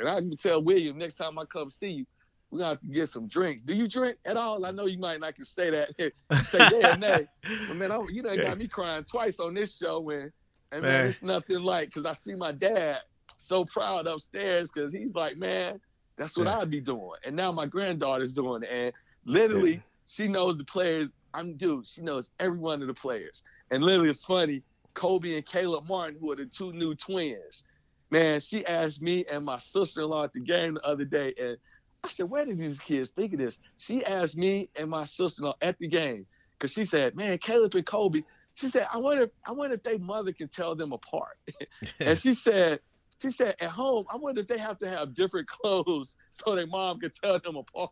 and 0.00 0.08
I 0.08 0.16
can 0.16 0.36
tell 0.36 0.62
William 0.62 0.98
next 0.98 1.16
time 1.16 1.38
I 1.38 1.44
come 1.46 1.70
see 1.70 1.88
you, 1.88 2.06
we're 2.50 2.58
gonna 2.58 2.70
have 2.70 2.80
to 2.80 2.86
get 2.86 3.08
some 3.08 3.26
drinks. 3.26 3.62
Do 3.62 3.74
you 3.74 3.88
drink 3.88 4.18
at 4.24 4.36
all? 4.36 4.64
I 4.64 4.70
know 4.70 4.86
you 4.86 4.98
might 4.98 5.20
not 5.20 5.34
can 5.34 5.44
say 5.44 5.70
that, 5.70 5.90
say 6.44 6.68
yeah, 6.78 6.94
nay, 6.96 7.26
but 7.68 7.76
man, 7.76 7.90
I, 7.90 7.98
you 8.10 8.22
done 8.22 8.38
got 8.38 8.58
me 8.58 8.68
crying 8.68 9.04
twice 9.04 9.40
on 9.40 9.54
this 9.54 9.76
show 9.76 10.00
when, 10.00 10.32
and 10.72 10.82
man, 10.82 10.82
man 10.82 11.06
it's 11.06 11.22
nothing 11.22 11.62
like 11.62 11.88
because 11.88 12.04
I 12.04 12.14
see 12.14 12.34
my 12.34 12.52
dad 12.52 12.98
so 13.38 13.64
proud 13.64 14.06
upstairs 14.06 14.70
because 14.70 14.92
he's 14.92 15.14
like, 15.14 15.36
man, 15.36 15.80
that's 16.16 16.36
what 16.36 16.46
yeah. 16.46 16.58
I'd 16.58 16.70
be 16.70 16.80
doing, 16.80 17.18
and 17.24 17.34
now 17.34 17.50
my 17.50 17.66
granddaughter's 17.66 18.32
doing 18.32 18.62
it, 18.62 18.70
and 18.70 18.92
literally 19.24 19.74
yeah. 19.74 19.80
she 20.06 20.28
knows 20.28 20.58
the 20.58 20.64
players. 20.64 21.08
I'm 21.32 21.56
dude. 21.56 21.86
She 21.86 22.02
knows 22.02 22.30
every 22.38 22.58
one 22.58 22.82
of 22.82 22.86
the 22.86 22.94
players. 22.94 23.42
And 23.70 23.82
literally, 23.82 24.10
it's 24.10 24.24
funny. 24.24 24.62
Cody 24.94 25.36
and 25.36 25.44
Caleb 25.44 25.88
Martin, 25.88 26.18
who 26.20 26.30
are 26.32 26.36
the 26.36 26.46
two 26.46 26.72
new 26.72 26.94
twins, 26.94 27.64
man, 28.10 28.40
she 28.40 28.64
asked 28.66 29.02
me 29.02 29.24
and 29.30 29.44
my 29.44 29.58
sister-in-law 29.58 30.24
at 30.24 30.32
the 30.32 30.40
game 30.40 30.74
the 30.74 30.86
other 30.86 31.04
day, 31.04 31.34
and 31.40 31.56
I 32.04 32.08
said, 32.08 32.30
"Where 32.30 32.44
did 32.44 32.58
these 32.58 32.78
kids 32.78 33.10
think 33.10 33.32
of 33.32 33.38
this?" 33.40 33.58
She 33.76 34.04
asked 34.04 34.36
me 34.36 34.70
and 34.76 34.88
my 34.88 35.04
sister-in-law 35.04 35.56
at 35.62 35.78
the 35.78 35.88
game 35.88 36.26
because 36.52 36.72
she 36.72 36.84
said, 36.84 37.16
"Man, 37.16 37.38
Caleb 37.38 37.74
and 37.74 37.86
Cody." 37.86 38.24
She 38.54 38.68
said, 38.68 38.86
"I 38.92 38.98
wonder, 38.98 39.30
I 39.44 39.52
wonder 39.52 39.74
if 39.74 39.82
their 39.82 39.98
mother 39.98 40.32
can 40.32 40.48
tell 40.48 40.74
them 40.76 40.92
apart." 40.92 41.38
and 42.00 42.16
she 42.16 42.34
said, 42.34 42.80
"She 43.20 43.30
said 43.30 43.56
at 43.58 43.70
home, 43.70 44.04
I 44.10 44.16
wonder 44.16 44.42
if 44.42 44.46
they 44.46 44.58
have 44.58 44.78
to 44.78 44.88
have 44.88 45.14
different 45.14 45.48
clothes 45.62 46.16
so 46.30 46.54
their 46.54 46.66
mom 46.66 47.00
can 47.00 47.10
tell 47.10 47.40
them 47.40 47.56
apart." 47.56 47.90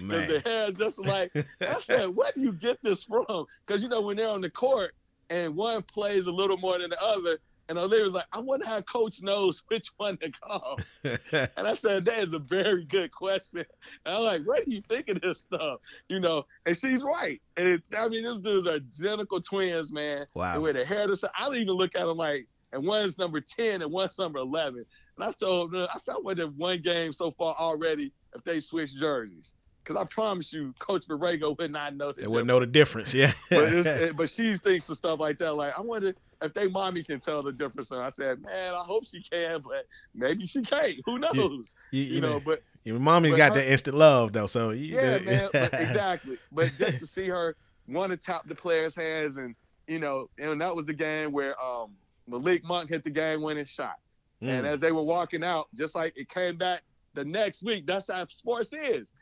Because 0.00 0.28
the 0.28 0.40
hair 0.40 0.68
is 0.68 0.76
just 0.76 0.98
like 0.98 1.32
I 1.60 1.80
said. 1.80 2.14
Where 2.14 2.32
do 2.34 2.40
you 2.40 2.52
get 2.52 2.82
this 2.82 3.04
from? 3.04 3.46
Because 3.66 3.82
you 3.82 3.88
know 3.88 4.00
when 4.00 4.16
they're 4.16 4.28
on 4.28 4.40
the 4.40 4.50
court 4.50 4.94
and 5.30 5.56
one 5.56 5.82
plays 5.82 6.26
a 6.26 6.32
little 6.32 6.58
more 6.58 6.78
than 6.78 6.90
the 6.90 7.02
other, 7.02 7.38
and 7.68 7.78
Olivia 7.78 8.04
was 8.04 8.14
like, 8.14 8.26
I 8.32 8.40
wonder 8.40 8.66
how 8.66 8.80
coach 8.82 9.22
knows 9.22 9.62
which 9.68 9.88
one 9.96 10.16
to 10.18 10.30
call. 10.30 10.78
and 11.02 11.66
I 11.66 11.74
said, 11.74 12.04
that 12.04 12.22
is 12.22 12.32
a 12.32 12.38
very 12.38 12.84
good 12.84 13.10
question. 13.10 13.64
And 14.04 14.14
I'm 14.14 14.22
like, 14.22 14.44
where 14.44 14.62
do 14.64 14.70
you 14.70 14.82
think 14.82 15.08
of 15.08 15.20
this 15.20 15.40
stuff? 15.40 15.80
You 16.08 16.20
know, 16.20 16.44
and 16.66 16.76
she's 16.76 17.02
right. 17.02 17.40
And 17.56 17.68
it's, 17.68 17.88
I 17.96 18.08
mean, 18.08 18.24
these 18.24 18.40
dudes 18.40 18.66
are 18.66 18.80
identical 19.00 19.40
twins, 19.40 19.92
man. 19.92 20.26
Wow. 20.34 20.54
And 20.54 20.62
with 20.62 20.76
the 20.76 20.84
hair, 20.84 21.06
to, 21.06 21.30
I 21.38 21.48
even 21.54 21.74
look 21.74 21.94
at 21.94 22.04
them 22.04 22.16
like, 22.16 22.46
and 22.72 22.84
one's 22.84 23.18
number 23.18 23.40
10 23.40 23.82
and 23.82 23.92
one's 23.92 24.18
number 24.18 24.40
11. 24.40 24.84
And 25.16 25.24
I 25.24 25.32
told 25.32 25.72
them, 25.72 25.86
I 25.94 25.98
said, 25.98 26.16
I 26.16 26.20
went 26.22 26.38
to 26.40 26.48
one 26.48 26.82
game 26.82 27.12
so 27.12 27.30
far 27.30 27.54
already 27.54 28.12
if 28.34 28.42
they 28.42 28.58
switch 28.60 28.96
jerseys. 28.96 29.54
Because 29.84 30.00
I 30.00 30.06
promise 30.06 30.52
you, 30.52 30.74
Coach 30.78 31.06
Borrego 31.06 31.58
would 31.58 31.70
not 31.70 31.94
know. 31.94 32.12
The 32.12 32.22
they 32.22 32.26
wouldn't 32.26 32.46
know 32.46 32.58
the 32.58 32.66
difference, 32.66 33.12
yeah. 33.12 33.32
but, 33.50 33.72
it, 33.86 34.16
but 34.16 34.30
she 34.30 34.56
thinks 34.56 34.88
of 34.88 34.96
stuff 34.96 35.20
like 35.20 35.38
that. 35.38 35.52
Like, 35.52 35.78
I 35.78 35.82
wonder 35.82 36.14
if 36.40 36.54
they 36.54 36.68
mommy 36.68 37.02
can 37.02 37.20
tell 37.20 37.42
the 37.42 37.52
difference. 37.52 37.90
And 37.90 38.00
I 38.00 38.10
said, 38.10 38.40
man, 38.42 38.72
I 38.72 38.82
hope 38.82 39.06
she 39.06 39.20
can, 39.20 39.60
but 39.60 39.86
maybe 40.14 40.46
she 40.46 40.62
can't. 40.62 40.96
Who 41.04 41.18
knows? 41.18 41.74
You, 41.90 42.02
you, 42.02 42.14
you 42.14 42.20
know, 42.22 42.40
but 42.40 42.62
your 42.84 42.98
mommy's 42.98 43.32
but 43.32 43.36
got 43.38 43.52
her, 43.52 43.58
that 43.60 43.70
instant 43.70 43.96
love 43.96 44.32
though. 44.32 44.46
So 44.46 44.70
yeah, 44.70 45.18
man, 45.18 45.50
exactly. 45.54 46.38
But 46.50 46.72
just 46.78 46.98
to 47.00 47.06
see 47.06 47.28
her 47.28 47.54
want 47.86 48.10
to 48.12 48.16
tap 48.16 48.48
the 48.48 48.54
players' 48.54 48.96
hands, 48.96 49.36
and 49.36 49.54
you 49.86 49.98
know, 49.98 50.30
and 50.38 50.58
that 50.62 50.74
was 50.74 50.86
the 50.86 50.94
game 50.94 51.30
where 51.30 51.60
um, 51.62 51.90
Malik 52.26 52.64
Monk 52.64 52.88
hit 52.88 53.04
the 53.04 53.10
game-winning 53.10 53.64
shot. 53.64 53.98
Mm. 54.42 54.48
And 54.48 54.66
as 54.66 54.80
they 54.80 54.92
were 54.92 55.02
walking 55.02 55.44
out, 55.44 55.68
just 55.74 55.94
like 55.94 56.14
it 56.16 56.28
came 56.28 56.56
back 56.56 56.82
the 57.12 57.24
next 57.24 57.62
week, 57.62 57.86
that's 57.86 58.10
how 58.10 58.26
sports 58.28 58.72
is 58.72 59.12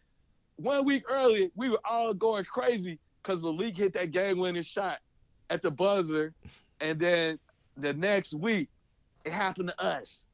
one 0.56 0.84
week 0.84 1.04
earlier, 1.08 1.48
we 1.56 1.68
were 1.68 1.80
all 1.84 2.14
going 2.14 2.44
crazy 2.44 2.98
because 3.22 3.42
Malik 3.42 3.76
hit 3.76 3.94
that 3.94 4.10
game 4.10 4.38
winning 4.38 4.62
shot 4.62 4.98
at 5.50 5.62
the 5.62 5.70
buzzer. 5.70 6.34
And 6.80 6.98
then 6.98 7.38
the 7.76 7.92
next 7.92 8.34
week, 8.34 8.68
it 9.24 9.32
happened 9.32 9.68
to 9.68 9.82
us. 9.82 10.26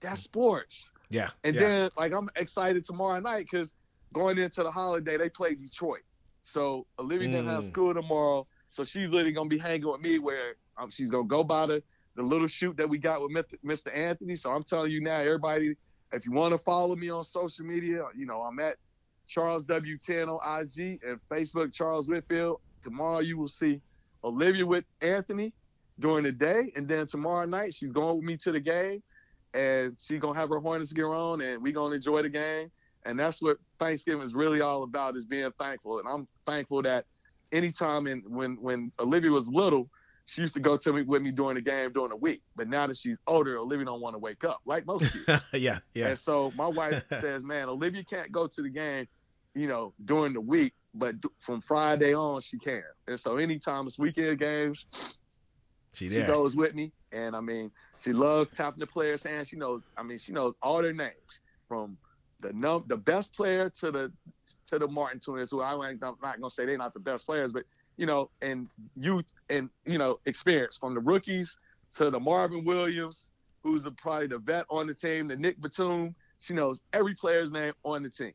That's 0.00 0.22
sports. 0.22 0.90
Yeah. 1.08 1.30
And 1.44 1.54
yeah. 1.54 1.60
then, 1.60 1.90
like, 1.96 2.12
I'm 2.12 2.28
excited 2.36 2.84
tomorrow 2.84 3.20
night 3.20 3.46
because 3.50 3.74
going 4.12 4.38
into 4.38 4.62
the 4.62 4.70
holiday, 4.70 5.16
they 5.16 5.28
play 5.28 5.54
Detroit. 5.54 6.02
So 6.42 6.86
Olivia 6.98 7.28
mm. 7.28 7.32
didn't 7.32 7.48
have 7.48 7.64
school 7.64 7.94
tomorrow. 7.94 8.46
So 8.68 8.84
she's 8.84 9.08
literally 9.08 9.32
going 9.32 9.48
to 9.48 9.56
be 9.56 9.60
hanging 9.60 9.90
with 9.90 10.00
me 10.00 10.18
where 10.18 10.56
um, 10.76 10.90
she's 10.90 11.10
going 11.10 11.24
to 11.24 11.28
go 11.28 11.44
by 11.44 11.66
the, 11.66 11.82
the 12.16 12.22
little 12.22 12.48
shoot 12.48 12.76
that 12.76 12.88
we 12.88 12.98
got 12.98 13.20
with 13.22 13.30
Mr. 13.64 13.96
Anthony. 13.96 14.36
So 14.36 14.50
I'm 14.50 14.64
telling 14.64 14.90
you 14.90 15.00
now, 15.00 15.18
everybody, 15.18 15.76
if 16.12 16.26
you 16.26 16.32
want 16.32 16.52
to 16.52 16.58
follow 16.58 16.96
me 16.96 17.10
on 17.10 17.24
social 17.24 17.64
media, 17.64 18.04
you 18.16 18.26
know, 18.26 18.42
I'm 18.42 18.58
at 18.58 18.76
Charles 19.26 19.66
W10 19.66 20.28
on 20.28 20.60
IG 20.60 21.00
and 21.06 21.18
Facebook, 21.30 21.72
Charles 21.72 22.08
Whitfield. 22.08 22.60
Tomorrow 22.82 23.20
you 23.20 23.36
will 23.36 23.48
see 23.48 23.80
Olivia 24.24 24.64
with 24.64 24.84
Anthony 25.00 25.52
during 25.98 26.24
the 26.24 26.32
day, 26.32 26.72
and 26.76 26.86
then 26.86 27.06
tomorrow 27.06 27.46
night 27.46 27.74
she's 27.74 27.92
going 27.92 28.16
with 28.16 28.24
me 28.24 28.36
to 28.38 28.52
the 28.52 28.60
game, 28.60 29.02
and 29.54 29.96
she's 29.98 30.20
gonna 30.20 30.38
have 30.38 30.50
her 30.50 30.58
Hornets 30.58 30.92
gear 30.92 31.12
on, 31.12 31.40
and 31.40 31.62
we're 31.62 31.72
gonna 31.72 31.94
enjoy 31.94 32.22
the 32.22 32.28
game. 32.28 32.70
And 33.04 33.18
that's 33.18 33.40
what 33.40 33.58
Thanksgiving 33.78 34.22
is 34.22 34.34
really 34.34 34.60
all 34.60 34.82
about: 34.82 35.16
is 35.16 35.24
being 35.24 35.50
thankful. 35.58 36.00
And 36.00 36.08
I'm 36.08 36.26
thankful 36.44 36.82
that 36.82 37.06
anytime 37.52 38.06
and 38.06 38.22
when 38.28 38.56
when 38.60 38.92
Olivia 38.98 39.30
was 39.30 39.48
little, 39.48 39.88
she 40.26 40.42
used 40.42 40.54
to 40.54 40.60
go 40.60 40.76
to 40.76 40.92
me 40.92 41.02
with 41.02 41.22
me 41.22 41.30
during 41.30 41.54
the 41.54 41.62
game 41.62 41.92
during 41.92 42.10
the 42.10 42.16
week. 42.16 42.42
But 42.56 42.68
now 42.68 42.86
that 42.88 42.96
she's 42.96 43.18
older, 43.26 43.58
Olivia 43.58 43.86
don't 43.86 44.00
want 44.00 44.14
to 44.14 44.18
wake 44.18 44.44
up 44.44 44.60
like 44.66 44.86
most 44.86 45.10
kids. 45.12 45.44
yeah, 45.52 45.78
yeah. 45.94 46.08
And 46.08 46.18
so 46.18 46.52
my 46.56 46.66
wife 46.66 47.02
says, 47.20 47.44
"Man, 47.44 47.68
Olivia 47.68 48.04
can't 48.04 48.30
go 48.32 48.46
to 48.46 48.62
the 48.62 48.68
game 48.68 49.06
you 49.56 49.66
know, 49.66 49.94
during 50.04 50.34
the 50.34 50.40
week, 50.40 50.74
but 50.94 51.14
from 51.40 51.62
Friday 51.62 52.14
on, 52.14 52.42
she 52.42 52.58
can. 52.58 52.82
And 53.08 53.18
so 53.18 53.38
anytime 53.38 53.86
it's 53.86 53.98
weekend 53.98 54.38
games, 54.38 55.18
she, 55.94 56.10
she 56.10 56.20
goes 56.20 56.54
with 56.54 56.74
me. 56.74 56.92
And 57.10 57.34
I 57.34 57.40
mean, 57.40 57.70
she 57.98 58.12
loves 58.12 58.50
tapping 58.50 58.80
the 58.80 58.86
players' 58.86 59.22
hands. 59.22 59.48
She 59.48 59.56
knows, 59.56 59.82
I 59.96 60.02
mean, 60.02 60.18
she 60.18 60.32
knows 60.32 60.52
all 60.62 60.82
their 60.82 60.92
names 60.92 61.40
from 61.66 61.96
the 62.40 62.52
num 62.52 62.84
the 62.86 62.98
best 62.98 63.34
player 63.34 63.70
to 63.70 63.90
the 63.90 64.12
to 64.66 64.78
the 64.78 64.86
Martin 64.86 65.20
twins, 65.20 65.50
who 65.50 65.62
I 65.62 65.72
I'm 65.72 65.98
not 66.00 66.20
gonna 66.20 66.50
say 66.50 66.66
they're 66.66 66.76
not 66.76 66.92
the 66.92 67.00
best 67.00 67.26
players, 67.26 67.50
but 67.50 67.64
you 67.96 68.04
know, 68.04 68.28
and 68.42 68.68
youth 68.94 69.24
and 69.48 69.70
you 69.86 69.96
know, 69.96 70.18
experience 70.26 70.76
from 70.76 70.92
the 70.92 71.00
rookies 71.00 71.56
to 71.94 72.10
the 72.10 72.20
Marvin 72.20 72.62
Williams, 72.62 73.30
who's 73.62 73.82
the, 73.82 73.90
probably 73.92 74.26
the 74.26 74.38
vet 74.38 74.66
on 74.68 74.86
the 74.86 74.92
team, 74.92 75.28
the 75.28 75.36
Nick 75.36 75.58
Batum. 75.62 76.14
She 76.40 76.52
knows 76.52 76.82
every 76.92 77.14
player's 77.14 77.50
name 77.50 77.72
on 77.84 78.02
the 78.02 78.10
team 78.10 78.34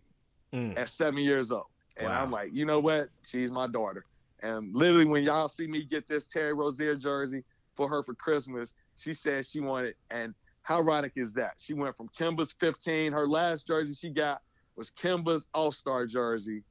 mm. 0.53 0.77
at 0.77 0.89
seven 0.89 1.19
years 1.19 1.51
old. 1.51 1.65
And 1.97 2.07
wow. 2.07 2.21
I'm 2.21 2.31
like, 2.31 2.53
you 2.53 2.65
know 2.65 2.79
what? 2.79 3.09
She's 3.23 3.51
my 3.51 3.67
daughter. 3.67 4.05
And 4.41 4.73
literally, 4.75 5.05
when 5.05 5.23
y'all 5.23 5.49
see 5.49 5.67
me 5.67 5.83
get 5.83 6.07
this 6.07 6.25
Terry 6.25 6.53
Rozier 6.53 6.95
jersey 6.95 7.43
for 7.75 7.87
her 7.87 8.01
for 8.01 8.13
Christmas, 8.15 8.73
she 8.95 9.13
said 9.13 9.45
she 9.45 9.59
wanted, 9.59 9.95
and 10.09 10.33
How 10.63 10.79
ironic 10.79 11.13
is 11.15 11.33
that? 11.33 11.53
She 11.57 11.73
went 11.73 11.95
from 11.95 12.09
Kemba's 12.09 12.53
15. 12.59 13.11
Her 13.11 13.27
last 13.27 13.67
jersey 13.67 13.93
she 13.93 14.09
got 14.09 14.41
was 14.75 14.91
Kemba's 14.91 15.47
All 15.53 15.71
Star 15.71 16.07
jersey. 16.07 16.63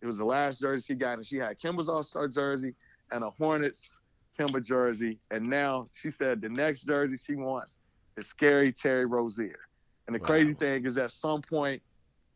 It 0.00 0.06
was 0.06 0.18
the 0.18 0.24
last 0.24 0.60
jersey 0.60 0.94
she 0.94 0.94
got, 0.96 1.14
and 1.14 1.26
she 1.26 1.36
had 1.36 1.60
Kemba's 1.60 1.88
All 1.88 2.02
Star 2.02 2.26
jersey 2.26 2.74
and 3.12 3.22
a 3.22 3.30
Hornets 3.30 4.02
Kemba 4.36 4.64
jersey. 4.64 5.18
And 5.30 5.48
now 5.48 5.86
she 5.92 6.10
said 6.10 6.40
the 6.40 6.48
next 6.48 6.82
jersey 6.82 7.16
she 7.16 7.36
wants 7.36 7.78
is 8.16 8.26
Scary 8.26 8.72
Terry 8.72 9.06
Rozier. 9.06 9.60
And 10.06 10.16
the 10.16 10.20
wow. 10.20 10.26
crazy 10.26 10.52
thing 10.52 10.84
is, 10.84 10.96
at 10.96 11.10
some 11.10 11.42
point, 11.42 11.80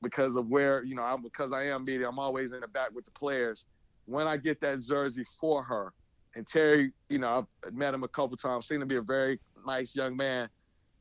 because 0.06 0.36
of 0.36 0.48
where 0.48 0.84
you 0.84 0.94
know, 0.94 1.02
I'm, 1.02 1.22
because 1.22 1.52
I 1.52 1.64
am 1.64 1.84
media, 1.84 2.08
I'm 2.08 2.18
always 2.18 2.52
in 2.52 2.60
the 2.60 2.68
back 2.68 2.90
with 2.94 3.04
the 3.04 3.10
players. 3.10 3.66
When 4.04 4.28
I 4.28 4.36
get 4.36 4.60
that 4.60 4.80
jersey 4.80 5.24
for 5.40 5.64
her, 5.64 5.92
and 6.36 6.46
Terry, 6.46 6.92
you 7.08 7.18
know, 7.18 7.46
I've 7.66 7.74
met 7.74 7.92
him 7.92 8.04
a 8.04 8.08
couple 8.08 8.36
times, 8.36 8.68
seen 8.68 8.80
him 8.80 8.88
be 8.88 8.96
a 8.96 9.02
very 9.02 9.40
nice 9.66 9.96
young 9.96 10.16
man. 10.16 10.48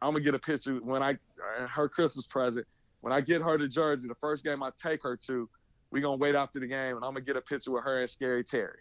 I'm 0.02 0.14
gonna 0.14 0.23
get 0.23 0.34
a 0.34 0.40
picture 0.40 0.77
when 0.77 1.03
I 1.03 1.11
uh, 1.11 1.68
her 1.68 1.88
Christmas 1.88 2.26
present. 2.26 2.65
When 3.02 3.14
I 3.14 3.22
get 3.22 3.44
her 3.44 3.57
the 3.60 3.68
jersey, 3.68 4.07
the 4.07 4.15
first 4.15 4.44
game 4.44 4.64
I 4.64 4.72
take 4.82 5.03
her 5.03 5.15
to, 5.27 5.48
we 5.91 6.02
gonna 6.02 6.18
wait 6.18 6.34
after 6.34 6.60
the 6.60 6.68
game, 6.68 6.95
and 6.95 7.06
I'm 7.06 7.14
gonna 7.14 7.22
get 7.22 7.36
a 7.36 7.41
picture 7.41 7.72
with 7.72 7.84
her 7.84 8.02
and 8.02 8.10
Scary 8.10 8.44
Terry, 8.44 8.80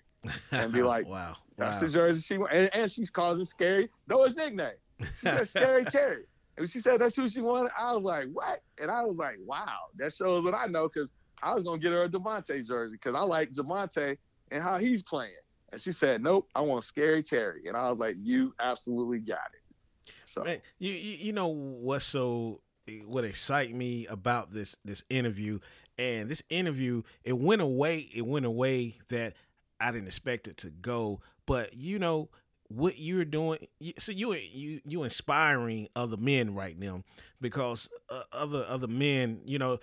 and 0.53 0.73
be 0.73 0.83
like, 0.95 1.07
"Wow, 1.07 1.37
that's 1.59 1.77
wow. 1.77 1.81
the 1.83 1.89
jersey 1.91 2.21
she 2.23 2.39
wants." 2.39 2.55
And, 2.57 2.75
and 2.75 2.91
she's 2.91 3.11
calling 3.11 3.41
him 3.41 3.47
Scary. 3.47 3.91
Know 4.09 4.25
his 4.25 4.37
nickname. 4.37 4.73
She 5.01 5.07
said 5.17 5.49
Scary 5.49 5.85
Terry. 5.85 6.25
And 6.57 6.69
she 6.69 6.81
said 6.81 7.01
that's 7.01 7.17
who 7.17 7.29
she 7.29 7.41
wanted. 7.41 7.73
I 7.79 7.93
was 7.95 8.05
like, 8.05 8.29
what? 8.33 8.63
And 8.81 8.91
I 8.91 9.03
was 9.03 9.17
like, 9.17 9.37
wow, 9.45 9.87
that 9.97 10.13
shows 10.13 10.45
what 10.45 10.55
I 10.55 10.67
know 10.67 10.89
because 10.89 11.11
I 11.43 11.55
was 11.55 11.65
gonna 11.65 11.79
get 11.79 11.93
her 11.93 12.05
a 12.05 12.09
Devonte 12.09 12.67
jersey 12.67 12.97
because 12.97 13.17
I 13.17 13.23
like 13.23 13.53
Devonte 13.53 14.17
and 14.51 14.63
how 14.63 14.79
he's 14.79 15.03
playing. 15.03 15.33
And 15.73 15.81
she 15.81 15.93
said, 15.93 16.23
nope, 16.23 16.49
I 16.55 16.61
want 16.61 16.85
Scary 16.85 17.23
Terry. 17.23 17.63
And 17.67 17.77
I 17.77 17.91
was 17.91 17.99
like, 17.99 18.17
you 18.21 18.55
absolutely 18.61 19.19
got 19.19 19.41
it. 19.53 20.13
So 20.25 20.45
Man, 20.45 20.61
you, 20.79 20.93
you 20.93 21.33
know 21.33 21.49
what's 21.49 22.05
so 22.05 22.61
what 23.07 23.25
excite 23.25 23.75
me 23.75 24.07
about 24.07 24.53
this 24.53 24.77
this 24.85 25.05
interview 25.09 25.59
and 25.99 26.29
this 26.29 26.43
interview 26.51 27.03
it 27.23 27.39
went 27.39 27.63
away 27.63 28.11
it 28.15 28.27
went 28.27 28.45
away 28.45 28.99
that 29.09 29.33
I 29.81 29.91
didn't 29.91 30.07
expect 30.07 30.49
it 30.49 30.59
to 30.59 30.71
go 30.71 31.21
but 31.47 31.75
you 31.75 31.99
know 31.99 32.29
what 32.75 32.99
you're 32.99 33.25
doing 33.25 33.59
so 33.99 34.11
you 34.13 34.33
you 34.35 34.81
you 34.85 35.03
inspiring 35.03 35.89
other 35.95 36.17
men 36.17 36.55
right 36.55 36.79
now 36.79 37.03
because 37.41 37.89
uh, 38.11 38.23
other 38.33 38.65
other 38.69 38.87
men 38.87 39.41
you 39.45 39.59
know 39.59 39.79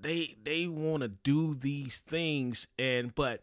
they 0.00 0.36
they 0.42 0.66
want 0.66 1.02
to 1.02 1.08
do 1.08 1.54
these 1.54 2.00
things 2.00 2.66
and 2.78 3.14
but 3.14 3.42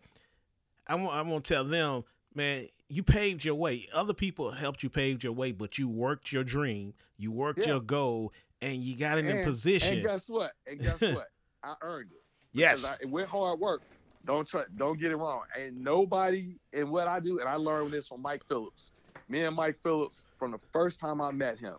I'm 0.87 1.07
I'm 1.07 1.29
gonna 1.29 1.41
tell 1.41 1.63
them 1.63 2.03
man 2.35 2.67
you 2.89 3.03
paved 3.03 3.45
your 3.45 3.55
way. 3.55 3.87
Other 3.93 4.13
people 4.13 4.51
helped 4.51 4.83
you 4.83 4.89
pave 4.89 5.23
your 5.23 5.33
way 5.33 5.51
but 5.51 5.77
you 5.77 5.87
worked 5.87 6.31
your 6.31 6.43
dream 6.43 6.93
you 7.17 7.31
worked 7.31 7.59
yeah. 7.59 7.67
your 7.67 7.79
goal 7.79 8.33
and 8.61 8.75
you 8.75 8.97
got 8.97 9.17
in 9.17 9.27
and, 9.27 9.39
a 9.39 9.43
position. 9.43 9.99
and 9.99 10.07
guess 10.07 10.29
what? 10.29 10.51
And 10.67 10.79
guess 10.79 11.01
what? 11.01 11.29
I 11.63 11.75
earned 11.81 12.11
it. 12.11 12.23
Yes. 12.53 12.85
I, 12.85 13.05
with 13.05 13.29
hard 13.29 13.59
work 13.59 13.83
don't 14.25 14.47
try, 14.47 14.63
don't 14.75 14.99
get 14.99 15.11
it 15.11 15.17
wrong. 15.17 15.43
Ain't 15.57 15.75
nobody 15.75 16.55
in 16.73 16.89
what 16.89 17.07
I 17.07 17.19
do, 17.19 17.39
and 17.39 17.49
I 17.49 17.55
learned 17.55 17.91
this 17.91 18.07
from 18.07 18.21
Mike 18.21 18.43
Phillips. 18.47 18.91
Me 19.29 19.41
and 19.41 19.55
Mike 19.55 19.77
Phillips, 19.77 20.27
from 20.37 20.51
the 20.51 20.59
first 20.73 20.99
time 20.99 21.21
I 21.21 21.31
met 21.31 21.57
him, 21.57 21.75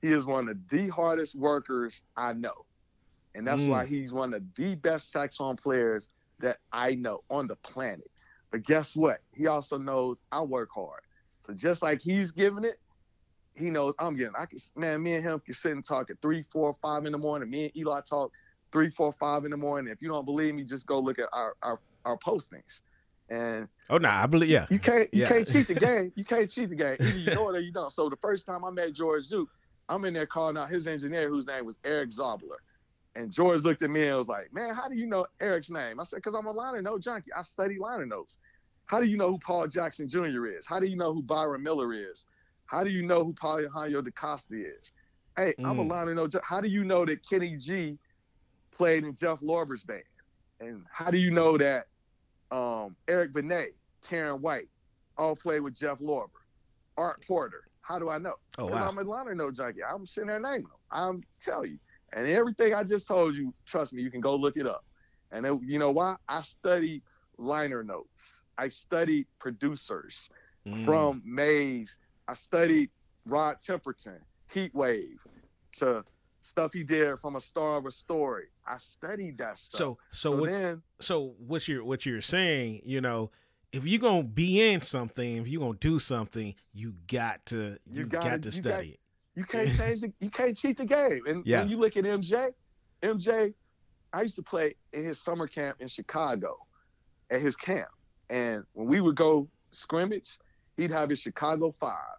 he 0.00 0.12
is 0.12 0.26
one 0.26 0.48
of 0.48 0.56
the 0.68 0.88
hardest 0.88 1.34
workers 1.34 2.02
I 2.16 2.32
know, 2.32 2.64
and 3.34 3.46
that's 3.46 3.62
mm. 3.62 3.68
why 3.68 3.86
he's 3.86 4.12
one 4.12 4.34
of 4.34 4.42
the 4.54 4.74
best 4.76 5.10
saxophone 5.10 5.56
players 5.56 6.10
that 6.40 6.58
I 6.72 6.94
know 6.94 7.22
on 7.30 7.46
the 7.46 7.56
planet. 7.56 8.10
But 8.50 8.64
guess 8.64 8.94
what? 8.94 9.20
He 9.32 9.46
also 9.46 9.78
knows 9.78 10.18
I 10.30 10.42
work 10.42 10.68
hard. 10.74 11.00
So 11.42 11.54
just 11.54 11.82
like 11.82 12.00
he's 12.00 12.30
giving 12.30 12.64
it, 12.64 12.78
he 13.54 13.70
knows 13.70 13.94
I'm 13.98 14.16
getting. 14.16 14.34
I 14.38 14.46
can, 14.46 14.58
man, 14.76 15.02
me 15.02 15.14
and 15.14 15.24
him 15.24 15.40
can 15.40 15.54
sit 15.54 15.72
and 15.72 15.84
talk 15.84 16.10
at 16.10 16.20
three, 16.22 16.42
four, 16.42 16.74
five 16.74 17.04
in 17.06 17.12
the 17.12 17.18
morning. 17.18 17.50
Me 17.50 17.64
and 17.64 17.76
Eli 17.76 18.00
talk 18.08 18.32
three, 18.72 18.90
four, 18.90 19.12
five 19.12 19.44
in 19.44 19.50
the 19.50 19.56
morning. 19.56 19.92
If 19.92 20.02
you 20.02 20.08
don't 20.08 20.24
believe 20.24 20.54
me, 20.54 20.64
just 20.64 20.86
go 20.86 20.98
look 20.98 21.18
at 21.18 21.28
our 21.32 21.54
our, 21.62 21.80
our 22.04 22.18
postings. 22.18 22.82
And 23.28 23.68
oh 23.88 23.98
no, 23.98 24.08
nah, 24.08 24.22
I 24.22 24.26
believe 24.26 24.50
yeah. 24.50 24.66
You 24.68 24.78
can't 24.78 25.12
you 25.12 25.22
yeah. 25.22 25.28
can't 25.28 25.46
cheat 25.46 25.68
the 25.68 25.74
game. 25.74 26.12
You 26.16 26.24
can't 26.24 26.50
cheat 26.50 26.70
the 26.70 26.76
game. 26.76 26.96
Either 27.00 27.18
you 27.18 27.34
know 27.34 27.48
it 27.50 27.56
or 27.56 27.60
you 27.60 27.72
don't. 27.72 27.90
So 27.90 28.08
the 28.08 28.16
first 28.16 28.46
time 28.46 28.64
I 28.64 28.70
met 28.70 28.92
George 28.92 29.28
Duke, 29.28 29.48
I'm 29.88 30.04
in 30.04 30.14
there 30.14 30.26
calling 30.26 30.56
out 30.56 30.70
his 30.70 30.86
engineer, 30.86 31.28
whose 31.28 31.46
name 31.46 31.64
was 31.64 31.78
Erik 31.84 32.10
Zobler. 32.10 32.58
And 33.14 33.30
George 33.30 33.62
looked 33.62 33.82
at 33.82 33.90
me 33.90 34.06
and 34.06 34.16
was 34.16 34.28
like, 34.28 34.52
"Man, 34.52 34.74
how 34.74 34.88
do 34.88 34.96
you 34.96 35.06
know 35.06 35.26
Eric's 35.40 35.70
name?" 35.70 36.00
I 36.00 36.04
said, 36.04 36.22
"Cause 36.22 36.34
I'm 36.34 36.46
a 36.46 36.50
liner 36.50 36.82
note 36.82 37.02
junkie. 37.02 37.32
I 37.32 37.42
study 37.42 37.78
liner 37.78 38.06
notes. 38.06 38.38
How 38.86 39.00
do 39.00 39.06
you 39.06 39.16
know 39.16 39.30
who 39.30 39.38
Paul 39.38 39.68
Jackson 39.68 40.08
Jr. 40.08 40.46
is? 40.46 40.66
How 40.66 40.80
do 40.80 40.86
you 40.86 40.96
know 40.96 41.14
who 41.14 41.22
Byron 41.22 41.62
Miller 41.62 41.92
is? 41.92 42.26
How 42.66 42.82
do 42.84 42.90
you 42.90 43.02
know 43.02 43.24
who 43.24 43.32
Paulinho 43.34 44.02
DaCosta 44.02 44.54
is? 44.54 44.92
Hey, 45.36 45.54
mm. 45.58 45.66
I'm 45.66 45.78
a 45.78 45.84
mm. 45.84 45.90
liner 45.90 46.14
note. 46.14 46.34
How 46.42 46.60
do 46.60 46.68
you 46.68 46.84
know 46.84 47.04
that 47.04 47.26
Kenny 47.26 47.56
G 47.56 47.98
played 48.76 49.04
in 49.04 49.14
Jeff 49.14 49.40
Lorber's 49.40 49.84
band? 49.84 50.02
And 50.60 50.84
how 50.90 51.10
do 51.10 51.18
you 51.18 51.30
know 51.30 51.58
that 51.58 51.86
um, 52.50 52.96
Eric 53.08 53.32
Benet, 53.32 53.74
Karyn 54.06 54.40
White, 54.40 54.68
all 55.18 55.36
played 55.36 55.60
with 55.60 55.74
Jeff 55.74 55.98
Lorber, 55.98 56.28
Art 56.96 57.24
Porter? 57.26 57.68
How 57.80 57.98
do 57.98 58.08
I 58.08 58.18
know? 58.18 58.34
Oh, 58.58 58.66
wow. 58.66 58.88
I'm 58.88 58.98
a 58.98 59.02
liner 59.02 59.34
note 59.34 59.56
junkie. 59.56 59.82
I'm 59.82 60.06
sitting 60.06 60.28
there 60.28 60.40
naming 60.40 60.62
them. 60.62 60.70
I'm 60.90 61.22
tell 61.44 61.66
you. 61.66 61.78
And 62.12 62.26
everything 62.26 62.74
I 62.74 62.84
just 62.84 63.08
told 63.08 63.36
you, 63.36 63.52
trust 63.66 63.92
me, 63.92 64.02
you 64.02 64.10
can 64.10 64.20
go 64.20 64.36
look 64.36 64.56
it 64.56 64.66
up. 64.66 64.84
And 65.32 65.46
it, 65.46 65.58
you 65.64 65.78
know 65.78 65.90
why? 65.90 66.16
I 66.28 66.42
studied 66.42 67.02
liner 67.38 67.82
notes. 67.82 68.42
I 68.58 68.68
studied 68.68 69.26
producers 69.38 70.28
mm. 70.66 70.84
from 70.84 71.22
Maze. 71.24 71.98
I 72.28 72.34
studied 72.34 72.90
Rod 73.26 73.56
Temperton, 73.60 74.18
Heat 74.50 74.74
Wave, 74.74 75.20
to 75.78 76.04
stuff 76.42 76.72
he 76.72 76.84
did 76.84 77.18
from 77.18 77.36
a 77.36 77.40
Star 77.40 77.78
of 77.78 77.86
a 77.86 77.90
Story. 77.90 78.46
I 78.66 78.76
studied 78.76 79.38
that 79.38 79.58
stuff. 79.58 79.78
So 79.78 79.98
so, 80.10 80.30
so 80.30 80.40
what, 80.40 80.50
then 80.50 80.82
so 81.00 81.34
what 81.38 81.66
you're 81.68 81.84
what 81.84 82.04
you're 82.04 82.20
saying, 82.20 82.82
you 82.84 83.00
know, 83.00 83.30
if 83.72 83.86
you're 83.86 84.00
gonna 84.00 84.24
be 84.24 84.60
in 84.60 84.82
something, 84.82 85.38
if 85.38 85.48
you're 85.48 85.60
gonna 85.60 85.78
do 85.78 85.98
something, 85.98 86.54
you 86.72 86.94
got 87.06 87.44
to 87.46 87.78
you, 87.86 88.00
you 88.00 88.06
gotta, 88.06 88.30
got 88.30 88.42
to 88.42 88.52
study 88.52 88.68
got, 88.68 88.84
it. 88.84 89.00
You 89.34 89.44
can't 89.44 89.76
change 89.76 90.00
the 90.00 90.12
you 90.20 90.30
can't 90.30 90.56
cheat 90.56 90.76
the 90.76 90.84
game. 90.84 91.20
And 91.26 91.46
yeah. 91.46 91.60
when 91.60 91.68
you 91.68 91.78
look 91.78 91.96
at 91.96 92.04
MJ, 92.04 92.52
MJ, 93.02 93.54
I 94.12 94.22
used 94.22 94.36
to 94.36 94.42
play 94.42 94.74
in 94.92 95.04
his 95.04 95.18
summer 95.20 95.46
camp 95.46 95.78
in 95.80 95.88
Chicago 95.88 96.58
at 97.30 97.40
his 97.40 97.56
camp. 97.56 97.88
And 98.30 98.64
when 98.74 98.86
we 98.86 99.00
would 99.00 99.16
go 99.16 99.48
scrimmage, 99.70 100.38
he'd 100.76 100.90
have 100.90 101.10
his 101.10 101.20
Chicago 101.20 101.72
five. 101.72 102.18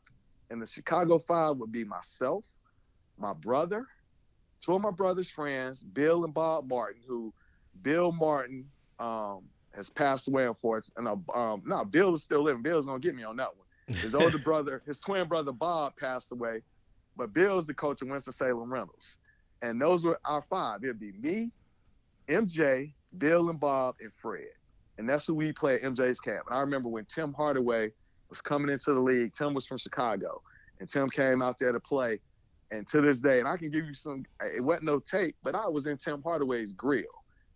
And 0.50 0.62
the 0.62 0.68
Chicago 0.68 1.20
five 1.20 1.58
would 1.58 1.72
be 1.72 1.84
myself, 1.84 2.46
my 3.18 3.34
brother, 3.34 3.88
two 4.64 4.76
of 4.76 4.82
my 4.82 4.92
brother's 4.92 5.30
friends, 5.30 5.82
Bill 5.82 6.24
and 6.24 6.34
Bob 6.34 6.68
Martin, 6.70 7.02
who 7.06 7.34
Bill 7.82 8.12
Martin 8.12 8.66
um, 9.00 9.42
has 9.76 9.90
passed 9.90 10.28
away, 10.28 10.46
unfortunately. 10.46 11.12
And 11.12 11.24
uh, 11.30 11.38
um, 11.38 11.64
no, 11.66 11.84
Bill 11.84 12.14
is 12.14 12.24
still 12.24 12.44
living. 12.44 12.62
Bill's 12.62 12.86
gonna 12.86 13.00
get 13.00 13.16
me 13.16 13.24
on 13.24 13.36
that 13.38 13.50
one. 13.56 13.98
His 13.98 14.16
older 14.16 14.38
brother, 14.38 14.82
his 14.86 15.00
twin 15.00 15.28
brother 15.28 15.52
Bob, 15.52 15.98
passed 15.98 16.32
away, 16.32 16.62
but 17.18 17.34
Bill's 17.34 17.68
the 17.68 17.74
coach 17.74 18.02
of 18.02 18.08
Winston 18.08 18.34
Salem 18.34 18.72
Reynolds, 18.72 19.20
and 19.62 19.82
those 19.82 20.06
were 20.06 20.20
our 20.26 20.44
five. 20.50 20.84
It'd 20.84 21.00
be 21.00 21.12
me, 21.14 21.52
MJ, 22.30 22.94
Bill, 23.18 23.50
and 23.50 23.60
Bob, 23.60 23.96
and 24.00 24.14
Fred, 24.14 24.48
and 24.98 25.10
that's 25.10 25.26
who 25.26 25.34
we 25.34 25.52
play 25.52 25.76
at 25.76 25.82
MJ's 25.82 26.20
camp. 26.20 26.46
And 26.48 26.58
I 26.58 26.62
remember 26.62 26.88
when 26.90 27.06
Tim 27.06 27.34
Hardaway 27.34 27.92
was 28.30 28.40
coming 28.40 28.72
into 28.72 28.94
the 28.94 29.00
league. 29.00 29.34
Tim 29.34 29.54
was 29.54 29.66
from 29.66 29.78
Chicago, 29.78 30.42
and 30.80 30.88
Tim 30.88 31.10
came 31.10 31.42
out 31.42 31.60
there 31.60 31.74
to 31.74 31.80
play 31.80 32.20
and 32.72 32.88
to 32.88 33.02
this 33.02 33.20
day, 33.20 33.40
and 33.40 33.48
I 33.48 33.58
can 33.58 33.70
give 33.70 33.86
you 33.86 33.94
some, 33.94 34.26
it 34.42 34.64
wasn't 34.64 34.86
no 34.86 35.00
tape, 35.00 35.36
but 35.44 35.56
I 35.56 35.68
was 35.68 35.88
in 35.88 35.98
Tim 35.98 36.22
Hardaway's 36.22 36.74
grill. 36.74 37.04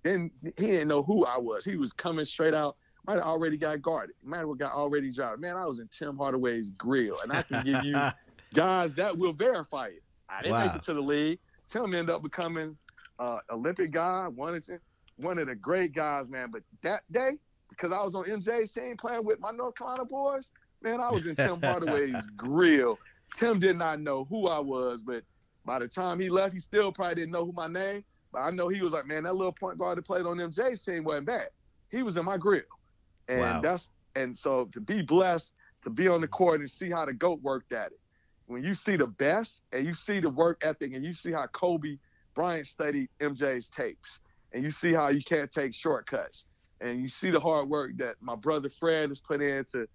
Then 0.04 0.32
he 0.44 0.68
didn't 0.68 0.88
know 0.88 1.04
who 1.04 1.26
I 1.26 1.38
was. 1.38 1.66
He 1.66 1.76
was 1.76 1.92
coming 1.92 2.26
straight 2.26 2.54
out. 2.54 2.78
Might 3.06 3.16
have 3.16 3.24
already 3.24 3.58
got 3.58 3.82
guarded. 3.82 4.16
Might 4.24 4.40
have 4.40 4.58
got 4.58 4.74
already 4.74 5.12
dropped. 5.12 5.40
Man, 5.40 5.56
I 5.56 5.66
was 5.66 5.80
in 5.80 5.88
Tim 5.88 6.18
Hardaway's 6.18 6.70
grill, 6.72 7.18
and 7.24 7.32
I 7.32 7.42
can 7.42 7.66
give 7.66 7.84
you 7.84 7.96
guys 8.54 8.94
that 8.96 9.18
will 9.18 9.34
verify 9.34 9.88
it. 9.88 10.04
I 10.30 10.42
didn't 10.42 10.54
wow. 10.54 10.66
make 10.66 10.76
it 10.76 10.84
to 10.84 10.94
the 10.94 11.02
league. 11.02 11.40
Tim 11.70 11.94
ended 11.94 12.10
up 12.10 12.22
becoming 12.22 12.78
uh, 13.20 13.40
Olympic 13.50 13.92
guy, 13.92 14.28
one 14.28 14.56
of 14.56 14.66
the, 14.66 14.80
one 15.18 15.40
of 15.40 15.48
the 15.48 15.56
great 15.56 15.94
guys, 15.94 16.30
man. 16.30 16.50
But 16.52 16.64
that 16.84 17.02
day, 17.12 17.32
because 17.70 17.92
I 17.92 18.04
was 18.04 18.14
on 18.16 18.26
MJ's 18.26 18.74
team 18.74 18.98
playing 18.98 19.24
with 19.24 19.40
my 19.40 19.52
North 19.52 19.76
Carolina 19.76 20.06
boys, 20.06 20.52
man, 20.82 21.02
I 21.02 21.10
was 21.12 21.26
in 21.26 21.36
Tim 21.36 21.60
Hardaway's 21.64 22.28
grill 22.36 22.98
Tim 23.36 23.60
did 23.60 23.78
not 23.78 24.00
know 24.00 24.26
who 24.26 24.48
I 24.48 24.60
was, 24.60 25.02
but 25.02 25.24
by 25.66 25.80
the 25.80 25.88
time 25.88 26.20
he 26.20 26.30
left, 26.30 26.54
he 26.54 26.60
still 26.60 26.92
probably 26.92 27.16
didn't 27.16 27.32
know 27.32 27.46
who 27.46 27.52
my 27.52 27.68
name. 27.68 28.04
But 28.32 28.40
I 28.40 28.52
know 28.52 28.68
he 28.68 28.82
was 28.82 28.94
like, 28.94 29.06
man, 29.06 29.24
that 29.24 29.36
little 29.36 29.52
point 29.52 29.78
guard 29.78 29.98
that 29.98 30.06
played 30.06 30.26
on 30.26 30.38
MJ's 30.38 30.84
team 30.84 31.04
wasn't 31.04 31.28
bad. 31.28 31.50
He 31.90 32.04
was 32.04 32.18
in 32.18 32.26
my 32.26 32.38
grill, 32.38 32.62
and 33.28 33.40
wow. 33.40 33.62
that's 33.62 33.90
and 34.16 34.38
so 34.38 34.66
to 34.74 34.82
be 34.82 35.02
blessed 35.02 35.54
to 35.84 35.90
be 35.90 36.08
on 36.08 36.22
the 36.22 36.28
court 36.28 36.60
and 36.60 36.70
see 36.70 36.90
how 36.90 37.06
the 37.06 37.14
goat 37.14 37.42
worked 37.42 37.72
at 37.72 37.88
it. 37.92 38.00
When 38.48 38.64
you 38.64 38.74
see 38.74 38.96
the 38.96 39.08
best 39.08 39.62
and 39.72 39.86
you 39.86 39.94
see 39.94 40.20
the 40.20 40.30
work 40.30 40.62
ethic 40.64 40.94
and 40.94 41.06
you 41.06 41.14
see 41.14 41.32
how 41.32 41.48
Kobe 41.48 41.98
Bryant 42.34 42.68
studied 42.68 43.10
MJ's 43.20 43.70
tapes 43.70 44.22
and 44.54 44.64
you 44.64 44.72
see 44.72 44.94
how 44.94 45.10
you 45.10 45.22
can't 45.22 45.52
take 45.52 45.74
shortcuts 45.74 46.46
and 46.82 47.02
you 47.02 47.10
see 47.10 47.32
the 47.32 47.40
hard 47.40 47.70
work 47.70 47.92
that 47.98 48.16
my 48.22 48.36
brother 48.36 48.70
Fred 48.70 49.10
has 49.10 49.20
put 49.20 49.42
into 49.42 49.88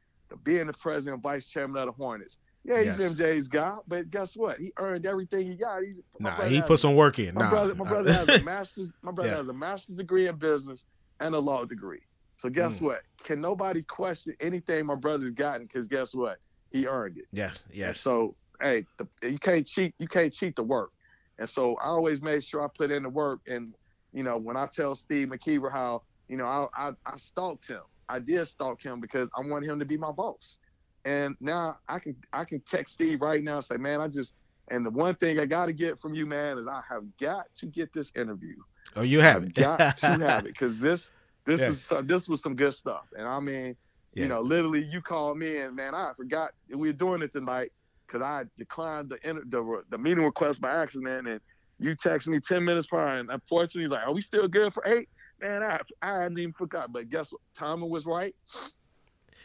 being 0.45 0.67
the 0.67 0.73
president 0.73 1.15
and 1.15 1.23
vice 1.23 1.47
chairman 1.47 1.77
of 1.77 1.87
the 1.87 1.93
Hornets 1.93 2.39
Yeah, 2.65 2.79
he's 2.79 2.99
Yes. 2.99 3.15
MJ's 3.15 3.49
guy, 3.49 3.77
but 3.89 4.11
guess 4.11 4.37
what? 4.37 4.59
He 4.59 4.73
earned 4.79 5.05
everything 5.05 5.47
he 5.47 5.57
got. 5.57 5.83
He's 5.83 6.01
Nah, 6.21 6.43
he 6.45 6.63
put 6.63 6.79
some 6.79 6.95
work 6.95 7.19
in. 7.19 7.35
My 7.35 7.43
Nah. 7.43 7.51
brother, 7.51 7.75
my 7.75 7.89
brother 7.89 8.13
has 8.13 8.29
a 8.29 8.41
master's. 8.45 8.93
My 9.03 9.11
brother 9.11 9.31
Yeah. 9.31 9.37
has 9.39 9.49
a 9.49 9.53
master's 9.53 9.97
degree 9.97 10.29
in 10.29 10.37
business 10.37 10.87
and 11.21 11.35
a 11.35 11.39
law 11.39 11.65
degree. 11.65 12.03
So 12.37 12.49
guess 12.49 12.79
Mm. 12.79 12.83
what? 12.83 13.03
Can 13.25 13.41
nobody 13.41 13.83
question 13.83 14.37
anything 14.41 14.87
my 14.87 14.95
brother's 14.95 15.33
gotten? 15.33 15.67
Because 15.67 15.89
guess 15.89 16.15
what? 16.15 16.39
He 16.71 16.87
earned 16.87 17.19
it. 17.19 17.27
yes, 17.33 17.63
And 17.67 17.75
yes. 17.77 18.01
so 18.01 18.35
hey, 18.61 18.87
the, 18.97 19.09
you 19.29 19.39
can't 19.39 19.67
cheat. 19.67 19.95
You 19.99 20.07
can't 20.07 20.33
cheat 20.33 20.55
the 20.57 20.63
work. 20.63 20.91
And 21.39 21.49
so 21.49 21.75
I 21.77 21.87
always 21.87 22.23
made 22.23 22.45
sure 22.45 22.63
I 22.65 22.69
put 22.69 22.91
in 22.93 23.03
the 23.03 23.09
work. 23.09 23.41
And 23.49 23.75
you 24.13 24.23
know, 24.23 24.37
when 24.37 24.57
I 24.57 24.67
tell 24.67 24.95
Steve 24.95 25.29
McKeever 25.29 25.71
how 25.73 26.03
you 26.29 26.37
know 26.37 26.47
I 26.47 26.67
I, 26.77 26.93
I 27.07 27.17
stalked 27.17 27.67
him. 27.67 27.83
I 28.09 28.19
did 28.21 28.47
stalk 28.47 28.81
him 28.83 29.01
because 29.01 29.29
I 29.37 29.41
wanted 29.47 29.69
him 29.69 29.79
to 29.81 29.85
be 29.85 29.97
my 29.97 30.13
boss. 30.13 30.59
And 31.05 31.37
now 31.41 31.79
I 31.89 31.99
can 31.99 32.17
I 32.33 32.45
can 32.45 32.61
text 32.61 32.95
Steve 32.95 33.21
right 33.21 33.43
now 33.43 33.57
and 33.57 33.65
say, 33.65 33.77
man, 33.77 34.01
I 34.01 34.09
just 34.09 34.35
and 34.69 34.87
the 34.87 34.91
one 34.91 35.15
thing 35.17 35.39
I 35.41 35.47
got 35.47 35.67
to 35.67 35.73
get 35.73 35.99
from 35.99 36.15
you, 36.15 36.27
man, 36.27 36.59
is 36.59 36.67
I 36.67 36.81
have 36.89 37.03
got 37.21 37.47
to 37.57 37.67
get 37.67 37.93
this 37.93 38.13
interview. 38.15 38.55
oh, 38.97 39.03
you 39.03 39.21
have 39.21 39.43
I've 39.43 39.55
got 39.55 39.97
to 39.99 40.07
have 40.21 40.47
it 40.47 40.53
because 40.55 40.79
this 40.79 41.11
this 41.45 41.61
Yeah. 41.61 41.71
is 41.71 41.83
so- 41.85 42.03
this 42.03 42.29
was 42.29 42.41
some 42.43 42.55
good 42.55 42.73
stuff. 42.75 43.07
And 43.19 43.27
I 43.27 43.41
mean, 43.41 43.77
Yeah. 44.15 44.23
you 44.23 44.29
know, 44.29 44.41
literally, 44.41 44.85
you 44.85 45.01
called 45.03 45.39
me 45.39 45.57
and 45.59 45.75
man, 45.75 45.95
I 45.95 46.13
forgot 46.17 46.53
we 46.71 46.89
were 46.89 46.93
doing 46.93 47.23
it 47.23 47.33
tonight 47.33 47.73
because 48.07 48.23
I 48.23 48.45
declined 48.57 49.09
the, 49.09 49.19
inter- 49.29 49.43
the 49.49 49.83
the 49.91 49.99
meeting 49.99 50.23
request 50.25 50.61
by 50.61 50.71
accident, 50.71 51.27
and 51.27 51.41
you 51.81 51.97
texted 51.97 52.29
me 52.29 52.39
ten 52.39 52.65
minutes 52.65 52.87
prior, 52.87 53.19
and 53.19 53.29
unfortunately, 53.31 53.89
like, 53.89 54.07
are 54.07 54.13
we 54.13 54.21
still 54.21 54.47
good 54.47 54.73
for 54.73 54.87
eight? 54.87 55.09
Man, 55.41 55.65
I 55.65 55.81
I 56.01 56.21
hadn't 56.23 56.39
even 56.39 56.53
forgot, 56.53 56.93
but 56.93 57.09
guess 57.09 57.33
what? 57.33 57.41
Timing 57.57 57.91
was 57.91 58.07
right. 58.07 58.35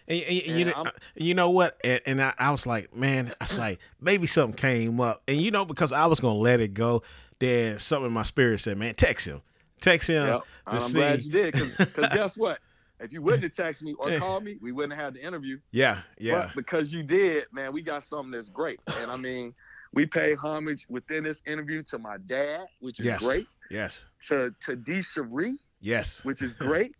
And, 0.08 0.22
and- 0.24 0.44
and 0.48 0.60
you, 0.60 0.66
know, 0.66 0.72
uh, 0.74 0.92
you 1.16 1.34
know 1.34 1.50
what? 1.50 1.78
And, 1.84 2.02
and 2.06 2.22
I, 2.22 2.34
I 2.40 2.52
was 2.52 2.66
like, 2.66 2.96
man, 2.96 3.34
I 3.42 3.44
was 3.44 3.58
like, 3.58 3.80
maybe 4.00 4.28
something 4.28 4.56
came 4.56 5.00
up. 5.02 5.22
And 5.28 5.40
you 5.42 5.52
know, 5.52 5.66
because 5.66 5.92
I 5.92 6.06
was 6.06 6.20
gonna 6.20 6.40
let 6.40 6.60
it 6.62 6.74
go, 6.74 7.04
then 7.40 7.78
something 7.80 8.08
in 8.08 8.14
my 8.14 8.24
spirit 8.24 8.60
said, 8.62 8.78
man, 8.78 8.96
text 8.96 9.28
him, 9.28 9.42
text 9.82 10.10
him. 10.10 10.26
Yep. 10.28 10.42
I'm 10.68 10.92
glad 10.92 11.24
you 11.24 11.32
did, 11.32 11.54
because 11.78 12.10
guess 12.10 12.38
what? 12.38 12.60
If 13.00 13.14
you 13.14 13.22
wouldn't 13.22 13.44
have 13.44 13.52
texted 13.52 13.84
me 13.84 13.94
or 14.00 14.18
called 14.18 14.44
me, 14.44 14.58
we 14.60 14.72
wouldn't 14.72 14.94
have 14.94 15.04
had 15.06 15.14
the 15.14 15.24
interview. 15.26 15.60
Yeah, 15.72 16.00
yeah, 16.18 16.46
But 16.48 16.56
because 16.56 16.92
you 16.92 17.04
did, 17.04 17.46
man, 17.52 17.72
we 17.72 17.84
got 17.84 18.04
something 18.04 18.32
that's 18.32 18.50
great. 18.50 18.80
And 19.02 19.12
I 19.12 19.18
mean, 19.18 19.54
we 19.94 20.08
pay 20.08 20.34
homage 20.34 20.88
within 20.90 21.24
this 21.24 21.42
interview 21.46 21.84
to 21.84 22.00
my 22.00 22.18
dad, 22.26 22.66
which 22.80 23.00
is 23.00 23.06
Yes. 23.06 23.24
great. 23.24 23.48
yes, 23.70 24.06
To 24.30 24.52
to 24.62 24.76
D. 24.76 25.04
Cherie, 25.04 25.58
yes, 25.80 26.26
which 26.26 26.42
is 26.42 26.54
great. 26.56 26.96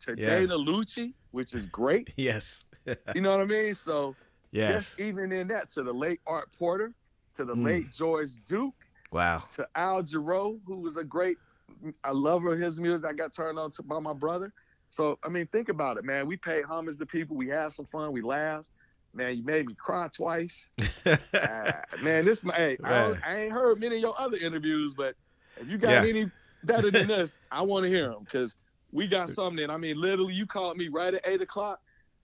to. 0.00 0.16
Dana 0.16 0.56
Lucci, 0.56 1.12
which 1.38 1.54
is 1.54 1.68
great. 1.68 2.12
yes, 2.16 2.64
You 3.14 3.22
know 3.22 3.30
what 3.30 3.40
I 3.40 3.44
mean? 3.44 3.72
So 3.74 4.16
yes. 4.50 4.72
just 4.72 5.00
even 5.00 5.30
in 5.30 5.46
that, 5.48 5.70
to 5.74 5.84
the 5.84 5.92
late 5.92 6.20
Art 6.26 6.48
Porter, 6.58 6.92
to 7.36 7.44
the 7.44 7.54
Mm. 7.54 7.64
late 7.64 7.92
George 7.92 8.30
Duke, 8.48 8.74
Wow. 9.12 9.44
to 9.54 9.66
Al 9.76 10.02
Jarreau, 10.02 10.58
who 10.66 10.80
was 10.80 10.96
a 10.96 11.04
great, 11.04 11.38
I 12.02 12.10
love 12.10 12.42
his 12.42 12.80
music. 12.80 13.06
I 13.06 13.12
got 13.12 13.32
turned 13.32 13.56
on 13.58 13.70
to 13.72 13.82
by 13.84 14.00
my 14.00 14.12
brother. 14.12 14.52
So 14.90 15.16
I 15.22 15.28
mean, 15.28 15.46
think 15.52 15.68
about 15.68 15.96
it, 15.96 16.04
man. 16.04 16.26
We 16.26 16.36
paid 16.38 16.64
homage 16.64 16.98
to 16.98 17.06
people. 17.06 17.36
We 17.36 17.48
had 17.48 17.72
some 17.72 17.86
fun. 17.86 18.10
We 18.10 18.20
laughed. 18.22 18.68
Man, 19.14 19.36
you 19.36 19.44
made 19.44 19.66
me 19.66 19.74
cry 19.78 20.08
twice. 20.14 20.68
Uh, 21.06 21.72
man, 22.02 22.24
this 22.24 22.42
hey, 22.56 22.76
I. 22.84 23.14
I 23.24 23.36
ain't 23.42 23.52
heard 23.52 23.78
many 23.78 23.96
of 23.96 24.02
your 24.02 24.20
other 24.20 24.38
interviews, 24.38 24.92
but 24.94 25.14
if 25.56 25.68
you 25.68 25.78
got 25.78 26.02
Yeah. 26.02 26.08
any 26.10 26.30
better 26.64 26.90
than 26.90 27.06
this, 27.06 27.38
I 27.50 27.62
want 27.62 27.84
to 27.84 27.88
hear 27.88 28.08
them 28.10 28.24
because 28.24 28.54
we 28.92 29.06
got 29.08 29.30
something. 29.30 29.68
I 29.70 29.76
mean, 29.76 30.00
literally, 30.00 30.34
you 30.34 30.46
called 30.46 30.76
me 30.76 30.88
right 30.88 31.12
at 31.14 31.26
eight 31.26 31.40
o'clock. 31.42 31.80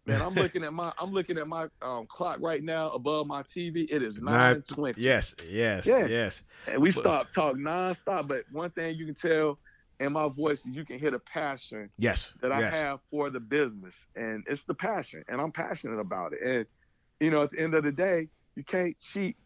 Man, 0.06 0.20
I'm 0.20 0.34
looking 0.34 0.62
at 0.64 0.72
my 0.74 0.92
I'm 0.98 1.12
looking 1.12 1.38
at 1.38 1.48
my 1.48 1.66
um, 1.80 2.06
clock 2.06 2.36
right 2.40 2.62
now 2.62 2.90
above 2.90 3.26
my 3.26 3.42
TV. 3.42 3.86
It 3.90 4.02
is 4.02 4.20
Nine- 4.20 4.60
twenty. 4.62 5.00
yes, 5.00 5.34
yes, 5.48 5.86
Yeah. 5.86 6.06
yes. 6.06 6.42
And 6.66 6.80
we 6.82 6.90
stopped 6.90 7.32
talking 7.34 7.62
nonstop. 7.62 8.28
But 8.28 8.44
one 8.52 8.68
thing 8.70 8.96
you 8.96 9.06
can 9.06 9.14
tell 9.14 9.58
in 10.00 10.12
my 10.12 10.28
voice 10.28 10.66
is 10.66 10.76
you 10.76 10.84
can 10.84 10.98
hear 10.98 11.10
the 11.10 11.20
passion 11.20 11.88
Yes. 11.98 12.34
that 12.42 12.52
I 12.52 12.60
yes. 12.60 12.76
have 12.76 13.00
for 13.10 13.30
the 13.30 13.40
business. 13.40 13.94
And 14.14 14.44
it's 14.46 14.64
the 14.64 14.74
passion. 14.74 15.24
And 15.28 15.40
I'm 15.40 15.52
passionate 15.52 15.98
about 16.00 16.32
it. 16.34 16.42
And, 16.42 16.66
you 17.20 17.30
know, 17.30 17.42
at 17.42 17.50
the 17.50 17.60
end 17.60 17.74
of 17.74 17.84
the 17.84 17.92
day, 17.92 18.28
you 18.56 18.64
can't 18.64 18.98
cheat 18.98 19.36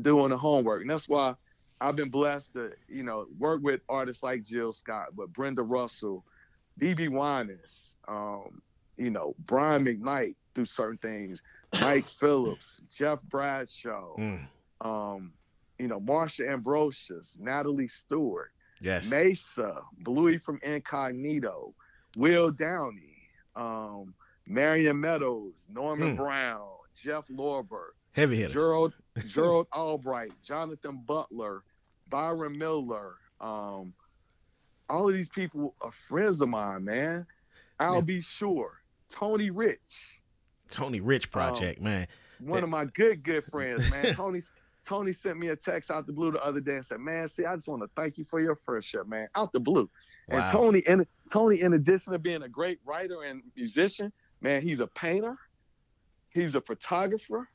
doing 0.00 0.30
the 0.30 0.38
homework. 0.38 0.80
And 0.80 0.90
that's 0.90 1.08
why 1.08 1.34
I've 1.80 1.96
been 1.96 2.08
blessed 2.08 2.54
to, 2.54 2.70
you 2.88 3.02
know, 3.02 3.26
work 3.38 3.62
with 3.62 3.80
artists 3.88 4.22
like 4.22 4.44
Jill 4.44 4.72
Scott, 4.72 5.08
but 5.14 5.30
Brenda 5.32 5.62
Russell, 5.62 6.24
BeBe 6.78 7.08
Winans, 7.08 7.96
um, 8.08 8.60
you 8.96 9.10
know, 9.10 9.34
Brian 9.46 9.84
McKnight 9.84 10.34
through 10.54 10.66
certain 10.66 10.98
things, 10.98 11.42
Mike 11.80 12.06
Phillips, 12.20 12.82
Jeff 12.94 13.20
Bradshaw, 13.22 14.16
Mm, 14.16 14.46
um, 14.80 15.32
you 15.78 15.88
know, 15.88 16.00
Marsha 16.00 16.48
Ambrosius, 16.50 17.38
Natalie 17.40 17.88
Stewart, 17.88 18.50
yes. 18.80 19.08
Mesa, 19.10 19.80
Bluey 20.00 20.38
from 20.38 20.58
Incognito, 20.62 21.74
Will 22.16 22.50
Downing, 22.50 23.14
um, 23.56 24.14
Marion 24.46 25.00
Meadows, 25.00 25.66
Norman 25.72 26.10
Hmm. 26.10 26.16
Brown, 26.22 26.68
Jeff 26.96 27.26
Lorber, 27.28 27.90
Heavy 28.12 28.36
hitter. 28.38 28.52
Gerald 28.52 28.92
Gerald 29.26 29.68
Albright, 29.72 30.32
Jonathan 30.42 31.02
Butler, 31.06 31.62
Byron 32.08 32.58
Miller. 32.58 33.14
Um, 33.40 33.94
all 34.90 35.08
of 35.08 35.14
these 35.14 35.28
people 35.28 35.74
are 35.80 35.92
friends 35.92 36.40
of 36.40 36.48
mine, 36.48 36.84
man. 36.84 37.26
I'll 37.78 37.96
Yeah. 37.96 38.00
be 38.02 38.20
sure. 38.20 38.82
Tony 39.08 39.50
Rich, 39.50 40.20
Tony 40.70 41.00
Rich 41.00 41.26
um, 41.26 41.30
project, 41.30 41.80
man. 41.80 42.06
one 42.40 42.62
of 42.62 42.70
my 42.70 42.84
good 42.86 43.22
good 43.22 43.44
friends, 43.44 43.88
man. 43.90 44.14
Tony 44.14 44.40
Tony 44.84 45.12
sent 45.12 45.38
me 45.38 45.48
a 45.48 45.56
text 45.56 45.90
out 45.90 46.06
the 46.06 46.12
blue 46.12 46.32
the 46.32 46.42
other 46.42 46.60
day 46.60 46.76
and 46.76 46.86
said, 46.86 47.00
"Man, 47.00 47.28
see, 47.28 47.44
I 47.44 47.54
just 47.54 47.68
want 47.68 47.82
to 47.82 47.90
thank 47.96 48.16
you 48.18 48.24
for 48.24 48.40
your 48.40 48.54
friendship, 48.54 49.06
man." 49.06 49.28
Out 49.36 49.52
the 49.52 49.60
blue. 49.60 49.90
And 50.28 50.42
Tony, 50.50 50.82
and 50.86 51.06
Tony, 51.32 51.60
in 51.60 51.74
addition 51.74 52.12
to 52.12 52.18
being 52.18 52.42
a 52.42 52.48
great 52.48 52.78
writer 52.84 53.22
and 53.24 53.42
musician, 53.56 54.12
man, 54.40 54.62
he's 54.62 54.80
a 54.80 54.86
painter. 54.88 55.36
He's 56.30 56.54
a 56.54 56.60
photographer. 56.60 57.48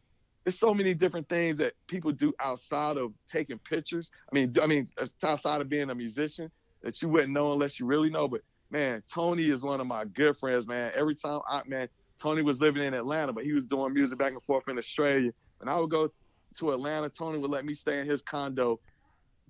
There's 0.44 0.60
so 0.60 0.74
many 0.74 0.94
different 0.94 1.28
things 1.28 1.58
that 1.58 1.74
people 1.88 2.12
do 2.12 2.34
outside 2.40 2.98
of 2.98 3.14
taking 3.28 3.58
pictures. 3.60 4.12
I 4.32 4.36
mean, 4.36 4.54
I 4.62 4.68
mean, 4.68 4.86
it's 5.00 5.24
outside 5.24 5.62
of 5.62 5.70
being 5.70 5.90
a 5.90 5.96
musician 5.96 6.52
that 6.86 7.02
you 7.02 7.10
wouldn't 7.10 7.34
know 7.34 7.52
unless 7.52 7.80
you 7.80 7.86
really 7.86 8.10
know. 8.10 8.30
But 8.30 8.42
man, 8.72 9.04
Tony 9.14 9.50
is 9.50 9.64
one 9.64 9.82
of 9.82 9.88
my 9.88 10.06
good 10.06 10.38
friends, 10.38 10.66
man. 10.68 10.94
Every 10.96 11.16
time 11.16 11.42
I 11.50 11.62
man, 11.68 11.90
Tony 12.22 12.44
was 12.44 12.62
living 12.62 12.84
in 12.84 12.94
Atlanta, 12.94 13.34
but 13.34 13.44
he 13.44 13.52
was 13.52 13.68
doing 13.68 13.94
music 13.94 14.18
back 14.18 14.32
and 14.32 14.44
forth 14.44 14.64
in 14.70 14.78
Australia. 14.78 15.32
And 15.60 15.70
I 15.70 15.78
would 15.78 15.90
go 15.90 16.10
to 16.60 16.72
Atlanta, 16.72 17.10
Tony 17.10 17.40
would 17.40 17.52
let 17.52 17.66
me 17.66 17.74
stay 17.74 18.00
in 18.00 18.06
his 18.06 18.22
condo, 18.22 18.80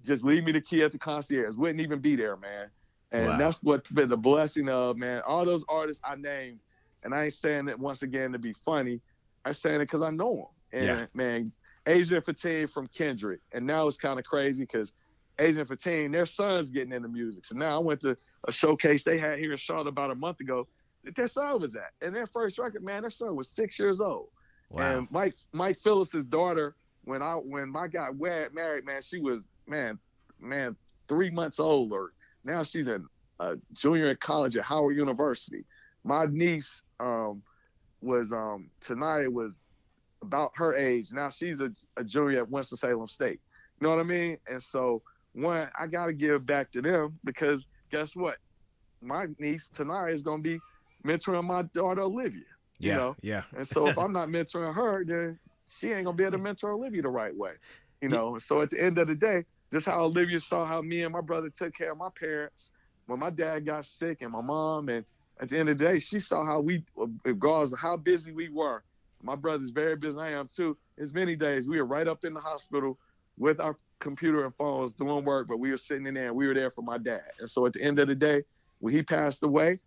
just 0.03 0.24
leave 0.24 0.44
me 0.44 0.52
the 0.52 0.62
key 0.62 0.82
at 0.82 0.91
the 0.91 0.98
concierge. 0.98 1.56
Wouldn't 1.56 1.82
even 1.82 1.99
be 1.99 2.16
there, 2.16 2.38
man. 2.38 2.72
And 3.12 3.28
Wow. 3.28 3.38
that's 3.38 3.62
what's 3.62 3.90
been 3.91 4.10
the 4.10 4.18
blessing 4.18 4.68
of, 4.70 4.98
man. 4.98 5.22
All 5.28 5.45
those 5.45 5.64
artists 5.70 6.02
I 6.03 6.16
named, 6.16 6.60
and 7.03 7.14
I 7.14 7.26
ain't 7.26 7.34
saying 7.34 7.68
it 7.68 7.78
once 7.78 8.02
again 8.02 8.32
to 8.32 8.40
be 8.40 8.53
funny. 8.53 9.02
I'm 9.44 9.53
saying 9.53 9.76
it 9.76 9.86
because 9.86 10.02
I 10.02 10.10
know 10.10 10.52
them. 10.72 10.80
And 10.80 10.99
Yeah. 10.99 11.06
man, 11.14 11.52
Aja 11.88 12.16
and 12.16 12.26
Fatin 12.26 12.68
from 12.68 12.88
Kindred. 12.88 13.40
And 13.53 13.68
now 13.68 13.86
it's 13.88 13.98
kind 13.98 14.18
of 14.18 14.26
crazy 14.26 14.64
because 14.64 14.91
Aja 15.40 15.60
and 15.60 15.68
Fatin, 15.68 16.12
their 16.12 16.26
son's 16.26 16.70
getting 16.70 16.94
into 16.94 17.07
music. 17.07 17.45
So 17.45 17.56
now 17.56 17.76
I 17.76 17.80
went 17.84 18.02
to 18.02 18.16
a 18.48 18.52
showcase 18.52 19.03
they 19.03 19.18
had 19.18 19.40
here 19.40 19.52
in 19.52 19.57
Charlotte 19.57 19.88
about 19.88 20.12
a 20.12 20.16
month 20.16 20.40
ago. 20.40 20.68
that 21.03 21.16
Their 21.16 21.28
son 21.28 21.60
was 21.62 21.76
at. 21.76 21.91
And 22.02 22.16
their 22.16 22.28
first 22.28 22.57
record, 22.57 22.84
man, 22.84 23.02
their 23.02 23.10
son 23.10 23.36
was 23.36 23.49
six 23.49 23.78
years 23.78 23.99
old. 23.99 24.30
Wow. 24.70 24.98
And 24.98 25.12
Mike 25.12 25.36
Mike 25.52 25.80
Phillips's 25.80 26.26
daughter, 26.26 26.76
when 27.03 27.22
I 27.22 27.34
when 27.34 27.70
my 27.70 27.88
guy 27.88 28.10
wed 28.10 28.53
married, 28.53 28.86
man, 28.86 29.02
she 29.02 29.20
was 29.20 29.48
man, 29.68 29.99
man, 30.40 30.76
three 31.07 31.30
months 31.30 31.60
old 31.60 31.94
or 31.94 32.14
now 32.44 32.64
she's 32.64 32.88
a, 32.88 33.02
a 33.40 33.56
junior 33.74 34.10
in 34.10 34.18
college 34.18 34.56
at 34.57 34.64
Howard 34.64 34.95
University. 34.95 35.66
My 36.03 36.26
niece 36.26 36.84
um 36.99 37.41
was 38.02 38.32
um 38.32 38.70
tonight 38.82 39.32
was 39.32 39.62
about 40.22 40.52
her 40.56 40.76
age. 40.76 41.12
Now 41.12 41.30
she's 41.30 41.62
a, 41.62 41.72
a 41.98 42.03
junior 42.03 42.40
at 42.40 42.49
Winston 42.49 42.78
Salem 42.78 43.07
State. 43.07 43.40
You 43.80 43.88
know 43.88 43.95
what 43.95 43.99
I 43.99 44.03
mean? 44.03 44.38
And 44.48 44.62
so 44.62 45.02
one, 45.36 45.70
I 45.78 45.88
gotta 45.88 46.14
give 46.14 46.45
back 46.45 46.72
to 46.72 46.82
them 46.82 47.20
because 47.24 47.66
guess 47.91 48.16
what? 48.16 48.38
My 49.02 49.28
niece 49.38 49.68
tonight 49.68 50.12
is 50.12 50.22
gonna 50.22 50.41
be 50.41 50.60
mentoring 51.06 51.44
my 51.44 51.64
daughter 51.74 52.02
Olivia. 52.02 52.41
yeah. 52.80 52.94
you 52.94 52.99
know, 52.99 53.16
yeah. 53.22 53.44
And 53.56 53.68
so 53.68 53.88
if 53.88 53.98
I'm 53.98 54.12
not 54.20 54.30
mentoring 54.30 54.74
her, 54.74 55.03
then 55.06 55.40
she 55.68 55.91
ain't 55.91 56.06
gonna 56.06 56.18
be 56.18 56.24
able 56.24 56.34
to 56.34 56.38
mentor 56.38 56.72
Olivia 56.72 57.02
the 57.02 57.10
right 57.10 57.36
way. 57.36 57.53
You 58.02 58.10
know, 58.10 58.38
so 58.38 58.62
at 58.62 58.70
the 58.70 58.82
end 58.82 58.98
of 58.98 59.07
the 59.07 59.16
day, 59.16 59.45
just 59.72 59.86
how 59.86 60.03
Olivia 60.03 60.40
saw 60.40 60.66
how 60.66 60.82
me 60.82 61.03
and 61.03 61.14
my 61.14 61.22
brother 61.22 61.49
took 61.49 61.74
care 61.76 61.91
of 61.91 61.98
my 61.98 62.10
parents 62.18 62.72
when 63.07 63.20
my 63.20 63.30
dad 63.30 63.66
got 63.66 63.86
sick 63.86 64.22
and 64.22 64.32
my 64.32 64.41
mom 64.41 64.90
and 64.90 65.06
at 65.40 65.49
the 65.49 65.60
end 65.60 65.70
of 65.70 65.78
the 65.78 65.84
day, 65.84 65.99
she 65.99 66.20
saw 66.20 66.45
how 66.45 66.62
we 66.62 66.84
regardless 67.26 67.74
of 67.74 67.80
how 67.80 67.98
busy 67.98 68.32
we 68.32 68.49
were. 68.49 68.84
My 69.22 69.36
brother's 69.36 69.72
very 69.72 69.95
busy, 69.95 70.18
I 70.18 70.32
am 70.32 70.48
too. 70.48 70.78
As 70.98 71.14
many 71.14 71.36
days 71.36 71.68
we 71.68 71.78
were 71.78 71.86
right 71.86 72.07
up 72.07 72.24
in 72.24 72.34
the 72.34 72.40
hospital 72.40 72.98
with 73.38 73.60
our 73.60 73.76
computer 74.00 74.46
and 74.46 74.56
phones 74.56 74.96
doing 74.96 75.26
work, 75.26 75.48
but 75.48 75.58
we 75.60 75.72
were 75.72 75.78
sitting 75.78 76.06
in 76.08 76.14
there 76.14 76.28
and 76.28 76.36
we 76.36 76.48
were 76.48 76.54
there 76.54 76.72
for 76.72 76.82
my 76.82 76.98
dad. 76.98 77.22
And 77.40 77.50
so 77.50 77.66
at 77.66 77.74
the 77.74 77.82
end 77.84 78.00
of 78.00 78.08
the 78.08 78.16
day, 78.16 78.44
when 78.80 78.94
he 78.94 79.04
passed 79.04 79.44
away, 79.44 79.80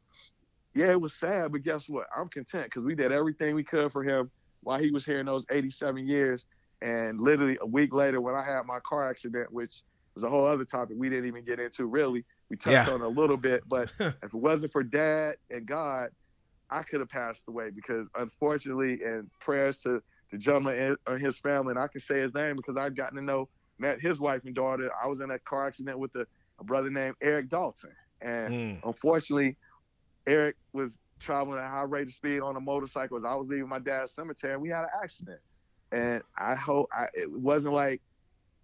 yeah, 0.74 0.90
it 0.92 1.00
was 1.00 1.18
sad, 1.18 1.52
but 1.52 1.62
guess 1.62 1.88
what? 1.88 2.06
I'm 2.16 2.28
content 2.28 2.66
because 2.66 2.84
we 2.84 2.94
did 2.94 3.12
everything 3.12 3.54
we 3.54 3.64
could 3.64 3.90
for 3.92 4.02
him 4.02 4.30
while 4.62 4.78
he 4.80 4.90
was 4.90 5.04
here 5.04 5.20
in 5.20 5.26
those 5.26 5.44
87 5.50 6.06
years. 6.06 6.46
And 6.80 7.20
literally 7.20 7.58
a 7.60 7.66
week 7.66 7.92
later, 7.92 8.20
when 8.20 8.34
I 8.34 8.44
had 8.44 8.62
my 8.66 8.78
car 8.86 9.08
accident, 9.08 9.52
which 9.52 9.82
was 10.14 10.24
a 10.24 10.28
whole 10.28 10.46
other 10.46 10.64
topic 10.64 10.96
we 10.98 11.08
didn't 11.08 11.26
even 11.26 11.44
get 11.44 11.58
into 11.58 11.86
really, 11.86 12.24
we 12.50 12.56
touched 12.56 12.86
Yeah. 12.86 12.94
on 12.94 13.02
a 13.02 13.08
little 13.08 13.36
bit. 13.36 13.62
But 13.66 13.90
if 14.00 14.14
it 14.22 14.34
wasn't 14.34 14.72
for 14.72 14.82
dad 14.82 15.36
and 15.50 15.66
God, 15.66 16.10
I 16.70 16.82
could 16.82 17.00
have 17.00 17.08
passed 17.08 17.44
away 17.48 17.70
because 17.70 18.08
unfortunately, 18.14 19.02
and 19.02 19.30
prayers 19.40 19.80
to 19.80 20.02
the 20.30 20.38
gentleman 20.38 20.78
and 20.78 20.96
and 21.06 21.20
his 21.20 21.38
family, 21.40 21.70
and 21.72 21.78
I 21.78 21.88
can 21.88 22.00
say 22.00 22.20
his 22.20 22.34
name 22.34 22.56
because 22.56 22.76
I've 22.76 22.94
gotten 22.94 23.16
to 23.16 23.22
know, 23.22 23.48
met 23.78 24.00
his 24.00 24.20
wife 24.20 24.44
and 24.44 24.54
daughter. 24.54 24.90
I 25.02 25.06
was 25.06 25.20
in 25.20 25.30
a 25.30 25.38
car 25.40 25.66
accident 25.66 25.98
with 25.98 26.14
a, 26.16 26.26
a 26.60 26.64
brother 26.64 26.90
named 26.90 27.16
Eric 27.22 27.48
Dalton. 27.48 27.94
And 28.20 28.52
Mm. 28.52 28.80
unfortunately, 28.84 29.56
Eric 30.26 30.56
was 30.72 30.98
traveling 31.20 31.58
at 31.58 31.64
a 31.64 31.68
high 31.68 31.82
rate 31.82 32.06
of 32.08 32.12
speed 32.12 32.40
on 32.40 32.56
a 32.56 32.60
motorcycle 32.60 33.16
as 33.16 33.24
I 33.24 33.34
was 33.34 33.48
leaving 33.48 33.68
my 33.68 33.78
dad's 33.78 34.14
cemetery 34.14 34.54
and 34.54 34.62
we 34.62 34.68
had 34.68 34.84
an 34.84 34.90
accident. 35.02 35.40
And 35.92 36.22
I 36.36 36.54
hope 36.54 36.88
I, 36.92 37.06
it 37.14 37.30
wasn't 37.30 37.74
like, 37.74 38.02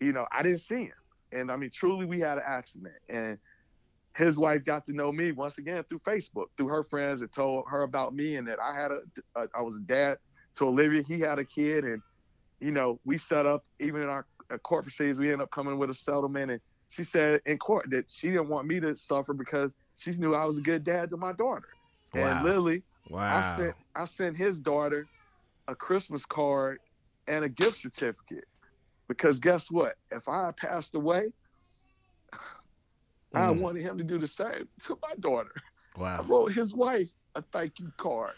you 0.00 0.12
know, 0.12 0.26
I 0.32 0.42
didn't 0.42 0.58
see 0.58 0.84
him. 0.84 0.92
And 1.32 1.50
I 1.50 1.56
mean, 1.56 1.70
truly, 1.72 2.06
we 2.06 2.20
had 2.20 2.38
an 2.38 2.44
accident. 2.46 2.94
And 3.08 3.38
his 4.16 4.36
wife 4.36 4.64
got 4.64 4.86
to 4.86 4.92
know 4.92 5.10
me 5.10 5.32
once 5.32 5.58
again 5.58 5.82
through 5.88 6.00
Facebook, 6.00 6.46
through 6.56 6.68
her 6.68 6.84
friends, 6.84 7.22
and 7.22 7.32
told 7.32 7.64
her 7.68 7.82
about 7.82 8.14
me 8.14 8.36
and 8.36 8.46
that 8.46 8.60
I 8.60 8.80
had 8.80 8.92
a, 8.92 9.00
a 9.36 9.48
I 9.56 9.62
was 9.62 9.76
a 9.76 9.80
dad 9.80 10.18
to 10.56 10.66
Olivia. 10.66 11.02
He 11.02 11.18
had 11.18 11.38
a 11.38 11.44
kid, 11.44 11.84
and 11.84 12.00
you 12.60 12.70
know, 12.70 13.00
we 13.04 13.18
set 13.18 13.46
up 13.46 13.64
even 13.80 14.02
in 14.02 14.08
our 14.08 14.26
court 14.48 14.68
proceedings, 14.68 15.04
we 15.04 15.10
ended 15.10 15.28
up 15.28 15.38
coming 15.38 15.64
with 15.64 15.78
a 15.78 15.78
settlement. 15.94 16.50
And 16.50 16.60
she 16.88 17.04
said 17.04 17.40
in 17.46 17.58
court 17.58 17.86
that 17.90 18.10
she 18.10 18.28
didn't 18.30 18.48
want 18.48 18.66
me 18.66 18.80
to 18.80 18.94
suffer 18.94 19.32
because 19.32 19.74
she 19.96 20.12
knew 20.12 20.34
I 20.34 20.44
was 20.44 20.58
a 20.58 20.62
good 20.62 20.84
dad 20.84 21.10
to 21.10 21.16
my 21.16 21.32
daughter. 21.32 21.68
Wow. 22.14 22.20
And 22.20 22.42
Lily, 22.42 22.82
Wow. 23.08 23.38
I 23.38 23.42
sent 23.42 23.74
I 23.94 24.04
sent 24.04 24.36
his 24.36 24.58
daughter 24.58 25.08
a 25.68 25.74
Christmas 25.74 26.26
card 26.26 26.78
and 27.26 27.44
a 27.44 27.48
gift 27.48 27.76
certificate 27.78 28.44
because 29.08 29.38
guess 29.38 29.70
what? 29.70 29.96
If 30.10 30.28
I 30.28 30.52
passed 30.56 30.94
away, 30.94 31.32
I 33.34 33.50
Mm. 33.50 33.60
wanted 33.60 33.82
him 33.82 33.98
to 33.98 34.04
do 34.04 34.18
the 34.18 34.26
same 34.26 34.68
to 34.82 34.98
my 35.02 35.14
daughter. 35.20 35.50
I 36.18 36.22
Wow. 36.22 36.22
wrote 36.22 36.52
his 36.52 36.74
wife 36.74 37.10
a 37.34 37.42
thank 37.52 37.80
you 37.80 37.92
card, 37.98 38.34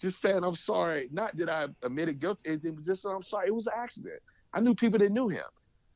just 0.00 0.20
saying 0.20 0.44
I'm 0.44 0.54
sorry. 0.54 1.08
Not 1.12 1.36
that 1.36 1.50
I 1.50 1.68
admitted 1.82 2.20
guilt 2.20 2.40
to 2.44 2.50
anything, 2.50 2.74
but 2.74 2.84
just 2.84 3.04
I'm 3.04 3.22
sorry. 3.22 3.48
It 3.48 3.54
was 3.54 3.66
an 3.66 3.74
accident. 3.76 4.20
I 4.52 4.60
knew 4.60 4.74
people 4.74 4.98
that 4.98 5.12
knew 5.12 5.28
him, 5.28 5.44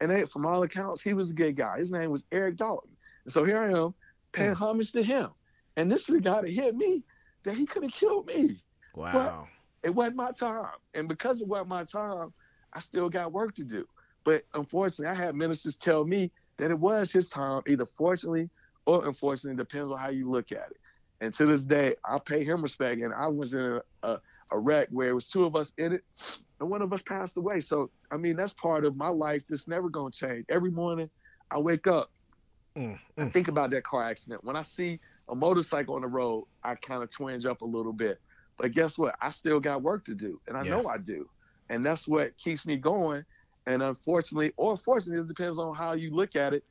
and 0.01 0.11
they, 0.11 0.25
from 0.27 0.47
all 0.47 0.63
accounts, 0.63 1.03
he 1.03 1.15
was 1.15 1.31
a 1.31 1.35
good 1.35 1.57
guy. 1.57 1.79
His 1.79 1.91
name 1.91 2.11
was 2.11 2.25
Eric 2.33 2.57
Dalton, 2.57 2.91
and 3.25 3.33
so 3.33 3.45
here 3.45 3.59
I 3.59 3.71
am 3.71 3.95
paying 4.33 4.55
hmm. 4.55 4.63
homage 4.63 4.93
to 4.93 5.03
him. 5.03 5.31
And 5.77 5.91
this 5.91 6.03
is 6.03 6.15
the 6.15 6.21
guy 6.21 6.43
that 6.43 6.51
hit 6.51 6.77
me 6.77 7.03
that 7.45 7.57
he 7.57 7.67
could 7.67 7.83
have 7.83 7.93
killed 7.93 8.27
me 8.27 8.63
Wow. 8.95 9.49
it 9.83 9.91
wasn't 9.91 10.17
my 10.17 10.33
time. 10.33 10.75
And 10.95 11.09
because 11.09 11.41
it 11.41 11.47
wasn't 11.47 11.69
my 11.69 11.85
time, 11.85 12.33
I 12.73 12.81
still 12.81 13.09
got 13.09 13.33
work 13.33 13.55
to 13.57 13.65
do. 13.65 13.87
But 14.25 14.45
unfortunately, 14.55 15.15
I 15.15 15.21
had 15.21 15.35
ministers 15.35 15.77
tell 15.77 16.05
me 16.05 16.31
that 16.59 16.71
it 16.71 16.79
was 16.79 17.11
his 17.13 17.29
time, 17.29 17.63
either 17.67 17.87
fortunately 17.87 18.49
or 18.87 19.07
unfortunately, 19.07 19.57
depends 19.57 19.91
on 19.91 19.99
how 19.99 20.11
you 20.11 20.31
look 20.31 20.53
at 20.53 20.71
it. 20.71 20.77
And 21.21 21.33
to 21.35 21.47
this 21.47 21.65
day, 21.65 21.95
I 22.05 22.19
pay 22.19 22.45
him 22.45 22.63
respect. 22.63 23.01
And 23.01 23.15
I 23.15 23.29
was 23.29 23.55
in 23.55 23.81
a, 24.03 24.09
a, 24.09 24.21
a 24.53 24.59
wreck 24.59 24.89
where 24.91 25.09
it 25.11 25.15
was 25.15 25.29
two 25.29 25.45
of 25.45 25.57
us 25.57 25.73
in 25.79 25.95
it, 25.95 26.05
and 26.61 26.71
one 26.71 26.83
of 26.83 26.93
us 26.93 27.03
passed 27.03 27.37
away. 27.37 27.61
So, 27.61 27.91
I 28.11 28.17
mean, 28.17 28.37
that's 28.37 28.55
part 28.55 28.85
of 28.85 28.97
my 28.97 29.09
life 29.09 29.43
that's 29.49 29.69
never 29.69 29.89
going 29.89 30.13
to 30.13 30.19
change. 30.19 30.47
Every 30.49 30.71
morning, 30.71 31.11
I 31.51 31.59
wake 31.59 31.87
up, 31.87 32.11
Mm, 32.77 32.99
I 33.19 33.25
mm. 33.25 33.33
think 33.33 33.49
about 33.49 33.71
that 33.71 33.85
car 33.85 34.05
accident. 34.05 34.45
When 34.45 34.57
I 34.57 34.63
see 34.63 35.01
a 35.29 35.35
motorcycle 35.35 35.95
on 35.97 36.03
the 36.03 36.09
road, 36.09 36.45
I 36.63 36.75
kind 36.77 37.03
of 37.03 37.11
twinge 37.13 37.47
up 37.47 37.63
a 37.63 37.67
little 37.67 37.93
bit. 37.93 38.19
But 38.59 38.73
guess 38.73 38.99
what? 38.99 39.15
I 39.21 39.31
still 39.31 39.61
got 39.61 39.83
work 39.83 40.05
to 40.07 40.15
do, 40.15 40.41
and 40.47 40.57
I 40.57 40.63
Yeah. 40.65 40.71
know 40.71 40.89
I 40.89 40.99
do. 40.99 41.29
And 41.69 41.85
that's 41.85 42.09
what 42.09 42.37
keeps 42.39 42.67
me 42.67 42.77
going. 42.77 43.25
And 43.67 43.83
unfortunately, 43.83 44.53
or 44.57 44.77
fortunately, 44.77 45.23
it 45.23 45.29
depends 45.29 45.59
on 45.59 45.75
how 45.75 45.93
you 45.93 46.15
look 46.15 46.37
at 46.37 46.55
it. 46.55 46.65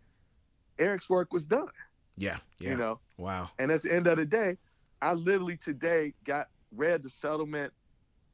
Eric's 0.80 1.10
work 1.10 1.32
was 1.34 1.46
done, 1.46 1.68
Yeah. 2.18 2.40
Yeah. 2.60 2.72
you 2.72 2.78
know. 2.78 3.00
Wow. 3.18 3.50
And 3.60 3.72
at 3.72 3.82
the 3.84 3.94
end 3.94 4.08
of 4.08 4.18
the 4.18 4.26
day, 4.26 4.58
I 5.02 5.14
literally 5.14 5.58
today 5.58 6.14
got 6.26 6.48
read 6.76 7.04
the 7.04 7.10
settlement 7.10 7.74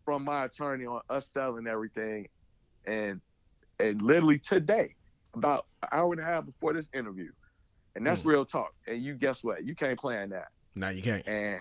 from 0.05 0.23
my 0.23 0.45
attorney 0.45 0.85
on 0.85 1.01
us 1.09 1.29
selling 1.31 1.67
everything, 1.67 2.27
and 2.85 3.21
and 3.79 4.01
literally 4.01 4.39
today, 4.39 4.95
about 5.35 5.65
an 5.83 5.89
hour 5.91 6.11
and 6.13 6.21
a 6.21 6.25
half 6.25 6.45
before 6.45 6.73
this 6.73 6.89
interview, 6.93 7.31
and 7.95 8.05
that's 8.05 8.21
Hmm. 8.21 8.29
real 8.29 8.45
talk. 8.45 8.71
And 8.87 9.03
you 9.03 9.15
guess 9.15 9.43
what? 9.43 9.65
You 9.65 9.75
can't 9.75 9.99
plan 9.99 10.29
that, 10.29 10.47
No, 10.75 10.89
you 10.89 11.01
can't. 11.01 11.27
and 11.27 11.59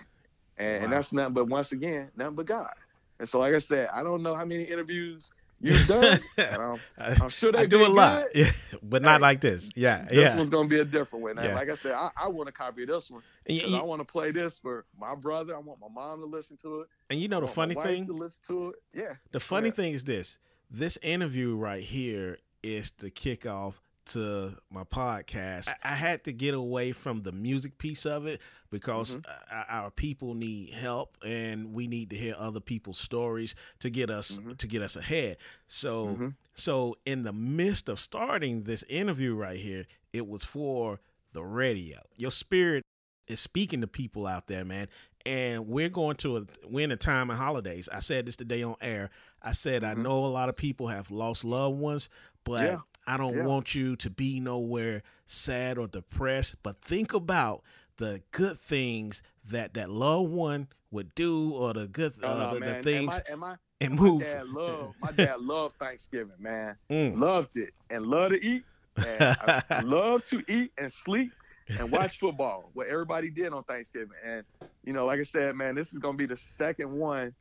and, 0.57 0.77
Wow. 0.77 0.83
and 0.83 0.93
that's 0.93 1.13
nothing 1.13 1.33
but 1.33 1.47
once 1.47 1.71
again 1.71 2.11
nothing 2.15 2.35
but 2.35 2.45
God. 2.47 2.71
And 3.19 3.27
so, 3.27 3.39
like 3.39 3.53
I 3.53 3.59
said, 3.59 3.89
I 3.93 4.03
don't 4.03 4.23
know 4.23 4.35
how 4.35 4.45
many 4.45 4.63
interviews 4.63 5.29
you've 5.59 5.87
done, 5.87 6.19
I'm, 6.37 6.79
I'm 6.97 7.29
sure 7.29 7.51
they 7.51 7.59
I 7.59 7.65
do 7.65 7.81
a 7.81 7.85
been 7.87 7.95
lot, 7.95 8.23
good. 8.33 8.45
yeah, 8.47 8.51
but 8.83 9.01
not 9.01 9.15
Hey, 9.15 9.21
like 9.21 9.41
this. 9.41 9.69
Yeah, 9.75 10.05
This 10.05 10.17
yeah. 10.17 10.35
one's 10.37 10.49
gonna 10.49 10.67
be 10.67 10.79
a 10.79 10.85
different 10.85 11.23
one. 11.23 11.37
Yeah. 11.37 11.55
like 11.55 11.69
I 11.69 11.75
said, 11.75 11.93
I, 11.93 12.09
I 12.15 12.27
want 12.27 12.47
to 12.47 12.51
copy 12.53 12.85
this 12.85 13.09
one. 13.09 13.23
And, 13.47 13.57
Because 13.59 13.73
I 13.73 13.81
want 13.83 13.99
to 14.01 14.05
play 14.05 14.31
this 14.31 14.59
for 14.59 14.85
my 14.99 15.15
brother. 15.15 15.55
I 15.55 15.59
want 15.59 15.79
my 15.79 15.87
mom 15.89 16.19
to 16.19 16.25
listen 16.25 16.57
to 16.63 16.81
it. 16.81 16.87
and 17.09 17.19
you 17.19 17.27
know 17.27 17.37
I 17.37 17.41
the 17.41 17.45
want 17.47 17.55
funny 17.55 17.75
thing, 17.75 18.07
to 18.07 18.13
listen 18.13 18.39
to 18.47 18.69
it. 18.69 18.75
Yeah. 18.93 19.13
the 19.31 19.39
funny 19.39 19.67
ahead. 19.69 19.75
thing 19.77 19.93
is 19.93 20.03
this: 20.03 20.37
this 20.69 20.97
interview 21.01 21.55
right 21.55 21.83
here 21.83 22.37
is 22.63 22.91
the 22.91 23.09
kickoff 23.09 23.75
to 24.07 24.55
my 24.69 24.83
podcast. 24.83 25.67
I, 25.69 25.75
I 25.91 25.95
had 25.95 26.23
to 26.25 26.33
get 26.33 26.53
away 26.53 26.91
from 26.91 27.21
the 27.21 27.31
music 27.31 27.77
piece 27.77 28.05
of 28.05 28.25
it 28.25 28.41
because 28.69 29.15
Mm-hmm. 29.17 29.61
our 29.69 29.89
people 29.91 30.33
need 30.33 30.73
help, 30.73 31.17
and 31.25 31.73
we 31.73 31.87
need 31.87 32.09
to 32.09 32.17
hear 32.17 32.35
other 32.37 32.59
people's 32.59 32.97
stories 32.99 33.55
to 33.79 33.89
get 33.89 34.09
us 34.09 34.39
Mhm. 34.39 34.57
to 34.57 34.67
get 34.67 34.81
us 34.81 34.95
ahead. 34.95 35.37
So. 35.67 36.07
Mhm. 36.07 36.35
So, 36.59 36.97
in 37.05 37.21
the 37.21 37.31
midst 37.33 37.87
of 37.87 37.99
starting 37.99 38.63
this 38.63 38.81
interview 38.89 39.35
right 39.35 39.59
here, 39.59 39.85
it 40.11 40.27
was 40.27 40.43
for 40.43 40.99
the 41.33 41.43
radio. 41.43 41.99
Your 42.15 42.31
spirit 42.31 42.83
is 43.27 43.39
speaking 43.39 43.79
to 43.81 43.87
people 43.87 44.25
out 44.25 44.47
there, 44.47 44.65
man. 44.65 44.87
And 45.23 45.67
we're 45.67 45.89
going 45.89 46.15
to 46.17 46.37
a 46.37 46.41
we're 46.67 46.83
in 46.85 46.91
a 46.91 46.97
time 46.97 47.29
of 47.29 47.37
holidays. 47.37 47.87
I 47.93 47.99
said 47.99 48.25
this 48.25 48.35
today 48.37 48.63
on 48.63 48.75
air. 48.81 49.11
I 49.41 49.51
said 49.51 49.83
I 49.83 49.93
Mhm. 49.93 50.03
know 50.03 50.25
a 50.25 50.27
lot 50.33 50.49
of 50.49 50.57
people 50.57 50.87
have 50.87 51.11
lost 51.11 51.43
loved 51.43 51.77
ones, 51.77 52.09
but 52.43 52.63
Yeah. 52.63 52.79
I 53.07 53.17
don't 53.17 53.35
Yeah. 53.37 53.45
want 53.45 53.73
you 53.73 53.95
to 53.95 54.09
be 54.09 54.39
nowhere 54.39 55.01
sad 55.25 55.77
or 55.77 55.87
depressed. 55.87 56.57
But 56.61 56.81
think 56.81 57.13
about 57.13 57.63
the 57.97 58.21
good 58.31 58.59
things 58.59 59.23
that 59.49 59.73
that 59.73 59.89
loved 59.89 60.29
one 60.31 60.67
would 60.91 61.15
do, 61.15 61.51
or 61.51 61.73
the 61.73 61.87
good 61.87 62.13
Oh, 62.21 62.27
uh, 62.27 62.53
the, 62.53 62.59
the 62.59 62.83
things 62.83 63.19
And 63.29 63.39
my, 63.39 63.49
and 63.49 63.51
my, 63.51 63.55
and 63.81 63.95
my 63.95 64.01
move. 64.01 64.21
dad 64.23 64.47
loved 64.47 64.95
my 65.01 65.11
dad 65.11 65.39
loved 65.41 65.75
Thanksgiving, 65.77 66.33
man. 66.39 66.75
Mm. 66.89 67.17
Loved 67.17 67.55
it 67.57 67.73
and 67.89 68.05
loved 68.05 68.33
to 68.35 68.45
eat. 68.45 68.63
And 68.97 69.37
I 69.69 69.81
loved 69.83 70.27
to 70.29 70.43
eat 70.47 70.71
and 70.77 70.91
sleep 70.91 71.31
and 71.69 71.91
watch 71.91 72.19
football. 72.19 72.69
What 72.73 72.87
everybody 72.87 73.29
did 73.29 73.53
on 73.53 73.63
Thanksgiving. 73.63 74.17
And 74.25 74.43
you 74.83 74.93
know, 74.93 75.05
like 75.05 75.19
I 75.19 75.23
said, 75.23 75.55
man, 75.55 75.75
this 75.75 75.93
is 75.93 75.99
gonna 75.99 76.17
be 76.17 76.25
the 76.25 76.37
second 76.37 76.91
one 76.91 77.33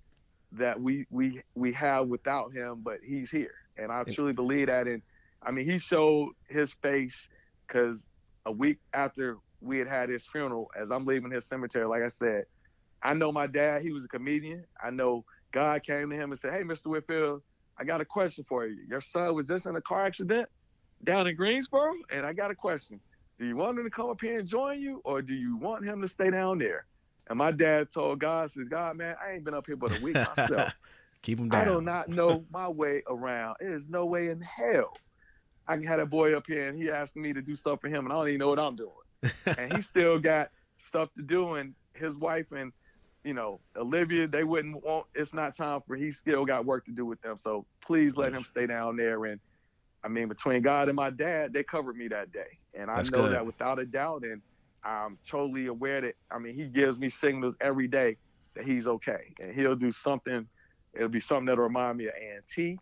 that 0.53 0.81
we 0.81 1.07
we 1.11 1.43
we 1.55 1.73
have 1.73 2.07
without 2.09 2.53
him, 2.53 2.81
but 2.83 2.99
he's 3.05 3.31
here, 3.31 3.55
and 3.77 3.91
I 3.93 4.05
truly 4.05 4.33
believe 4.33 4.67
that. 4.69 4.87
And 4.87 5.03
I 5.43 5.51
mean, 5.51 5.65
he 5.65 5.79
showed 5.79 6.33
his 6.49 6.75
face 6.83 7.29
because 7.67 8.07
a 8.47 8.53
week 8.53 8.79
after 8.93 9.39
we 9.61 9.79
had 9.79 9.89
had 9.89 10.09
his 10.09 10.27
funeral, 10.27 10.71
as 10.79 10.91
I'm 10.91 11.07
leaving 11.07 11.31
his 11.31 11.47
cemetery, 11.47 11.87
like 11.87 12.03
I 12.03 12.09
said, 12.09 12.45
I 13.03 13.15
know 13.15 13.31
my 13.31 13.47
dad. 13.47 13.83
He 13.83 13.93
was 13.93 14.05
a 14.05 14.09
comedian. 14.09 14.65
I 14.83 14.91
know 14.91 15.25
God 15.53 15.83
came 15.83 16.11
to 16.11 16.17
him 16.17 16.33
and 16.33 16.41
said, 16.41 16.53
"Hey, 16.53 16.63
Mr. 16.63 16.87
Whitfield, 16.87 17.43
I 17.79 17.85
got 17.85 18.01
a 18.01 18.05
question 18.05 18.45
for 18.45 18.67
you. 18.67 18.85
Your 18.89 19.01
son 19.01 19.35
was 19.35 19.47
just 19.47 19.67
in 19.67 19.77
a 19.77 19.81
car 19.81 20.07
accident 20.07 20.49
down 21.05 21.27
in 21.27 21.37
Greensboro, 21.37 21.93
and 22.11 22.27
I 22.27 22.33
got 22.33 22.51
a 22.51 22.55
question. 22.55 23.01
Do 23.39 23.47
you 23.47 23.57
want 23.57 23.79
him 23.79 23.85
to 23.85 23.91
come 23.91 24.09
up 24.09 24.21
here 24.21 24.39
and 24.39 24.49
join 24.49 24.81
you, 24.81 25.03
or 25.05 25.21
do 25.21 25.35
you 25.35 25.57
want 25.57 25.85
him 25.85 26.01
to 26.03 26.09
stay 26.09 26.31
down 26.31 26.59
there?" 26.59 26.87
And 27.29 27.39
my 27.39 27.51
dad 27.51 27.93
told 27.93 28.19
God, 28.21 28.51
"says 28.51 28.69
God, 28.69 28.97
man, 28.97 29.17
I 29.23 29.33
ain't 29.33 29.45
been 29.45 29.55
up 29.55 29.67
here 29.67 29.77
but 29.77 29.97
a 29.97 30.03
week 30.03 30.15
myself. 30.15 30.73
Keep 31.23 31.41
him 31.41 31.49
down. 31.49 31.61
I 31.61 31.65
do 31.65 31.81
not 31.81 32.09
know 32.09 32.45
my 32.51 32.69
way 32.69 33.03
around. 33.09 33.57
There's 33.61 33.89
no 33.89 34.07
way 34.07 34.29
in 34.29 34.41
hell 34.41 34.97
I 35.69 35.79
had 35.85 36.01
a 36.01 36.07
boy 36.07 36.37
up 36.37 36.47
here 36.47 36.69
and 36.69 36.81
he 36.81 36.91
asked 36.91 37.17
me 37.17 37.33
to 37.33 37.43
do 37.43 37.55
stuff 37.55 37.81
for 37.81 37.89
him, 37.89 38.05
and 38.05 38.13
I 38.13 38.17
don't 38.17 38.29
even 38.29 38.39
know 38.39 38.49
what 38.49 38.59
I'm 38.59 38.77
doing. 38.77 39.33
and 39.59 39.73
he 39.73 39.83
still 39.83 40.19
got 40.33 40.51
stuff 40.79 41.13
to 41.15 41.23
do, 41.23 41.55
and 41.55 41.75
his 41.95 42.17
wife 42.17 42.53
and 42.53 42.73
you 43.25 43.35
know 43.35 43.61
Olivia, 43.77 44.29
they 44.29 44.45
wouldn't 44.45 44.85
want. 44.85 45.07
It's 45.15 45.35
not 45.35 45.57
time 45.57 45.81
for. 45.87 45.97
He 45.97 46.11
still 46.13 46.45
got 46.45 46.65
work 46.65 46.85
to 46.87 46.93
do 46.93 47.05
with 47.05 47.21
them. 47.23 47.37
So 47.39 47.67
please 47.81 48.17
let 48.17 48.33
him 48.33 48.45
stay 48.45 48.67
down 48.67 48.97
there. 48.97 49.25
And 49.25 49.41
I 50.05 50.09
mean, 50.09 50.29
between 50.29 50.63
God 50.63 50.89
and 50.89 50.97
my 50.97 51.11
dad, 51.11 51.53
they 51.53 51.65
covered 51.65 51.97
me 51.97 52.09
that 52.09 52.33
day, 52.33 52.59
and 52.75 52.91
I 52.91 52.97
That's 52.97 53.11
know 53.11 53.23
good. 53.23 53.33
that 53.33 53.45
without 53.45 53.79
a 53.79 53.85
doubt. 53.87 54.23
And 54.23 54.41
I'm 54.85 55.19
totally 55.29 55.67
aware 55.67 56.01
that. 56.01 56.15
I 56.31 56.39
mean, 56.39 56.55
he 56.55 56.67
gives 56.67 56.99
me 56.99 57.09
signals 57.09 57.57
every 57.61 57.89
day 57.89 58.17
that 58.55 58.65
he's 58.65 58.87
okay, 58.87 59.35
and 59.41 59.53
he'll 59.53 59.75
do 59.75 59.91
something. 59.91 60.47
It'll 60.95 61.09
be 61.09 61.21
something 61.21 61.47
that'll 61.47 61.65
remind 61.65 61.99
me 61.99 62.07
of 62.07 62.15
A&T, 62.15 62.79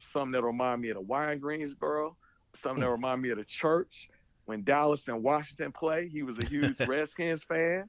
something 0.00 0.32
that'll 0.32 0.46
remind 0.46 0.80
me 0.80 0.88
of 0.88 0.94
the 0.94 1.02
wine 1.02 1.32
in 1.34 1.38
Greensboro, 1.38 2.16
something 2.58 2.80
that'll 2.80 2.94
remind 2.94 3.22
me 3.22 3.30
of 3.30 3.38
the 3.38 3.44
church. 3.44 4.10
When 4.46 4.64
Dallas 4.64 5.06
and 5.08 5.22
Washington 5.22 5.72
play, 5.72 6.08
he 6.08 6.22
was 6.22 6.38
a 6.38 6.46
huge 6.46 6.80
Redskins 6.86 7.44
fan. 7.44 7.88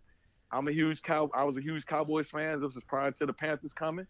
I'm 0.51 0.67
a 0.67 0.71
huge 0.71 1.01
cow. 1.01 1.29
I 1.33 1.43
was 1.43 1.57
a 1.57 1.61
huge 1.61 1.85
Cowboys 1.85 2.29
fan. 2.29 2.59
This 2.61 2.75
was 2.75 2.83
prior 2.83 3.11
to 3.11 3.25
the 3.25 3.33
Panthers 3.33 3.73
coming, 3.73 4.07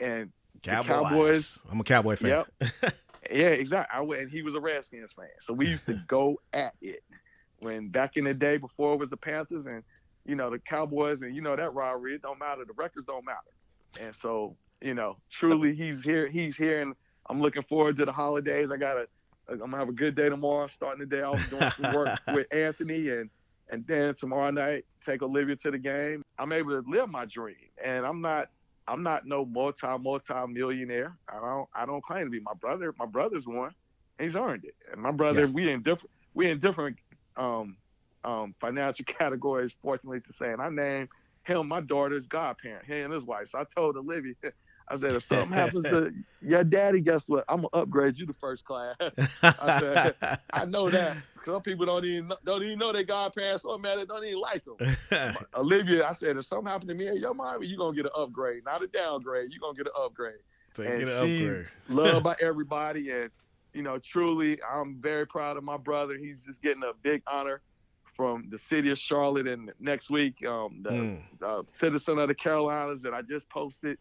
and 0.00 0.32
Cowboys. 0.62 0.88
Cowboys. 0.88 1.58
I'm 1.70 1.80
a 1.80 1.84
Cowboy 1.84 2.16
fan. 2.16 2.44
Yep. 2.60 2.72
yeah, 3.30 3.48
exactly. 3.48 3.96
I 3.96 4.00
went, 4.02 4.22
and 4.22 4.30
he 4.30 4.42
was 4.42 4.54
a 4.54 4.60
Redskins 4.60 5.12
fan, 5.12 5.28
so 5.40 5.52
we 5.52 5.68
used 5.68 5.86
to 5.86 5.94
go 6.06 6.40
at 6.52 6.74
it 6.80 7.04
when 7.60 7.88
back 7.88 8.16
in 8.16 8.24
the 8.24 8.34
day 8.34 8.56
before 8.56 8.94
it 8.94 8.98
was 8.98 9.10
the 9.10 9.16
Panthers 9.16 9.66
and 9.66 9.82
you 10.24 10.34
know 10.34 10.50
the 10.50 10.58
Cowboys 10.58 11.22
and 11.22 11.34
you 11.34 11.42
know 11.42 11.54
that 11.56 11.74
rivalry. 11.74 12.14
It 12.14 12.22
don't 12.22 12.38
matter. 12.38 12.64
The 12.64 12.72
records 12.72 13.06
don't 13.06 13.24
matter. 13.24 13.38
And 14.00 14.14
so 14.14 14.56
you 14.80 14.94
know, 14.94 15.16
truly, 15.30 15.74
he's 15.74 16.02
here. 16.02 16.28
He's 16.28 16.56
here, 16.56 16.82
and 16.82 16.94
I'm 17.28 17.40
looking 17.40 17.62
forward 17.62 17.96
to 17.96 18.04
the 18.04 18.12
holidays. 18.12 18.70
I 18.70 18.76
got 18.76 18.96
a, 18.96 19.06
I'm 19.48 19.58
gonna 19.58 19.76
have 19.78 19.88
a 19.88 19.92
good 19.92 20.14
day 20.14 20.28
tomorrow. 20.28 20.66
Starting 20.66 21.00
the 21.00 21.16
day 21.16 21.22
off 21.22 21.48
doing 21.50 21.70
some 21.70 21.94
work 21.94 22.18
with 22.34 22.46
Anthony, 22.52 23.10
and 23.10 23.30
and 23.70 23.86
then 23.86 24.14
tomorrow 24.14 24.50
night 24.50 24.84
take 25.04 25.22
Olivia 25.22 25.56
to 25.56 25.70
the 25.70 25.78
game. 25.78 26.22
I'm 26.38 26.52
able 26.52 26.70
to 26.82 26.88
live 26.88 27.08
my 27.08 27.24
dream, 27.24 27.56
and 27.82 28.06
I'm 28.06 28.20
not. 28.20 28.48
I'm 28.88 29.02
not 29.02 29.26
no 29.26 29.44
multi 29.44 29.84
multi 29.98 30.34
millionaire. 30.48 31.16
I 31.28 31.40
don't 31.40 31.68
I 31.74 31.86
don't 31.86 32.04
claim 32.04 32.24
to 32.26 32.30
be. 32.30 32.38
My 32.40 32.54
brother 32.54 32.92
my 32.98 33.06
brother's 33.06 33.44
one. 33.46 33.72
He's 34.18 34.36
earned 34.36 34.64
it. 34.64 34.74
And 34.92 35.02
my 35.02 35.10
brother 35.10 35.40
Yeah. 35.40 35.46
we 35.46 35.70
in 35.70 35.82
different 35.82 36.10
we 36.34 36.48
in 36.48 36.60
different 36.60 36.96
um 37.36 37.76
um 38.24 38.54
financial 38.60 39.04
categories, 39.08 39.72
fortunately 39.82 40.20
to 40.20 40.32
say. 40.32 40.52
And 40.52 40.62
I 40.62 40.68
named 40.68 41.08
him 41.42 41.66
my 41.66 41.80
daughter's 41.80 42.26
godparent, 42.28 42.84
he 42.86 43.00
and 43.00 43.12
his 43.12 43.24
wife. 43.24 43.48
So 43.50 43.58
I 43.58 43.64
told 43.64 43.96
Olivia, 43.96 44.34
I 44.88 44.96
said, 44.98 45.12
if 45.12 45.24
something 45.24 45.52
happens 45.58 45.84
to 45.86 46.12
your 46.40 46.64
daddy, 46.64 47.00
guess 47.00 47.22
what? 47.26 47.44
I'm 47.48 47.56
gonna 47.62 47.68
upgrade 47.72 48.16
you 48.18 48.26
to 48.26 48.34
first 48.34 48.64
class. 48.64 48.96
I 49.42 49.78
said, 49.80 50.14
I 50.52 50.64
know 50.64 50.90
that. 50.90 51.16
Some 51.44 51.62
people 51.62 51.86
don't 51.86 52.04
even 52.04 52.32
don't 52.44 52.62
even 52.62 52.78
know 52.78 52.92
their 52.92 53.04
godparents 53.04 53.62
so 53.64 53.76
mad 53.78 53.98
they 53.98 54.04
don't 54.04 54.24
even 54.24 54.40
like 54.40 54.64
them. 54.64 54.76
Olivia, 55.56 56.06
I 56.06 56.14
said, 56.14 56.36
if 56.36 56.46
something 56.46 56.66
happened 56.70 56.88
to 56.88 56.94
me 56.94 57.06
and 57.08 57.18
your 57.18 57.34
mom, 57.34 57.62
you're 57.62 57.78
gonna 57.78 57.96
get 57.96 58.06
an 58.06 58.12
upgrade, 58.16 58.64
not 58.64 58.82
a 58.82 58.86
downgrade. 58.86 59.50
You're 59.50 59.60
gonna 59.60 59.74
get 59.74 59.86
an 59.86 59.92
upgrade. 59.98 60.34
Take 60.74 60.86
and 60.88 61.00
she's 61.00 61.16
upgrade. 61.50 61.66
loved 61.88 62.24
by 62.24 62.36
everybody. 62.40 63.10
And, 63.10 63.30
you 63.72 63.82
know, 63.82 63.98
truly, 63.98 64.58
I'm 64.62 64.96
very 65.00 65.26
proud 65.26 65.56
of 65.56 65.64
my 65.64 65.76
brother. 65.76 66.16
He's 66.16 66.44
just 66.44 66.62
getting 66.62 66.82
a 66.82 66.92
big 67.02 67.22
honor 67.26 67.62
from 68.14 68.46
the 68.50 68.58
city 68.58 68.90
of 68.90 68.98
Charlotte. 68.98 69.46
And 69.46 69.72
next 69.80 70.10
week, 70.10 70.44
um, 70.46 70.80
the 70.82 70.90
Mm. 70.90 71.22
uh, 71.42 71.62
citizen 71.70 72.18
of 72.18 72.28
the 72.28 72.34
Carolinas 72.34 73.02
that 73.02 73.12
I 73.14 73.22
just 73.22 73.48
posted 73.50 73.98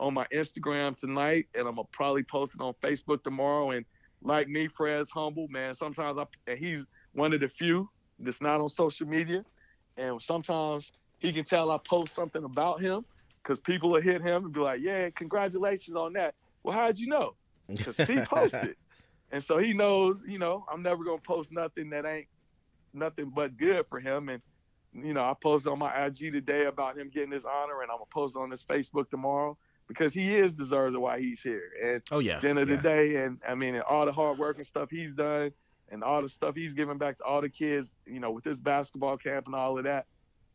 on 0.00 0.14
my 0.14 0.26
Instagram 0.32 0.96
tonight, 0.96 1.46
and 1.54 1.66
I'm 1.66 1.76
gonna 1.76 1.88
probably 1.92 2.22
post 2.22 2.54
it 2.54 2.60
on 2.60 2.74
Facebook 2.82 3.22
tomorrow. 3.22 3.72
And 3.72 3.84
like 4.22 4.48
me, 4.48 4.68
Fred's 4.68 5.10
humble 5.10 5.48
man. 5.48 5.74
Sometimes 5.74 6.18
I 6.18 6.26
and 6.46 6.58
he's 6.58 6.86
one 7.12 7.32
of 7.32 7.40
the 7.40 7.48
few 7.48 7.88
that's 8.18 8.40
not 8.40 8.60
on 8.60 8.68
social 8.68 9.06
media, 9.06 9.44
and 9.96 10.20
sometimes 10.20 10.92
he 11.18 11.32
can 11.32 11.44
tell 11.44 11.70
I 11.70 11.78
post 11.78 12.14
something 12.14 12.44
about 12.44 12.80
him 12.80 13.04
because 13.42 13.58
people 13.60 13.90
will 13.90 14.00
hit 14.00 14.22
him 14.22 14.44
and 14.44 14.52
be 14.52 14.60
like, 14.60 14.80
"Yeah, 14.80 15.10
congratulations 15.10 15.96
on 15.96 16.12
that." 16.14 16.34
Well, 16.62 16.76
how'd 16.76 16.98
you 16.98 17.08
know? 17.08 17.34
Because 17.68 17.98
he 17.98 18.18
posted, 18.20 18.76
and 19.30 19.44
so 19.44 19.58
he 19.58 19.74
knows. 19.74 20.22
You 20.26 20.38
know, 20.38 20.64
I'm 20.72 20.82
never 20.82 21.04
gonna 21.04 21.18
post 21.18 21.52
nothing 21.52 21.90
that 21.90 22.06
ain't 22.06 22.28
nothing 22.94 23.30
but 23.34 23.58
good 23.58 23.86
for 23.86 24.00
him. 24.00 24.30
And 24.30 24.40
you 24.94 25.12
know, 25.12 25.22
I 25.22 25.34
posted 25.42 25.70
on 25.70 25.78
my 25.78 26.06
IG 26.06 26.32
today 26.32 26.64
about 26.64 26.96
him 26.96 27.10
getting 27.10 27.32
his 27.32 27.44
honor, 27.44 27.82
and 27.82 27.90
I'm 27.90 27.98
gonna 27.98 28.06
post 28.10 28.36
on 28.36 28.50
his 28.50 28.64
Facebook 28.64 29.10
tomorrow 29.10 29.58
because 29.88 30.12
he 30.12 30.36
is 30.36 30.52
deserves 30.52 30.94
of 30.94 31.00
why 31.00 31.18
he's 31.18 31.42
here. 31.42 31.72
And 31.82 32.02
Oh 32.10 32.20
yeah. 32.20 32.36
at 32.36 32.42
the 32.42 32.48
end 32.50 32.58
of 32.58 32.68
yeah. 32.68 32.76
the 32.76 32.82
day, 32.82 33.16
and 33.16 33.38
I 33.46 33.54
mean, 33.54 33.74
and 33.74 33.82
all 33.82 34.04
the 34.06 34.12
hard 34.12 34.38
work 34.38 34.58
and 34.58 34.66
stuff 34.66 34.90
he's 34.90 35.14
done, 35.14 35.50
and 35.90 36.04
all 36.04 36.22
the 36.22 36.28
stuff 36.28 36.54
he's 36.54 36.74
giving 36.74 36.98
back 36.98 37.18
to 37.18 37.24
all 37.24 37.40
the 37.40 37.48
kids, 37.48 37.88
you 38.06 38.20
know, 38.20 38.30
with 38.30 38.44
his 38.44 38.60
basketball 38.60 39.16
camp 39.16 39.46
and 39.46 39.54
all 39.54 39.78
of 39.78 39.84
that, 39.84 40.06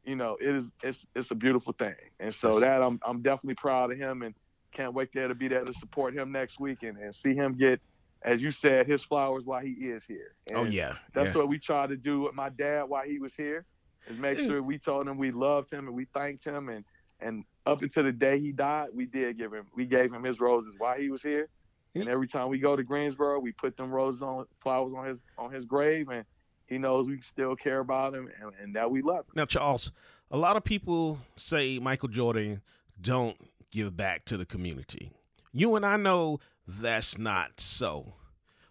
you 0.06 0.16
know, 0.16 0.38
it 0.40 0.56
is 0.56 0.70
it's 0.84 1.06
it's 1.16 1.32
a 1.32 1.36
beautiful 1.36 1.74
thing. 1.74 1.96
And 2.20 2.34
so 2.34 2.60
that 2.60 2.82
I'm 2.82 3.00
I'm 3.06 3.22
definitely 3.22 3.56
proud 3.56 3.92
of 3.92 3.98
him, 3.98 4.22
and 4.22 4.36
can't 4.72 4.94
wait 4.94 5.10
there 5.14 5.28
to 5.28 5.36
be 5.36 5.48
there 5.48 5.64
to 5.64 5.74
support 5.74 6.14
him 6.16 6.32
next 6.32 6.60
week 6.60 6.84
and, 6.84 6.98
and 6.98 7.14
see 7.14 7.34
him 7.36 7.54
get, 7.54 7.80
as 8.24 8.42
you 8.42 8.52
said, 8.52 8.88
his 8.88 9.04
flowers 9.04 9.44
while 9.46 9.62
he 9.62 9.72
is 9.72 10.04
here. 10.04 10.36
Oh, 10.52 10.62
and 10.62 10.68
Oh 10.68 10.72
yeah. 10.72 10.96
that's 11.14 11.34
yeah. 11.34 11.38
what 11.42 11.48
we 11.48 11.60
tried 11.60 11.90
to 11.90 11.96
do 11.96 12.22
with 12.22 12.34
my 12.34 12.50
dad 12.50 12.84
while 12.84 13.04
he 13.04 13.20
was 13.20 13.36
here, 13.36 13.66
is 14.08 14.18
make 14.18 14.40
sure 14.40 14.62
we 14.62 14.78
told 14.78 15.08
him 15.08 15.18
we 15.18 15.32
loved 15.32 15.72
him 15.72 15.88
and 15.88 15.96
we 15.96 16.06
thanked 16.06 16.46
him 16.46 16.70
and 16.70 16.84
and 17.20 17.46
up 17.66 17.82
until 17.82 18.04
the 18.04 18.12
day 18.12 18.40
he 18.40 18.52
died, 18.52 18.90
we 18.94 19.06
did 19.06 19.38
give 19.38 19.54
him 19.54 19.66
we 19.76 19.86
gave 19.86 20.14
him 20.14 20.24
his 20.24 20.40
roses 20.40 20.76
while 20.78 20.98
he 20.98 21.10
was 21.10 21.22
here. 21.22 21.50
And 21.96 22.10
every 22.10 22.28
time 22.28 22.50
we 22.50 22.58
go 22.58 22.76
to 22.76 22.84
Greensboro, 22.84 23.40
we 23.40 23.52
put 23.52 23.78
them 23.78 23.92
roses 23.92 24.24
on 24.24 24.46
flowers 24.62 24.94
on 24.94 25.06
his 25.06 25.22
on 25.38 25.52
his 25.52 25.66
grave 25.66 26.10
and 26.10 26.26
he 26.66 26.78
knows 26.78 27.08
we 27.08 27.22
still 27.22 27.56
care 27.56 27.80
about 27.80 28.16
him 28.16 28.30
and, 28.42 28.52
and 28.62 28.76
that 28.76 28.90
we 28.90 29.02
love 29.02 29.20
him. 29.20 29.34
Now, 29.36 29.46
Charles, 29.46 29.92
a 30.32 30.38
lot 30.38 30.58
of 30.58 30.64
people 30.64 31.20
say 31.36 31.78
Michael 31.80 32.10
Jordan 32.10 32.62
don't 33.00 33.38
give 33.70 33.96
back 33.96 34.26
to 34.26 34.38
the 34.38 34.46
community. 34.46 35.12
You 35.52 35.76
and 35.76 35.86
I 35.86 35.98
know 35.98 36.40
that's 36.68 37.18
not 37.18 37.60
so. 37.60 38.16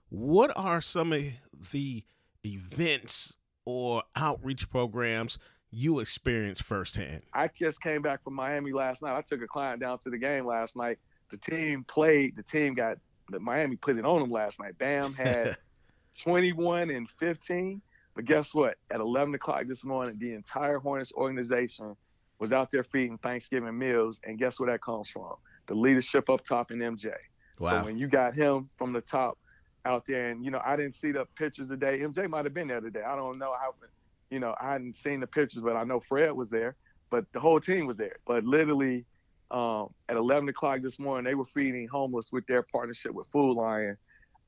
What 0.08 0.50
are 0.56 0.80
some 0.80 1.12
of 1.12 1.22
the 1.70 2.04
events 2.44 3.36
or 3.64 4.02
outreach 4.16 4.68
programs 4.68 5.38
you 5.72 6.00
experienced 6.00 6.62
firsthand? 6.62 7.22
I 7.32 7.48
just 7.48 7.80
came 7.80 8.02
back 8.02 8.22
from 8.22 8.34
Miami 8.34 8.72
last 8.72 9.02
night. 9.02 9.16
I 9.16 9.22
took 9.22 9.42
a 9.42 9.46
client 9.46 9.80
down 9.80 9.98
to 10.00 10.10
the 10.10 10.18
game 10.18 10.46
last 10.46 10.76
night. 10.76 10.98
The 11.30 11.38
team 11.38 11.84
played. 11.88 12.36
The 12.36 12.42
team 12.42 12.74
got 12.74 12.98
the 13.30 13.40
Miami 13.40 13.76
put 13.76 13.96
it 13.96 14.04
on 14.04 14.20
them 14.20 14.30
last 14.30 14.60
night. 14.60 14.76
Bam 14.78 15.14
had 15.14 15.56
21 16.22 16.90
and 16.90 17.08
15. 17.18 17.80
But 18.14 18.26
guess 18.26 18.54
what? 18.54 18.76
At 18.90 19.00
11 19.00 19.34
o'clock 19.34 19.64
this 19.66 19.84
morning, 19.84 20.16
the 20.18 20.34
entire 20.34 20.78
Hornets 20.78 21.12
organization 21.14 21.96
was 22.38 22.52
out 22.52 22.70
there 22.70 22.84
feeding 22.84 23.16
Thanksgiving 23.18 23.78
meals. 23.78 24.20
And 24.24 24.38
guess 24.38 24.60
where 24.60 24.70
that 24.70 24.82
comes 24.82 25.08
from? 25.08 25.34
The 25.68 25.74
leadership 25.74 26.28
up 26.28 26.44
top 26.44 26.70
in 26.70 26.80
MJ. 26.80 27.12
Wow. 27.58 27.80
So 27.80 27.86
when 27.86 27.96
you 27.96 28.08
got 28.08 28.34
him 28.34 28.68
from 28.76 28.92
the 28.92 29.00
top 29.00 29.38
out 29.86 30.04
there, 30.06 30.28
and 30.28 30.44
you 30.44 30.50
know, 30.50 30.60
I 30.62 30.76
didn't 30.76 30.96
see 30.96 31.12
the 31.12 31.24
pictures 31.36 31.68
today. 31.68 32.00
MJ 32.00 32.28
might 32.28 32.44
have 32.44 32.52
been 32.52 32.68
there 32.68 32.80
today. 32.80 33.02
I 33.02 33.16
don't 33.16 33.38
know 33.38 33.54
how. 33.58 33.74
You 34.32 34.40
know, 34.40 34.54
I 34.58 34.72
hadn't 34.72 34.96
seen 34.96 35.20
the 35.20 35.26
pictures, 35.26 35.62
but 35.62 35.76
I 35.76 35.84
know 35.84 36.00
Fred 36.00 36.32
was 36.32 36.48
there. 36.48 36.74
But 37.10 37.26
the 37.34 37.40
whole 37.40 37.60
team 37.60 37.86
was 37.86 37.98
there. 37.98 38.16
But 38.26 38.44
literally, 38.44 39.04
um, 39.50 39.90
at 40.08 40.16
11 40.16 40.48
o'clock 40.48 40.80
this 40.80 40.98
morning, 40.98 41.24
they 41.24 41.34
were 41.34 41.44
feeding 41.44 41.86
homeless 41.86 42.32
with 42.32 42.46
their 42.46 42.62
partnership 42.62 43.12
with 43.12 43.26
Food 43.26 43.52
Lion, 43.52 43.98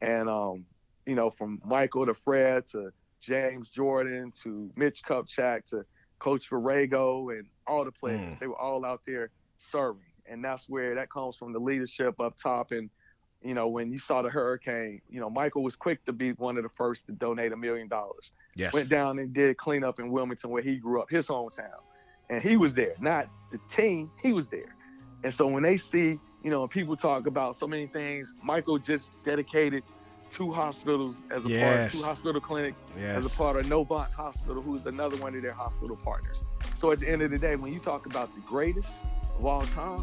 and 0.01 0.31
um, 0.31 0.65
you 1.05 1.15
know, 1.15 1.29
from 1.29 1.61
Michael 1.67 2.07
to 2.07 2.15
Fred 2.15 2.65
to 2.69 2.91
James 3.21 3.69
Jordan 3.69 4.33
to 4.43 4.71
Mitch 4.75 5.03
Kupchak 5.03 5.67
to 5.67 5.85
Coach 6.19 6.49
Borrego 6.49 7.37
and 7.39 7.47
all 7.67 7.85
the 7.85 7.93
players. 7.93 8.23
Mm. 8.23 8.39
They 8.39 8.47
were 8.47 8.59
all 8.59 8.87
out 8.87 9.03
there 9.07 9.29
serving, 9.59 10.01
and 10.25 10.43
that's 10.43 10.67
where 10.67 10.95
that 10.95 11.11
comes 11.11 11.37
from 11.37 11.53
the 11.53 11.59
leadership 11.59 12.19
up 12.19 12.39
top. 12.43 12.73
And 12.73 12.89
you 13.45 13.55
know, 13.55 13.69
when 13.69 13.93
you 13.93 13.99
saw 13.99 14.23
the 14.23 14.31
hurricane, 14.31 15.01
you 15.11 15.21
know, 15.21 15.29
Michael 15.29 15.63
was 15.63 15.77
quick 15.77 16.05
to 16.07 16.13
be 16.13 16.33
one 16.33 16.57
of 16.57 16.63
the 16.63 16.69
first 16.71 17.07
to 17.07 17.13
donate 17.13 17.53
a 17.53 17.57
million 17.57 17.89
dollars. 17.89 18.33
yes. 18.57 18.73
Went 18.73 18.89
down 18.89 19.19
and 19.19 19.33
did 19.35 19.51
a 19.51 19.55
cleanup 19.55 20.01
in 20.01 20.11
Wilmington, 20.11 20.51
where 20.51 20.63
he 20.63 20.77
grew 20.77 21.01
up, 21.03 21.11
his 21.11 21.29
hometown, 21.29 21.69
and 22.31 22.41
he 22.43 22.57
was 22.57 22.73
there. 22.75 22.95
Not 23.01 23.29
the 23.53 23.59
team, 23.71 24.11
he 24.23 24.33
was 24.33 24.49
there. 24.49 24.75
And 25.25 25.33
so 25.33 25.47
when 25.47 25.63
they 25.63 25.77
see, 25.77 26.19
you 26.43 26.51
know, 26.51 26.67
people 26.67 26.97
talk 26.97 27.27
about 27.27 27.57
so 27.57 27.67
many 27.67 27.87
things, 27.87 28.35
Michael 28.43 28.79
just 28.79 29.13
dedicated 29.25 29.83
two 30.31 30.51
hospitals 30.53 31.23
as 31.31 31.39
a 31.39 31.41
part, 31.43 31.51
Yes. 31.51 31.99
two 31.99 32.05
hospital 32.05 32.41
clinics 32.41 32.81
as 33.19 33.33
a 33.33 33.39
part 33.39 33.57
of 33.57 33.67
Novant 33.67 34.11
Hospital, 34.13 34.63
who's 34.63 34.87
another 34.87 35.17
one 35.19 35.35
of 35.37 35.43
their 35.43 35.53
hospital 35.53 35.97
partners. 35.97 36.43
So 36.77 36.91
at 36.93 36.99
the 36.99 37.09
end 37.09 37.23
of 37.23 37.31
the 37.31 37.39
day, 37.39 37.57
when 37.57 37.73
you 37.73 37.79
talk 37.79 38.07
about 38.07 38.35
the 38.35 38.41
greatest 38.41 38.91
of 39.39 39.45
all 39.45 39.61
time, 39.63 40.03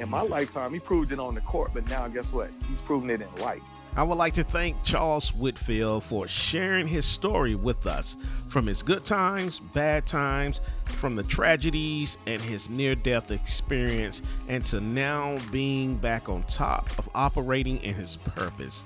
in 0.00 0.08
my 0.08 0.22
lifetime, 0.22 0.72
he 0.72 0.80
proved 0.80 1.12
it 1.12 1.20
on 1.20 1.34
the 1.34 1.40
court, 1.42 1.72
but 1.74 1.88
now 1.88 2.08
guess 2.08 2.32
what? 2.32 2.50
He's 2.68 2.80
proven 2.80 3.10
it 3.10 3.20
in 3.20 3.42
life. 3.42 3.62
I 3.96 4.04
would 4.04 4.18
like 4.18 4.34
to 4.34 4.44
thank 4.44 4.82
Charles 4.84 5.34
Whitfield 5.34 6.04
for 6.04 6.28
sharing 6.28 6.86
his 6.86 7.04
story 7.04 7.56
with 7.56 7.86
us 7.86 8.16
from 8.48 8.66
his 8.66 8.82
good 8.82 9.04
times, 9.04 9.58
bad 9.58 10.06
times, 10.06 10.60
from 10.84 11.16
the 11.16 11.24
tragedies 11.24 12.16
and 12.26 12.40
his 12.40 12.70
near 12.70 12.94
death 12.94 13.32
experience, 13.32 14.22
and 14.48 14.64
to 14.66 14.80
now 14.80 15.36
being 15.50 15.96
back 15.96 16.28
on 16.28 16.44
top 16.44 16.88
of 16.98 17.08
operating 17.14 17.82
in 17.82 17.94
his 17.94 18.16
purpose. 18.16 18.84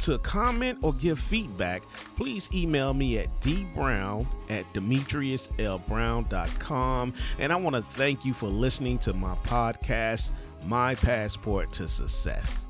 To 0.00 0.18
comment 0.18 0.78
or 0.82 0.92
give 0.94 1.18
feedback, 1.18 1.82
please 2.16 2.48
email 2.54 2.94
me 2.94 3.18
at 3.18 3.40
dbrown 3.40 4.26
at 4.48 4.72
demetriuslbrown.com. 4.72 7.12
And 7.38 7.52
I 7.52 7.56
want 7.56 7.76
to 7.76 7.82
thank 7.82 8.24
you 8.24 8.32
for 8.32 8.46
listening 8.46 8.98
to 9.00 9.12
my 9.12 9.34
podcast, 9.42 10.30
My 10.66 10.94
Passport 10.94 11.72
to 11.74 11.88
Success. 11.88 12.67